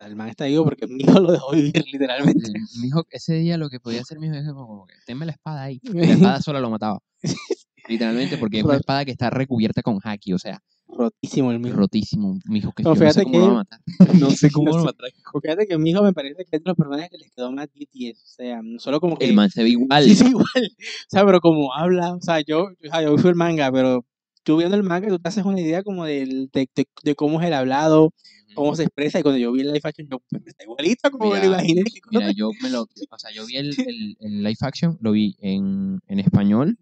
El 0.00 0.14
man 0.16 0.28
está 0.28 0.44
vivo 0.46 0.64
porque 0.64 0.86
mi 0.88 1.02
hijo 1.02 1.18
lo 1.20 1.32
dejó 1.32 1.52
vivir, 1.52 1.84
literalmente. 1.92 2.46
El- 2.46 2.54
mijo, 2.80 3.04
ese 3.10 3.34
día 3.34 3.56
lo 3.58 3.68
que 3.68 3.80
podía 3.80 4.00
hacer 4.00 4.18
mi 4.18 4.26
hijo 4.28 4.36
es 4.36 4.46
como 4.52 4.86
que 4.86 4.94
tenme 5.06 5.26
la 5.26 5.32
espada 5.32 5.62
ahí. 5.64 5.80
Y 5.82 5.92
La 5.92 6.02
espada 6.36 6.40
sola 6.42 6.60
lo 6.60 6.70
mataba. 6.70 6.98
Literalmente, 7.88 8.36
porque 8.38 8.58
es 8.58 8.64
una 8.64 8.76
espada 8.76 9.04
que 9.04 9.10
está 9.12 9.30
recubierta 9.30 9.82
con 9.82 9.98
haki, 10.02 10.32
o 10.32 10.38
sea, 10.38 10.60
Rotísimo 10.90 11.52
el 11.52 11.58
mijo. 11.60 11.76
rotísimo. 11.76 12.38
Mijo, 12.46 12.72
que 12.72 12.82
No, 12.82 12.94
yo 12.94 13.04
no 13.04 13.12
sé 13.12 13.22
cómo 13.24 13.38
lo 13.38 13.46
va 13.46 13.50
a 13.50 13.54
matar. 13.54 13.80
No 14.26 14.30
sé 14.30 14.50
cómo 14.52 14.70
lo 14.70 14.78
sé. 14.80 14.84
matará. 14.86 15.08
Fíjate 15.42 15.66
que 15.66 15.78
mi 15.78 15.90
hijo 15.90 16.02
me 16.02 16.12
parece 16.12 16.36
que 16.44 16.56
es 16.56 16.62
de 16.62 16.68
los 16.68 16.76
personajes 16.76 17.10
que 17.10 17.18
les 17.18 17.30
quedó 17.30 17.52
más 17.52 17.68
10 17.72 17.90
10. 17.92 18.18
O 18.18 18.26
sea, 18.26 18.60
no 18.62 18.78
solo 18.78 18.98
como 19.00 19.16
que. 19.16 19.26
El 19.26 19.34
man 19.34 19.50
se 19.50 19.62
ve 19.62 19.70
igual. 19.70 20.02
Sí, 20.04 20.14
sí, 20.16 20.26
igual. 20.26 20.44
O 20.46 21.08
sea, 21.08 21.24
pero 21.26 21.40
como 21.40 21.74
habla, 21.74 22.14
o 22.14 22.20
sea, 22.20 22.40
yo, 22.40 22.68
yo 22.82 23.18
fui 23.18 23.30
el 23.30 23.36
manga, 23.36 23.70
pero 23.70 24.04
tú 24.42 24.56
viendo 24.56 24.76
el 24.76 24.82
manga, 24.82 25.08
tú 25.08 25.18
te 25.18 25.28
haces 25.28 25.44
una 25.44 25.60
idea 25.60 25.82
como 25.82 26.04
del, 26.06 26.48
de, 26.52 26.68
de, 26.74 26.86
de 27.04 27.14
cómo 27.14 27.40
es 27.40 27.46
el 27.46 27.52
hablado, 27.52 28.14
cómo 28.54 28.74
se 28.74 28.82
expresa, 28.84 29.20
y 29.20 29.22
cuando 29.22 29.38
yo 29.38 29.52
vi 29.52 29.60
el 29.60 29.68
live 29.68 29.80
action, 29.84 30.08
yo, 30.10 30.22
está 30.46 30.64
igualito 30.64 31.10
como 31.10 31.26
me 31.26 31.36
lo 31.36 31.42
Mira, 31.42 31.46
imaginé. 31.58 31.82
Mira, 32.10 32.32
yo 32.32 32.50
me 32.62 32.70
lo, 32.70 32.82
o 32.82 33.18
sea, 33.18 33.30
yo 33.30 33.44
vi 33.44 33.56
el, 33.58 33.68
el, 33.86 34.16
el 34.20 34.42
live 34.42 34.56
action, 34.62 34.96
lo 35.02 35.12
vi 35.12 35.36
en, 35.40 36.00
en 36.08 36.18
español, 36.18 36.78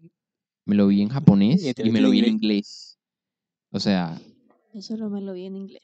me 0.67 0.75
lo 0.75 0.87
vi 0.87 1.01
en 1.01 1.09
japonés 1.09 1.63
Y 1.83 1.91
me 1.91 2.01
lo 2.01 2.11
vi 2.11 2.19
en 2.19 2.25
inglés. 2.27 2.99
O 3.71 3.79
sea, 3.79 4.19
yo 4.73 4.81
solo 4.81 5.09
me 5.09 5.21
lo 5.21 5.33
vi 5.33 5.45
en 5.45 5.55
inglés. 5.55 5.83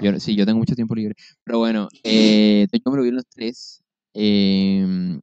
yo, 0.00 0.18
sí, 0.20 0.36
yo 0.36 0.44
tengo 0.44 0.58
mucho 0.58 0.74
tiempo 0.74 0.94
libre. 0.94 1.14
Pero 1.44 1.58
bueno, 1.58 1.88
eh, 2.02 2.66
yo 2.70 2.90
me 2.90 2.96
lo 2.96 3.02
vi 3.02 3.08
en 3.08 3.16
los 3.16 3.26
tres. 3.26 3.82
em, 4.12 5.20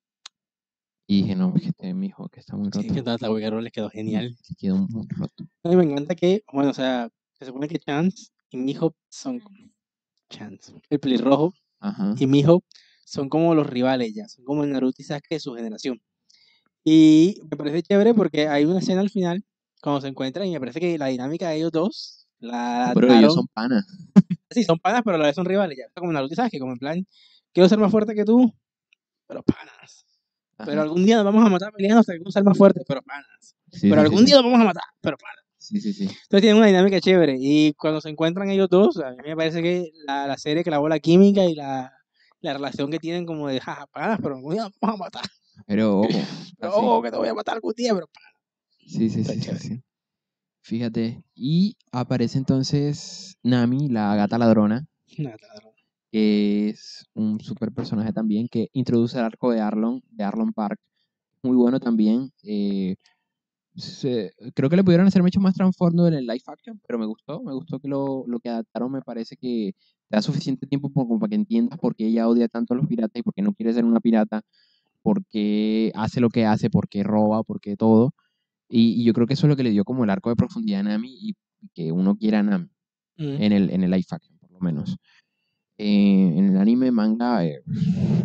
y 1.07 1.24
dije, 1.24 1.36
no, 1.36 1.53
que 1.53 1.68
este 1.68 1.93
mi 1.93 2.07
hijo 2.07 2.30
que 2.30 2.39
está 2.39 2.55
muy 2.55 2.68
roto. 2.68 2.82
Sí, 2.82 2.89
que 2.89 3.01
Tata 3.01 3.28
Guerrero 3.28 3.59
les 3.59 3.74
quedó 3.74 3.89
genial. 3.89 4.36
que 4.47 4.55
quedó 4.55 4.78
muy 4.78 5.05
roto. 5.09 5.45
A 5.64 5.70
mí 5.70 5.76
me 5.76 5.84
encanta 5.84 6.16
que, 6.16 6.43
bueno, 6.53 6.70
o 6.70 6.74
sea, 6.74 7.09
se 7.34 7.45
supone 7.45 7.68
que 7.68 7.80
Chance 7.80 8.30
y 8.49 8.57
Mijo 8.57 8.95
son. 9.09 9.41
Chance, 10.30 10.74
el 10.89 10.99
pelirrojo 11.01 11.53
Ajá. 11.82 12.16
y 12.18 12.26
Mijo 12.26 12.64
son 13.03 13.28
como 13.28 13.53
los 13.53 13.68
rivales 13.68 14.14
ya, 14.14 14.30
son 14.30 14.45
como 14.45 14.64
el 14.64 14.72
Naruto 14.72 15.01
y 15.01 15.03
Sasuke 15.03 15.36
de 15.36 15.39
su 15.41 15.53
generación. 15.53 16.01
Y 16.84 17.42
me 17.50 17.58
parece 17.58 17.84
chévere 17.84 18.14
porque 18.14 18.48
hay 18.48 18.66
una 18.66 18.80
escena 18.80 19.02
al 19.02 19.10
final 19.10 19.44
cuando 19.82 20.02
se 20.02 20.08
encuentran 20.08 20.48
y 20.48 20.52
me 20.52 20.60
parece 20.60 20.80
que 20.80 20.98
la 20.98 21.08
dinámica 21.08 21.50
de 21.50 21.58
ellos 21.58 21.72
dos 21.72 22.22
la 22.42 22.92
Pero 22.96 23.14
ellos 23.14 23.36
son 23.36 23.48
panas. 23.54 23.86
Sí, 24.50 24.66
son 24.66 24.80
panas, 24.80 25.02
pero 25.06 25.16
a 25.16 25.20
la 25.20 25.28
vez 25.28 25.36
son 25.36 25.46
rivales 25.46 25.78
ya. 25.78 25.86
Como 25.96 26.12
Naruto 26.12 26.34
y 26.34 26.36
Sasuke, 26.36 26.60
como 26.60 26.74
en 26.74 26.78
plan, 26.78 27.08
quiero 27.54 27.70
ser 27.70 27.78
más 27.78 27.90
fuerte 27.90 28.14
que 28.14 28.26
tú, 28.26 28.54
pero 29.26 29.44
panas. 29.44 30.06
Pero 30.66 30.82
algún 30.82 31.06
día 31.06 31.16
nos 31.16 31.26
vamos 31.26 31.46
a 31.46 31.50
matar 31.50 31.72
peleando 31.72 32.02
hasta 32.02 32.12
que 32.12 32.20
quiero 32.20 32.32
ser 32.32 32.44
más 32.44 32.58
fuerte, 32.58 32.82
pero 32.86 33.02
panas. 33.02 33.56
Sí, 33.72 33.90
pero 33.90 34.02
sí, 34.02 34.06
algún 34.08 34.20
sí, 34.20 34.26
día 34.26 34.36
nos 34.36 34.44
vamos 34.44 34.60
a 34.60 34.66
matar, 34.66 34.84
pero 35.00 35.16
panas. 35.16 35.46
Sí, 35.58 35.80
sí, 35.80 35.94
sí. 35.94 36.04
Entonces 36.04 36.42
tienen 36.42 36.58
una 36.58 36.68
dinámica 36.68 37.00
chévere. 37.00 37.38
Y 37.40 37.74
cuando 37.76 38.02
se 38.02 38.10
encuentran 38.10 38.50
ellos 38.50 38.68
dos, 38.70 38.98
a 38.98 39.12
mí 39.12 39.24
me 39.24 39.38
parece 39.38 39.62
que 39.62 39.90
la, 40.06 40.28
la 40.28 40.38
serie 40.38 40.66
clavó 40.66 40.90
la 40.90 41.00
química 41.00 41.46
y 41.46 41.56
la, 41.56 41.94
la 42.42 42.54
relación 42.54 42.92
que 42.92 43.00
tienen 43.00 43.26
como 43.26 43.48
de 43.48 43.62
jaja, 43.62 43.88
panas, 43.88 44.20
pero 44.22 44.36
algún 44.36 44.54
día 44.54 44.64
nos 44.64 44.74
vamos 44.82 45.00
a 45.00 45.04
matar. 45.06 45.24
Pero 45.68 46.02
ojo. 46.62 47.02
Que 47.02 47.12
te 47.12 47.18
voy 47.18 47.28
a 47.28 47.34
matar 47.34 47.56
algún 47.56 47.74
día, 47.76 47.93
pero. 47.93 48.08
Sí, 48.86 49.10
sí, 49.10 49.24
sí, 49.24 49.41
sí. 49.58 49.82
Fíjate. 50.64 51.24
Y 51.34 51.76
aparece 51.91 52.38
entonces 52.38 53.38
Nami, 53.43 53.89
la 53.89 54.16
gata 54.16 54.38
ladrona, 54.38 54.86
Nada, 55.18 55.38
nada. 55.41 55.72
que 56.12 56.70
es 56.70 57.06
un 57.14 57.39
super 57.39 57.72
personaje 57.72 58.14
también, 58.14 58.47
que 58.47 58.70
introduce 58.74 59.18
el 59.18 59.24
arco 59.26 59.52
de 59.52 59.60
Arlon, 59.62 60.04
de 60.10 60.24
Arlon 60.24 60.54
Park. 60.54 60.80
Muy 61.43 61.56
bueno 61.56 61.80
también. 61.80 62.32
eh, 62.43 62.95
se- 63.76 64.34
creo 64.54 64.70
que 64.70 64.76
le 64.76 64.84
pudieron 64.84 65.08
hacer 65.08 65.24
mucho 65.24 65.39
más 65.39 65.56
transformo 65.56 66.06
en 66.08 66.14
el 66.16 66.26
live 66.28 66.43
action, 66.45 66.80
pero 66.86 66.99
me 66.99 67.06
gustó, 67.06 67.41
me 67.41 67.54
gustó 67.54 67.80
que 67.80 67.88
lo, 67.88 68.26
lo 68.28 68.39
que 68.39 68.49
adaptaron, 68.49 68.91
me 68.91 69.02
parece 69.02 69.38
que 69.38 69.74
te 70.10 70.16
da 70.18 70.22
suficiente 70.22 70.68
tiempo 70.68 70.89
por- 70.91 71.08
como 71.08 71.20
para 71.20 71.30
que 71.30 71.36
entiendas 71.36 71.80
por 71.80 71.95
qué 71.95 72.08
ella 72.08 72.28
odia 72.28 72.49
tanto 72.49 72.74
a 72.74 72.78
los 72.78 72.86
piratas 72.86 73.16
y 73.20 73.24
por 73.24 73.34
qué 73.34 73.41
no 73.41 73.54
quiere 73.54 73.74
ser 73.74 73.86
una 73.86 74.02
pirata, 74.02 74.41
por 75.02 75.26
qué 75.28 75.91
hace 75.95 76.20
lo 76.22 76.30
que 76.30 76.45
hace, 76.45 76.70
por 76.70 76.88
qué 76.89 77.04
roba, 77.04 77.43
por 77.43 77.60
qué 77.62 77.76
todo. 77.78 78.14
Y, 78.70 79.02
y 79.02 79.04
yo 79.04 79.14
creo 79.14 79.28
que 79.28 79.34
eso 79.34 79.47
es 79.47 79.49
lo 79.49 79.56
que 79.58 79.64
le 79.64 79.72
dio 79.72 79.84
como 79.84 80.04
el 80.04 80.10
arco 80.10 80.30
de 80.30 80.36
profundidad 80.36 80.80
a 80.82 80.84
Nami 80.84 81.10
y 81.20 81.34
que 81.74 81.91
uno 81.91 82.16
quiera 82.16 82.39
a 82.39 82.43
Nami 82.43 82.68
Mm. 83.18 83.41
en 83.43 83.52
el, 83.52 83.70
en 83.72 83.84
el 83.84 83.91
live 83.91 84.06
action, 84.10 84.38
por 84.39 84.49
lo 84.52 84.60
menos. 84.62 84.95
Eh, 85.78 86.34
en 86.38 86.49
el 86.49 86.58
anime 86.58 86.91
manga, 86.91 87.45
eh, 87.45 87.62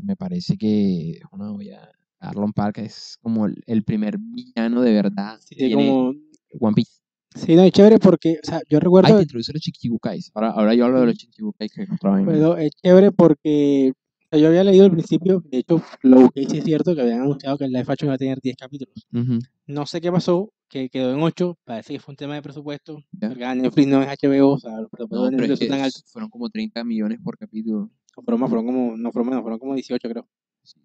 me 0.02 0.16
parece 0.16 0.56
que 0.56 1.18
una 1.32 1.50
olla. 1.52 1.90
Arlon 2.20 2.52
Park 2.52 2.78
es 2.78 3.18
como 3.20 3.46
el, 3.46 3.62
el 3.66 3.82
primer 3.82 4.16
villano 4.18 4.80
de 4.80 4.92
verdad 4.92 5.38
Sí, 5.40 5.56
que 5.56 5.72
como... 5.74 6.14
One 6.60 6.74
Piece. 6.74 6.92
sí, 7.34 7.56
no, 7.56 7.62
es 7.62 7.72
chévere 7.72 7.98
porque, 7.98 8.38
o 8.42 8.46
sea, 8.46 8.60
yo 8.70 8.78
Ay, 8.78 8.80
recuerdo, 8.84 9.16
te 9.16 9.22
introduce 9.22 9.52
los 9.52 9.60
Chichibukais. 9.60 10.30
Ahora, 10.34 10.50
ahora 10.52 10.74
yo 10.74 10.86
hablo 10.86 11.00
de 11.00 11.06
los 11.06 11.16
Chichibukais, 11.16 11.70
que 11.72 11.82
es 11.82 11.90
otra 11.90 12.10
vaina. 12.12 12.30
pero 12.30 12.56
es 12.56 12.70
chévere 12.82 13.12
porque 13.12 13.92
yo 14.32 14.48
había 14.48 14.64
leído 14.64 14.84
al 14.84 14.90
principio, 14.90 15.42
de 15.50 15.58
hecho, 15.58 15.82
lo 16.02 16.28
y 16.34 16.46
sí 16.46 16.58
es 16.58 16.64
cierto 16.64 16.94
que 16.94 17.00
habían 17.02 17.22
anunciado 17.22 17.56
que 17.58 17.64
el 17.64 17.72
live 17.72 17.84
action 17.88 18.08
iba 18.08 18.14
a 18.14 18.18
tener 18.18 18.40
10 18.40 18.56
capítulos. 18.56 18.94
Ujú, 19.12 19.38
No 19.66 19.86
sé 19.86 20.00
qué 20.00 20.10
pasó, 20.12 20.52
que 20.68 20.88
quedó 20.88 21.14
en 21.14 21.22
8, 21.22 21.56
parece 21.64 21.94
que 21.94 22.00
fue 22.00 22.12
un 22.12 22.16
tema 22.16 22.34
de 22.34 22.42
presupuesto, 22.42 22.98
ya. 23.12 23.28
porque 23.28 23.44
ah, 23.44 23.54
Netflix 23.54 23.86
no 23.88 24.02
es 24.02 24.08
HBO, 24.08 24.52
o 24.54 24.58
sea, 24.58 24.72
los 24.72 24.82
No, 24.82 24.88
presupuestos 24.90 25.30
de 25.30 25.36
pero 25.36 25.48
Netflix 25.48 25.52
es 25.52 25.58
son 25.58 25.66
que 25.66 25.70
tan 25.70 25.80
altos. 25.80 26.04
fueron 26.08 26.30
como 26.30 26.48
30 26.50 26.84
millones 26.84 27.18
por 27.22 27.38
capítulo. 27.38 27.90
No, 28.16 28.22
fueron 28.22 28.40
más, 28.40 28.48
fueron 28.50 28.66
como, 28.66 28.96
no 28.96 29.12
fueron 29.12 29.28
menos, 29.28 29.42
fueron 29.42 29.58
como 29.58 29.74
18 29.74 30.08
creo. 30.08 30.26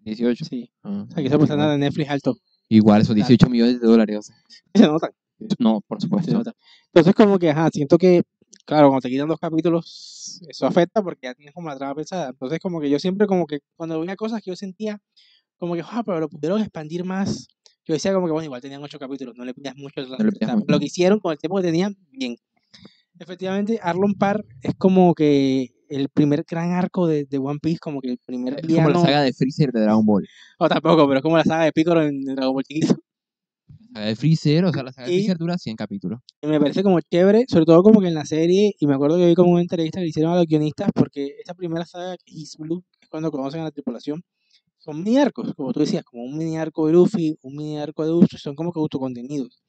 18. 0.04 0.44
Sí, 0.44 0.70
Ah, 0.84 1.06
o 1.08 1.12
sea, 1.12 1.22
que 1.22 1.30
porcentaje 1.30 1.54
igual, 1.54 1.70
de 1.72 1.78
Netflix 1.78 2.10
alto. 2.10 2.36
igual, 2.68 3.02
esos 3.02 3.14
18 3.16 3.48
millones 3.50 3.80
de 3.80 3.86
dólares. 3.86 4.18
o 4.18 4.22
sea, 4.22 4.36
Se 4.74 4.86
nota, 4.86 5.10
No, 5.58 5.80
por 5.80 6.00
se 6.00 6.06
supuesto. 6.06 6.32
nota. 6.32 6.52
Entonces 6.86 7.14
como 7.14 7.38
que, 7.38 7.50
ajá, 7.50 7.68
siento 7.72 7.98
que, 7.98 8.22
claro, 8.64 8.88
cuando 8.88 9.00
te 9.02 9.10
quitan 9.10 9.28
dos 9.28 9.38
capítulos, 9.38 10.40
eso 10.48 10.66
afecta 10.66 11.02
porque 11.02 11.26
ya 11.26 11.34
tienes 11.34 11.54
como 11.54 11.68
la 11.68 11.76
trama 11.76 11.94
pensada. 11.94 12.30
Entonces 12.30 12.58
como 12.60 12.80
que 12.80 12.90
yo 12.90 12.98
siempre 12.98 13.26
como 13.26 13.46
que, 13.46 13.60
cuando 13.76 14.00
veía 14.00 14.16
cosas 14.16 14.42
que 14.42 14.50
yo 14.50 14.56
sentía, 14.56 15.00
como 15.58 15.74
que, 15.74 15.82
ah, 15.84 16.02
pero 16.04 16.20
lo 16.20 16.28
pudieron 16.28 16.60
expandir 16.60 17.04
más. 17.04 17.48
Yo 17.84 17.94
decía 17.94 18.12
como 18.12 18.26
que, 18.26 18.32
bueno, 18.32 18.44
igual 18.44 18.60
tenían 18.60 18.82
ocho 18.82 18.98
capítulos, 18.98 19.34
no 19.36 19.44
le 19.44 19.54
pidas 19.54 19.76
mucho. 19.76 20.02
No 20.02 20.16
le 20.16 20.28
o 20.28 20.32
pidas 20.32 20.48
sea, 20.48 20.56
mucho. 20.56 20.66
Lo 20.68 20.78
que 20.78 20.86
hicieron 20.86 21.18
con 21.20 21.32
el 21.32 21.38
tiempo 21.38 21.56
que 21.56 21.64
tenían, 21.64 21.96
bien. 22.10 22.36
Efectivamente, 23.18 23.78
Arlon 23.82 24.14
Park 24.14 24.46
es 24.62 24.74
como 24.76 25.14
que 25.14 25.70
el 25.88 26.08
primer 26.08 26.44
gran 26.48 26.72
arco 26.72 27.06
de, 27.06 27.24
de 27.24 27.38
One 27.38 27.58
Piece, 27.60 27.78
como 27.78 28.00
que 28.00 28.10
el 28.10 28.18
primer 28.18 28.58
Es 28.58 28.74
como 28.74 28.88
la 28.88 29.00
saga 29.00 29.22
de 29.22 29.32
Freezer 29.32 29.72
de 29.72 29.82
Dragon 29.82 30.04
Ball. 30.04 30.26
o 30.58 30.68
tampoco, 30.68 31.06
pero 31.06 31.18
es 31.18 31.22
como 31.22 31.36
la 31.36 31.44
saga 31.44 31.64
de 31.64 31.72
Piccolo 31.72 32.02
en 32.02 32.24
Dragon 32.24 32.54
Ball 32.54 32.64
chiquito. 32.64 32.96
La 33.80 34.00
saga 34.00 34.06
de 34.06 34.16
Freezer, 34.16 34.64
o 34.64 34.72
sea, 34.72 34.82
la 34.82 34.92
saga 34.92 35.08
de 35.08 35.12
Y- 35.14 35.16
Freezer 35.18 35.38
dura 35.38 35.58
100 35.58 35.76
capítulos. 35.76 36.20
Me 36.42 36.58
parece 36.60 36.82
como 36.82 36.98
chévere, 37.00 37.44
sobre 37.48 37.64
todo 37.66 37.82
como 37.82 38.00
que 38.00 38.08
en 38.08 38.14
la 38.14 38.24
serie, 38.24 38.72
y 38.78 38.86
me 38.86 38.94
acuerdo 38.94 39.16
que 39.18 39.26
vi 39.26 39.34
como 39.34 39.52
una 39.52 39.60
entrevista 39.62 39.98
que 39.98 40.04
le 40.04 40.08
hicieron 40.08 40.32
a 40.32 40.36
los 40.36 40.46
guionistas, 40.46 40.90
porque 40.94 41.36
esta 41.38 41.54
primera 41.54 41.84
saga, 41.86 42.16
East 42.26 42.56
Blue, 42.58 42.82
es 43.00 43.08
cuando 43.08 43.30
conocen 43.30 43.60
a 43.60 43.64
la 43.64 43.70
tripulación, 43.70 44.22
son 44.78 45.02
mini 45.02 45.18
arcos, 45.18 45.54
como 45.54 45.72
tú 45.72 45.80
decías, 45.80 46.04
como 46.04 46.24
un 46.24 46.36
mini 46.36 46.56
arco 46.56 46.86
de 46.86 46.94
Luffy, 46.94 47.36
un 47.42 47.54
mini 47.56 47.78
arco 47.78 48.04
de 48.04 48.12
Uso, 48.12 48.36
son 48.38 48.54
como 48.56 48.72
que 48.72 48.80
autocontenidos. 48.80 49.62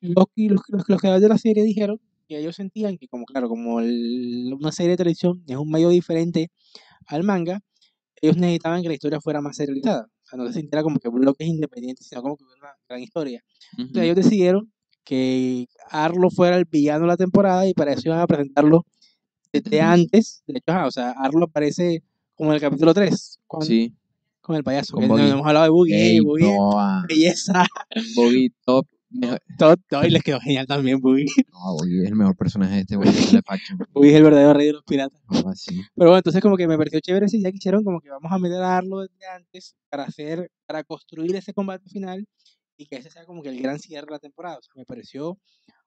Los, 0.00 0.26
los, 0.36 0.60
los, 0.68 0.82
los 0.88 0.98
creadores 1.00 1.22
de 1.22 1.28
la 1.28 1.38
serie 1.38 1.64
dijeron 1.64 1.98
que 2.28 2.38
ellos 2.38 2.54
sentían 2.56 2.96
que 2.98 3.08
como, 3.08 3.24
claro, 3.24 3.48
como 3.48 3.80
el- 3.80 4.52
una 4.58 4.70
serie 4.70 4.90
de 4.92 4.96
televisión 4.98 5.42
es 5.48 5.56
un 5.56 5.70
medio 5.70 5.88
diferente 5.88 6.50
al 7.06 7.24
manga, 7.24 7.60
ellos 8.20 8.36
necesitaban 8.36 8.82
que 8.82 8.88
la 8.88 8.94
historia 8.94 9.20
fuera 9.20 9.40
más 9.40 9.56
serializada. 9.56 10.06
O 10.26 10.28
sea, 10.28 10.36
no 10.38 10.46
se 10.48 10.54
sintiera 10.54 10.82
como 10.82 10.98
que 10.98 11.08
bloques 11.08 11.46
independientes, 11.46 12.06
sino 12.08 12.20
como 12.20 12.36
que 12.36 12.44
una 12.44 12.74
gran 12.88 13.00
historia. 13.00 13.42
Entonces 13.78 14.02
ellos 14.02 14.16
decidieron 14.16 14.72
que 15.04 15.68
Arlo 15.88 16.30
fuera 16.30 16.56
el 16.56 16.64
villano 16.64 17.02
de 17.02 17.06
la 17.06 17.16
temporada 17.16 17.64
y 17.68 17.74
para 17.74 17.92
eso 17.92 18.02
iban 18.06 18.18
a 18.18 18.26
presentarlo 18.26 18.84
desde 19.52 19.80
antes, 19.80 20.42
de 20.48 20.58
hecho, 20.58 20.72
ajá, 20.72 20.86
o 20.86 20.90
sea, 20.90 21.10
Arlo 21.12 21.44
aparece 21.46 22.02
como 22.34 22.50
en 22.50 22.56
el 22.56 22.60
capítulo 22.60 22.92
3, 22.92 23.38
con, 23.46 23.62
Sí. 23.62 23.94
con 24.40 24.56
el 24.56 24.64
payaso, 24.64 24.94
Con 24.94 25.02
que 25.02 25.08
no, 25.08 25.14
Buggy. 25.14 25.30
hemos 25.30 25.46
hablado 25.46 25.64
de 25.64 25.70
Boogie, 25.70 25.94
Ey, 25.96 26.20
Boogie, 26.20 26.44
no, 26.52 26.78
ah, 26.78 27.04
belleza, 27.08 27.64
Buggy 28.16 28.50
top. 28.64 28.86
Todo, 29.58 30.04
y 30.04 30.10
les 30.10 30.22
quedó 30.22 30.40
genial 30.40 30.66
también 30.66 31.00
Boogie. 31.00 31.26
No, 31.52 31.74
Buggy 31.78 32.02
es 32.02 32.08
el 32.08 32.16
mejor 32.16 32.36
personaje 32.36 32.74
de 32.74 32.80
este 32.80 32.96
güey 32.96 33.10
de. 33.10 33.42
Boogie 33.92 34.10
es 34.10 34.16
el 34.16 34.22
verdadero 34.22 34.54
rey 34.54 34.66
de 34.66 34.72
los 34.74 34.84
piratas. 34.84 35.20
No, 35.28 35.50
así. 35.50 35.74
Pero 35.94 36.10
bueno, 36.10 36.18
entonces 36.18 36.42
como 36.42 36.56
que 36.56 36.66
me 36.66 36.76
pareció 36.76 37.00
chévere 37.00 37.26
esa 37.26 37.36
idea 37.36 37.50
que 37.50 37.56
hicieron, 37.56 37.84
como 37.84 38.00
que 38.00 38.10
vamos 38.10 38.30
a 38.30 38.38
meter 38.38 38.60
a 38.62 38.76
Arlo 38.76 39.00
desde 39.00 39.26
antes 39.26 39.76
para 39.88 40.04
hacer, 40.04 40.50
para 40.66 40.84
construir 40.84 41.34
ese 41.36 41.54
combate 41.54 41.88
final 41.88 42.26
y 42.76 42.86
que 42.86 42.96
ese 42.96 43.10
sea 43.10 43.24
como 43.24 43.42
que 43.42 43.48
el 43.48 43.60
gran 43.60 43.78
cierre 43.78 44.06
de 44.06 44.12
la 44.12 44.18
temporada. 44.18 44.58
O 44.58 44.62
sea, 44.62 44.72
me 44.76 44.84
pareció 44.84 45.38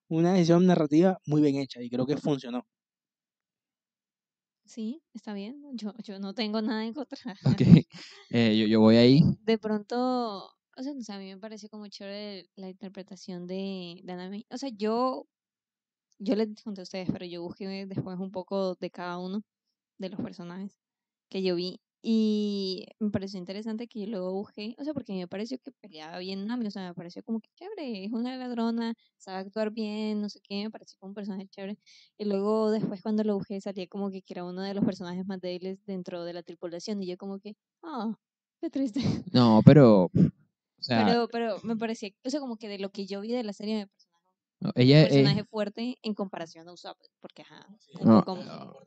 una 0.07 0.33
decisión 0.33 0.65
narrativa 0.65 1.19
muy 1.25 1.41
bien 1.41 1.57
hecha 1.57 1.81
y 1.81 1.89
creo 1.89 2.05
que 2.05 2.17
funcionó. 2.17 2.65
Sí, 4.65 5.01
está 5.15 5.33
bien. 5.33 5.63
Yo, 5.73 5.93
yo 6.03 6.19
no 6.19 6.33
tengo 6.35 6.61
nada 6.61 6.85
en 6.85 6.93
contra. 6.93 7.35
Ok. 7.45 7.61
Eh, 8.31 8.55
yo, 8.59 8.67
yo 8.67 8.79
voy 8.79 8.97
ahí. 8.97 9.21
De 9.41 9.57
pronto, 9.57 10.51
o 10.79 10.83
sea, 10.83 10.93
no 10.93 11.01
sé, 11.03 11.13
a 11.13 11.19
mí 11.19 11.27
me 11.27 11.37
pareció 11.37 11.69
como 11.69 11.87
chévere 11.87 12.49
la 12.55 12.69
interpretación 12.69 13.47
de, 13.47 14.01
de. 14.03 14.45
O 14.49 14.57
sea, 14.57 14.69
yo, 14.69 15.27
yo 16.19 16.35
les 16.35 16.63
conté 16.63 16.81
a 16.81 16.83
ustedes, 16.83 17.09
pero 17.11 17.25
yo 17.25 17.43
busqué 17.43 17.85
después 17.85 18.17
un 18.19 18.31
poco 18.31 18.75
de 18.75 18.89
cada 18.89 19.17
uno 19.19 19.43
de 19.99 20.09
los 20.09 20.21
personajes 20.21 20.77
que 21.29 21.43
yo 21.43 21.55
vi. 21.55 21.81
Y 22.01 22.87
me 22.99 23.09
pareció 23.11 23.39
interesante 23.39 23.87
que 23.89 23.99
yo 24.01 24.07
luego 24.07 24.31
busqué, 24.31 24.73
o 24.79 24.85
sea, 24.85 24.93
porque 24.93 25.13
me 25.13 25.27
pareció 25.27 25.59
que 25.59 25.71
peleaba 25.81 26.17
bien 26.19 26.47
Nami, 26.47 26.67
o 26.67 26.71
sea, 26.71 26.87
me 26.89 26.95
pareció 26.95 27.23
como 27.23 27.41
que 27.41 27.49
chévere, 27.55 28.05
es 28.05 28.13
una 28.13 28.37
ladrona, 28.37 28.93
sabe 29.17 29.39
actuar 29.39 29.71
bien, 29.71 30.21
no 30.21 30.29
sé 30.29 30.39
qué, 30.41 30.63
me 30.63 30.71
pareció 30.71 30.97
como 30.99 31.09
un 31.09 31.15
personaje 31.15 31.49
chévere. 31.49 31.77
Y 32.17 32.23
luego 32.25 32.71
después 32.71 33.01
cuando 33.01 33.25
lo 33.25 33.35
busqué 33.35 33.59
salía 33.59 33.87
como 33.87 34.11
que 34.11 34.23
era 34.29 34.45
uno 34.45 34.61
de 34.61 34.73
los 34.73 34.85
personajes 34.85 35.25
más 35.25 35.41
débiles 35.41 35.85
dentro 35.85 36.23
de 36.23 36.33
la 36.33 36.43
tripulación 36.43 37.03
y 37.03 37.07
yo 37.07 37.17
como 37.17 37.39
que, 37.39 37.57
ah, 37.83 38.17
qué 38.61 38.69
triste. 38.69 39.01
No, 39.33 39.61
pero. 39.65 40.09
O 40.79 40.83
sea, 40.83 41.05
Pero, 41.05 41.27
pero 41.27 41.57
me 41.63 41.75
parecía, 41.75 42.09
o 42.23 42.29
sea, 42.29 42.39
como 42.39 42.57
que 42.57 42.67
de 42.69 42.79
lo 42.79 42.89
que 42.89 43.05
yo 43.05 43.21
vi 43.21 43.31
de 43.31 43.43
la 43.43 43.53
serie 43.53 43.75
me 43.75 43.87
pareció 43.87 44.09
no, 44.61 44.69
un 44.69 44.73
ella. 44.81 45.03
eh, 45.03 45.07
personaje 45.09 45.43
fuerte 45.45 45.97
en 46.01 46.13
comparación 46.13 46.67
a 46.67 46.73
Usopp, 46.73 46.97
porque 47.19 47.41
ajá, 47.43 47.67
un 47.99 48.07
no, 48.07 48.23
poco- 48.23 48.77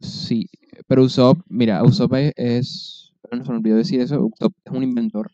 sí, 0.00 0.48
pero 0.86 1.02
Usopp, 1.02 1.38
mira, 1.48 1.82
Usopp 1.84 2.14
es. 2.14 2.32
es 2.36 3.14
bueno, 3.30 3.44
se 3.44 3.52
me 3.52 3.58
olvidó 3.58 3.76
decir 3.76 4.00
eso. 4.00 4.20
Usopp 4.26 4.52
es 4.64 4.72
un 4.72 4.82
inventor. 4.82 5.30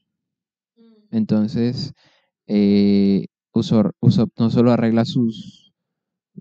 Mm, 0.76 1.16
Entonces, 1.16 1.93
eh, 2.47 3.26
Usopp, 3.53 3.93
Usopp 4.01 4.30
no 4.39 4.51
solo 4.51 4.72
arregla 4.72 5.05
sus, 5.05 5.72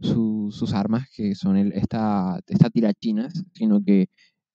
su- 0.02 0.50
sus 0.52 0.74
armas, 0.74 1.08
que 1.16 1.36
son 1.36 1.58
el, 1.58 1.72
esta, 1.74 2.40
esta 2.48 2.70
tirachinas, 2.70 3.44
sino 3.54 3.82
que 3.84 4.08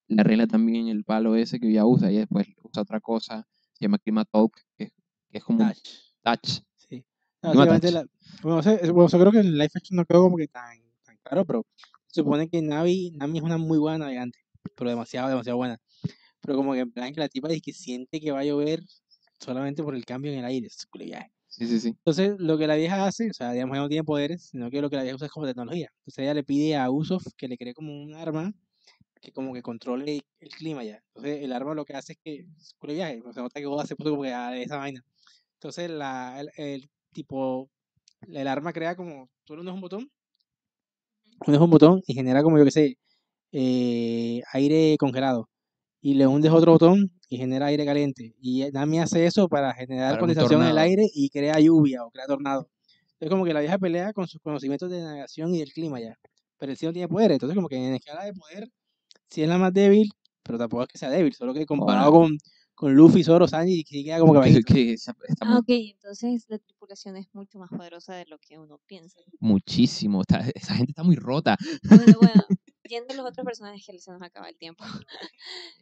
le 0.07 0.21
arregla 0.21 0.47
también 0.47 0.87
el 0.87 1.03
palo 1.03 1.35
ese 1.35 1.59
que 1.59 1.71
ya 1.73 1.85
usa 1.85 2.11
y 2.11 2.17
después 2.17 2.47
usa 2.63 2.83
otra 2.83 2.99
cosa, 3.01 3.45
se 3.73 3.85
llama 3.85 3.97
Climatalk, 3.99 4.53
que, 4.77 4.87
que 5.29 5.37
es 5.37 5.43
como 5.43 5.63
un 5.63 5.73
Touch. 6.23 6.61
Sí. 6.77 7.03
No, 7.41 7.49
Básicamente 7.53 7.87
touch. 7.91 7.93
la- 7.95 8.05
bueno, 8.41 8.57
o 8.59 8.63
sea, 8.63 8.73
es- 8.75 8.91
bueno, 8.91 9.05
o 9.05 9.09
sea, 9.09 9.19
creo 9.19 9.31
que 9.31 9.39
en 9.39 9.53
live 9.53 9.69
action 9.73 9.97
no 9.97 10.05
quedó 10.05 10.21
como 10.23 10.37
que 10.37 10.47
tan, 10.47 10.77
tan 11.03 11.17
claro, 11.23 11.45
pero 11.45 11.65
se 12.07 12.21
supone 12.21 12.47
que 12.49 12.61
Navi, 12.61 13.11
Nami 13.11 13.39
es 13.39 13.43
una 13.43 13.57
muy 13.57 13.77
buena 13.77 13.97
navegante, 13.99 14.39
pero 14.75 14.89
demasiado, 14.89 15.29
demasiado 15.29 15.57
buena. 15.57 15.79
Pero 16.41 16.55
como 16.57 16.73
que 16.73 16.79
en 16.79 16.91
plan 16.91 17.13
que 17.13 17.19
la 17.19 17.29
tipa 17.29 17.47
dice 17.47 17.61
que 17.61 17.73
siente 17.73 18.19
que 18.19 18.31
va 18.31 18.39
a 18.39 18.43
llover 18.45 18.81
solamente 19.39 19.81
por 19.83 19.95
el 19.95 20.05
cambio 20.05 20.31
en 20.31 20.39
el 20.39 20.45
aire. 20.45 20.67
es. 20.67 20.87
Sí, 21.47 21.67
sí, 21.67 21.79
sí. 21.79 21.87
Entonces, 21.89 22.35
lo 22.39 22.57
que 22.57 22.65
la 22.67 22.75
vieja 22.75 23.05
hace, 23.05 23.29
o 23.29 23.33
sea, 23.33 23.51
digamos, 23.51 23.75
ella 23.75 23.83
no 23.83 23.89
tiene 23.89 24.03
poderes, 24.03 24.43
sino 24.49 24.69
que 24.71 24.81
lo 24.81 24.89
que 24.89 24.95
la 24.95 25.03
vieja 25.03 25.15
usa 25.15 25.27
es 25.27 25.31
como 25.31 25.45
tecnología. 25.45 25.89
Entonces, 25.99 26.19
ella 26.23 26.33
le 26.33 26.43
pide 26.43 26.75
a 26.75 26.89
Usopp 26.89 27.21
que 27.37 27.47
le 27.47 27.57
cree 27.57 27.73
como 27.75 27.93
un 28.01 28.15
arma 28.15 28.53
que 29.23 29.31
como 29.31 29.53
que 29.53 29.61
controle 29.61 30.21
el 30.39 30.49
clima 30.49 30.83
ya. 30.83 31.01
Entonces, 31.15 31.43
el 31.43 31.53
arma 31.53 31.73
lo 31.73 31.85
que 31.85 31.93
hace 31.93 32.13
es 32.13 32.19
que, 32.23 32.45
culo 32.77 32.93
viaje, 32.93 33.21
o 33.25 33.31
sea, 33.31 33.43
nota 33.43 33.59
que 33.59 33.65
Oda 33.67 33.85
se 33.85 33.95
puso 33.95 34.11
como 34.11 34.23
que 34.23 34.33
a 34.33 34.55
esa 34.57 34.77
vaina. 34.77 35.03
Entonces, 35.53 35.89
la, 35.89 36.39
el, 36.41 36.51
el 36.57 36.89
tipo, 37.13 37.69
el 38.27 38.47
arma 38.47 38.73
crea 38.73 38.95
como, 38.95 39.29
tú 39.45 39.55
le 39.55 39.61
unes 39.61 39.73
un 39.73 39.81
botón, 39.81 40.11
unes 41.47 41.61
un 41.61 41.69
botón 41.69 42.01
y 42.05 42.13
genera 42.13 42.43
como, 42.43 42.57
yo 42.57 42.65
qué 42.65 42.71
sé, 42.71 42.97
eh, 43.53 44.41
aire 44.51 44.97
congelado. 44.99 45.49
Y 46.01 46.15
le 46.15 46.27
hundes 46.27 46.51
otro 46.51 46.73
botón 46.73 47.13
y 47.29 47.37
genera 47.37 47.67
aire 47.67 47.85
caliente. 47.85 48.35
Y 48.41 48.69
Nami 48.73 48.99
hace 48.99 49.25
eso 49.25 49.47
para 49.47 49.73
generar 49.73 50.11
Para 50.11 50.19
condensación 50.19 50.61
en 50.63 50.67
el 50.67 50.77
aire 50.77 51.05
y 51.13 51.29
crea 51.29 51.57
lluvia 51.61 52.03
o 52.03 52.11
crea 52.11 52.25
tornado. 52.25 52.69
Es 53.21 53.29
como 53.29 53.45
que 53.45 53.53
la 53.53 53.61
vieja 53.61 53.77
pelea 53.77 54.11
con 54.11 54.27
sus 54.27 54.41
conocimientos 54.41 54.91
de 54.91 55.01
navegación 55.01 55.55
y 55.55 55.59
del 55.59 55.71
clima 55.71 56.01
ya. 56.01 56.17
Pero 56.57 56.73
él 56.73 56.77
sí 56.77 56.85
no 56.85 56.91
tiene 56.91 57.07
poder. 57.07 57.31
Entonces, 57.31 57.55
como 57.55 57.69
que 57.69 57.77
en 57.77 57.95
escala 57.95 58.25
de 58.25 58.33
poder, 58.33 58.67
sí 59.33 59.41
es 59.41 59.49
la 59.49 59.57
más 59.57 59.73
débil, 59.73 60.11
pero 60.43 60.57
tampoco 60.57 60.83
es 60.83 60.89
que 60.89 60.97
sea 60.97 61.09
débil. 61.09 61.33
Solo 61.33 61.53
que 61.53 61.65
comparado 61.65 62.11
con, 62.11 62.37
con 62.75 62.93
Luffy, 62.93 63.23
Zoro, 63.23 63.47
Sanji, 63.47 63.83
sí 63.83 64.03
queda 64.03 64.19
como 64.19 64.33
que 64.33 64.39
Que, 64.67 64.73
que 64.73 64.93
está 64.93 65.13
Ah, 65.41 65.45
mu- 65.53 65.57
ok, 65.59 65.65
entonces 65.69 66.45
la 66.49 66.59
tripulación 66.59 67.17
es 67.17 67.27
mucho 67.33 67.57
más 67.59 67.69
poderosa 67.69 68.13
de 68.15 68.25
lo 68.27 68.37
que 68.39 68.57
uno 68.57 68.79
piensa. 68.85 69.19
muchísimo. 69.39 70.21
está- 70.21 70.45
esa 70.53 70.75
gente 70.75 70.91
está 70.91 71.03
muy 71.03 71.15
rota. 71.15 71.57
Bueno, 71.83 72.17
bueno, 72.19 72.43
yendo 72.89 73.13
a 73.13 73.17
los 73.17 73.25
otros 73.25 73.43
personajes 73.45 73.85
que 73.85 73.97
se 73.99 74.11
nos 74.11 74.21
acaba 74.21 74.49
el 74.49 74.57
tiempo. 74.57 74.83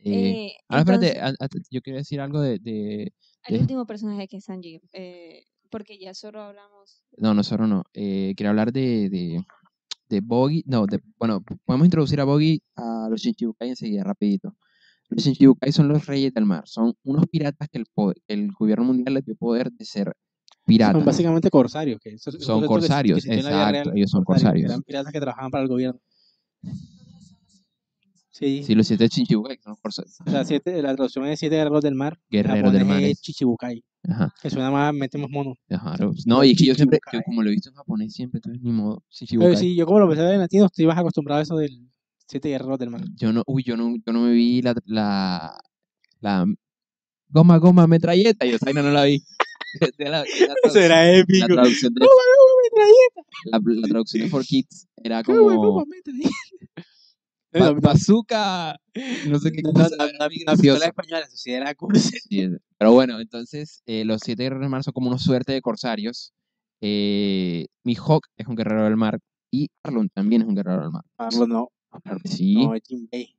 Eh, 0.03 0.47
Eh, 0.47 0.53
ahora, 0.67 0.81
espérate, 0.81 1.07
entonces, 1.17 1.37
a- 1.41 1.45
a- 1.45 1.63
yo 1.69 1.81
quería 1.81 1.99
decir 1.99 2.21
algo 2.21 2.41
de, 2.41 2.57
de- 2.59 3.13
el 3.47 3.53
de- 3.55 3.59
último 3.59 3.85
personaje 3.85 4.27
que 4.27 4.37
es 4.37 4.45
Sanji, 4.45 4.79
eh, 4.93 5.43
porque 5.69 5.99
ya 5.99 6.13
solo 6.13 6.41
hablamos. 6.41 7.03
No, 7.17 7.33
no, 7.33 7.43
solo 7.43 7.67
no. 7.67 7.83
Eh, 7.93 8.33
quería 8.35 8.49
hablar 8.49 8.71
de, 8.71 9.09
de, 9.09 9.45
de 10.11 10.21
Boggy. 10.21 10.63
No, 10.67 10.85
de, 10.85 10.99
bueno, 11.17 11.43
podemos 11.65 11.85
introducir 11.85 12.19
a 12.19 12.25
Boggy 12.25 12.61
a 12.75 13.07
los 13.09 13.21
Shichibukai 13.21 13.69
enseguida, 13.69 14.03
rapidito. 14.03 14.55
Los 15.09 15.23
Shichibukai 15.23 15.71
son 15.71 15.87
los 15.87 16.05
reyes 16.05 16.33
del 16.33 16.45
mar. 16.45 16.63
Son 16.67 16.93
unos 17.03 17.25
piratas 17.27 17.67
que 17.69 17.79
el, 17.79 17.85
el 18.27 18.51
gobierno 18.51 18.85
mundial 18.85 19.13
les 19.15 19.25
dio 19.25 19.35
poder 19.35 19.71
de 19.71 19.85
ser 19.85 20.13
piratas. 20.65 20.95
Son 20.97 21.05
básicamente 21.05 21.49
corsarios. 21.49 21.99
Que 21.99 22.17
Son 22.17 22.61
que- 22.61 22.67
corsarios, 22.67 23.25
exacto, 23.25 23.49
real, 23.49 23.91
ellos 23.95 24.09
son 24.11 24.23
corsarios. 24.23 24.69
Eran 24.69 24.83
piratas 24.83 25.11
que 25.11 25.19
trabajaban 25.19 25.51
para 25.51 25.63
el 25.63 25.69
gobierno. 25.69 25.99
Sí. 28.29 28.63
Sí, 28.63 28.75
los 28.75 28.87
siete 28.87 29.07
Shichibukai 29.07 29.57
son 29.61 29.71
los 29.71 29.79
corsarios. 29.79 30.17
O 30.25 30.29
sea, 30.31 30.45
siete, 30.45 30.81
la 30.81 30.95
traducción 30.95 31.25
es 31.27 31.39
siete 31.39 31.55
guerreros 31.57 31.81
del 31.83 31.95
mar. 31.95 32.19
Guerreros 32.29 32.73
del 32.73 32.85
mar. 32.85 33.01
es- 33.03 33.21
Chichibukai. 33.21 33.83
Ajá, 34.09 34.33
Que 34.41 34.49
suena 34.49 34.71
más, 34.71 34.93
metemos 34.93 35.29
mono. 35.29 35.55
ajá. 35.69 35.95
No, 36.25 36.43
y 36.43 36.51
es 36.51 36.57
que 36.57 36.65
yo 36.65 36.73
siempre, 36.75 36.97
yo 36.97 37.11
Shichibukai. 37.11 37.23
como 37.23 37.43
lo 37.43 37.49
he 37.49 37.53
visto 37.53 37.69
en 37.69 37.75
japonés 37.75 38.13
siempre, 38.13 38.39
entonces 38.39 38.61
ni 38.61 38.71
modo. 38.71 39.03
Pero 39.39 39.55
sí, 39.55 39.75
yo 39.75 39.85
como 39.85 39.99
lo 39.99 40.07
pensé 40.09 40.23
en 40.33 40.39
latino, 40.39 40.65
estoy 40.65 40.87
más 40.87 40.97
acostumbrado 40.97 41.39
a 41.39 41.43
eso 41.43 41.55
del 41.57 41.87
siete 42.27 42.49
guerreros 42.49 42.79
del 42.79 42.89
mar. 42.89 43.01
Yo 43.15 43.31
no, 43.31 43.43
uy, 43.45 43.63
yo 43.63 43.77
no, 43.77 43.95
yo 44.05 44.11
no 44.13 44.21
me 44.21 44.31
vi 44.31 44.61
la, 44.63 44.73
la, 44.85 45.53
la 46.19 46.45
goma, 47.29 47.57
goma, 47.57 47.85
metralleta. 47.87 48.45
Yo 48.45 48.55
esa 48.55 48.65
vaina 48.65 48.81
no 48.81 48.89
la 48.91 49.03
vi. 49.03 49.21
De 49.97 50.09
la, 50.09 50.23
de 50.23 50.29
la 50.47 50.53
traducción- 50.63 50.71
Será 50.73 50.95
la 51.03 51.17
épico. 51.17 51.47
traducción 51.47 51.93
de, 51.93 52.01
la, 53.51 53.59
la 53.63 53.87
traducción 53.87 54.23
de 54.23 54.29
For 54.29 54.43
Kids 54.43 54.87
era 55.01 55.23
como 55.23 55.83
ba- 57.59 57.73
bazooka, 57.73 58.79
no 59.27 59.39
sé 59.39 59.51
qué 59.51 59.61
cosa. 59.61 59.89
la 59.97 60.85
española, 60.85 61.19
eso 61.25 61.35
sí 61.37 61.51
era 61.51 61.73
cursi. 62.13 62.17
Sí, 62.19 62.41
es- 62.41 62.59
pero 62.77 62.93
bueno, 62.93 63.19
entonces 63.19 63.81
eh, 63.85 64.05
los 64.05 64.21
siete 64.23 64.43
guerreros 64.43 64.61
del 64.61 64.69
mar 64.69 64.83
son 64.83 64.93
como 64.93 65.09
una 65.09 65.17
suerte 65.19 65.53
de 65.53 65.61
corsarios. 65.61 66.33
Eh, 66.81 67.67
Mihawk 67.83 68.25
es 68.37 68.47
un 68.47 68.55
guerrero 68.55 68.85
del 68.85 68.97
mar 68.97 69.19
y 69.51 69.69
Arlon 69.83 70.09
también 70.09 70.41
es 70.41 70.47
un 70.47 70.55
guerrero 70.55 70.81
del 70.81 70.91
mar. 70.91 71.03
Arlo 71.17 71.45
no. 71.47 71.69
Sí, 72.23 72.55
No, 72.55 72.73
es 72.73 72.81
Jinbei. 72.87 73.35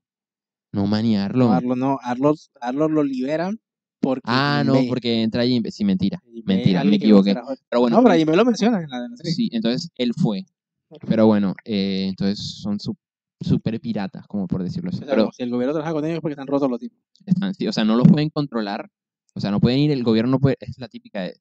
no 0.73 0.87
mani 0.87 1.15
No, 1.15 1.23
Arlon. 1.23 1.53
Arlo 1.53 1.77
no. 1.77 1.99
Arlo, 2.03 2.35
Arlo 2.61 2.89
lo 2.89 3.03
liberan 3.03 3.59
porque. 4.01 4.23
Ah, 4.25 4.63
no, 4.65 4.81
porque 4.89 5.23
entra 5.23 5.45
Jinbe. 5.45 5.71
Sí, 5.73 5.85
mentira. 5.85 6.23
Mentira, 6.45 6.85
me 6.85 6.97
equivoqué. 6.97 7.35
Pero 7.69 7.81
bueno, 7.81 7.97
No, 7.97 8.03
pero 8.03 8.15
Jinbei 8.17 8.37
lo 8.37 8.45
mencionan 8.45 8.85
en 8.85 8.91
la, 8.91 8.97
en 8.99 9.11
la 9.11 9.17
serie. 9.17 9.33
sí, 9.33 9.49
entonces 9.53 9.91
él 9.97 10.13
fue. 10.15 10.45
Pero 11.09 11.27
bueno, 11.27 11.55
eh, 11.65 12.07
entonces 12.11 12.39
son 12.61 12.79
su- 12.79 12.97
super 13.45 13.81
piratas, 13.81 14.27
como 14.27 14.47
por 14.47 14.63
decirlo 14.63 14.91
así. 14.91 14.99
O 14.99 15.01
sea, 15.01 15.09
Pero 15.11 15.23
como 15.25 15.33
si 15.33 15.43
el 15.43 15.51
gobierno 15.51 15.73
trabaja 15.75 15.93
con 15.93 16.05
ellos 16.05 16.17
es 16.17 16.21
porque 16.21 16.33
están 16.33 16.47
rotos 16.47 16.71
los 16.71 16.79
tipos. 16.81 16.99
están, 17.27 17.55
sí, 17.55 17.67
o 17.69 17.73
sea, 17.73 17.85
no 17.85 17.97
los 17.97 18.09
pueden 18.09 18.31
controlar. 18.31 18.91
O 19.35 19.41
sea, 19.41 19.51
no 19.51 19.61
pueden 19.61 19.79
ir, 19.79 19.91
el 19.91 20.05
gobierno 20.05 20.33
no 20.33 20.41
puede. 20.41 20.57
Es 20.61 20.79
la 20.79 20.89
típica 20.89 21.23
de 21.23 21.41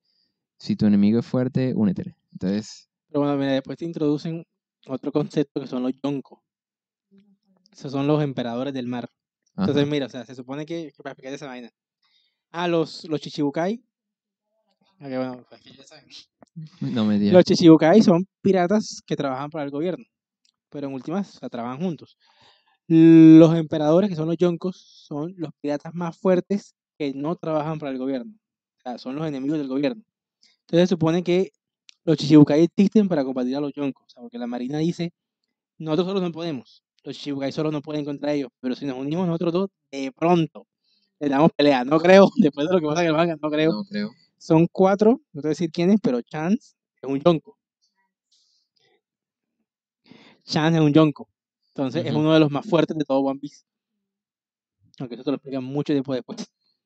si 0.57 0.75
tu 0.75 0.85
enemigo 0.85 1.19
es 1.19 1.25
fuerte, 1.25 1.73
únete. 1.75 2.15
Entonces, 2.31 2.89
Pero 3.07 3.21
bueno, 3.21 3.35
mira, 3.37 3.51
después 3.53 3.77
te 3.77 3.85
introducen 3.85 4.45
otro 4.87 5.11
concepto 5.11 5.59
que 5.61 5.67
son 5.67 5.83
los 5.83 5.91
yonko. 6.01 6.43
Esos 7.73 7.91
son 7.91 8.07
los 8.07 8.21
emperadores 8.23 8.73
del 8.73 8.87
mar. 8.87 9.09
ajá, 9.55 9.63
Entonces, 9.63 9.87
mira, 9.87 10.05
o 10.05 10.09
sea, 10.09 10.25
se 10.25 10.35
supone 10.35 10.65
que, 10.65 10.91
que 10.95 11.03
para 11.03 11.11
explicar 11.13 11.33
esa 11.33 11.47
vaina. 11.47 11.69
Ah, 12.51 12.67
los, 12.67 13.05
los 13.05 13.19
chichibukai. 13.21 13.81
Bueno, 14.99 15.43
pues 15.49 15.61
que 15.61 15.73
ya 15.73 15.83
saben. 15.83 16.05
no 16.81 17.05
me 17.05 17.17
digas. 17.17 17.33
Los 17.33 17.43
chichibukai 17.45 18.01
son 18.01 18.27
piratas 18.41 19.01
que 19.05 19.15
trabajan 19.15 19.49
para 19.49 19.63
el 19.65 19.71
gobierno. 19.71 20.05
Pero 20.71 20.87
en 20.87 20.93
últimas, 20.93 21.35
o 21.35 21.39
sea, 21.39 21.49
trabajan 21.49 21.81
juntos. 21.83 22.17
Los 22.87 23.55
emperadores, 23.55 24.09
que 24.09 24.15
son 24.15 24.27
los 24.27 24.37
yonkos, 24.37 24.77
son 25.07 25.33
los 25.37 25.51
piratas 25.61 25.93
más 25.93 26.17
fuertes 26.17 26.75
que 26.97 27.13
no 27.13 27.35
trabajan 27.35 27.79
para 27.79 27.91
el 27.91 27.97
gobierno. 27.99 28.33
O 28.79 28.81
sea, 28.81 28.97
son 28.97 29.15
los 29.15 29.27
enemigos 29.27 29.59
del 29.59 29.67
gobierno. 29.67 30.03
Entonces 30.61 30.89
se 30.89 30.95
supone 30.95 31.23
que 31.23 31.51
los 32.03 32.17
chichibukai 32.17 32.63
existen 32.63 33.07
para 33.07 33.23
combatir 33.23 33.55
a 33.55 33.61
los 33.61 33.73
yonkos. 33.73 34.05
O 34.07 34.09
sea, 34.09 34.21
porque 34.21 34.39
la 34.39 34.47
marina 34.47 34.79
dice, 34.79 35.13
nosotros 35.81 36.07
solos 36.07 36.21
no 36.21 36.31
podemos. 36.31 36.83
los 37.03 37.15
Shibukai 37.15 37.51
solo 37.51 37.71
no 37.71 37.81
pueden 37.81 38.05
contra 38.05 38.33
ellos, 38.33 38.51
pero 38.59 38.75
si 38.75 38.85
nos 38.85 38.97
unimos 38.97 39.27
nosotros 39.27 39.53
dos, 39.53 39.69
de 39.91 40.11
pronto 40.11 40.67
le 41.19 41.29
damos 41.29 41.51
pelea. 41.55 41.83
No 41.83 41.99
creo, 41.99 42.29
después 42.37 42.67
de 42.67 42.73
lo 42.73 42.79
que 42.79 42.85
pasa 42.85 43.01
en 43.01 43.07
el 43.07 43.13
manga, 43.13 43.35
no 43.41 43.49
creo. 43.49 43.71
No 43.71 43.83
creo. 43.83 44.11
Son 44.37 44.67
cuatro, 44.71 45.21
no 45.33 45.41
te 45.41 45.47
voy 45.47 45.49
a 45.49 45.55
decir 45.57 45.71
quién 45.71 45.91
es, 45.91 45.99
pero 46.01 46.21
Chance 46.21 46.75
es 47.01 47.09
un 47.09 47.19
Yonko. 47.19 47.57
Chance 50.43 50.77
es 50.79 50.83
un 50.83 50.93
Yonko. 50.93 51.27
Entonces 51.69 52.05
es 52.05 52.13
uno 52.13 52.33
de 52.33 52.39
los 52.39 52.51
más 52.51 52.65
fuertes 52.65 52.97
de 52.97 53.05
todo 53.05 53.19
One 53.19 53.39
Piece. 53.39 53.63
Aunque 54.99 55.15
eso 55.15 55.23
te 55.23 55.31
lo 55.31 55.35
explican 55.37 55.63
mucho 55.63 55.93
tiempo 55.93 56.13
después. 56.13 56.45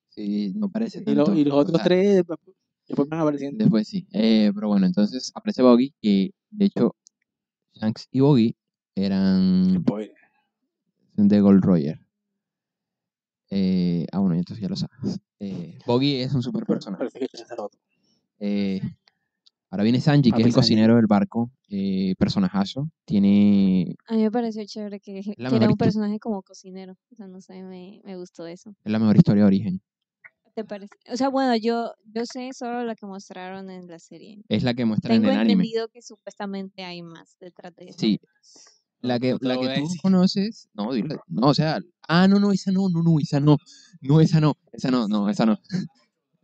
Sí, 0.10 0.53
no 0.56 0.70
parece 0.70 1.03
Y, 1.06 1.14
lo- 1.16 1.26
tanto. 1.26 1.39
y 1.39 1.43
los 1.43 1.53
o 1.53 1.58
otros 1.58 1.78
sea, 1.78 1.84
tres 1.86 2.16
después, 2.88 3.10
van 3.10 3.20
apareciendo. 3.20 3.64
Después 3.64 3.88
sí. 3.88 4.08
Eh, 4.14 4.51
pero 4.53 4.68
bueno, 4.70 4.86
entonces 4.86 5.32
aparece 5.36 5.62
Boggy, 5.62 5.93
que 6.01 6.32
de 6.51 6.66
hecho 6.66 6.95
Shanks 7.74 8.08
y 8.12 8.20
Boggy 8.22 8.56
eran 8.95 9.84
de 11.18 11.41
Gold 11.41 11.64
Roger. 11.64 11.99
Eh, 13.49 14.06
ah, 14.12 14.20
bueno, 14.20 14.36
entonces 14.36 14.62
ya 14.62 14.70
lo 14.70 14.76
sabes. 14.76 15.20
Eh, 15.39 15.78
Boggy 15.86 16.22
es 16.22 16.34
un 16.34 16.41
super 16.41 16.66
personaje. 16.66 17.06
Eh, 18.39 18.82
ahora 19.76 19.84
viene 19.84 19.99
Sanji, 19.99 20.30
que 20.30 20.32
Papi 20.32 20.41
es 20.41 20.45
el 20.47 20.51
Sanji. 20.53 20.61
cocinero 20.67 20.95
del 20.95 21.07
barco. 21.07 21.51
Eh, 21.69 22.15
personajazo. 22.17 22.89
Tiene. 23.05 23.95
A 24.07 24.15
mí 24.15 24.23
me 24.23 24.32
pareció 24.32 24.63
chévere 24.65 24.99
que, 25.01 25.21
que 25.21 25.36
era 25.38 25.67
un 25.69 25.76
personaje 25.78 26.17
como 26.19 26.41
cocinero. 26.41 26.93
O 27.11 27.15
sea, 27.15 27.28
no 27.28 27.41
sé, 27.41 27.61
me, 27.61 28.01
me 28.05 28.15
gustó 28.15 28.47
eso. 28.47 28.73
Es 28.84 28.91
la 28.91 28.99
mejor 28.99 29.17
historia 29.17 29.43
de 29.43 29.47
origen. 29.47 29.82
¿Te 30.53 30.63
parece? 30.63 30.93
O 31.11 31.17
sea, 31.17 31.28
bueno, 31.28 31.53
yo, 31.57 31.91
yo 32.05 32.26
sé 32.26 32.51
solo 32.53 32.86
la 32.86 32.95
que 32.95 33.05
mostraron 33.05 33.69
en 33.69 33.88
la 33.88 33.99
serie. 33.99 34.41
Es 34.47 34.63
la 34.63 34.73
que 34.73 34.86
muestra 34.86 35.13
Tengo 35.13 35.28
en 35.28 35.34
el 35.34 35.39
anime. 35.39 35.63
entendido 35.63 35.89
que 35.89 36.01
supuestamente 36.01 36.86
hay 36.86 37.01
más 37.01 37.36
detrás 37.41 37.76
de 37.76 37.89
eso. 37.89 37.99
Sí. 37.99 38.21
La 39.01 39.19
que, 39.19 39.34
no 39.34 39.39
la 39.41 39.57
que 39.59 39.82
tú 39.82 39.88
conoces. 40.01 40.69
No, 40.73 40.93
dilo. 40.93 41.21
No, 41.28 41.47
o 41.49 41.53
sea. 41.53 41.80
Ah, 42.07 42.28
no, 42.30 42.39
no, 42.39 42.53
esa 42.53 42.71
no, 42.71 42.88
no, 42.88 43.03
no, 43.03 43.19
esa 43.19 43.41
no. 43.41 43.57
No, 43.99 44.21
esa 44.21 44.39
no. 44.39 44.55
Esa 44.71 44.89
no, 44.91 45.07
no, 45.09 45.30
esa 45.30 45.45
no. 45.45 45.59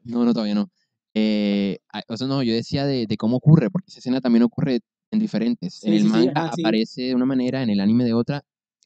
No, 0.04 0.26
no, 0.26 0.34
todavía 0.34 0.56
no. 0.56 0.68
Eh, 1.14 1.80
ah, 1.94 2.02
o 2.08 2.18
sea, 2.18 2.28
no, 2.28 2.42
yo 2.44 2.54
decía 2.54 2.86
de, 2.86 3.06
de 3.08 3.18
cómo 3.18 3.38
ocurre, 3.38 3.70
porque 3.70 3.90
esa 3.90 4.00
escena 4.00 4.22
también 4.22 4.44
ocurre 4.44 4.80
en 5.12 5.20
diferentes. 5.20 5.84
en 5.84 5.92
Sí, 5.92 5.98
el 5.98 6.04
sí, 6.04 6.10
manga 6.10 6.32
ajá, 6.36 6.52
sí. 6.56 6.62
aparece 6.62 7.02
de 7.04 7.16
una 7.16 7.26
manera, 7.26 7.62
en 7.64 7.70
el 7.70 7.80
anime 7.80 8.06
de 8.06 8.14
otra, 8.14 8.44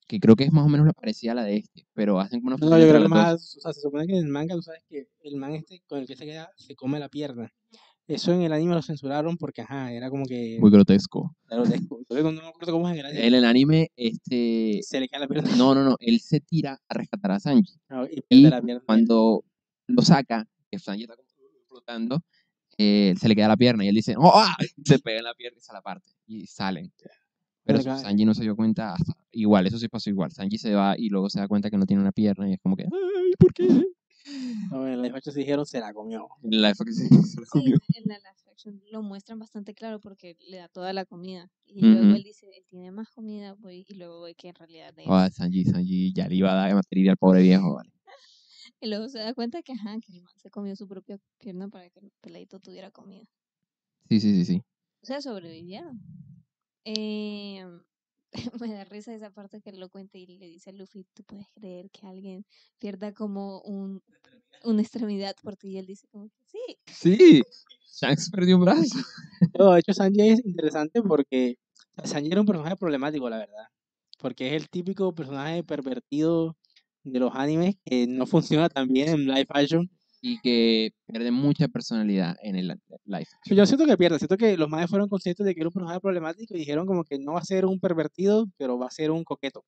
que 0.08 0.20
creo 0.20 0.36
que 0.36 0.44
es 0.44 0.52
más 0.52 0.66
o 0.66 0.70
menos 0.70 0.86
la 0.88 0.94
parecida 0.94 1.32
a 1.34 1.36
la 1.36 1.44
de 1.44 1.58
este, 1.58 1.86
pero 1.94 2.20
hacen 2.20 2.42
como 2.42 2.56
una 2.56 2.66
No, 2.66 2.80
yo 2.80 2.88
creo 2.90 3.02
que 3.02 3.08
más, 3.08 3.56
o 3.58 3.60
sea, 3.62 3.74
se 3.74 3.82
supone 3.82 4.06
que 4.08 4.14
en 4.14 4.26
el 4.26 4.28
manga, 4.28 4.56
tú 4.56 4.62
sabes 4.62 4.82
que 4.90 5.08
el 5.22 5.36
man 5.36 5.54
este 5.54 5.82
con 5.88 6.00
el 6.00 6.08
que 6.08 6.16
se 6.16 6.26
queda 6.26 6.50
se 6.58 6.76
come 6.76 7.00
la 7.00 7.10
pierna. 7.10 7.52
Eso 8.08 8.32
en 8.34 8.44
el 8.44 8.54
anime 8.54 8.76
lo 8.76 8.84
censuraron 8.84 9.36
porque, 9.36 9.64
ajá, 9.64 9.92
era 9.92 10.12
como 10.12 10.26
que 10.28 10.58
Muy 10.60 10.70
grotesco. 10.70 11.36
grotesco. 11.50 11.98
Entonces 11.98 12.24
no, 12.24 12.32
me 12.34 12.48
acuerdo 12.48 12.72
cómo 12.74 12.88
es 12.88 12.94
en 12.94 13.00
el 13.00 13.06
anime. 13.08 13.28
En 13.28 13.34
el 13.34 13.46
anime, 13.46 13.92
este... 13.96 14.80
Se 14.84 15.00
le 15.00 15.08
cae 15.10 15.22
la 15.22 15.28
pierna 15.28 15.56
No, 15.56 15.74
no, 15.74 15.84
no, 15.84 15.96
él 16.00 16.20
se 16.20 16.40
tira 16.40 16.80
a 16.88 16.94
rescatar 16.94 17.32
a 17.32 17.40
Sanji. 17.40 17.74
no, 17.90 18.06
y 18.06 18.24
Y 18.30 18.42
la 18.44 18.62
pierna. 18.62 18.84
Cuando 18.86 19.44
lo 19.88 20.02
saca, 20.04 20.48
que 20.70 20.78
Sanji 20.78 21.04
está 21.06 21.16
como 21.16 21.28
flotando, 21.76 22.22
eh, 22.78 23.14
se 23.20 23.28
le 23.28 23.36
queda 23.36 23.48
la 23.50 23.58
pierna 23.58 23.84
y 23.84 23.90
él 23.90 23.96
dice, 23.96 24.16
¡Oh! 24.18 24.32
ah", 24.34 24.56
Se 24.86 25.00
pega 25.00 25.20
en 25.20 25.26
la 25.26 25.34
pierna 25.34 25.58
y 25.58 25.62
se 25.62 25.74
la 25.74 25.82
parte. 25.82 26.10
Y 26.28 26.48
salen. 26.48 26.92
Pero 27.64 27.82
Sanji 27.82 28.26
no 28.26 28.34
se 28.34 28.44
dio 28.44 28.56
cuenta 28.56 28.94
hasta... 28.94 29.14
Igual, 29.32 29.66
eso 29.66 29.80
sí 29.80 29.88
pasó 29.88 30.10
igual. 30.10 30.32
Sanji 30.32 30.58
se 30.58 30.76
va 30.76 30.96
y 30.98 31.10
luego 31.10 31.30
se 31.30 31.40
da 31.40 31.48
cuenta 31.48 31.70
que 31.70 31.78
no 31.78 31.86
tiene 31.86 32.02
una 32.02 32.12
pierna 32.12 32.48
y 32.48 32.54
es 32.54 32.60
como 32.62 32.76
que, 32.76 32.84
¡ay, 32.84 33.34
¿por 33.38 33.54
qué? 33.54 33.68
No, 34.72 34.88
en 34.88 35.00
la 35.04 35.08
Action 35.10 35.34
se 35.34 35.40
dijeron 35.42 35.68
se 35.68 35.80
la 35.80 35.94
comió. 35.94 36.28
En 36.42 36.60
la 36.62 36.74
que 36.74 36.92
se, 36.94 37.08
se 37.08 37.40
la 37.40 37.46
Sí, 37.46 37.48
comió. 37.50 37.78
en 37.96 38.08
la 38.08 38.18
live 38.18 38.52
action 38.52 38.82
lo 38.92 39.04
muestran 39.04 39.38
bastante 39.38 39.76
claro 39.76 40.00
porque 40.00 40.36
le 40.50 40.58
da 40.58 40.68
toda 40.68 40.94
la 40.94 41.06
comida. 41.06 41.52
Y 41.68 41.82
luego 41.82 42.08
Ujú. 42.08 42.16
él 42.16 42.24
dice, 42.24 42.48
él 42.48 42.66
tiene 42.68 42.90
más 42.92 43.10
comida, 43.10 43.54
voy, 43.54 43.86
y 43.88 43.94
luego 43.94 44.22
ve 44.24 44.34
que 44.34 44.50
en 44.50 44.56
realidad 44.56 44.94
es. 44.98 45.06
Ah, 45.08 45.30
Sanji, 45.30 45.66
Sanji 45.66 46.12
ya 46.14 46.28
le 46.28 46.36
iba 46.36 46.52
a 46.52 46.56
dar 46.56 46.74
material 46.74 47.12
al 47.12 47.18
pobre 47.18 47.44
viejo, 47.44 47.76
vale. 47.76 47.92
Y 48.80 48.88
luego 48.88 49.10
se 49.10 49.20
da 49.20 49.34
cuenta 49.34 49.62
que, 49.62 49.74
ajá, 49.74 49.98
que 50.00 50.14
el 50.14 50.22
man 50.22 50.34
se 50.38 50.50
comió 50.50 50.76
su 50.76 50.88
propia 50.88 51.18
pierna 51.38 51.68
para 51.68 51.90
que 51.90 52.00
el 52.00 52.12
peladito 52.22 52.60
tuviera 52.60 52.92
comida. 52.92 53.26
Sí, 54.10 54.20
sí, 54.20 54.36
sí, 54.36 54.46
sí. 54.46 54.64
O 55.02 55.06
sea, 55.06 55.22
sobrevivieron. 55.22 56.00
Eh, 56.84 57.66
me 58.62 58.74
da 58.74 58.84
risa 58.86 59.14
esa 59.14 59.32
parte 59.32 59.62
que 59.62 59.70
él 59.70 59.80
lo 59.80 59.90
cuenta 59.90 60.18
y 60.18 60.26
le 60.26 60.48
dice 60.48 60.70
a 60.70 60.74
Luffy, 60.74 61.06
¿tú 61.14 61.24
puedes 61.24 61.48
creer 61.50 61.90
que 61.92 62.06
alguien 62.08 62.46
pierda 62.80 63.14
como 63.14 63.62
un, 63.62 64.02
una 64.64 64.82
extremidad 64.82 65.36
por 65.42 65.56
ti? 65.56 65.70
Y 65.70 65.78
él 65.78 65.86
dice 65.86 66.08
como, 66.12 66.30
que 66.30 66.44
sí. 66.46 66.78
Sí, 66.88 67.44
Shanks 68.00 68.30
perdió 68.30 68.58
un 68.58 68.66
brazo. 68.66 68.82
No, 69.60 69.72
de 69.72 69.80
hecho, 69.80 69.94
Sanji 69.94 70.30
es 70.30 70.46
interesante 70.46 71.02
porque 71.02 71.58
Sanji 72.04 72.32
era 72.32 72.42
un 72.42 72.48
personaje 72.48 72.76
problemático, 72.76 73.30
la 73.30 73.38
verdad. 73.38 73.68
Porque 74.20 74.48
es 74.48 74.62
el 74.62 74.70
típico 74.70 75.14
personaje 75.14 75.64
pervertido 75.64 76.58
de 77.06 77.20
los 77.20 77.34
animes 77.36 77.76
que 77.86 78.08
no 78.08 78.26
funciona 78.26 78.68
tan 78.68 78.88
bien 78.90 79.10
en 79.10 79.28
live 79.28 79.48
action. 79.50 79.90
Y 80.22 80.40
que 80.42 80.92
pierde 81.06 81.30
mucha 81.30 81.68
personalidad 81.68 82.36
en 82.42 82.56
el 82.56 82.68
live. 83.06 83.28
Pero 83.44 83.56
Yo 83.58 83.66
siento 83.68 83.86
que 83.86 83.96
pierde, 83.96 84.18
siento 84.18 84.38
que 84.38 84.58
los 84.58 84.68
madres 84.68 84.90
fueron 84.90 85.08
conscientes 85.08 85.46
de 85.46 85.54
que 85.54 85.62
era 85.62 85.70
un 85.70 85.74
personaje 85.74 86.00
problemático 86.00 86.56
y 86.56 86.60
dijeron 86.60 86.88
como 86.88 87.04
que 87.04 87.20
no 87.20 87.34
va 87.34 87.40
a 87.40 87.46
ser 87.46 87.66
un 87.66 87.80
pervertido, 87.80 88.48
pero 88.58 88.80
va 88.80 88.88
a 88.88 88.92
ser 88.92 89.12
un 89.12 89.24
coqueto. 89.24 89.64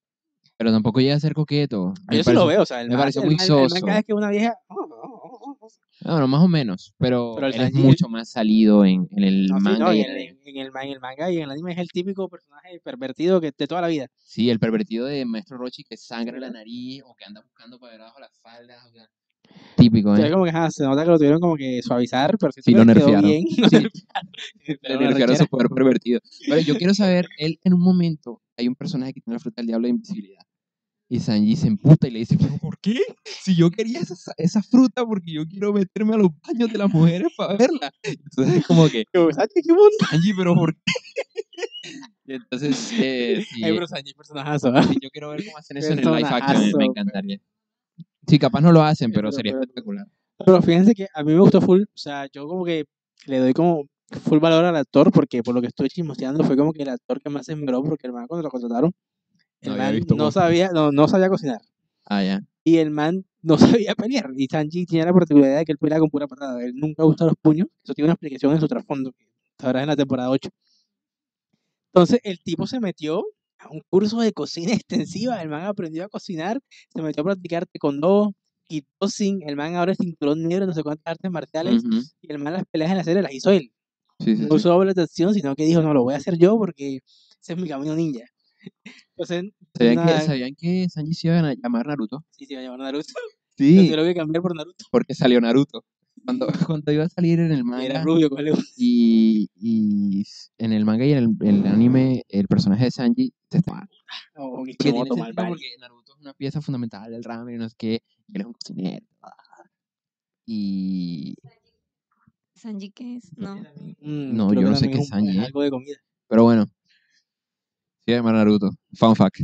Pero 0.58 0.72
tampoco 0.72 0.99
llega 0.99 1.16
a 1.16 1.20
ser 1.20 1.34
coqueto. 1.36 1.93
Ah, 2.08 2.16
Yo 2.16 2.24
sí 2.24 2.34
lo 2.34 2.47
veo, 2.47 2.64
o 2.64 2.66
sea, 2.66 2.82
el 2.82 2.88
me 2.88 2.95
man- 2.95 3.01
pareció 3.03 3.22
el 3.22 3.28
muy 3.28 3.36
man- 3.36 3.43
el 3.43 3.47
soso. 3.47 3.76
cada 3.86 3.97
vez 3.97 4.05
que 4.05 4.14
una 4.14 4.30
vieja... 4.32 4.55
oh, 4.70 4.76
oh, 4.76 5.58
oh. 5.62 5.68
Ah, 6.03 6.12
Bueno, 6.14 6.28
más 6.28 6.41
o 6.43 6.47
menos. 6.47 6.93
Pero, 6.97 7.34
Pero 7.36 7.47
él 7.47 7.62
es 7.62 7.74
mucho 7.74 8.08
más 8.10 8.30
salido 8.32 8.84
en, 8.86 9.08
en 9.12 9.24
el 9.24 9.47
No, 9.47 9.58
sí, 9.58 9.64
manga 9.64 9.86
no, 9.86 9.93
y 9.93 10.01
en 10.01 10.12
el- 10.12 10.38
en 10.45 10.58
el 10.58 10.72
ma- 10.72 10.84
en 10.84 10.91
el 10.91 10.99
manga 10.99 11.30
y 11.32 11.38
en 11.38 11.43
el 11.43 11.51
anime 11.51 11.74
es 11.74 11.78
el 11.80 11.89
típico 11.89 12.28
personaje 12.30 12.80
pervertido 12.84 13.39
que 13.41 13.51
de 13.55 13.68
toda 13.68 13.82
la 13.82 13.88
vida. 13.88 14.08
Sí, 14.18 14.49
el 14.49 14.60
pervertido 14.60 15.05
de 15.05 15.26
Maestro 15.26 15.58
Rochi 15.58 15.84
que 15.84 15.97
sangra 15.97 16.39
la 16.39 16.49
nariz 16.49 17.03
o 17.05 17.14
que 17.16 17.26
anda 17.26 17.41
buscando 17.41 17.78
para 17.80 17.93
debajo 17.93 18.16
de 18.16 18.22
las 18.22 18.39
faldas. 18.41 18.84
O 18.88 18.91
sea, 18.91 19.08
típico, 19.76 20.16
¿eh? 20.16 20.32
como 20.32 20.45
que 20.45 20.49
ajá, 20.51 20.72
se 20.72 20.84
nota 20.86 21.03
que 21.03 21.10
lo 21.12 21.18
tuvieron 21.18 21.39
como 21.39 21.55
que 21.55 21.82
suavizar, 21.84 22.36
pero 22.39 22.51
siento 22.51 22.64
Sí, 22.66 22.72
lo 22.72 22.93
quedó 22.93 23.12
nerfearon. 23.12 23.24
bien. 23.24 23.43
lo 23.58 23.70
Sí. 23.70 23.76
nerfearon. 23.76 24.32
Le 24.66 24.78
una 24.78 24.89
nerfearon 25.05 25.18
rechera. 25.18 25.36
su 25.38 25.47
poder 25.47 25.68
pervertido. 25.70 26.20
Pero 26.47 26.62
yo 26.62 26.76
quiero 26.78 26.93
saber, 26.93 27.28
él 27.38 27.60
en 27.64 27.74
un 27.74 27.82
momento, 27.82 28.41
hay 28.58 28.68
un 28.68 28.76
personaje 28.76 29.14
que 29.14 29.22
tiene 29.22 29.36
la 29.36 29.39
fruta 29.39 29.62
del 29.62 29.68
diablo 29.68 29.86
de 29.86 29.91
invisibilidad. 29.91 30.41
Y 31.10 31.20
Sanji 31.22 31.55
se 31.55 31.68
emputa 31.68 32.08
y 32.08 32.12
le 32.12 32.20
dice, 32.20 32.38
¿pero 32.38 32.58
por 32.58 32.78
qué? 32.80 32.99
Si 33.24 33.55
yo 33.55 33.70
quería 33.72 33.99
esa, 34.01 34.34
esa 34.36 34.62
fruta 34.62 35.05
porque 35.05 35.32
yo 35.32 35.45
quiero 35.47 35.72
meterme 35.72 36.16
a 36.16 36.18
los 36.18 36.30
baños 36.45 36.70
de 36.72 36.78
las 36.78 36.91
mujeres 36.91 37.30
para 37.38 37.55
verla. 37.55 37.91
Entonces 38.03 38.55
es 38.58 38.68
como 38.68 38.89
que, 38.89 39.05
¿sabes 39.34 39.49
qué 39.53 39.62
mundo? 39.72 39.89
Sanji, 40.10 40.34
¿pero 40.34 40.53
por 40.53 40.76
qué? 40.76 40.82
Y 42.26 42.34
entonces, 42.34 42.91
eh, 42.99 43.41
sí, 43.49 43.64
Ay, 43.64 43.72
pero 43.74 43.88
Sanji 43.88 44.10
es 44.10 44.16
personajazo, 44.16 44.74
sí, 44.84 44.97
yo 45.01 45.10
quiero 45.10 45.30
ver 45.30 45.45
cómo 45.45 45.58
hacen 45.58 45.78
eso 45.78 45.93
en 45.93 45.99
el 45.99 46.05
live 46.05 46.28
action, 46.30 46.62
me- 46.74 46.78
me 46.78 46.86
encantaría. 46.86 47.39
Sí, 48.28 48.38
capaz 48.38 48.60
no 48.60 48.72
lo 48.74 48.82
hacen, 48.84 49.12
pero 49.12 49.32
sería 49.32 49.53
espectacular. 49.53 50.05
Pero 50.46 50.62
fíjense 50.62 50.93
que 50.93 51.08
a 51.13 51.24
mí 51.24 51.34
me 51.34 51.39
gustó 51.39 51.62
full, 51.62 51.82
o 51.84 51.97
sea, 51.97 52.28
yo 52.34 52.47
como 52.47 52.66
que 52.66 52.84
le 53.25 53.38
doy 53.39 53.54
como 53.54 53.88
full 54.09 54.39
valor 54.39 54.63
al 54.66 54.75
actor 54.75 55.12
porque 55.12 55.43
por 55.43 55.54
lo 55.55 55.62
que 55.62 55.67
estoy 55.67 55.89
chismoseando 55.89 56.43
fue 56.43 56.55
como 56.58 56.71
que 56.74 56.84
el 56.84 56.89
actor 56.89 57.21
que 57.21 57.29
más 57.29 57.46
se 57.46 57.54
esmeró 57.54 57.84
porque 57.84 58.08
el 58.08 58.13
man 58.13 58.28
cuando 58.28 58.43
lo 58.43 58.50
contrataron, 58.50 58.93
el 59.62 59.71
No 59.71 59.78
man 59.78 59.93
visto 59.96 60.16
no 60.16 60.32
sabía, 60.32 60.70
no, 60.71 60.92
no 60.92 61.08
sabía 61.08 61.29
cocinar 61.29 61.62
Ah, 62.05 62.24
ya. 62.24 62.42
y 62.63 62.78
el 62.78 62.89
man 62.92 63.25
no 63.42 63.58
sabía 63.82 63.96
pelear 63.96 64.32
y 64.36 64.47
Sanji 64.47 64.86
tiene 64.86 65.05
la 65.05 65.13
particularidad 65.13 65.58
de 65.59 65.66
que 65.66 65.71
él 65.74 65.78
pelea 65.78 66.00
con 66.00 66.09
pura 66.09 66.28
patada, 66.28 66.63
él 66.63 66.74
nunca 66.75 67.05
usa 67.05 67.25
los 67.25 67.36
puños, 67.42 67.67
eso 67.84 67.93
tiene 67.93 68.08
una 68.08 68.13
explicación 68.13 68.54
en 68.54 68.59
su 68.62 68.67
trasfondo, 68.67 69.12
que 69.12 69.25
sabrás 69.59 69.84
en 69.84 69.89
la 69.89 69.96
temporada 69.96 70.29
8. 70.29 70.50
Entonces 71.93 72.20
el 72.24 72.39
tipo 72.39 72.67
se 72.67 72.79
metió 72.79 73.24
a 73.59 73.70
un 73.71 73.82
curso 73.89 74.20
de 74.21 74.32
cocina 74.34 74.71
extensiva, 74.74 75.42
el 75.42 75.50
man 75.50 75.63
aprendió 75.66 76.05
a 76.05 76.09
cocinar, 76.09 76.59
se 76.93 77.01
metió 77.01 77.21
a 77.21 77.25
practicar 77.25 77.66
taekwondo, 77.66 78.34
kickboxing, 78.70 79.43
el 79.47 79.55
man 79.55 79.75
ahora 79.75 79.93
es 79.93 79.97
cinturón 79.97 80.43
negro, 80.43 80.66
no 80.66 80.74
sé 80.74 80.84
cuántas 80.84 81.12
artes 81.12 81.32
marciales, 81.32 81.84
y 82.21 82.32
el 82.32 82.39
man 82.39 82.54
las 82.54 82.63
peleas 82.70 82.92
en 82.92 82.97
la 82.97 83.04
serie 83.04 83.21
las 83.21 83.34
hizo 83.34 83.51
él. 83.51 83.71
Sí, 84.19 84.35
sí, 84.35 84.41
No 84.43 84.47
sí. 84.49 84.53
usó 84.55 84.79
de 84.83 85.01
acción, 85.01 85.33
sino 85.33 85.55
que 85.55 85.65
dijo, 85.65 85.81
no, 85.81 85.93
lo 85.93 86.03
voy 86.03 86.13
a 86.13 86.17
hacer 86.17 86.37
yo 86.37 86.57
porque 86.57 86.97
ese 87.41 87.53
es 87.53 87.57
mi 87.61 87.67
camino 87.67 87.95
ninja. 87.95 88.25
Entonces, 89.15 89.51
¿Sabían, 89.75 89.95
nada, 89.95 90.19
que, 90.19 90.25
¿Sabían 90.25 90.55
que 90.55 90.89
Sanji 90.89 91.13
se 91.13 91.27
iba 91.27 91.39
a 91.39 91.53
llamar 91.55 91.87
Naruto? 91.87 92.25
sí, 92.31 92.45
se 92.45 92.55
va 92.55 92.61
a 92.61 92.63
llamar 92.63 92.79
Naruto. 92.79 93.07
Sí, 93.57 93.89
Yo 93.89 93.95
lo 93.95 94.03
voy 94.03 94.11
a 94.11 94.13
cambiar 94.13 94.43
por 94.43 94.55
Naruto. 94.55 94.85
porque 94.91 95.15
salió 95.15 95.41
Naruto. 95.41 95.83
Cuando, 96.23 96.47
cuando 96.71 96.91
iba 96.91 97.05
a 97.05 97.09
salir 97.09 97.39
en 97.39 97.51
el 97.51 97.59
Era 97.61 97.63
manga 97.63 98.03
rubio, 98.03 98.29
con 98.29 98.45
el- 98.45 98.53
y, 98.75 99.49
y 99.55 100.23
en 100.59 100.73
el 100.73 100.85
manga 100.85 101.05
y 101.07 101.13
en 101.13 101.17
el, 101.17 101.29
en 101.41 101.55
el 101.61 101.65
anime, 101.67 102.23
el 102.29 102.47
personaje 102.47 102.83
de 102.85 102.91
Sanji 102.91 103.33
se 103.49 103.57
está 103.57 103.89
o 104.35 104.59
un 104.61 104.67
que 104.67 104.75
tiene 104.75 105.09
malvado. 105.15 105.49
porque 105.49 105.75
Naruto 105.79 106.13
es 106.13 106.21
una 106.21 106.33
pieza 106.35 106.61
fundamental 106.61 107.09
del 107.11 107.23
ramen 107.23 107.57
no 107.57 107.65
es 107.65 107.73
que 107.73 107.95
él 108.31 108.41
es 108.41 108.45
un 108.45 108.53
cocinero. 108.53 109.05
Y 110.45 111.35
¿Sanji 112.58 112.92
qué 112.92 113.16
es? 113.17 113.32
No. 113.38 113.55
Mm, 113.55 114.36
No, 114.36 114.54
yo 114.54 114.62
no 114.62 114.75
sé 114.75 114.89
qué 114.89 114.97
es 115.00 115.08
Sanji, 115.08 115.38
¿eh? 115.38 115.46
Algo 115.46 115.62
de 115.62 115.70
comida. 115.70 115.97
pero 116.28 116.43
bueno, 116.43 116.66
se 118.05 118.12
llama 118.13 118.32
Naruto. 118.32 118.70
Fun 118.97 119.16
fact. 119.16 119.42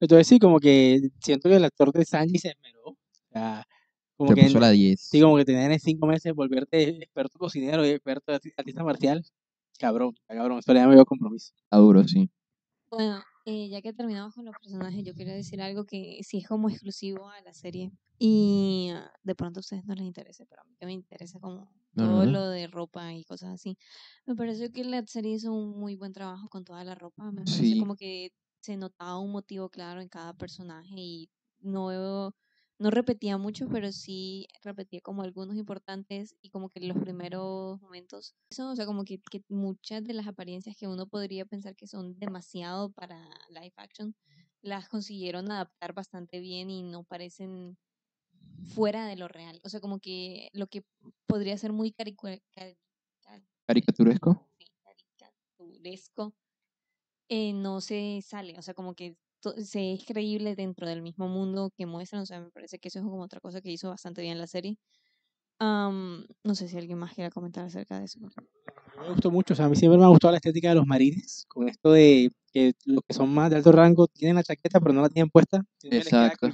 Entonces 0.00 0.26
sí, 0.26 0.38
como 0.38 0.58
que 0.58 1.00
siento 1.22 1.48
que 1.48 1.56
el 1.56 1.64
actor 1.64 1.92
de 1.92 2.04
Sanji 2.04 2.38
se 2.38 2.48
esmeró. 2.48 2.88
O 2.90 2.96
sea, 3.32 3.64
como 4.16 4.30
Se 4.30 4.34
que, 4.34 4.42
puso 4.44 4.60
la 4.60 4.70
10. 4.70 5.00
sí, 5.00 5.20
como 5.20 5.36
que 5.36 5.44
tener 5.44 5.70
en 5.70 5.80
cinco 5.80 6.06
meses 6.06 6.32
volverte 6.34 6.88
experto 7.02 7.38
cocinero 7.38 7.84
y 7.86 7.90
experto 7.90 8.32
arti- 8.32 8.52
artista 8.56 8.82
marcial. 8.84 9.22
Cabrón, 9.78 10.14
cabrón, 10.28 10.58
eso 10.58 10.72
le 10.72 10.80
llamo 10.80 10.94
yo 10.94 11.04
compromiso. 11.04 11.52
Está 11.64 11.76
duro, 11.78 12.04
sí. 12.06 12.30
Bueno, 12.90 13.22
Eh, 13.46 13.68
ya 13.68 13.82
que 13.82 13.92
terminamos 13.92 14.34
con 14.34 14.44
los 14.44 14.54
personajes, 14.56 15.04
yo 15.04 15.14
quería 15.14 15.34
decir 15.34 15.60
algo 15.60 15.84
que 15.84 16.20
sí 16.22 16.38
es 16.38 16.46
como 16.46 16.68
exclusivo 16.70 17.28
a 17.28 17.40
la 17.42 17.52
serie. 17.52 17.90
Y 18.18 18.90
ah, 18.94 19.12
de 19.24 19.34
pronto 19.34 19.58
a 19.58 19.62
ustedes 19.62 19.84
no 19.84 19.94
les 19.96 20.06
interese, 20.06 20.46
pero 20.46 20.62
a 20.62 20.64
mí 20.64 20.76
que 20.78 20.86
me 20.86 20.92
interesa 20.92 21.40
como 21.40 21.74
No, 21.94 22.12
todo 22.12 22.24
no. 22.24 22.26
lo 22.26 22.48
de 22.48 22.68
ropa 22.68 23.12
y 23.14 23.24
cosas 23.24 23.54
así. 23.54 23.76
Me 24.26 24.36
pareció 24.36 24.70
que 24.70 24.84
la 24.84 25.04
serie 25.06 25.34
hizo 25.34 25.52
un 25.52 25.70
muy 25.78 25.96
buen 25.96 26.12
trabajo 26.12 26.48
con 26.48 26.64
toda 26.64 26.84
la 26.84 26.94
ropa. 26.94 27.32
Me 27.32 27.44
Sí. 27.46 27.72
como 27.76 27.96
que 27.96 28.30
se 28.60 28.76
notaba 28.76 29.18
un 29.18 29.32
motivo 29.32 29.68
claro 29.70 30.00
en 30.00 30.08
cada 30.08 30.34
personaje 30.34 30.94
y 30.96 31.30
no, 31.58 32.32
no 32.82 32.90
repetía 32.90 33.38
mucho, 33.38 33.68
pero 33.68 33.92
sí 33.92 34.48
repetía 34.62 35.00
como 35.00 35.22
algunos 35.22 35.56
importantes 35.56 36.34
y 36.42 36.50
como 36.50 36.68
que 36.68 36.80
los 36.80 36.98
primeros 36.98 37.80
momentos. 37.80 38.34
Eso, 38.50 38.70
o 38.70 38.76
sea, 38.76 38.86
como 38.86 39.04
que, 39.04 39.20
que 39.30 39.42
muchas 39.48 40.04
de 40.04 40.14
las 40.14 40.26
apariencias 40.26 40.76
que 40.76 40.88
uno 40.88 41.06
podría 41.06 41.44
pensar 41.44 41.76
que 41.76 41.86
son 41.86 42.18
demasiado 42.18 42.90
para 42.90 43.18
live 43.50 43.72
action, 43.76 44.14
las 44.62 44.88
consiguieron 44.88 45.50
adaptar 45.50 45.92
bastante 45.92 46.40
bien 46.40 46.70
y 46.70 46.82
no 46.82 47.04
parecen 47.04 47.78
fuera 48.74 49.06
de 49.06 49.16
lo 49.16 49.28
real. 49.28 49.60
O 49.64 49.68
sea, 49.68 49.80
como 49.80 50.00
que 50.00 50.50
lo 50.52 50.66
que 50.66 50.82
podría 51.26 51.56
ser 51.56 51.72
muy 51.72 51.92
Caricaturesco. 53.66 54.48
sí, 54.58 54.66
caricaturesco, 54.82 56.34
eh, 57.28 57.52
no 57.52 57.80
se 57.80 58.20
sale, 58.22 58.58
o 58.58 58.62
sea, 58.62 58.74
como 58.74 58.94
que 58.94 59.16
se 59.42 59.92
es 59.94 60.04
creíble 60.04 60.54
dentro 60.54 60.86
del 60.86 61.02
mismo 61.02 61.28
mundo 61.28 61.70
que 61.76 61.86
muestran, 61.86 62.22
o 62.22 62.26
sea, 62.26 62.40
me 62.40 62.50
parece 62.50 62.78
que 62.78 62.88
eso 62.88 63.00
es 63.00 63.04
como 63.04 63.22
otra 63.22 63.40
cosa 63.40 63.60
que 63.60 63.70
hizo 63.70 63.88
bastante 63.88 64.22
bien 64.22 64.38
la 64.38 64.46
serie. 64.46 64.78
Am, 65.58 66.26
no 66.44 66.54
sé 66.54 66.68
si 66.68 66.76
alguien 66.76 66.98
más 66.98 67.14
quiera 67.14 67.30
comentar 67.30 67.64
acerca 67.64 67.98
de 67.98 68.06
eso. 68.06 68.20
Me 68.20 69.08
gustó 69.08 69.30
mucho, 69.30 69.54
o 69.54 69.56
sea, 69.56 69.66
a 69.66 69.68
mí 69.68 69.76
siempre 69.76 69.98
me 69.98 70.04
ha 70.04 70.08
gustado 70.08 70.32
la 70.32 70.38
estética 70.38 70.68
de 70.70 70.76
los 70.76 70.86
marines, 70.86 71.44
con 71.48 71.68
esto 71.68 71.92
de 71.92 72.30
que 72.52 72.72
los 72.84 73.02
que 73.06 73.14
son 73.14 73.32
más 73.32 73.50
de 73.50 73.56
alto 73.56 73.72
rango 73.72 74.06
tienen 74.06 74.36
la 74.36 74.42
chaqueta, 74.42 74.80
pero 74.80 74.92
no 74.92 75.02
la 75.02 75.08
tienen 75.08 75.30
puesta, 75.30 75.64
Exacto. 75.82 76.48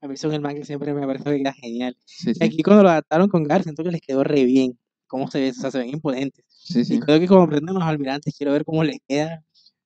A 0.00 0.08
mí 0.08 0.16
son 0.18 0.34
el 0.34 0.42
man 0.42 0.54
que 0.54 0.64
siempre 0.66 0.92
me 0.92 1.06
parece 1.06 1.24
que 1.24 1.38
queda 1.38 1.54
genial. 1.54 1.96
Sí, 2.04 2.30
Y 2.30 2.34
sí. 2.34 2.44
aquí 2.44 2.62
cuando 2.62 2.82
lo 2.82 2.90
adaptaron 2.90 3.28
con 3.28 3.42
Gar, 3.44 3.62
siento 3.62 3.82
que 3.82 3.90
les 3.90 4.02
quedó 4.02 4.22
re 4.22 4.44
bien. 4.44 4.78
Cómo 5.06 5.30
se 5.30 5.40
ve, 5.40 5.50
o 5.50 5.54
sea, 5.54 5.70
se 5.70 5.78
ven 5.78 5.88
imponentes. 5.88 6.44
Sí, 6.48 6.80
Y 6.80 6.84
sí. 6.84 7.00
creo 7.00 7.18
que 7.18 7.26
como 7.26 7.42
aprenden 7.42 7.74
los 7.74 7.82
almirantes, 7.84 8.36
quiero 8.36 8.52
ver 8.52 8.64
cómo 8.64 8.84
les 8.84 8.98
queda. 9.08 9.43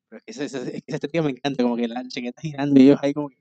Pero 0.09 0.19
es 0.19 0.37
que 0.39 0.45
esa, 0.45 0.45
esa- 0.45 0.71
estética 0.87 1.23
me 1.23 1.31
encanta, 1.31 1.63
como 1.63 1.77
que 1.77 1.89
la 1.89 2.07
chaqueta 2.09 2.41
girando 2.41 2.81
y 2.81 2.85
ellos 2.85 2.99
ahí 3.03 3.13
como 3.13 3.29
que... 3.29 3.37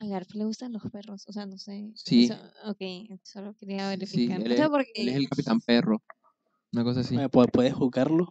A 0.00 0.06
Garf 0.06 0.32
le 0.34 0.44
gustan 0.44 0.72
los 0.72 0.82
perros, 0.92 1.24
o 1.28 1.32
sea, 1.32 1.44
no 1.46 1.58
sé. 1.58 1.90
Sí. 1.94 2.24
eso- 2.26 2.38
ok, 2.66 2.80
solo 3.24 3.54
quería 3.54 3.90
Sí, 3.90 3.96
verificar. 3.98 4.40
él 4.40 4.52
o 4.52 4.56
sea, 4.56 4.64
es, 4.66 4.70
porque 4.70 4.92
él 4.94 5.08
es 5.08 5.16
el 5.16 5.28
capitán 5.28 5.60
perro. 5.60 6.02
Una 6.72 6.84
cosa 6.84 7.00
así. 7.00 7.16
pu- 7.16 7.50
puedes 7.50 7.74
jugarlo. 7.74 8.28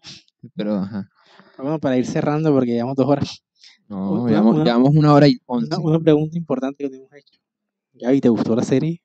Pero, 0.55 0.75
ajá. 0.75 1.09
Bueno, 1.57 1.79
para 1.79 1.97
ir 1.97 2.05
cerrando, 2.05 2.53
porque 2.53 2.71
llevamos 2.71 2.95
dos 2.95 3.07
horas. 3.07 3.43
No, 3.89 4.11
Una- 4.13 4.29
llevamos, 4.29 4.55
una- 4.55 4.63
llevamos 4.63 4.95
una 4.95 5.13
hora 5.13 5.27
y 5.27 5.39
once. 5.45 5.67
Una, 5.75 5.79
una 5.79 5.99
pregunta 5.99 6.37
importante 6.37 6.83
que 6.83 6.89
te 6.89 6.95
hemos 6.97 7.13
hecho. 7.13 7.37
Gaby, 7.93 8.21
¿te 8.21 8.29
gustó 8.29 8.55
la 8.55 8.63
serie? 8.63 9.01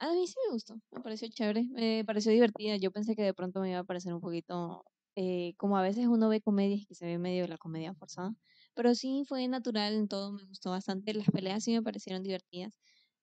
A 0.00 0.12
mí 0.12 0.26
sí 0.26 0.34
me 0.46 0.52
gustó, 0.52 0.74
me 0.90 1.00
pareció 1.00 1.28
chévere, 1.28 1.64
me 1.70 2.04
pareció 2.04 2.32
divertida. 2.32 2.76
Yo 2.76 2.90
pensé 2.90 3.14
que 3.14 3.22
de 3.22 3.32
pronto 3.34 3.60
me 3.60 3.70
iba 3.70 3.78
a 3.78 3.84
parecer 3.84 4.12
un 4.12 4.20
poquito, 4.20 4.84
eh, 5.16 5.54
como 5.56 5.76
a 5.76 5.82
veces 5.82 6.06
uno 6.06 6.28
ve 6.28 6.40
comedias 6.40 6.86
que 6.86 6.94
se 6.94 7.06
ve 7.06 7.18
medio 7.18 7.46
la 7.48 7.58
comedia 7.58 7.94
forzada, 7.94 8.34
pero 8.74 8.94
sí 8.94 9.24
fue 9.28 9.46
natural 9.48 9.94
en 9.94 10.08
todo, 10.08 10.32
me 10.32 10.44
gustó 10.44 10.70
bastante. 10.70 11.14
Las 11.14 11.28
peleas 11.30 11.64
sí 11.64 11.72
me 11.72 11.82
parecieron 11.82 12.22
divertidas. 12.22 12.78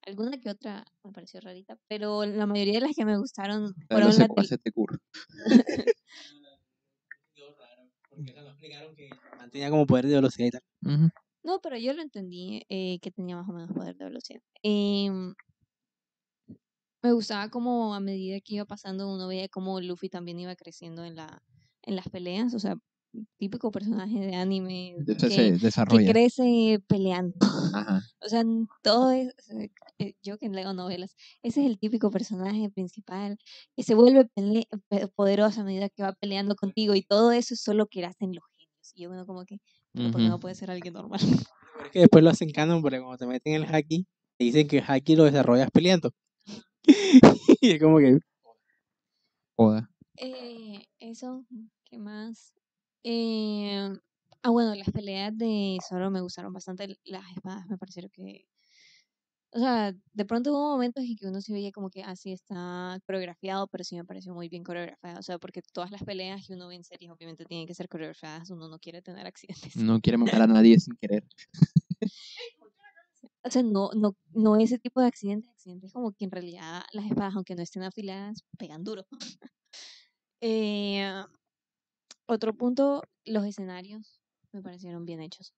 Alguna 0.05 0.39
que 0.39 0.49
otra 0.49 0.85
me 1.03 1.11
pareció 1.11 1.41
rarita, 1.41 1.77
pero 1.87 2.25
la 2.25 2.45
mayoría 2.45 2.75
de 2.75 2.81
las 2.81 2.95
que 2.95 3.05
me 3.05 3.17
gustaron 3.17 3.63
lo 3.63 3.73
fueron 3.89 4.13
sé 4.13 4.27
las 4.35 4.49
te 4.49 4.71
no 9.63 9.69
como 9.71 9.85
poder 9.85 10.05
de 10.05 10.15
velocidad 10.15 10.47
y 10.47 10.51
tal. 10.51 10.61
No, 11.43 11.59
pero 11.61 11.77
yo 11.77 11.93
lo 11.93 12.01
entendí 12.01 12.65
eh, 12.69 12.99
que 13.01 13.11
tenía 13.11 13.35
más 13.35 13.47
o 13.49 13.53
menos 13.53 13.71
poder 13.71 13.95
de 13.95 14.05
velocidad. 14.05 14.41
Em, 14.61 15.33
me 17.01 17.11
gustaba 17.13 17.49
como 17.49 17.93
a 17.93 17.99
medida 17.99 18.39
que 18.41 18.55
iba 18.55 18.65
pasando 18.65 19.13
uno 19.13 19.27
veía 19.27 19.47
como 19.49 19.79
Luffy 19.81 20.09
también 20.09 20.39
iba 20.39 20.55
creciendo 20.55 21.03
en 21.05 21.15
la 21.15 21.41
en 21.83 21.95
las 21.95 22.09
peleas, 22.09 22.53
o 22.53 22.59
sea, 22.59 22.77
típico 23.37 23.71
personaje 23.71 24.19
de 24.19 24.35
anime 24.35 24.95
Entonces 24.97 25.29
que, 25.29 25.35
se 25.35 25.51
que 25.53 25.57
desarrolla. 25.57 26.11
crece 26.11 26.79
peleando. 26.87 27.35
Ajá. 27.73 28.01
O 28.21 28.29
sea, 28.29 28.43
todo 28.83 29.11
es, 29.11 29.33
sea, 29.39 29.67
eh, 29.99 30.13
yo 30.21 30.37
que 30.37 30.49
leo 30.49 30.73
novelas, 30.73 31.15
ese 31.41 31.61
es 31.61 31.67
el 31.67 31.79
típico 31.79 32.11
personaje 32.11 32.69
principal 32.69 33.37
que 33.75 33.83
se 33.83 33.95
vuelve 33.95 34.29
poderoso 35.15 35.61
a 35.61 35.63
medida 35.63 35.89
que 35.89 36.03
va 36.03 36.13
peleando 36.13 36.55
contigo 36.55 36.95
y 36.95 37.01
todo 37.01 37.31
eso 37.31 37.53
es 37.53 37.61
solo 37.61 37.87
que 37.87 38.05
hacen 38.05 38.33
los 38.33 38.43
genios. 38.57 38.91
Y 38.95 39.03
yo 39.03 39.09
bueno 39.09 39.25
como 39.25 39.45
que, 39.45 39.59
pero 39.93 40.11
¿por 40.11 40.21
qué 40.21 40.27
no 40.27 40.39
puede 40.39 40.55
ser 40.55 40.71
alguien 40.71 40.93
normal? 40.93 41.19
Pero 41.79 41.85
es 41.85 41.91
que 41.93 41.99
después 41.99 42.23
lo 42.25 42.29
hacen 42.29 42.51
canon 42.51 42.81
porque 42.81 42.99
cuando 42.99 43.17
te 43.17 43.25
meten 43.25 43.53
en 43.53 43.63
el 43.63 43.73
haki, 43.73 44.05
te 44.37 44.43
dicen 44.43 44.67
que 44.67 44.79
el 44.79 44.83
haki 44.85 45.15
lo 45.15 45.23
desarrollas 45.23 45.71
peleando. 45.71 46.11
y 47.61 47.71
es 47.71 47.81
como 47.81 47.99
que... 47.99 48.19
Joda. 49.55 49.89
Eh, 50.21 50.85
eso, 50.99 51.45
¿qué 51.85 51.97
más? 51.97 52.53
Eh, 53.03 53.89
ah, 54.43 54.49
bueno, 54.49 54.75
las 54.75 54.91
peleas 54.91 55.37
de 55.37 55.77
Zoro 55.87 56.11
me 56.11 56.19
gustaron 56.19 56.51
bastante. 56.51 56.97
Las 57.05 57.23
espadas 57.31 57.67
me 57.67 57.77
parecieron 57.77 58.11
que. 58.11 58.45
O 59.51 59.59
sea, 59.59 59.93
de 60.13 60.25
pronto 60.25 60.51
hubo 60.51 60.73
momentos 60.73 61.03
en 61.03 61.15
que 61.15 61.25
uno 61.25 61.41
se 61.41 61.53
veía 61.53 61.71
como 61.71 61.89
que 61.89 62.03
así 62.03 62.31
está 62.33 62.99
coreografiado, 63.07 63.67
pero 63.67 63.83
sí 63.83 63.95
me 63.95 64.03
pareció 64.05 64.33
muy 64.33 64.49
bien 64.49 64.63
coreografiado. 64.63 65.19
O 65.19 65.23
sea, 65.23 65.39
porque 65.39 65.61
todas 65.73 65.89
las 65.89 66.03
peleas 66.03 66.45
que 66.45 66.53
uno 66.53 66.67
ve 66.67 66.75
en 66.75 66.83
series 66.83 67.09
obviamente 67.09 67.45
tienen 67.45 67.65
que 67.65 67.73
ser 67.73 67.87
coreografiadas. 67.87 68.49
Uno 68.51 68.67
no 68.67 68.77
quiere 68.77 69.01
tener 69.01 69.25
accidentes. 69.25 69.77
No 69.77 70.01
quiere 70.01 70.17
matar 70.17 70.41
a 70.41 70.47
nadie 70.47 70.79
sin 70.79 70.95
querer. 70.97 71.25
O 73.41 73.49
sea, 73.49 73.63
no, 73.63 73.89
no, 73.95 74.15
no 74.33 74.57
ese 74.57 74.77
tipo 74.79 74.99
de 74.99 75.07
accidentes, 75.07 75.49
accidentes 75.49 75.93
como 75.93 76.11
que 76.11 76.25
en 76.25 76.31
realidad 76.31 76.83
las 76.91 77.05
espadas, 77.05 77.35
aunque 77.35 77.55
no 77.55 77.63
estén 77.63 77.83
afiladas, 77.83 78.43
pegan 78.57 78.83
duro. 78.83 79.07
Eh, 80.41 81.03
otro 82.27 82.53
punto, 82.55 83.03
los 83.25 83.45
escenarios 83.45 84.21
me 84.51 84.61
parecieron 84.61 85.05
bien 85.05 85.21
hechos. 85.21 85.53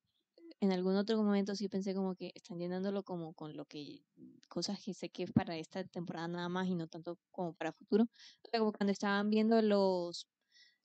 En 0.62 0.72
algún 0.74 0.96
otro 0.98 1.18
momento 1.24 1.56
sí 1.56 1.70
pensé 1.70 1.96
como 1.96 2.16
que 2.16 2.32
están 2.36 2.60
llenándolo 2.60 3.04
como 3.04 3.34
con 3.34 3.58
lo 3.58 3.66
que, 3.66 4.06
cosas 4.50 4.82
que 4.84 4.94
sé 4.94 5.10
que 5.10 5.24
es 5.24 5.32
para 5.34 5.58
esta 5.58 5.84
temporada 5.86 6.28
nada 6.30 6.50
más 6.50 6.68
y 6.68 6.76
no 6.76 6.88
tanto 6.88 7.20
como 7.32 7.54
para 7.56 7.74
futuro. 7.74 8.06
O 8.06 8.50
sea, 8.50 8.60
como 8.62 8.74
cuando 8.74 8.92
estaban 8.94 9.30
viendo 9.30 9.62
los, 9.62 10.28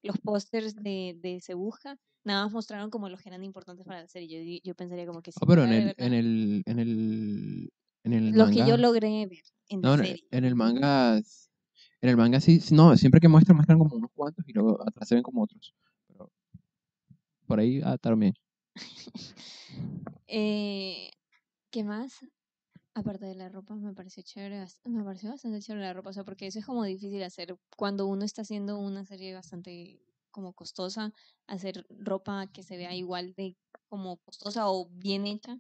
los 0.03 0.19
pósters 0.21 0.77
de, 0.77 1.17
de 1.19 1.41
Se 1.41 1.55
Busca, 1.55 1.99
nada 2.25 2.45
más 2.45 2.53
mostraron 2.55 2.91
como 2.91 3.09
los 3.11 3.23
que 3.23 3.31
eran 3.31 3.45
importantes 3.45 3.87
para 3.87 4.03
la 4.03 4.09
serie. 4.09 4.59
Yo, 4.59 4.61
yo 4.65 4.75
pensaría 4.77 5.07
como 5.07 5.23
que 5.23 5.33
sí, 5.33 5.41
Ah, 5.41 5.45
pero 5.47 5.65
en 5.65 5.73
el, 5.73 5.95
en 5.99 6.13
el, 6.15 6.63
en 6.67 6.79
el, 6.79 7.71
en 8.05 8.13
el 8.13 8.33
los 8.33 8.51
que 8.51 8.63
yo 8.63 8.77
logré 8.77 9.27
ver 9.27 9.43
en 9.69 9.83
No, 9.83 9.95
serie. 9.95 10.29
en 10.31 10.45
el 10.45 10.55
manga. 10.55 11.21
En 12.01 12.11
el 12.11 12.17
manga 12.17 12.41
sí, 12.41 12.61
no, 12.73 12.97
siempre 12.97 13.21
que 13.21 13.29
muestran, 13.29 13.57
muestran 13.57 13.79
como 13.79 13.97
unos 13.97 14.11
cuantos 14.15 14.45
y 14.49 14.53
luego 14.53 14.81
atrás 14.87 15.09
se 15.09 15.15
ven 15.15 15.23
como 15.23 15.43
otros. 15.43 15.75
Pero 16.09 16.31
por 17.47 17.61
ahí 17.61 17.81
adaptaron 17.81 18.21
bien. 18.21 18.35
Eh, 20.29 21.11
¿qué 21.71 21.85
más? 21.85 22.15
Aparte 22.95 23.27
de 23.27 23.37
la 23.37 23.49
ropa, 23.49 23.77
me 23.77 23.95
pareció 23.95 24.25
chévere, 24.25 24.65
me 24.85 25.05
pareció 25.05 25.31
bastante 25.31 25.61
chévere 25.61 25.85
la 25.85 25.93
ropa, 25.93 26.11
o 26.11 26.13
sea, 26.13 26.25
porque 26.25 26.49
eso 26.49 26.59
es 26.59 26.67
como 26.67 26.83
difícil 26.83 27.23
hacer 27.23 27.57
cuando 27.77 28.07
uno 28.07 28.25
está 28.25 28.43
haciendo 28.43 28.77
una 28.77 29.05
serie 29.05 29.35
bastante 29.35 30.01
como 30.33 30.53
costosa, 30.53 31.13
hacer 31.47 31.87
ropa 31.91 32.49
que 32.49 32.65
se 32.65 32.77
vea 32.77 32.95
igual 32.95 33.35
de 33.37 33.57
como 33.89 34.17
costosa 34.17 34.69
o 34.69 34.89
bien 34.91 35.27
hecha 35.27 35.59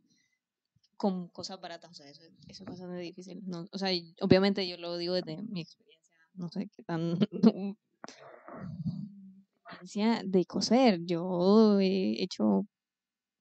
con 0.96 1.28
cosas 1.28 1.60
baratas, 1.60 1.90
o 1.90 1.94
sea, 1.94 2.08
eso, 2.10 2.22
eso 2.48 2.64
es 2.64 2.68
bastante 2.68 2.98
difícil, 2.98 3.42
¿no? 3.46 3.66
O 3.70 3.78
sea, 3.78 3.90
obviamente 4.20 4.66
yo 4.66 4.76
lo 4.78 4.96
digo 4.96 5.14
desde 5.14 5.42
mi 5.42 5.60
experiencia, 5.60 5.95
no 6.36 6.48
sé 6.48 6.68
qué 6.74 6.82
tan 6.82 7.18
de 10.24 10.44
coser, 10.46 11.00
yo 11.04 11.80
he 11.80 12.22
hecho 12.22 12.66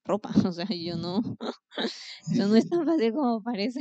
ropa, 0.04 0.30
o 0.50 0.52
sea, 0.52 0.66
yo 0.66 0.96
no, 0.96 1.20
eso 2.30 2.48
no 2.48 2.56
es 2.56 2.68
tan 2.68 2.86
fácil 2.86 3.12
como 3.12 3.42
parece. 3.42 3.80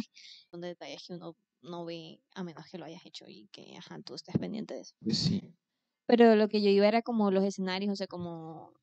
Son 0.49 0.61
detalles 0.61 1.03
que 1.05 1.13
uno 1.13 1.35
no 1.61 1.85
ve 1.85 2.19
a 2.33 2.43
menos 2.43 2.65
que 2.71 2.77
lo 2.77 2.85
hayas 2.85 3.05
hecho 3.05 3.25
y 3.27 3.47
que, 3.51 3.75
ajá, 3.77 3.99
tú 4.03 4.15
estés 4.15 4.37
pendiente 4.37 4.73
de 4.73 4.81
eso. 4.81 4.95
Pues 5.01 5.17
sí. 5.17 5.55
Pero 6.07 6.35
lo 6.35 6.47
que 6.47 6.61
yo 6.61 6.69
iba 6.69 6.87
era 6.87 7.01
como 7.01 7.31
los 7.31 7.43
escenarios, 7.43 7.91
o 7.93 7.95
sea, 7.95 8.07
como, 8.07 8.73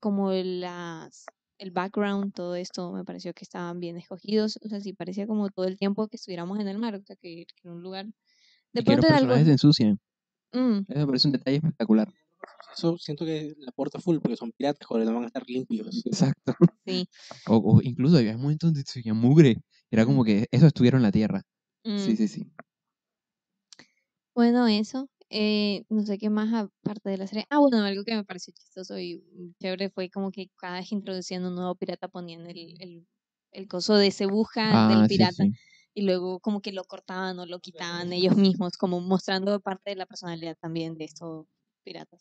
como 0.00 0.32
las, 0.32 1.26
el 1.58 1.70
background, 1.70 2.32
todo 2.34 2.56
esto 2.56 2.90
me 2.92 3.04
pareció 3.04 3.32
que 3.34 3.44
estaban 3.44 3.78
bien 3.78 3.96
escogidos, 3.96 4.58
o 4.64 4.68
sea, 4.68 4.80
sí 4.80 4.92
parecía 4.92 5.26
como 5.26 5.48
todo 5.50 5.66
el 5.66 5.78
tiempo 5.78 6.08
que 6.08 6.16
estuviéramos 6.16 6.58
en 6.58 6.68
el 6.68 6.78
mar, 6.78 6.96
o 6.96 7.02
sea, 7.04 7.16
que, 7.16 7.46
que 7.46 7.68
en 7.68 7.74
un 7.74 7.82
lugar. 7.82 8.06
De 8.74 8.82
Y 8.82 8.84
que 8.84 8.96
los 8.96 9.04
algo, 9.04 9.10
personajes 9.12 9.46
se 9.46 9.52
ensucian. 9.52 9.98
Mm, 10.54 10.86
Eso 10.88 11.00
me 11.00 11.06
parece 11.06 11.28
un 11.28 11.32
detalle 11.32 11.56
espectacular. 11.58 12.12
Eso 12.76 12.98
siento 12.98 13.24
que 13.24 13.54
le 13.58 13.68
aporta 13.68 14.00
full 14.00 14.18
porque 14.20 14.36
son 14.36 14.52
piratas, 14.52 14.86
joder, 14.86 15.06
no 15.06 15.14
van 15.14 15.24
a 15.24 15.26
estar 15.28 15.44
limpios. 15.46 16.04
Exacto. 16.06 16.54
sí. 16.86 17.08
O, 17.48 17.56
o 17.78 17.82
incluso 17.82 18.16
había 18.18 18.36
momentos 18.38 18.68
donde 18.72 18.84
se 18.86 19.00
veía 19.00 19.14
mugre. 19.14 19.56
Era 19.90 20.04
como 20.06 20.24
que 20.24 20.46
eso 20.50 20.66
estuvieron 20.66 21.00
en 21.00 21.04
la 21.04 21.12
tierra. 21.12 21.42
mm. 21.84 21.98
Sí, 21.98 22.16
sí, 22.16 22.28
sí. 22.28 22.52
Bueno, 24.34 24.66
eso. 24.66 25.08
Eh, 25.30 25.84
no 25.88 26.02
sé 26.04 26.18
qué 26.18 26.30
más 26.30 26.52
aparte 26.52 27.10
de 27.10 27.16
la 27.18 27.26
serie. 27.26 27.46
Ah, 27.50 27.58
bueno, 27.58 27.78
algo 27.84 28.04
que 28.04 28.14
me 28.14 28.24
pareció 28.24 28.52
chistoso 28.52 28.98
y 28.98 29.22
chévere 29.60 29.90
fue 29.90 30.10
como 30.10 30.30
que 30.30 30.48
cada 30.56 30.78
vez 30.78 30.92
introduciendo 30.92 31.48
un 31.48 31.54
nuevo 31.56 31.74
pirata 31.76 32.08
ponían 32.08 32.46
el, 32.48 32.74
el, 32.80 33.06
el 33.52 33.68
coso 33.68 33.94
de 33.96 34.10
se 34.10 34.26
busca 34.26 34.78
del 34.86 35.02
Ah, 35.02 35.06
sí, 35.08 35.16
pirata 35.16 35.44
sí. 35.44 35.52
Y 35.94 36.02
luego 36.02 36.40
como 36.40 36.60
que 36.60 36.72
lo 36.72 36.84
cortaban 36.84 37.38
o 37.38 37.46
lo 37.46 37.60
quitaban 37.60 38.12
ellos 38.12 38.36
mismos, 38.36 38.76
como 38.76 39.00
mostrando 39.00 39.58
parte 39.60 39.90
de 39.90 39.96
la 39.96 40.06
personalidad 40.06 40.56
también 40.60 40.96
de 40.96 41.04
estos 41.04 41.46
piratas. 41.84 42.20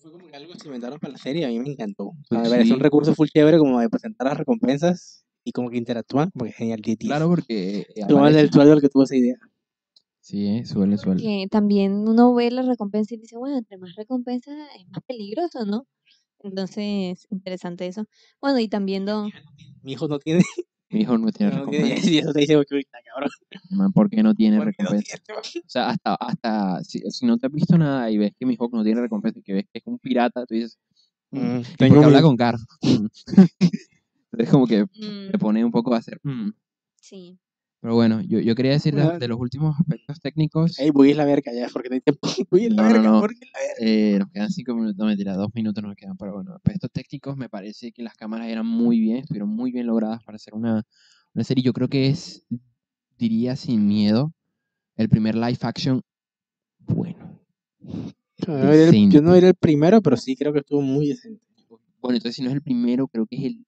Fue 0.00 0.12
como 0.12 0.26
que 0.28 0.36
algo 0.36 0.52
que 0.52 0.58
se 0.60 0.66
inventaron 0.66 0.98
para 0.98 1.12
la 1.12 1.18
serie, 1.18 1.44
a 1.44 1.48
mí 1.48 1.58
me 1.58 1.70
encantó. 1.70 2.08
O 2.08 2.14
sea, 2.28 2.38
me 2.40 2.48
parece 2.50 2.72
un 2.74 2.80
recurso 2.80 3.14
full 3.14 3.28
chévere 3.28 3.58
como 3.58 3.80
de 3.80 3.88
presentar 3.88 4.26
las 4.28 4.36
recompensas 4.38 5.24
y 5.44 5.52
como 5.52 5.70
que 5.70 5.76
interactúan, 5.78 6.30
porque 6.32 6.50
es 6.50 6.56
genial. 6.56 6.80
Claro, 6.98 7.28
porque 7.28 7.80
eh, 7.94 8.02
Tú 8.08 8.18
eres 8.24 8.36
el 8.36 8.48
usuario 8.48 8.72
el 8.74 8.80
que 8.80 8.88
tuvo 8.88 9.04
esa 9.04 9.16
idea. 9.16 9.36
Sí, 10.20 10.46
eh, 10.46 10.64
suele, 10.66 10.98
suele. 10.98 11.22
Que 11.22 11.46
también 11.50 12.06
uno 12.06 12.34
ve 12.34 12.50
la 12.50 12.62
recompensa 12.62 13.14
y 13.14 13.18
dice, 13.18 13.36
bueno, 13.36 13.56
entre 13.56 13.78
más 13.78 13.94
recompensa 13.96 14.50
es 14.76 14.86
más 14.88 15.00
peligroso, 15.06 15.64
¿no? 15.64 15.86
Entonces, 16.40 17.26
interesante 17.30 17.86
eso. 17.86 18.04
Bueno, 18.40 18.58
y 18.60 18.68
también 18.68 19.04
do- 19.06 19.28
Mi 19.82 19.92
hijo 19.92 20.06
no 20.06 20.18
tiene. 20.18 20.42
Mi 20.90 21.00
hijo 21.02 21.18
no 21.18 21.30
tiene 21.30 21.52
no 21.52 21.58
recompensa. 21.60 22.10
y 22.10 22.18
eso 22.18 22.32
te 22.32 22.40
dice, 22.40 22.56
"Uy, 22.56 22.64
está 22.80 22.98
cabrón. 23.04 23.30
Man, 23.70 23.92
¿Por 23.92 24.08
qué 24.08 24.22
no 24.22 24.34
tiene 24.34 24.56
¿por 24.58 24.74
qué 24.74 24.82
no 24.82 24.90
recompensa? 24.90 25.18
tiene?". 25.26 25.40
O 25.40 25.68
sea, 25.68 25.90
hasta, 25.90 26.14
hasta 26.14 26.84
si, 26.84 27.00
si 27.10 27.26
no 27.26 27.36
te 27.36 27.46
has 27.46 27.52
visto 27.52 27.76
nada 27.76 28.10
y 28.10 28.16
ves 28.18 28.32
que 28.38 28.46
mi 28.46 28.54
hijo 28.54 28.68
no 28.72 28.82
tiene 28.84 29.00
recompensa 29.02 29.38
y 29.38 29.42
que 29.42 29.52
ves 29.52 29.64
que 29.72 29.78
es 29.80 29.86
un 29.86 29.98
pirata, 29.98 30.46
tú 30.46 30.54
dices, 30.54 30.78
"Mm, 31.30 31.38
Mm, 31.40 31.60
¿y 31.60 31.76
tengo 31.76 31.94
por 31.94 32.00
qué 32.00 32.06
habla 32.06 32.18
mi- 32.18 32.22
con 32.22 32.36
Carlos? 32.36 32.66
Entonces 34.32 34.50
como 34.50 34.66
que 34.66 34.84
Mm, 34.84 35.30
te 35.32 35.38
pone 35.38 35.64
un 35.64 35.70
poco 35.72 35.94
a 35.94 35.98
hacer, 35.98 36.20
"Mm". 36.22 36.50
sí. 37.00 37.38
Pero 37.80 37.94
bueno, 37.94 38.20
yo, 38.22 38.40
yo 38.40 38.54
quería 38.56 38.72
decir 38.72 38.94
de, 38.94 39.18
de 39.18 39.28
los 39.28 39.38
últimos 39.38 39.78
aspectos 39.78 40.20
técnicos, 40.20 40.78
Ey, 40.80 40.90
voy 40.90 41.12
a 41.12 41.14
la 41.14 41.24
verga 41.24 41.52
ya, 41.52 41.68
porque 41.72 41.88
no 41.88 41.94
hay 41.94 42.00
tiempo. 42.00 42.20
Voy 42.50 42.66
a 42.66 42.70
la 42.70 42.74
No, 42.76 42.82
no, 42.88 42.92
verga, 42.94 43.10
no. 43.10 43.20
porque 43.20 43.46
la 43.52 43.58
verga. 43.60 43.74
eh, 43.80 44.18
nos 44.18 44.30
quedan 44.30 44.50
cinco 44.50 44.74
minutos, 44.74 44.96
no 44.96 45.06
mentira, 45.06 45.34
dos 45.34 45.48
minutos 45.54 45.84
nos 45.84 45.94
quedan, 45.94 46.16
pero 46.16 46.32
bueno, 46.34 46.54
aspectos 46.56 46.90
técnicos 46.90 47.36
me 47.36 47.48
parece 47.48 47.92
que 47.92 48.02
las 48.02 48.14
cámaras 48.14 48.48
eran 48.48 48.66
muy 48.66 48.98
bien, 48.98 49.18
estuvieron 49.18 49.48
muy 49.48 49.70
bien 49.70 49.86
logradas 49.86 50.22
para 50.24 50.36
hacer 50.36 50.54
una, 50.54 50.82
una 51.34 51.44
serie, 51.44 51.62
yo 51.62 51.72
creo 51.72 51.86
que 51.88 52.08
es, 52.08 52.44
diría 53.16 53.54
sin 53.54 53.86
miedo, 53.86 54.32
el 54.96 55.08
primer 55.08 55.36
live 55.36 55.58
action 55.62 56.02
bueno. 56.80 57.38
Yo 58.38 58.54
no 58.54 59.08
yo 59.10 59.22
no 59.22 59.34
era 59.34 59.48
el 59.48 59.54
primero, 59.54 60.00
pero 60.00 60.16
sí 60.16 60.34
creo 60.36 60.52
que 60.52 60.60
estuvo 60.60 60.80
muy 60.80 61.08
decente. 61.08 61.42
Bueno, 62.00 62.16
entonces 62.16 62.36
si 62.36 62.42
no 62.42 62.48
es 62.48 62.54
el 62.54 62.62
primero, 62.62 63.06
creo 63.08 63.26
que 63.26 63.36
es 63.36 63.44
el, 63.44 63.66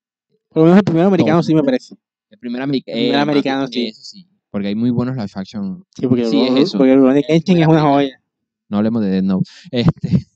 Por 0.49 0.59
lo 0.59 0.65
menos 0.65 0.79
el 0.79 0.85
primero 0.85 1.07
americano 1.09 1.43
sí 1.43 1.55
me 1.55 1.63
parece. 1.63 1.97
El 2.31 2.39
primer. 2.39 2.63
El 2.63 2.83
primer 2.83 3.15
americano, 3.17 3.67
sí. 3.67 3.89
Eso 3.89 4.03
sí, 4.03 4.27
porque 4.51 4.69
hay 4.69 4.75
muy 4.75 4.91
buenos 4.91 5.17
live 5.17 5.31
action. 5.35 5.85
Sí, 5.97 6.07
porque, 6.07 6.27
Sí, 6.27 6.41
el, 6.41 6.59
es 6.59 6.65
eso. 6.65 6.79
porque 6.79 6.93
el 6.93 7.01
Ronnie 7.01 7.23
Kenshin 7.23 7.59
es 7.59 7.69
una 7.69 7.83
joya. 7.83 8.21
No 8.69 8.79
hablemos 8.79 9.03
de 9.03 9.11
Dead 9.11 9.23
Note. 9.23 9.49
Este, 9.73 10.27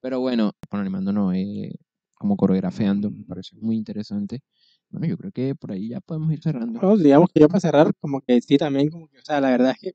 pero 0.00 0.20
bueno, 0.20 0.52
bueno, 0.70 0.82
animando 0.82 1.12
no, 1.12 1.32
eh, 1.32 1.72
como 2.14 2.36
coreografiando, 2.36 3.10
me 3.10 3.24
parece 3.24 3.56
muy 3.56 3.76
interesante. 3.76 4.40
Bueno, 4.90 5.06
yo 5.06 5.16
creo 5.16 5.32
que 5.32 5.54
por 5.54 5.72
ahí 5.72 5.88
ya 5.88 6.00
podemos 6.00 6.32
ir 6.32 6.40
cerrando. 6.42 6.78
Bueno, 6.80 6.96
digamos 6.96 7.30
que 7.32 7.40
ya 7.40 7.48
para 7.48 7.60
cerrar, 7.60 7.94
como 8.00 8.20
que 8.20 8.40
sí, 8.40 8.58
también, 8.58 8.90
como 8.90 9.08
que, 9.08 9.18
o 9.18 9.24
sea, 9.24 9.40
la 9.40 9.50
verdad 9.50 9.70
es 9.72 9.78
que 9.80 9.92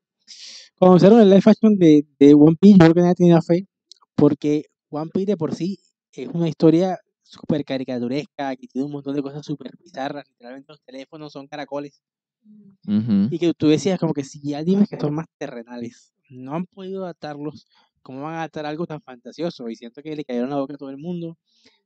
cuando 0.77 0.97
hicieron 0.97 1.21
el 1.21 1.29
live 1.29 1.41
action 1.45 1.77
de, 1.77 2.05
de 2.19 2.33
One 2.33 2.57
Piece, 2.59 2.77
yo 2.79 2.85
creo 2.85 2.93
que 2.95 3.01
nadie 3.01 3.15
tenía 3.15 3.41
fe, 3.41 3.67
porque 4.15 4.65
One 4.89 5.11
Piece 5.13 5.31
de 5.31 5.37
por 5.37 5.53
sí 5.53 5.79
es 6.13 6.27
una 6.29 6.49
historia 6.49 6.97
súper 7.29 7.63
caricaturesca, 7.63 8.55
que 8.55 8.67
tiene 8.67 8.85
un 8.85 8.91
montón 8.91 9.15
de 9.15 9.21
cosas 9.21 9.45
súper 9.45 9.71
bizarras, 9.77 10.27
literalmente 10.27 10.71
los 10.71 10.81
teléfonos 10.81 11.31
son 11.31 11.47
caracoles, 11.47 12.01
Mm, 12.41 12.97
Ujú. 12.97 13.27
y 13.35 13.37
que 13.37 13.53
tú 13.53 13.67
decías 13.67 13.99
como 13.99 14.13
que 14.13 14.23
si 14.23 14.39
ya 14.41 14.59
animes 14.59 14.87
que 14.89 14.97
son 14.99 15.13
más 15.13 15.25
terrenales, 15.37 16.13
no 16.29 16.55
han 16.55 16.65
podido 16.65 17.03
adaptarlos, 17.03 17.67
¿cómo 18.01 18.21
van 18.23 18.35
a 18.35 18.37
adaptar 18.39 18.65
algo 18.65 18.87
tan 18.87 19.01
fantasioso? 19.01 19.67
Y 19.69 19.75
siento 19.75 20.01
que 20.01 20.15
le 20.15 20.23
cayeron 20.23 20.49
la 20.49 20.55
boca 20.55 20.73
a 20.73 20.77
todo 20.77 20.89
el 20.89 20.97
mundo, 20.97 21.37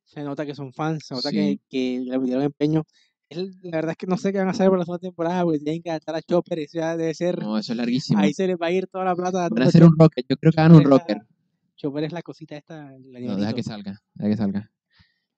se 0.05 0.21
nota 0.23 0.45
que 0.45 0.53
son 0.55 0.71
fans, 0.71 1.05
se 1.07 1.15
nota 1.15 1.31
que, 1.31 1.53
Sí. 1.53 1.61
que 1.69 1.99
le 2.05 2.19
metieron 2.19 2.43
empeño. 2.43 2.83
La 3.29 3.77
verdad 3.77 3.91
es 3.91 3.97
que 3.97 4.05
no 4.05 4.15
sé 4.17 4.31
qué 4.31 4.37
van 4.37 4.47
a 4.47 4.51
hacer 4.51 4.67
para 4.67 4.77
la 4.79 4.85
segunda 4.85 4.99
temporada, 4.99 5.43
porque 5.43 5.59
tienen 5.59 5.81
que 5.81 5.89
adaptar 5.89 6.15
a 6.17 6.21
Chopper, 6.21 6.59
eso 6.59 6.77
ya 6.77 6.95
debe 6.95 7.13
ser, 7.15 7.39
No, 7.41 7.57
eso 7.57 7.73
es 7.73 7.77
larguísimo. 7.77 8.19
ahí 8.19 8.31
se 8.33 8.45
les 8.45 8.55
va 8.57 8.67
a 8.67 8.71
ir 8.71 8.85
toda 8.87 9.05
la 9.05 9.15
plata. 9.15 9.49
Van 9.49 9.63
a 9.63 9.65
hacer 9.65 9.83
un 9.83 9.97
rocket. 9.97 10.25
Yo 10.29 10.37
creo 10.37 10.51
que 10.51 10.59
hagan 10.61 10.75
un 10.75 10.83
rocker. 10.83 11.17
la- 11.17 11.27
Chopper 11.75 12.03
es 12.03 12.13
la 12.13 12.21
cosita 12.21 12.55
esta, 12.55 12.95
el 12.95 13.11
No, 13.25 13.35
deja 13.35 13.53
que 13.53 13.63
salga. 13.63 13.99
Deja 14.13 14.29
que 14.29 14.37
salga. 14.37 14.71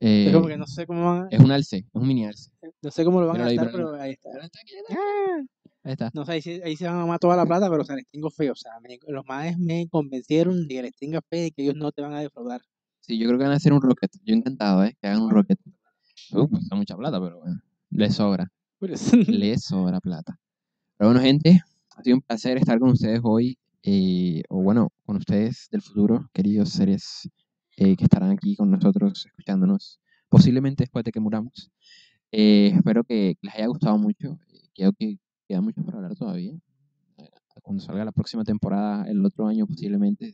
Es 0.07 0.33
como 0.33 0.47
Eh, 0.47 0.51
que 0.51 0.57
no 0.57 0.67
sé 0.67 0.85
cómo 0.85 1.03
van 1.05 1.23
a- 1.23 1.27
es 1.31 1.39
un 1.39 1.51
alce, 1.51 1.77
es 1.77 1.85
un 1.93 2.07
mini 2.07 2.25
alce. 2.25 2.51
no 2.81 2.91
sé 2.91 3.03
cómo 3.05 3.21
lo 3.21 3.27
van 3.27 3.41
a 3.41 3.45
míralo 3.45 3.71
pero 3.71 3.95
ahí 3.95 4.11
está. 4.11 4.29
Ahí 4.29 4.45
está, 4.45 4.59
está. 4.59 4.93
Ah, 4.93 5.41
Ahí 5.83 5.91
está. 5.93 6.11
No 6.13 6.25
sé, 6.25 6.31
ahí, 6.33 6.41
se- 6.41 6.63
ahí 6.63 6.75
se 6.75 6.85
van 6.85 6.95
a 6.95 6.99
mamar 6.99 7.19
toda 7.19 7.35
la 7.35 7.45
plata, 7.45 7.69
pero 7.69 7.81
o 7.81 7.85
sea, 7.85 7.95
les 7.95 8.07
tengo 8.11 8.29
fe. 8.29 8.49
O 8.51 8.55
sea, 8.55 8.71
me- 8.81 8.99
los 9.07 9.25
maes 9.25 9.57
me 9.57 9.87
convencieron 9.89 10.67
de 10.67 10.75
que 10.75 10.81
les 10.83 10.95
tenga 10.95 11.21
fe 11.29 11.37
de 11.37 11.51
que 11.51 11.63
ellos 11.63 11.75
no 11.75 11.91
te 11.91 12.01
van 12.01 12.13
a 12.13 12.19
defraudar. 12.21 12.61
Sí, 13.01 13.17
yo 13.19 13.27
creo 13.27 13.37
que 13.37 13.43
van 13.45 13.53
a 13.53 13.57
hacer 13.57 13.71
un 13.73 13.81
rocket. 13.81 14.11
Yo 14.23 14.33
encantado, 14.35 14.83
¿eh? 14.83 14.95
Que 14.99 15.07
hagan 15.07 15.21
un 15.23 15.29
rocket. 15.31 15.59
Uh, 16.31 16.47
cuesta 16.47 16.75
mucha 16.75 16.95
plata, 16.95 17.19
pero 17.21 17.39
bueno. 17.39 17.59
Le 17.91 18.09
sobra. 18.09 18.47
Pues, 18.79 19.11
Le 19.43 19.57
sobra 19.59 19.99
plata. 19.99 20.39
Pero 20.97 21.09
bueno, 21.11 21.21
gente, 21.23 21.61
ha 21.95 22.01
sido 22.03 22.17
un 22.17 22.21
placer 22.21 22.57
estar 22.57 22.79
con 22.79 22.89
ustedes 22.91 23.19
hoy. 23.23 23.57
eh, 23.83 24.41
o 24.49 24.63
bueno, 24.63 24.89
con 25.05 25.17
ustedes 25.17 25.67
del 25.71 25.83
futuro, 25.83 26.27
queridos 26.33 26.69
seres 26.69 27.29
eh, 27.77 27.95
que 27.95 28.03
estarán 28.05 28.31
aquí 28.31 28.55
con 28.55 28.71
nosotros, 28.71 29.25
escuchándonos, 29.25 29.99
posiblemente 30.29 30.83
después 30.83 31.03
de 31.05 31.11
que 31.11 31.19
muramos. 31.19 31.71
Eh, 32.31 32.71
espero 32.75 33.03
que 33.03 33.37
les 33.41 33.55
haya 33.55 33.67
gustado 33.67 33.97
mucho. 33.97 34.39
eh, 34.53 34.69
Creo 34.75 34.93
que 34.93 35.17
queda 35.47 35.61
mucho 35.61 35.81
por 35.83 35.95
hablar 35.95 36.15
todavía. 36.15 36.53
Eh, 37.17 37.29
Cuando 37.61 37.83
salga 37.83 38.05
la 38.05 38.11
próxima 38.11 38.43
temporada, 38.43 39.05
el 39.09 39.23
otro 39.25 39.47
año 39.47 39.65
posiblemente 39.67 40.33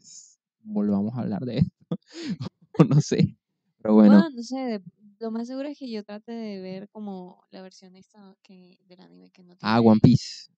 volvamos 0.63 1.15
a 1.15 1.21
hablar 1.21 1.41
de 1.45 1.59
esto. 1.59 1.85
o 2.79 2.83
no 2.85 3.01
sé. 3.01 3.37
Pero 3.81 3.95
bueno, 3.95 4.21
Bueno, 4.21 4.29
no 4.35 4.43
sé, 4.43 4.57
de- 4.57 4.81
lo 5.19 5.29
más 5.31 5.47
seguro 5.47 5.67
es 5.67 5.77
que 5.77 5.89
yo 5.91 6.03
trate 6.03 6.31
de 6.31 6.59
ver 6.61 6.89
como 6.89 7.43
la 7.51 7.61
versión 7.61 7.95
esta 7.95 8.35
que, 8.41 8.79
del 8.87 9.01
anime 9.01 9.29
que 9.31 9.43
no 9.43 9.53
ah, 9.61 9.75
tiene... 9.77 9.89
One 9.91 9.99
Piece. 10.01 10.49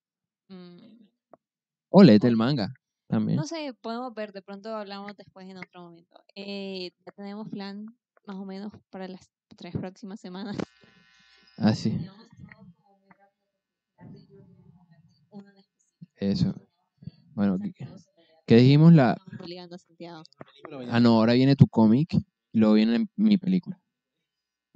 mm, 0.48 1.06
O 1.90 2.02
léete 2.02 2.28
el 2.28 2.36
manga 2.36 2.72
también. 3.06 3.36
No 3.36 3.44
sé, 3.44 3.74
podemos 3.80 4.14
ver, 4.14 4.32
de 4.32 4.42
pronto 4.42 4.74
hablamos 4.74 5.16
después 5.16 5.48
en 5.48 5.58
otro 5.58 5.82
momento. 5.82 6.22
Eh, 6.34 6.92
ya 7.04 7.12
tenemos 7.12 7.48
plan 7.48 7.86
más 8.26 8.36
o 8.36 8.44
menos 8.44 8.72
para 8.90 9.08
las 9.08 9.30
tres 9.56 9.74
próximas 9.76 10.20
semanas. 10.20 10.56
Ah, 11.58 11.74
sí. 11.74 11.98
Eso. 16.16 16.54
Bueno, 17.34 17.58
¿qué, 17.58 17.86
qué 18.46 18.56
dijimos? 18.56 18.92
La... 18.92 19.16
Ah, 20.90 21.00
no, 21.00 21.18
ahora 21.18 21.34
viene 21.34 21.56
tu 21.56 21.66
cómic 21.66 22.14
y 22.52 22.58
luego 22.58 22.74
viene 22.74 23.08
mi 23.16 23.36
película. 23.36 23.80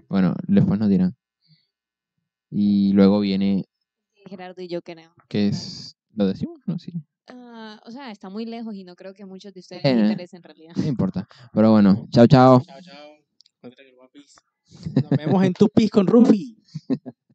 Bueno, 0.09 0.35
después 0.47 0.79
nos 0.79 0.89
dirán. 0.89 1.17
Y 2.51 2.93
luego 2.93 3.21
viene, 3.21 3.67
Gerardo 4.27 4.63
y 4.63 4.69
yo 4.69 4.83
queremos. 4.83 5.15
¿qué 5.29 5.49
es? 5.49 5.97
¿Lo 6.15 6.27
decimos? 6.27 6.61
No, 6.67 6.79
sí. 6.79 6.93
Ah, 7.31 7.81
o 7.85 7.91
sea, 7.91 8.11
está 8.11 8.29
muy 8.29 8.47
lejos 8.47 8.75
y 8.75 8.85
no 8.85 8.97
creo 8.97 9.15
que 9.15 9.25
muchos 9.25 9.53
de 9.53 9.61
ustedes 9.61 9.85
Eh, 9.85 9.95
les 9.95 10.03
interese 10.05 10.37
en 10.37 10.43
realidad. 10.43 10.75
No 10.77 10.85
importa. 10.85 11.27
Pero 11.53 11.71
bueno, 11.73 12.07
chao, 12.11 12.27
chao. 12.27 12.63
Nos 15.03 15.11
vemos 15.11 15.45
en 15.45 15.53
tu 15.53 15.69
Piece 15.69 15.91
con 15.91 16.07
Rufi. 16.07 16.57